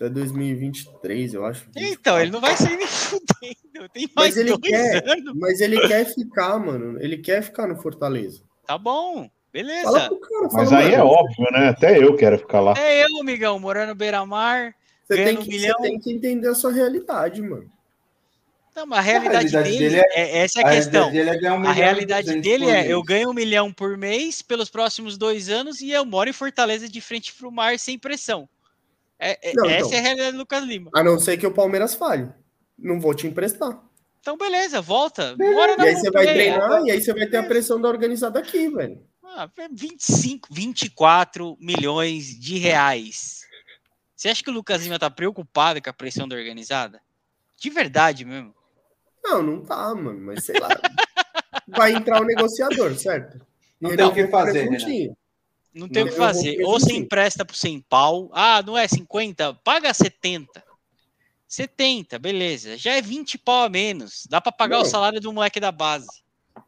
Até 0.03 0.11
2023, 0.11 1.35
eu 1.35 1.47
acho. 1.47 1.65
Então, 1.77 2.19
ele 2.19 2.33
não 2.33 2.41
vai 2.41 2.57
sair 2.57 2.77
nem 2.77 2.87
fudendo. 2.91 3.89
Tem 3.93 4.11
mais 4.17 4.35
mas 4.35 4.37
ele 4.37 4.59
quer, 4.59 5.09
anos. 5.09 5.35
Mas 5.37 5.61
ele 5.61 5.81
quer 5.87 6.05
ficar, 6.07 6.59
mano. 6.59 7.01
Ele 7.01 7.19
quer 7.19 7.41
ficar 7.41 7.69
no 7.69 7.81
Fortaleza. 7.81 8.43
Tá 8.67 8.77
bom. 8.77 9.31
Beleza. 9.53 9.93
Cara, 9.93 10.11
fala, 10.11 10.51
mas 10.55 10.73
aí 10.73 10.91
mano. 10.91 10.97
é 10.97 11.05
óbvio, 11.05 11.53
né? 11.53 11.69
Até 11.69 12.03
eu 12.03 12.17
quero 12.17 12.37
ficar 12.37 12.61
lá. 12.61 12.75
É 12.77 13.05
eu, 13.05 13.21
amigão, 13.21 13.61
morando 13.61 13.95
beira-mar. 13.95 14.75
Você, 15.05 15.23
tem 15.23 15.37
que, 15.37 15.49
um 15.49 15.53
milhão. 15.53 15.77
você 15.79 15.89
tem 15.89 16.01
que 16.01 16.13
entender 16.13 16.49
a 16.49 16.55
sua 16.55 16.73
realidade, 16.73 17.41
mano. 17.41 17.71
Não, 18.75 18.87
mas 18.87 18.99
a 18.99 19.03
realidade, 19.03 19.57
a 19.57 19.61
realidade 19.61 19.79
dele, 19.79 19.91
dele 19.91 20.03
é, 20.15 20.21
é, 20.21 20.39
essa 20.39 20.61
é 20.63 20.65
a, 20.65 20.69
a 20.69 20.73
questão. 20.73 21.11
Realidade 21.11 21.47
é 21.47 21.53
um 21.53 21.65
a 21.65 21.73
realidade 21.73 22.41
dele 22.41 22.67
é: 22.69 22.89
eu 22.89 23.01
ganho 23.05 23.31
um 23.31 23.35
milhão 23.35 23.73
por 23.73 23.97
mês 23.97 24.43
pelos 24.43 24.69
próximos 24.69 25.17
dois 25.17 25.49
anos 25.49 25.81
e 25.81 25.93
eu 25.93 26.05
moro 26.05 26.29
em 26.29 26.33
Fortaleza 26.33 26.89
de 26.89 27.01
frente 27.01 27.33
para 27.33 27.47
o 27.47 27.53
mar 27.53 27.79
sem 27.79 27.97
pressão. 27.97 28.49
É, 29.25 29.51
é 29.51 29.53
não, 29.55 29.71
essa 29.71 29.87
então, 29.87 29.93
é 29.93 29.99
a 29.99 30.03
realidade 30.03 30.33
do 30.33 30.39
Lucas 30.39 30.65
Lima. 30.65 30.91
A 30.93 31.05
não 31.05 31.17
ser 31.17 31.37
que 31.37 31.47
o 31.47 31.55
Palmeiras 31.55 31.95
falhe. 31.95 32.29
Não 32.77 32.99
vou 32.99 33.15
te 33.15 33.29
emprestar. 33.29 33.81
Então, 34.19 34.37
beleza, 34.37 34.81
volta. 34.81 35.37
Bora 35.37 35.77
e 35.79 35.89
aí 35.89 35.97
você 35.97 36.11
vai 36.11 36.27
treinar 36.27 36.83
e 36.85 36.91
aí 36.91 37.01
você 37.01 37.13
vai 37.15 37.27
ter 37.27 37.37
a 37.37 37.43
pressão 37.45 37.81
da 37.81 37.89
organizada 37.89 38.41
aqui, 38.41 38.69
velho. 38.69 39.01
Ah, 39.23 39.49
25, 39.71 40.49
24 40.53 41.57
milhões 41.61 42.27
de 42.39 42.59
reais. 42.59 43.43
Você 44.17 44.29
acha 44.29 44.43
que 44.43 44.51
o 44.51 44.53
Lucas 44.53 44.83
Lima 44.83 44.99
tá 44.99 45.09
preocupado 45.09 45.81
com 45.81 45.91
a 45.91 45.93
pressão 45.93 46.27
da 46.27 46.35
organizada? 46.35 47.01
De 47.57 47.71
verdade 47.71 48.25
mesmo. 48.25 48.53
Não, 49.23 49.41
não 49.41 49.61
tá, 49.65 49.95
mano, 49.95 50.21
mas 50.21 50.45
sei 50.45 50.59
lá. 50.59 50.69
vai 51.69 51.93
entrar 51.93 52.21
o 52.21 52.25
negociador, 52.25 52.97
certo? 52.97 53.41
Não 53.81 53.95
tem 53.95 54.05
o 54.05 54.13
que 54.13 54.27
fazer, 54.27 54.69
né? 54.69 54.79
Não 55.75 55.89
tem 55.89 56.05
o 56.05 56.07
que 56.07 56.13
fazer. 56.13 56.63
Ou 56.65 56.79
você 56.79 56.93
empresta 56.93 57.45
por 57.45 57.57
100 57.57 57.81
pau. 57.89 58.31
Ah, 58.33 58.63
não 58.65 58.77
é 58.77 58.87
50? 58.87 59.55
Paga 59.65 59.93
70. 59.93 60.63
70, 61.49 62.19
beleza. 62.19 62.77
Já 62.77 62.93
é 62.93 63.03
20 63.03 63.39
pau 63.39 63.65
a 63.65 63.69
menos. 63.69 64.27
Dá 64.29 64.41
para 64.41 64.53
pagar 64.53 64.79
não. 64.79 64.85
o 64.85 64.89
salário 64.89 65.21
do 65.21 65.33
moleque 65.33 65.61
da 65.61 65.73
base. 65.73 66.09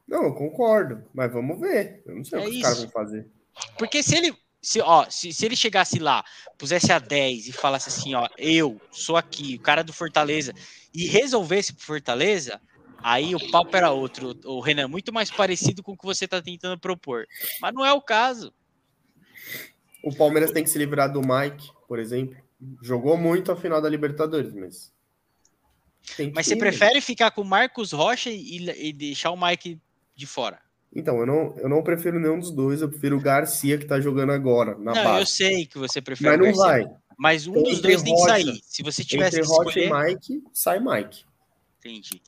Não, 0.06 0.24
eu 0.24 0.34
concordo. 0.34 1.02
Mas 1.12 1.32
vamos 1.32 1.58
ver. 1.58 2.02
Eu 2.06 2.16
não 2.16 2.24
sei 2.24 2.38
é 2.38 2.42
o 2.42 2.44
que 2.44 2.50
isso. 2.50 2.58
os 2.58 2.62
caras 2.62 2.80
vão 2.80 2.90
fazer. 2.90 3.26
Porque 3.78 4.02
se 4.02 4.16
ele. 4.16 4.34
Se, 4.60 4.80
ó, 4.80 5.04
se, 5.10 5.30
se 5.30 5.44
ele 5.44 5.56
chegasse 5.56 5.98
lá, 5.98 6.24
pusesse 6.56 6.90
a 6.90 6.98
10 6.98 7.48
e 7.48 7.52
falasse 7.52 7.90
assim, 7.90 8.14
ó, 8.14 8.26
eu 8.38 8.80
sou 8.90 9.14
aqui, 9.14 9.56
o 9.56 9.60
cara 9.60 9.84
do 9.84 9.92
Fortaleza, 9.92 10.54
e 10.94 11.06
resolvesse 11.06 11.74
pro 11.74 11.84
Fortaleza, 11.84 12.58
aí 13.02 13.34
o 13.34 13.50
papo 13.50 13.76
era 13.76 13.90
outro. 13.90 14.34
O 14.46 14.60
Renan, 14.60 14.88
muito 14.88 15.12
mais 15.12 15.30
parecido 15.30 15.82
com 15.82 15.92
o 15.92 15.96
que 15.98 16.06
você 16.06 16.26
tá 16.26 16.40
tentando 16.40 16.80
propor. 16.80 17.26
Mas 17.60 17.74
não 17.74 17.84
é 17.84 17.92
o 17.92 18.00
caso. 18.00 18.54
O 20.04 20.14
Palmeiras 20.14 20.52
tem 20.52 20.62
que 20.62 20.68
se 20.68 20.78
livrar 20.78 21.10
do 21.10 21.22
Mike, 21.22 21.70
por 21.88 21.98
exemplo. 21.98 22.36
Jogou 22.82 23.16
muito 23.16 23.50
a 23.50 23.56
final 23.56 23.80
da 23.80 23.88
Libertadores, 23.88 24.52
mas. 24.52 24.92
Mas 26.34 26.46
você 26.46 26.56
prefere 26.56 27.00
ficar 27.00 27.30
com 27.30 27.40
o 27.40 27.44
Marcos 27.44 27.92
Rocha 27.92 28.28
e, 28.30 28.68
e, 28.88 28.92
deixar 28.92 29.30
o 29.30 29.40
Mike 29.40 29.80
de 30.14 30.26
fora? 30.26 30.60
Então, 30.94 31.18
eu 31.18 31.26
não, 31.26 31.56
eu 31.56 31.68
não 31.68 31.82
prefiro 31.82 32.20
nenhum 32.20 32.38
dos 32.38 32.50
dois, 32.50 32.82
eu 32.82 32.88
prefiro 32.90 33.16
o 33.16 33.20
Garcia 33.20 33.78
que 33.78 33.86
tá 33.86 33.98
jogando 33.98 34.30
agora. 34.30 34.76
Na 34.78 34.92
não, 34.92 35.04
base. 35.04 35.20
eu 35.20 35.26
sei 35.26 35.66
que 35.66 35.78
você 35.78 36.02
prefere. 36.02 36.36
Mas 36.36 36.46
não 36.46 36.54
vai. 36.54 36.84
Mas 37.16 37.46
um 37.46 37.52
então, 37.52 37.62
dos 37.62 37.80
dois 37.80 38.02
Rocha, 38.02 38.04
tem 38.04 38.14
que 38.14 38.22
sair. 38.22 38.60
Se 38.62 38.82
você 38.82 39.02
tivesse 39.02 39.38
entre 39.38 39.48
que 39.48 39.52
escolher... 39.52 39.88
Rocha 39.88 40.04
e 40.04 40.14
Mike, 40.14 40.44
sai 40.52 40.80
Mike. 40.80 41.24
Entendi. 41.78 42.22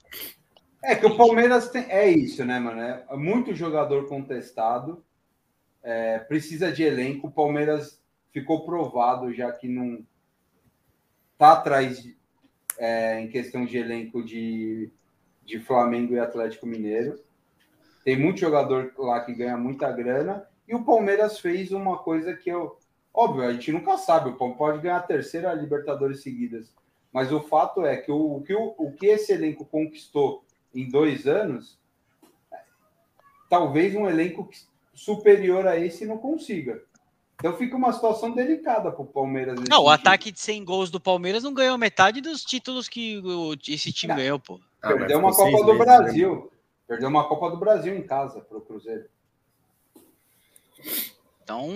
É 0.83 0.95
que 0.95 1.05
o 1.05 1.17
Palmeiras 1.17 1.69
tem... 1.69 1.85
é 1.91 2.09
isso, 2.09 2.43
né, 2.45 2.59
mano? 2.59 2.81
É 2.81 3.17
muito 3.17 3.55
jogador 3.55 4.09
contestado 4.09 5.05
é, 5.87 6.19
precisa 6.19 6.73
de 6.73 6.83
elenco. 6.83 7.29
O 7.29 7.31
Palmeiras 7.31 8.03
ficou 8.33 8.65
provado 8.65 9.33
já 9.33 9.53
que 9.53 9.69
não 9.69 10.05
está 11.33 11.53
atrás 11.53 12.05
é, 12.77 13.21
em 13.21 13.29
questão 13.29 13.65
de 13.65 13.79
elenco 13.79 14.23
de, 14.25 14.91
de 15.45 15.61
Flamengo 15.61 16.13
e 16.13 16.19
Atlético 16.19 16.67
Mineiro. 16.67 17.21
Tem 18.05 18.19
muito 18.19 18.41
jogador 18.41 18.93
lá 18.99 19.25
que 19.25 19.33
ganha 19.33 19.57
muita 19.57 19.91
grana. 19.93 20.45
E 20.67 20.75
o 20.75 20.85
Palmeiras 20.85 21.39
fez 21.39 21.71
uma 21.71 21.99
coisa 21.99 22.35
que 22.35 22.51
eu. 22.51 22.77
Óbvio, 23.15 23.45
a 23.45 23.53
gente 23.53 23.71
nunca 23.71 23.97
sabe. 23.97 24.31
O 24.31 24.37
Palmeiras 24.37 24.59
pode 24.59 24.83
ganhar 24.83 24.97
a 24.97 25.03
terceira 25.03 25.55
Libertadores 25.55 26.21
seguidas. 26.21 26.75
Mas 27.13 27.31
o 27.31 27.41
fato 27.41 27.87
é 27.87 27.97
que 27.97 28.11
o, 28.11 28.43
que, 28.43 28.53
o, 28.53 28.75
o 28.77 28.93
que 28.93 29.07
esse 29.07 29.33
elenco 29.33 29.65
conquistou 29.65 30.45
em 30.75 30.91
dois 30.91 31.29
anos, 31.29 31.79
talvez 33.49 33.95
um 33.95 34.09
elenco 34.09 34.47
que 34.49 34.59
superior 34.97 35.67
a 35.67 35.79
esse 35.79 36.05
não 36.07 36.19
consiga. 36.19 36.83
Então 37.37 37.55
fica 37.57 37.77
uma 37.77 37.93
situação 37.93 38.33
delicada 38.33 38.91
para 38.91 39.03
o 39.03 39.07
Palmeiras. 39.07 39.61
Não, 39.69 39.85
o 39.85 39.91
ataque 39.91 40.33
de 40.33 40.41
100 40.41 40.65
gols 40.65 40.91
do 40.91 40.99
Palmeiras 40.99 41.45
não 41.45 41.53
ganhou 41.53 41.77
metade 41.77 42.23
dos 42.23 42.43
títulos 42.43 42.89
que 42.89 43.23
esse 43.69 43.93
time 43.93 44.15
não. 44.15 44.21
ganhou, 44.21 44.41
pô. 44.41 44.59
Ah, 44.81 44.89
Perdeu 44.89 45.19
uma 45.19 45.35
Copa 45.35 45.59
do 45.59 45.65
meses, 45.67 45.79
Brasil. 45.79 46.35
Né? 46.35 46.43
Perdeu 46.89 47.09
uma 47.09 47.29
Copa 47.29 47.51
do 47.51 47.59
Brasil 47.59 47.95
em 47.95 48.03
casa 48.03 48.41
para 48.41 48.57
o 48.57 48.61
Cruzeiro. 48.63 49.05
Então, 51.43 51.71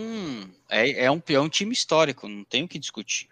é, 0.69 1.05
é, 1.05 1.11
um, 1.11 1.23
é 1.29 1.41
um 1.41 1.49
time 1.49 1.73
histórico, 1.73 2.27
não 2.27 2.43
tem 2.43 2.65
o 2.65 2.69
que 2.69 2.79
discutir. 2.79 3.29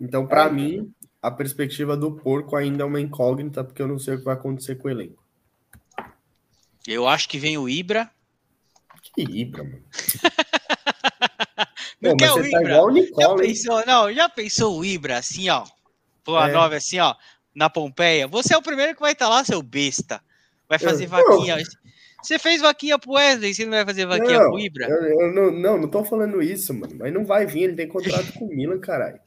Então, 0.00 0.26
para 0.26 0.46
é. 0.46 0.50
mim, 0.50 0.92
a 1.22 1.30
perspectiva 1.30 1.96
do 1.96 2.12
porco 2.12 2.56
ainda 2.56 2.82
é 2.82 2.86
uma 2.86 3.00
incógnita, 3.00 3.62
porque 3.62 3.80
eu 3.80 3.88
não 3.88 3.98
sei 3.98 4.14
o 4.14 4.18
que 4.18 4.24
vai 4.24 4.34
acontecer 4.34 4.74
com 4.76 4.88
o 4.88 4.90
elenco. 4.90 5.22
Eu 6.86 7.06
acho 7.06 7.28
que 7.28 7.38
vem 7.38 7.56
o 7.56 7.68
Ibra, 7.68 8.10
que 9.02 9.22
Ibra, 9.22 9.64
mano. 9.64 9.84
não 12.00 12.12
Pô, 12.12 12.16
quer 12.16 12.32
o 12.32 12.44
Ibra? 12.44 12.50
Tá 12.50 12.62
igual 12.62 12.86
o 12.86 12.90
Nicole, 12.90 13.22
já 13.22 13.36
pensou, 13.36 13.86
não, 13.86 14.12
já 14.12 14.28
pensou 14.28 14.78
o 14.78 14.84
Ibra 14.84 15.18
assim, 15.18 15.48
ó? 15.48 15.64
Pô, 16.24 16.36
a 16.36 16.48
é. 16.48 16.52
nove 16.52 16.76
assim, 16.76 16.98
ó, 16.98 17.14
na 17.54 17.70
Pompeia? 17.70 18.26
Você 18.28 18.54
é 18.54 18.58
o 18.58 18.62
primeiro 18.62 18.94
que 18.94 19.00
vai 19.00 19.12
estar 19.12 19.26
tá 19.26 19.30
lá, 19.30 19.44
seu 19.44 19.62
besta. 19.62 20.22
Vai 20.68 20.78
fazer 20.78 21.04
eu, 21.04 21.08
vaquinha. 21.08 21.56
Não. 21.56 21.64
Você 22.22 22.38
fez 22.38 22.60
vaquinha 22.60 22.98
pro 22.98 23.12
Wesley, 23.12 23.54
você 23.54 23.64
não 23.64 23.72
vai 23.72 23.84
fazer 23.84 24.06
vaquinha 24.06 24.40
não, 24.40 24.50
pro 24.50 24.60
Ibra? 24.60 24.88
Eu, 24.88 25.04
eu, 25.04 25.32
não, 25.32 25.50
não, 25.50 25.78
não 25.78 25.88
tô 25.88 26.04
falando 26.04 26.42
isso, 26.42 26.74
mano. 26.74 26.94
Mas 26.98 27.12
não 27.12 27.24
vai 27.24 27.46
vir, 27.46 27.62
ele 27.62 27.76
tem 27.76 27.88
contrato 27.88 28.32
com 28.34 28.46
o 28.46 28.48
Milan, 28.48 28.78
caralho. 28.78 29.20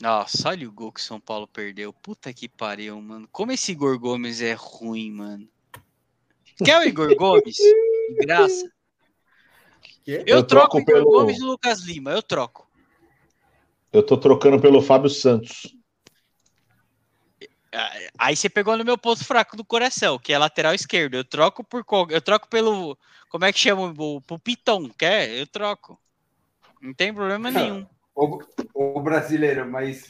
Nossa, 0.00 0.48
olha 0.48 0.68
o 0.68 0.72
gol 0.72 0.92
que 0.92 1.00
o 1.00 1.02
São 1.02 1.20
Paulo 1.20 1.46
perdeu. 1.46 1.92
Puta 1.92 2.32
que 2.32 2.48
pariu, 2.48 3.00
mano. 3.00 3.28
Como 3.30 3.52
esse 3.52 3.70
Igor 3.70 3.98
Gomes 3.98 4.42
é 4.42 4.52
ruim, 4.52 5.12
mano. 5.12 5.48
Quer 6.64 6.80
o 6.80 6.84
Igor 6.84 7.14
Gomes? 7.16 7.56
De 7.56 8.14
graça. 8.20 8.70
Eu, 10.06 10.24
eu 10.26 10.42
troco 10.44 10.78
o 10.78 10.80
Igor 10.80 10.94
pelo... 10.94 11.10
Gomes 11.10 11.38
e 11.38 11.42
o 11.42 11.46
Lucas 11.46 11.80
Lima, 11.80 12.10
eu 12.10 12.22
troco. 12.22 12.68
Eu 13.92 14.02
tô 14.02 14.16
trocando 14.16 14.60
pelo 14.60 14.80
Fábio 14.80 15.10
Santos. 15.10 15.76
Aí 18.18 18.36
você 18.36 18.48
pegou 18.48 18.76
no 18.76 18.84
meu 18.84 18.98
ponto 18.98 19.24
fraco 19.24 19.56
do 19.56 19.64
coração, 19.64 20.18
que 20.18 20.32
é 20.32 20.38
lateral 20.38 20.74
esquerdo. 20.74 21.14
Eu 21.14 21.24
troco 21.24 21.64
por 21.64 21.84
eu 22.10 22.20
troco 22.20 22.48
pelo 22.48 22.98
como 23.28 23.44
é 23.44 23.52
que 23.52 23.58
chama 23.58 23.94
o, 23.96 24.16
o 24.16 24.38
Piton, 24.38 24.90
quer? 24.90 25.30
Eu 25.30 25.46
troco. 25.46 25.98
Não 26.80 26.92
tem 26.92 27.14
problema 27.14 27.50
nenhum. 27.50 27.86
o, 28.14 28.38
o 28.74 29.00
brasileiro, 29.00 29.70
mas 29.70 30.06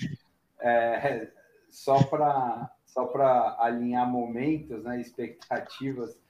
é, 0.61 1.29
só 1.71 2.03
para 2.03 2.71
só 2.85 3.07
para 3.07 3.57
alinhar 3.59 4.07
momentos, 4.07 4.83
né, 4.85 5.01
expectativas 5.01 6.22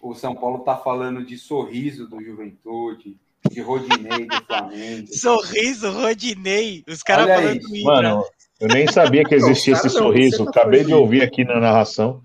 o 0.00 0.14
São 0.14 0.34
Paulo 0.34 0.58
está 0.58 0.76
falando 0.76 1.24
de 1.24 1.36
sorriso 1.36 2.08
do 2.08 2.22
Juventude, 2.22 3.16
de 3.50 3.60
Rodinei 3.60 4.26
do 4.26 4.44
Flamengo. 4.46 5.06
Sorriso, 5.12 5.90
Rodinei. 5.90 6.84
Os 6.88 7.02
caras 7.02 7.26
falando 7.26 7.56
isso. 7.56 7.84
Mano, 7.84 8.24
eu 8.60 8.68
nem 8.68 8.86
sabia 8.90 9.24
que 9.24 9.34
existia 9.34 9.74
esse 9.74 9.88
sorriso. 9.88 10.44
Tá 10.44 10.60
Acabei 10.60 10.84
de 10.84 10.92
ouvir 10.92 11.22
aqui 11.22 11.44
na 11.44 11.58
narração. 11.58 12.22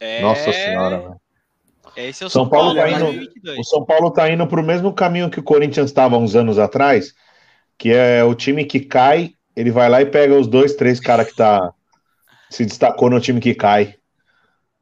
É... 0.00 0.20
Nossa 0.22 0.52
senhora, 0.52 0.98
velho. 0.98 1.20
Esse 1.96 2.24
é 2.24 2.26
o 2.26 2.30
São, 2.30 2.42
São 2.42 2.50
Paulo, 2.50 2.74
Paulo 2.74 2.90
tá 2.90 3.10
indo, 3.10 3.60
o 3.60 3.64
São 3.64 3.84
Paulo 3.84 4.10
tá 4.10 4.30
indo 4.30 4.46
para 4.46 4.60
o 4.60 4.64
mesmo 4.64 4.92
caminho 4.92 5.30
que 5.30 5.40
o 5.40 5.42
Corinthians 5.42 5.86
estava 5.86 6.18
uns 6.18 6.36
anos 6.36 6.58
atrás, 6.58 7.14
que 7.78 7.90
é 7.90 8.22
o 8.22 8.34
time 8.34 8.66
que 8.66 8.80
cai, 8.80 9.32
ele 9.56 9.70
vai 9.70 9.88
lá 9.88 10.02
e 10.02 10.06
pega 10.06 10.38
os 10.38 10.46
dois, 10.46 10.74
três 10.74 11.00
caras 11.00 11.30
que 11.30 11.36
tá 11.36 11.72
se 12.50 12.66
destacou 12.66 13.08
no 13.08 13.18
time 13.18 13.40
que 13.40 13.54
cai. 13.54 13.94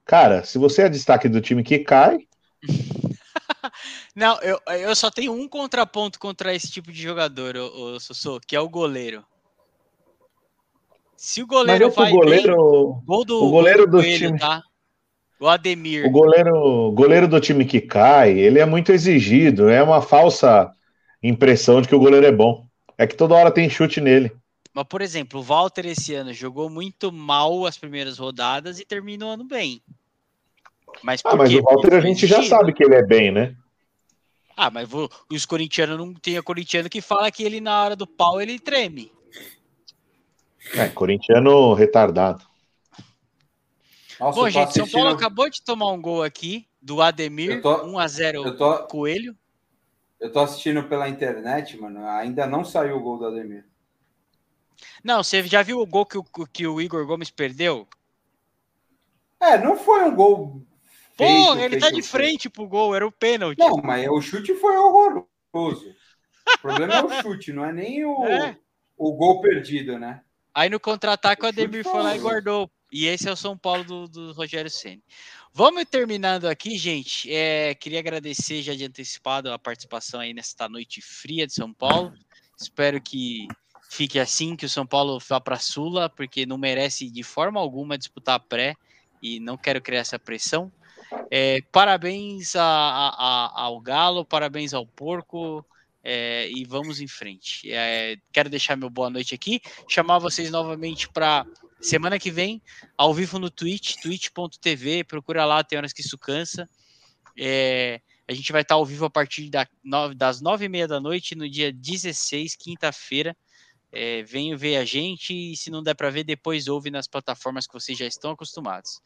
Cara, 0.05 0.45
se 0.45 0.59
você 0.59 0.83
é 0.83 0.89
destaque 0.89 1.29
do 1.29 1.41
time 1.41 1.63
que 1.63 1.79
cai. 1.79 2.19
Não, 4.15 4.39
eu, 4.43 4.61
eu 4.79 4.95
só 4.95 5.11
tenho 5.11 5.33
um 5.33 5.49
contraponto 5.49 6.19
contra 6.19 6.55
esse 6.55 6.71
tipo 6.71 6.93
de 6.93 7.03
jogador, 7.03 7.57
o, 7.57 7.99
Sossô, 7.99 8.39
que 8.41 8.55
é 8.55 8.61
o 8.61 8.69
goleiro. 8.69 9.25
Se 11.17 11.43
o 11.43 11.47
goleiro 11.47 11.91
vai 11.91 12.13
goleiro, 12.13 12.55
bem, 12.55 13.03
gol 13.07 13.25
do, 13.25 13.45
o 13.45 13.51
goleiro 13.51 13.87
do, 13.87 13.93
do 13.93 14.03
Coelho, 14.03 14.19
time, 14.19 14.39
tá? 14.39 14.63
O 15.41 15.49
Ademir. 15.49 16.07
O 16.07 16.11
goleiro, 16.11 16.93
goleiro 16.93 17.27
do 17.27 17.41
time 17.41 17.65
que 17.65 17.81
cai, 17.81 18.39
ele 18.39 18.59
é 18.59 18.67
muito 18.67 18.93
exigido. 18.93 19.69
É 19.69 19.83
uma 19.83 20.03
falsa 20.03 20.71
impressão 21.23 21.81
de 21.81 21.89
que 21.89 21.95
o 21.95 21.99
goleiro 21.99 22.27
é 22.27 22.33
bom. 22.33 22.67
É 22.97 23.07
que 23.07 23.17
toda 23.17 23.35
hora 23.35 23.51
tem 23.51 23.69
chute 23.71 24.01
nele. 24.01 24.31
Mas, 24.75 24.85
por 24.89 25.01
exemplo, 25.01 25.39
o 25.39 25.43
Walter 25.43 25.87
esse 25.87 26.15
ano 26.15 26.33
jogou 26.33 26.69
muito 26.69 27.13
mal 27.13 27.65
as 27.65 27.79
primeiras 27.79 28.19
rodadas 28.19 28.81
e 28.81 28.85
terminou 28.85 29.31
o 29.31 29.33
ano 29.35 29.45
bem. 29.45 29.81
Mas, 31.01 31.23
ah, 31.25 31.37
mas 31.37 31.55
o 31.55 31.63
Walter 31.63 31.95
a 31.95 32.01
gente 32.01 32.27
já 32.27 32.43
sabe 32.43 32.73
que 32.73 32.83
ele 32.83 32.97
é 32.97 33.03
bem, 33.03 33.31
né? 33.31 33.57
Ah, 34.57 34.71
mas 34.71 34.89
os 35.31 35.47
corintianos 35.47 35.97
não 35.97 36.13
tem 36.13 36.37
a 36.37 36.43
corintiano 36.43 36.91
que 36.91 37.01
fala 37.01 37.31
que 37.31 37.43
ele 37.45 37.61
na 37.61 37.83
hora 37.83 37.97
do 37.97 38.07
pau 38.07 38.41
ele 38.41 38.59
treme. 38.59 39.13
É, 40.75 40.89
corintiano 40.89 41.73
retardado. 41.75 42.43
Nossa, 44.19 44.41
Bom, 44.41 44.49
gente, 44.49 44.63
assistindo... 44.63 44.91
São 44.91 45.01
Paulo 45.01 45.17
acabou 45.17 45.49
de 45.51 45.63
tomar 45.63 45.91
um 45.93 46.01
gol 46.01 46.23
aqui 46.23 46.67
do 46.81 47.01
Ademir, 47.01 47.63
tô... 47.63 47.87
1x0 47.87 48.57
tô... 48.57 48.87
Coelho. 48.87 49.37
Eu 50.21 50.33
tô 50.33 50.41
assistindo 50.41 50.85
pela 50.85 51.09
internet, 51.09 51.77
mano. 51.77 52.07
Ainda 52.07 52.47
não 52.47 52.65
saiu 52.65 52.97
o 52.97 53.01
gol 53.01 53.19
do 53.19 53.27
Ademir. 53.27 53.65
Não, 55.03 55.23
você 55.23 55.43
já 55.45 55.63
viu 55.63 55.81
o 55.81 55.87
gol 55.87 56.07
que 56.07 56.19
o, 56.19 56.25
que 56.53 56.67
o 56.67 56.81
Igor 56.81 57.07
Gomes 57.07 57.31
perdeu? 57.31 57.87
É, 59.41 59.59
não 59.59 59.77
foi 59.77 60.05
um 60.05 60.15
gol. 60.15 60.63
Pô, 61.17 61.55
ele 61.57 61.79
tá 61.79 61.91
de 61.91 62.03
frente 62.03 62.51
pro 62.51 62.67
gol, 62.67 62.95
era 62.95 63.07
o 63.07 63.13
pênalti. 63.13 63.59
Não, 63.59 63.77
mas 63.77 64.09
o 64.09 64.21
chute 64.21 64.55
foi 64.55 64.77
horroroso. 64.77 65.29
O 65.53 66.59
problema 66.61 66.95
é 66.95 67.03
o 67.03 67.23
chute, 67.23 67.53
não 67.53 67.65
é 67.65 67.73
nem 67.73 68.05
o, 68.05 68.25
é. 68.27 68.57
o 68.97 69.13
gol 69.13 69.41
perdido, 69.41 69.99
né? 69.99 70.23
Aí 70.53 70.69
no 70.69 70.81
contra-ataque 70.81 71.45
o 71.45 71.49
Ademir 71.49 71.85
foi 71.85 72.03
lá 72.03 72.17
e 72.17 72.21
guardou. 72.21 72.71
E 72.93 73.07
esse 73.07 73.29
é 73.29 73.33
o 73.33 73.37
São 73.37 73.59
Paulo 73.59 73.83
do, 73.83 74.09
do 74.09 74.33
Rogério 74.33 74.71
Senna. 74.71 75.03
Vamos 75.53 75.85
terminando 75.85 76.47
aqui, 76.47 76.79
gente. 76.79 77.33
É, 77.33 77.75
queria 77.75 77.99
agradecer 77.99 78.63
já 78.63 78.75
de 78.75 78.85
antecipado 78.85 79.53
a 79.53 79.59
participação 79.59 80.21
aí 80.21 80.33
nesta 80.33 80.69
noite 80.69 81.01
fria 81.01 81.47
de 81.47 81.53
São 81.53 81.73
Paulo. 81.73 82.13
Espero 82.57 83.01
que 83.01 83.49
fique 83.95 84.19
assim, 84.19 84.57
que 84.57 84.67
o 84.67 84.69
São 84.69 84.85
Paulo 84.85 85.21
vá 85.21 85.41
para 85.41 85.55
a 85.55 85.61
Sula, 85.61 86.11
porque 86.11 86.45
não 86.45 86.59
merece 86.59 87.09
de 87.09 87.23
forma 87.23 87.61
alguma 87.61 87.97
disputar 87.97 88.35
a 88.35 88.41
pré 88.41 88.75
e 89.23 89.39
não 89.39 89.57
quero 89.57 89.81
criar 89.81 90.01
essa 90.01 90.19
pressão. 90.19 90.71
É, 91.31 91.63
parabéns 91.71 92.57
a, 92.57 92.65
a, 92.65 93.63
ao 93.63 93.81
Galo, 93.81 94.25
parabéns 94.25 94.75
ao 94.75 94.85
Porco. 94.85 95.65
É, 96.03 96.51
e 96.51 96.65
vamos 96.65 97.01
em 97.01 97.09
frente. 97.09 97.73
É, 97.73 98.17
quero 98.31 98.51
deixar 98.51 98.77
meu 98.77 98.91
boa 98.91 99.09
noite 99.09 99.35
aqui, 99.35 99.61
chamar 99.89 100.19
vocês 100.19 100.51
novamente 100.51 101.09
para 101.09 101.47
Semana 101.81 102.19
que 102.19 102.31
vem, 102.31 102.63
ao 102.97 103.13
vivo 103.13 103.39
no 103.39 103.51
Twitch, 103.51 103.97
twitch.tv, 104.01 105.05
procura 105.05 105.45
lá, 105.45 105.63
tem 105.63 105.77
horas 105.77 105.93
que 105.93 106.01
isso 106.01 106.17
cansa. 106.17 106.67
É, 107.39 108.01
a 108.27 108.33
gente 108.33 108.51
vai 108.53 108.63
estar 108.63 108.77
ao 108.77 108.87
vivo 108.87 109.05
a 109.05 109.11
partir 109.11 109.51
da 109.51 109.69
das 110.17 110.41
nove 110.41 110.65
e 110.65 110.69
meia 110.69 110.89
da 110.89 110.99
noite, 110.99 111.35
no 111.35 111.47
dia 111.49 111.71
16, 111.71 112.57
quinta-feira. 112.57 113.37
É, 113.95 114.23
venham 114.23 114.59
ver 114.59 114.77
a 114.77 114.85
gente 114.85 115.33
e 115.33 115.57
se 115.57 115.71
não 115.71 115.83
der 115.83 115.95
para 115.95 116.11
ver, 116.11 116.25
depois 116.25 116.69
ouve 116.69 116.91
nas 116.91 117.07
plataformas 117.07 117.67
que 117.67 117.73
vocês 117.73 117.97
já 117.97 118.07
estão 118.07 118.33
acostumados. 118.33 119.01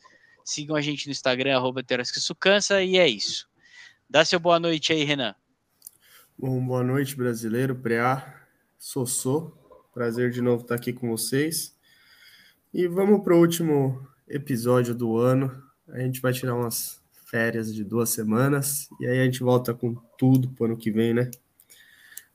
Sigam 0.44 0.74
a 0.74 0.80
gente 0.80 1.06
no 1.06 1.12
Instagram, 1.12 1.56
arroba 1.56 1.82
que 1.82 1.94
isso 2.02 2.34
cansa, 2.34 2.82
e 2.82 2.96
é 2.96 3.06
isso. 3.06 3.48
Dá 4.08 4.24
seu 4.24 4.40
boa 4.40 4.58
noite 4.58 4.92
aí, 4.92 5.04
Renan. 5.04 5.34
Bom, 6.38 6.64
boa 6.64 6.82
noite, 6.82 7.16
brasileiro, 7.16 7.76
Preá, 7.76 8.46
Sossô. 8.78 9.52
Prazer 9.92 10.30
de 10.30 10.40
novo 10.40 10.62
estar 10.62 10.76
aqui 10.76 10.92
com 10.92 11.10
vocês. 11.10 11.76
E 12.72 12.86
vamos 12.86 13.24
para 13.24 13.34
o 13.34 13.40
último 13.40 14.06
episódio 14.28 14.94
do 14.94 15.18
ano. 15.18 15.62
A 15.88 15.98
gente 15.98 16.20
vai 16.20 16.32
tirar 16.32 16.54
umas 16.54 17.02
férias 17.26 17.74
de 17.74 17.82
duas 17.82 18.10
semanas 18.10 18.88
e 19.00 19.06
aí 19.06 19.20
a 19.20 19.24
gente 19.24 19.40
volta 19.40 19.74
com 19.74 19.94
tudo 20.16 20.48
para 20.50 20.62
o 20.62 20.66
ano 20.66 20.76
que 20.76 20.90
vem, 20.90 21.12
né? 21.12 21.30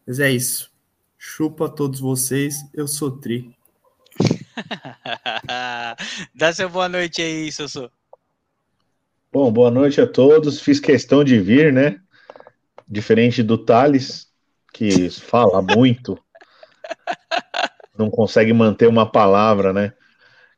Mas 0.06 0.20
é 0.20 0.30
isso. 0.30 0.73
Chupa 1.26 1.70
todos 1.70 2.02
vocês. 2.02 2.70
Eu 2.74 2.86
sou 2.86 3.10
Tri. 3.10 3.56
Dá 6.36 6.52
seu 6.52 6.70
boa 6.70 6.90
noite 6.90 7.22
aí, 7.22 7.50
Sossô. 7.50 7.90
Bom, 9.32 9.50
boa 9.50 9.72
noite 9.72 10.02
a 10.02 10.06
todos. 10.06 10.60
Fiz 10.60 10.82
questão 10.82 11.24
de 11.24 11.40
vir, 11.40 11.72
né? 11.72 12.02
Diferente 12.86 13.42
do 13.42 13.58
Thales, 13.58 14.28
que 14.74 15.10
fala 15.22 15.62
muito, 15.62 16.22
não 17.98 18.12
consegue 18.12 18.52
manter 18.52 18.90
uma 18.90 19.10
palavra, 19.10 19.72
né? 19.72 19.94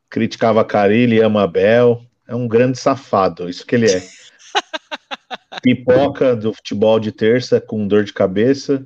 criticava 0.10 0.66
Carilli 0.66 1.18
e 1.18 1.24
Amabel. 1.24 2.04
É 2.28 2.36
um 2.36 2.48
grande 2.48 2.80
safado, 2.80 3.48
isso 3.48 3.68
que 3.68 3.76
ele 3.76 3.92
é. 3.92 4.02
Pipoca 5.62 6.36
do 6.36 6.52
futebol 6.52 7.00
de 7.00 7.12
terça 7.12 7.62
com 7.62 7.88
dor 7.88 8.04
de 8.04 8.12
cabeça. 8.12 8.84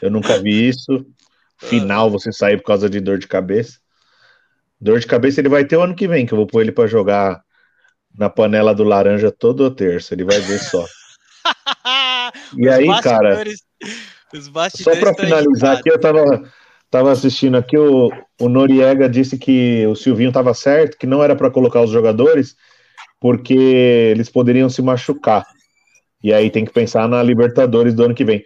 Eu 0.00 0.10
nunca 0.10 0.38
vi 0.38 0.68
isso. 0.68 1.06
Final 1.58 2.10
você 2.10 2.32
sair 2.32 2.56
por 2.56 2.64
causa 2.64 2.88
de 2.88 3.00
dor 3.00 3.18
de 3.18 3.28
cabeça. 3.28 3.78
Dor 4.80 4.98
de 4.98 5.06
cabeça 5.06 5.40
ele 5.40 5.48
vai 5.48 5.64
ter 5.64 5.76
o 5.76 5.82
ano 5.82 5.94
que 5.94 6.08
vem, 6.08 6.26
que 6.26 6.32
eu 6.32 6.38
vou 6.38 6.46
pôr 6.46 6.62
ele 6.62 6.72
para 6.72 6.88
jogar 6.88 7.42
na 8.16 8.28
panela 8.28 8.74
do 8.74 8.84
laranja 8.84 9.30
todo 9.30 9.70
terça. 9.70 10.14
Ele 10.14 10.24
vai 10.24 10.40
ver 10.40 10.58
só. 10.58 10.84
e 12.56 12.68
aí, 12.68 12.88
cara. 13.00 13.44
Só 14.70 14.96
para 14.96 15.14
finalizar 15.14 15.76
aqui, 15.76 15.90
eu 15.90 16.00
tava 16.00 16.42
Tava 16.92 17.10
assistindo 17.10 17.56
aqui, 17.56 17.74
o, 17.78 18.12
o 18.38 18.50
Noriega 18.50 19.08
disse 19.08 19.38
que 19.38 19.86
o 19.86 19.96
Silvinho 19.96 20.28
estava 20.28 20.52
certo, 20.52 20.98
que 20.98 21.06
não 21.06 21.24
era 21.24 21.34
para 21.34 21.50
colocar 21.50 21.80
os 21.80 21.88
jogadores, 21.90 22.54
porque 23.18 23.54
eles 23.54 24.28
poderiam 24.28 24.68
se 24.68 24.82
machucar. 24.82 25.42
E 26.22 26.34
aí 26.34 26.50
tem 26.50 26.66
que 26.66 26.70
pensar 26.70 27.08
na 27.08 27.22
Libertadores 27.22 27.94
do 27.94 28.04
ano 28.04 28.14
que 28.14 28.26
vem. 28.26 28.44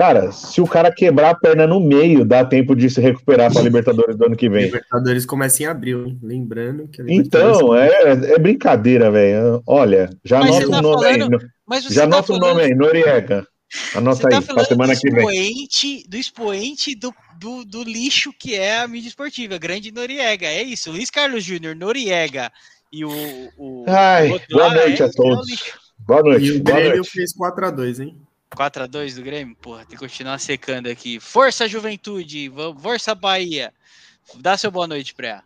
Cara, 0.00 0.32
se 0.32 0.62
o 0.62 0.66
cara 0.66 0.90
quebrar 0.90 1.28
a 1.28 1.34
perna 1.34 1.66
no 1.66 1.78
meio, 1.78 2.24
dá 2.24 2.42
tempo 2.42 2.74
de 2.74 2.88
se 2.88 3.02
recuperar 3.02 3.52
para 3.52 3.60
a 3.60 3.64
Libertadores 3.64 4.16
do 4.16 4.24
ano 4.24 4.34
que 4.34 4.48
vem. 4.48 4.64
Libertadores 4.64 5.26
começa 5.26 5.62
em 5.62 5.66
abril, 5.66 6.06
hein? 6.06 6.18
lembrando 6.22 6.88
que 6.88 7.02
Então, 7.06 7.76
é, 7.76 8.12
é 8.12 8.38
brincadeira, 8.38 9.10
velho. 9.10 9.62
Olha, 9.66 10.08
já 10.24 10.40
anota 10.40 10.70
tá 10.70 10.78
o 10.78 10.82
nome 10.82 11.04
falando, 11.04 11.36
aí. 11.70 11.80
Já 11.90 12.00
tá 12.00 12.04
anota 12.06 12.32
o 12.32 12.38
nome 12.38 12.62
aí, 12.62 12.74
Noriega. 12.74 13.46
Anota 13.94 14.22
Você 14.22 14.34
aí, 14.34 14.42
tá 14.42 14.64
semana 14.64 14.96
que 14.96 15.10
vem. 15.10 15.68
Do 16.08 16.16
expoente 16.16 16.94
do 16.94 17.14
do, 17.38 17.66
do 17.66 17.82
lixo 17.82 18.32
que 18.38 18.54
é 18.54 18.78
a 18.80 18.88
mídia 18.88 19.08
esportiva, 19.08 19.58
grande 19.58 19.92
Noriega. 19.92 20.46
É 20.46 20.62
isso, 20.62 20.90
Luiz 20.90 21.10
Carlos 21.10 21.44
Júnior, 21.44 21.76
Noriega 21.76 22.50
e 22.90 23.04
o. 23.04 23.10
o 23.58 23.84
Ai, 23.86 24.30
o 24.30 24.40
boa 24.50 24.72
noite 24.72 25.02
é, 25.02 25.04
a 25.04 25.10
todos. 25.10 25.74
Boa 25.98 26.22
noite. 26.22 26.46
E 26.46 26.52
o 26.52 26.62
Grêmio 26.62 27.04
fez 27.04 27.34
4x2, 27.36 28.00
hein? 28.00 28.16
4x2 28.56 29.14
do 29.14 29.22
Grêmio? 29.22 29.56
Porra, 29.56 29.80
tem 29.80 29.90
que 29.90 29.96
continuar 29.96 30.38
secando 30.38 30.88
aqui. 30.88 31.20
Força 31.20 31.68
Juventude, 31.68 32.50
Força 32.80 33.14
Bahia. 33.14 33.72
Dá 34.36 34.56
seu 34.56 34.70
boa 34.70 34.86
noite, 34.86 35.14
Pré. 35.14 35.42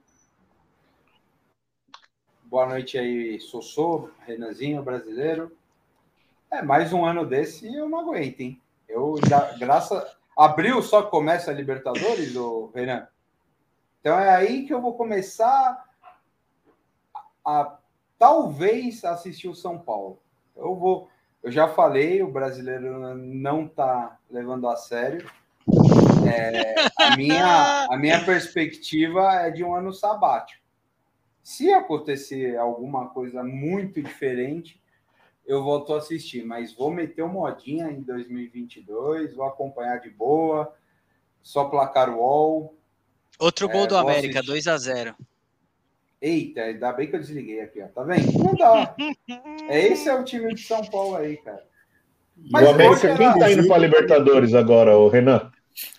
Boa 2.45 2.67
noite 2.67 2.97
aí, 2.97 3.41
Sossô, 3.41 4.11
Renanzinho, 4.27 4.83
brasileiro. 4.83 5.57
É, 6.51 6.63
mais 6.63 6.93
um 6.93 7.05
ano 7.05 7.27
desse 7.27 7.67
eu 7.75 7.89
não 7.89 7.99
aguento, 7.99 8.41
hein? 8.41 8.63
Eu, 8.89 9.17
já, 9.29 9.53
graças, 9.59 10.05
Abril 10.37 10.81
só 10.83 11.03
começa 11.03 11.51
a 11.51 11.55
Libertadores, 11.55 12.37
ô, 12.37 12.71
Renan? 12.75 13.09
Então 14.01 14.19
é 14.19 14.31
aí 14.31 14.67
que 14.67 14.73
eu 14.73 14.81
vou 14.81 14.95
começar 14.95 15.85
a, 17.45 17.61
a 17.61 17.79
talvez 18.19 19.05
assistir 19.05 19.49
o 19.49 19.55
São 19.55 19.79
Paulo. 19.79 20.21
Eu 20.55 20.77
vou, 20.77 21.11
eu 21.45 21.53
já 21.53 21.69
falei, 21.69 22.23
o 22.23 22.31
brasileiro 22.31 23.15
não 23.15 23.67
está 23.67 24.19
levando 24.31 24.67
a 24.67 24.77
sério. 24.77 25.31
É, 26.27 26.75
a, 26.99 27.17
minha, 27.19 27.87
a 27.91 27.97
minha 27.99 28.25
perspectiva 28.25 29.31
é 29.43 29.51
de 29.51 29.63
um 29.63 29.75
ano 29.75 29.93
sabático. 29.93 30.65
Se 31.43 31.71
acontecer 31.71 32.57
alguma 32.57 33.11
coisa 33.11 33.45
muito 33.45 34.03
diferente, 34.03 34.83
eu 35.47 35.63
volto 35.63 35.93
a 35.93 35.99
assistir, 35.99 36.43
mas 36.47 36.73
vou 36.73 36.91
meter 36.91 37.21
uma 37.21 37.35
modinha 37.35 37.91
em 37.91 38.01
2022, 38.01 39.35
vou 39.35 39.45
acompanhar 39.45 40.01
de 40.01 40.09
boa, 40.09 40.75
só 41.43 41.67
placar 41.67 42.09
wall. 42.17 42.75
Outro 43.39 43.69
gol 43.69 43.85
é, 43.85 43.87
do 43.89 43.97
América, 43.99 44.43
2 44.43 44.67
a 44.67 44.79
0 44.79 45.15
Eita, 46.21 46.63
ainda 46.63 46.93
bem 46.93 47.09
que 47.09 47.17
eu 47.17 47.21
desliguei 47.21 47.61
aqui, 47.61 47.83
ó. 47.83 47.89
Tá 47.89 48.03
vendo? 48.03 48.33
Não 48.39 48.55
dá. 48.55 48.95
é, 49.69 49.89
esse 49.89 50.09
é 50.09 50.15
o 50.15 50.25
time 50.25 50.55
de 50.55 50.63
São 50.63 50.83
Paulo 50.85 51.17
aí, 51.17 51.37
cara. 51.39 51.63
Mas 52.51 52.67
o 52.67 52.71
América, 52.71 53.17
quem 53.17 53.39
tá 53.39 53.53
indo 53.53 53.69
para 53.69 53.79
Libertadores 53.79 54.55
agora, 54.55 54.97
o 54.97 55.09
Renan? 55.09 55.51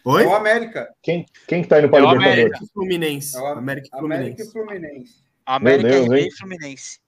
Oi? 0.03 0.23
É 0.23 0.27
o 0.27 0.35
América. 0.35 0.89
Quem, 1.01 1.25
quem 1.47 1.63
tá 1.63 1.79
indo 1.79 1.89
para 1.89 1.99
é 1.99 2.01
Libertadores? 2.01 2.39
América 2.39 2.59
Fluminense. 2.73 3.37
É 3.37 3.39
o 3.39 3.45
América, 3.45 3.97
América 3.97 4.43
e 4.43 4.51
Fluminense. 4.51 5.15
América 5.45 5.89
Deus, 5.89 6.09
e 6.11 6.37
Fluminense. 6.37 6.99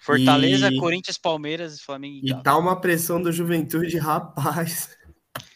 Fortaleza, 0.00 0.68
e... 0.68 0.78
Corinthians, 0.78 1.16
Palmeiras, 1.16 1.80
Flamengo 1.80 2.20
e, 2.24 2.30
e 2.30 2.42
tá 2.42 2.58
uma 2.58 2.80
pressão 2.80 3.22
do 3.22 3.30
Juventude, 3.30 3.98
rapaz. 3.98 4.96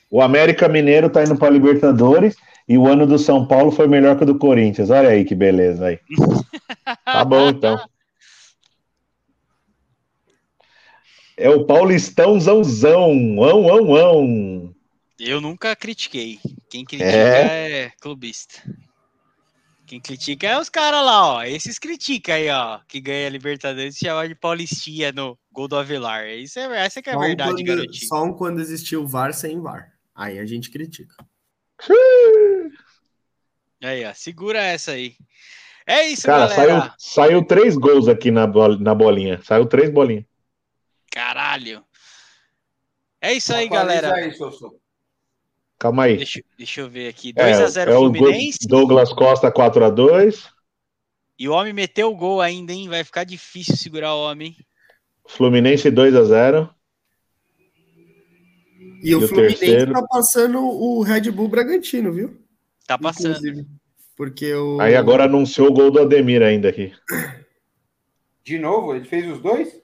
O 0.08 0.22
América 0.22 0.68
Mineiro 0.68 1.10
tá 1.10 1.24
indo 1.24 1.36
para 1.36 1.50
Libertadores 1.50 2.36
e 2.68 2.76
o 2.76 2.88
ano 2.88 3.06
do 3.06 3.18
São 3.18 3.46
Paulo 3.46 3.70
foi 3.70 3.86
melhor 3.86 4.16
que 4.16 4.24
o 4.24 4.26
do 4.26 4.38
Corinthians. 4.38 4.90
Olha 4.90 5.10
aí 5.10 5.24
que 5.24 5.34
beleza 5.34 5.86
aí. 5.86 6.00
tá 7.04 7.24
bom, 7.24 7.48
então. 7.48 7.78
É 11.36 11.48
o 11.48 11.64
Paulistãozãozão. 11.64 13.42
Ão, 13.42 13.68
ão, 13.68 13.94
ão. 13.94 14.74
Eu 15.18 15.40
nunca 15.40 15.76
critiquei. 15.76 16.40
Quem 16.68 16.84
critica 16.84 17.08
é, 17.08 17.82
é 17.82 17.92
clubista. 18.00 18.62
Quem 19.86 20.00
critica 20.00 20.48
é 20.48 20.58
os 20.58 20.68
caras 20.68 21.04
lá, 21.04 21.34
ó. 21.34 21.44
Esses 21.44 21.78
criticam 21.78 22.34
aí, 22.34 22.50
ó. 22.50 22.80
Que 22.88 23.00
ganha 23.00 23.28
a 23.28 23.30
Libertadores 23.30 23.94
e 23.94 23.98
chama 24.00 24.26
de 24.26 24.34
Paulistinha 24.34 25.12
no 25.12 25.38
gol 25.52 25.68
do 25.68 25.76
Avelar. 25.76 26.26
Isso 26.26 26.58
é, 26.58 26.84
essa 26.84 27.00
que 27.00 27.10
é 27.10 27.14
a 27.14 27.18
verdade, 27.18 27.50
quando, 27.52 27.64
garotinho. 27.64 28.08
Só 28.08 28.24
um 28.24 28.32
quando 28.32 28.60
existiu 28.60 29.06
VAR 29.06 29.32
sem 29.32 29.60
VAR. 29.60 29.92
Aí 30.12 30.40
a 30.40 30.44
gente 30.44 30.70
critica. 30.70 31.14
Aí, 33.82 34.04
ó. 34.04 34.14
Segura 34.14 34.58
essa 34.58 34.92
aí. 34.92 35.16
É 35.86 36.06
isso, 36.08 36.26
Cara, 36.26 36.48
galera. 36.48 36.80
Saiu, 36.80 36.92
saiu 36.98 37.44
três 37.44 37.76
gols 37.76 38.08
aqui 38.08 38.30
na, 38.30 38.46
na 38.80 38.94
bolinha. 38.94 39.40
Saiu 39.42 39.66
três 39.66 39.90
bolinhas. 39.90 40.24
Caralho. 41.10 41.84
É 43.20 43.32
isso 43.32 43.54
aí, 43.54 43.68
galera. 43.68 44.12
Aí, 44.14 44.32
Calma 45.78 46.04
aí. 46.04 46.16
Deixa, 46.16 46.42
deixa 46.56 46.80
eu 46.80 46.88
ver 46.88 47.08
aqui. 47.08 47.32
2x0 47.32 47.88
é, 47.88 47.92
é 47.92 47.94
Fluminense. 47.94 48.66
Douglas 48.66 49.12
Costa 49.12 49.52
4x2. 49.52 50.50
E 51.38 51.48
o 51.48 51.52
homem 51.52 51.72
meteu 51.72 52.10
o 52.10 52.16
gol 52.16 52.40
ainda, 52.40 52.72
hein? 52.72 52.88
Vai 52.88 53.04
ficar 53.04 53.24
difícil 53.24 53.76
segurar 53.76 54.14
o 54.14 54.22
homem. 54.22 54.56
Fluminense 55.28 55.90
2x0. 55.90 56.70
E, 59.06 59.10
e 59.10 59.14
o, 59.14 59.22
o 59.22 59.28
Fluminense 59.28 59.60
terceiro... 59.60 59.92
tá 59.92 60.02
passando 60.02 60.58
o 60.58 61.00
Red 61.00 61.30
Bull 61.30 61.46
Bragantino, 61.46 62.12
viu? 62.12 62.36
Tá 62.88 62.98
passando. 62.98 63.36
Inclusive, 63.36 63.64
porque 64.16 64.52
o. 64.52 64.80
Aí 64.80 64.96
agora 64.96 65.26
anunciou 65.26 65.68
o 65.68 65.72
gol 65.72 65.92
do 65.92 66.00
Ademir 66.00 66.42
ainda 66.42 66.68
aqui. 66.68 66.92
De 68.42 68.58
novo? 68.58 68.96
Ele 68.96 69.04
fez 69.04 69.30
os 69.30 69.40
dois? 69.40 69.80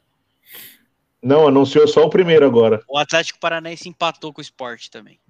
Não, 1.23 1.47
anunciou 1.47 1.87
só 1.87 2.05
o 2.05 2.11
primeiro 2.11 2.45
agora. 2.45 2.83
O 2.89 2.99
Atlético 2.99 3.39
Paranaense 3.39 3.89
empatou 3.89 4.33
com 4.33 4.41
o 4.41 4.43
Sport 4.43 4.89
também. 4.89 5.21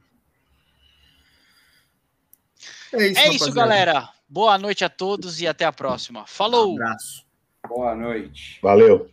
É 2.94 3.08
isso, 3.08 3.20
é 3.20 3.28
isso 3.28 3.52
galera. 3.52 4.08
Boa 4.26 4.56
noite 4.56 4.86
a 4.86 4.88
todos 4.88 5.38
e 5.42 5.46
até 5.46 5.66
a 5.66 5.72
próxima. 5.72 6.26
Falou! 6.26 6.72
Um 6.72 6.76
abraço. 6.76 7.26
Boa 7.68 7.94
noite. 7.94 8.58
Valeu. 8.62 9.10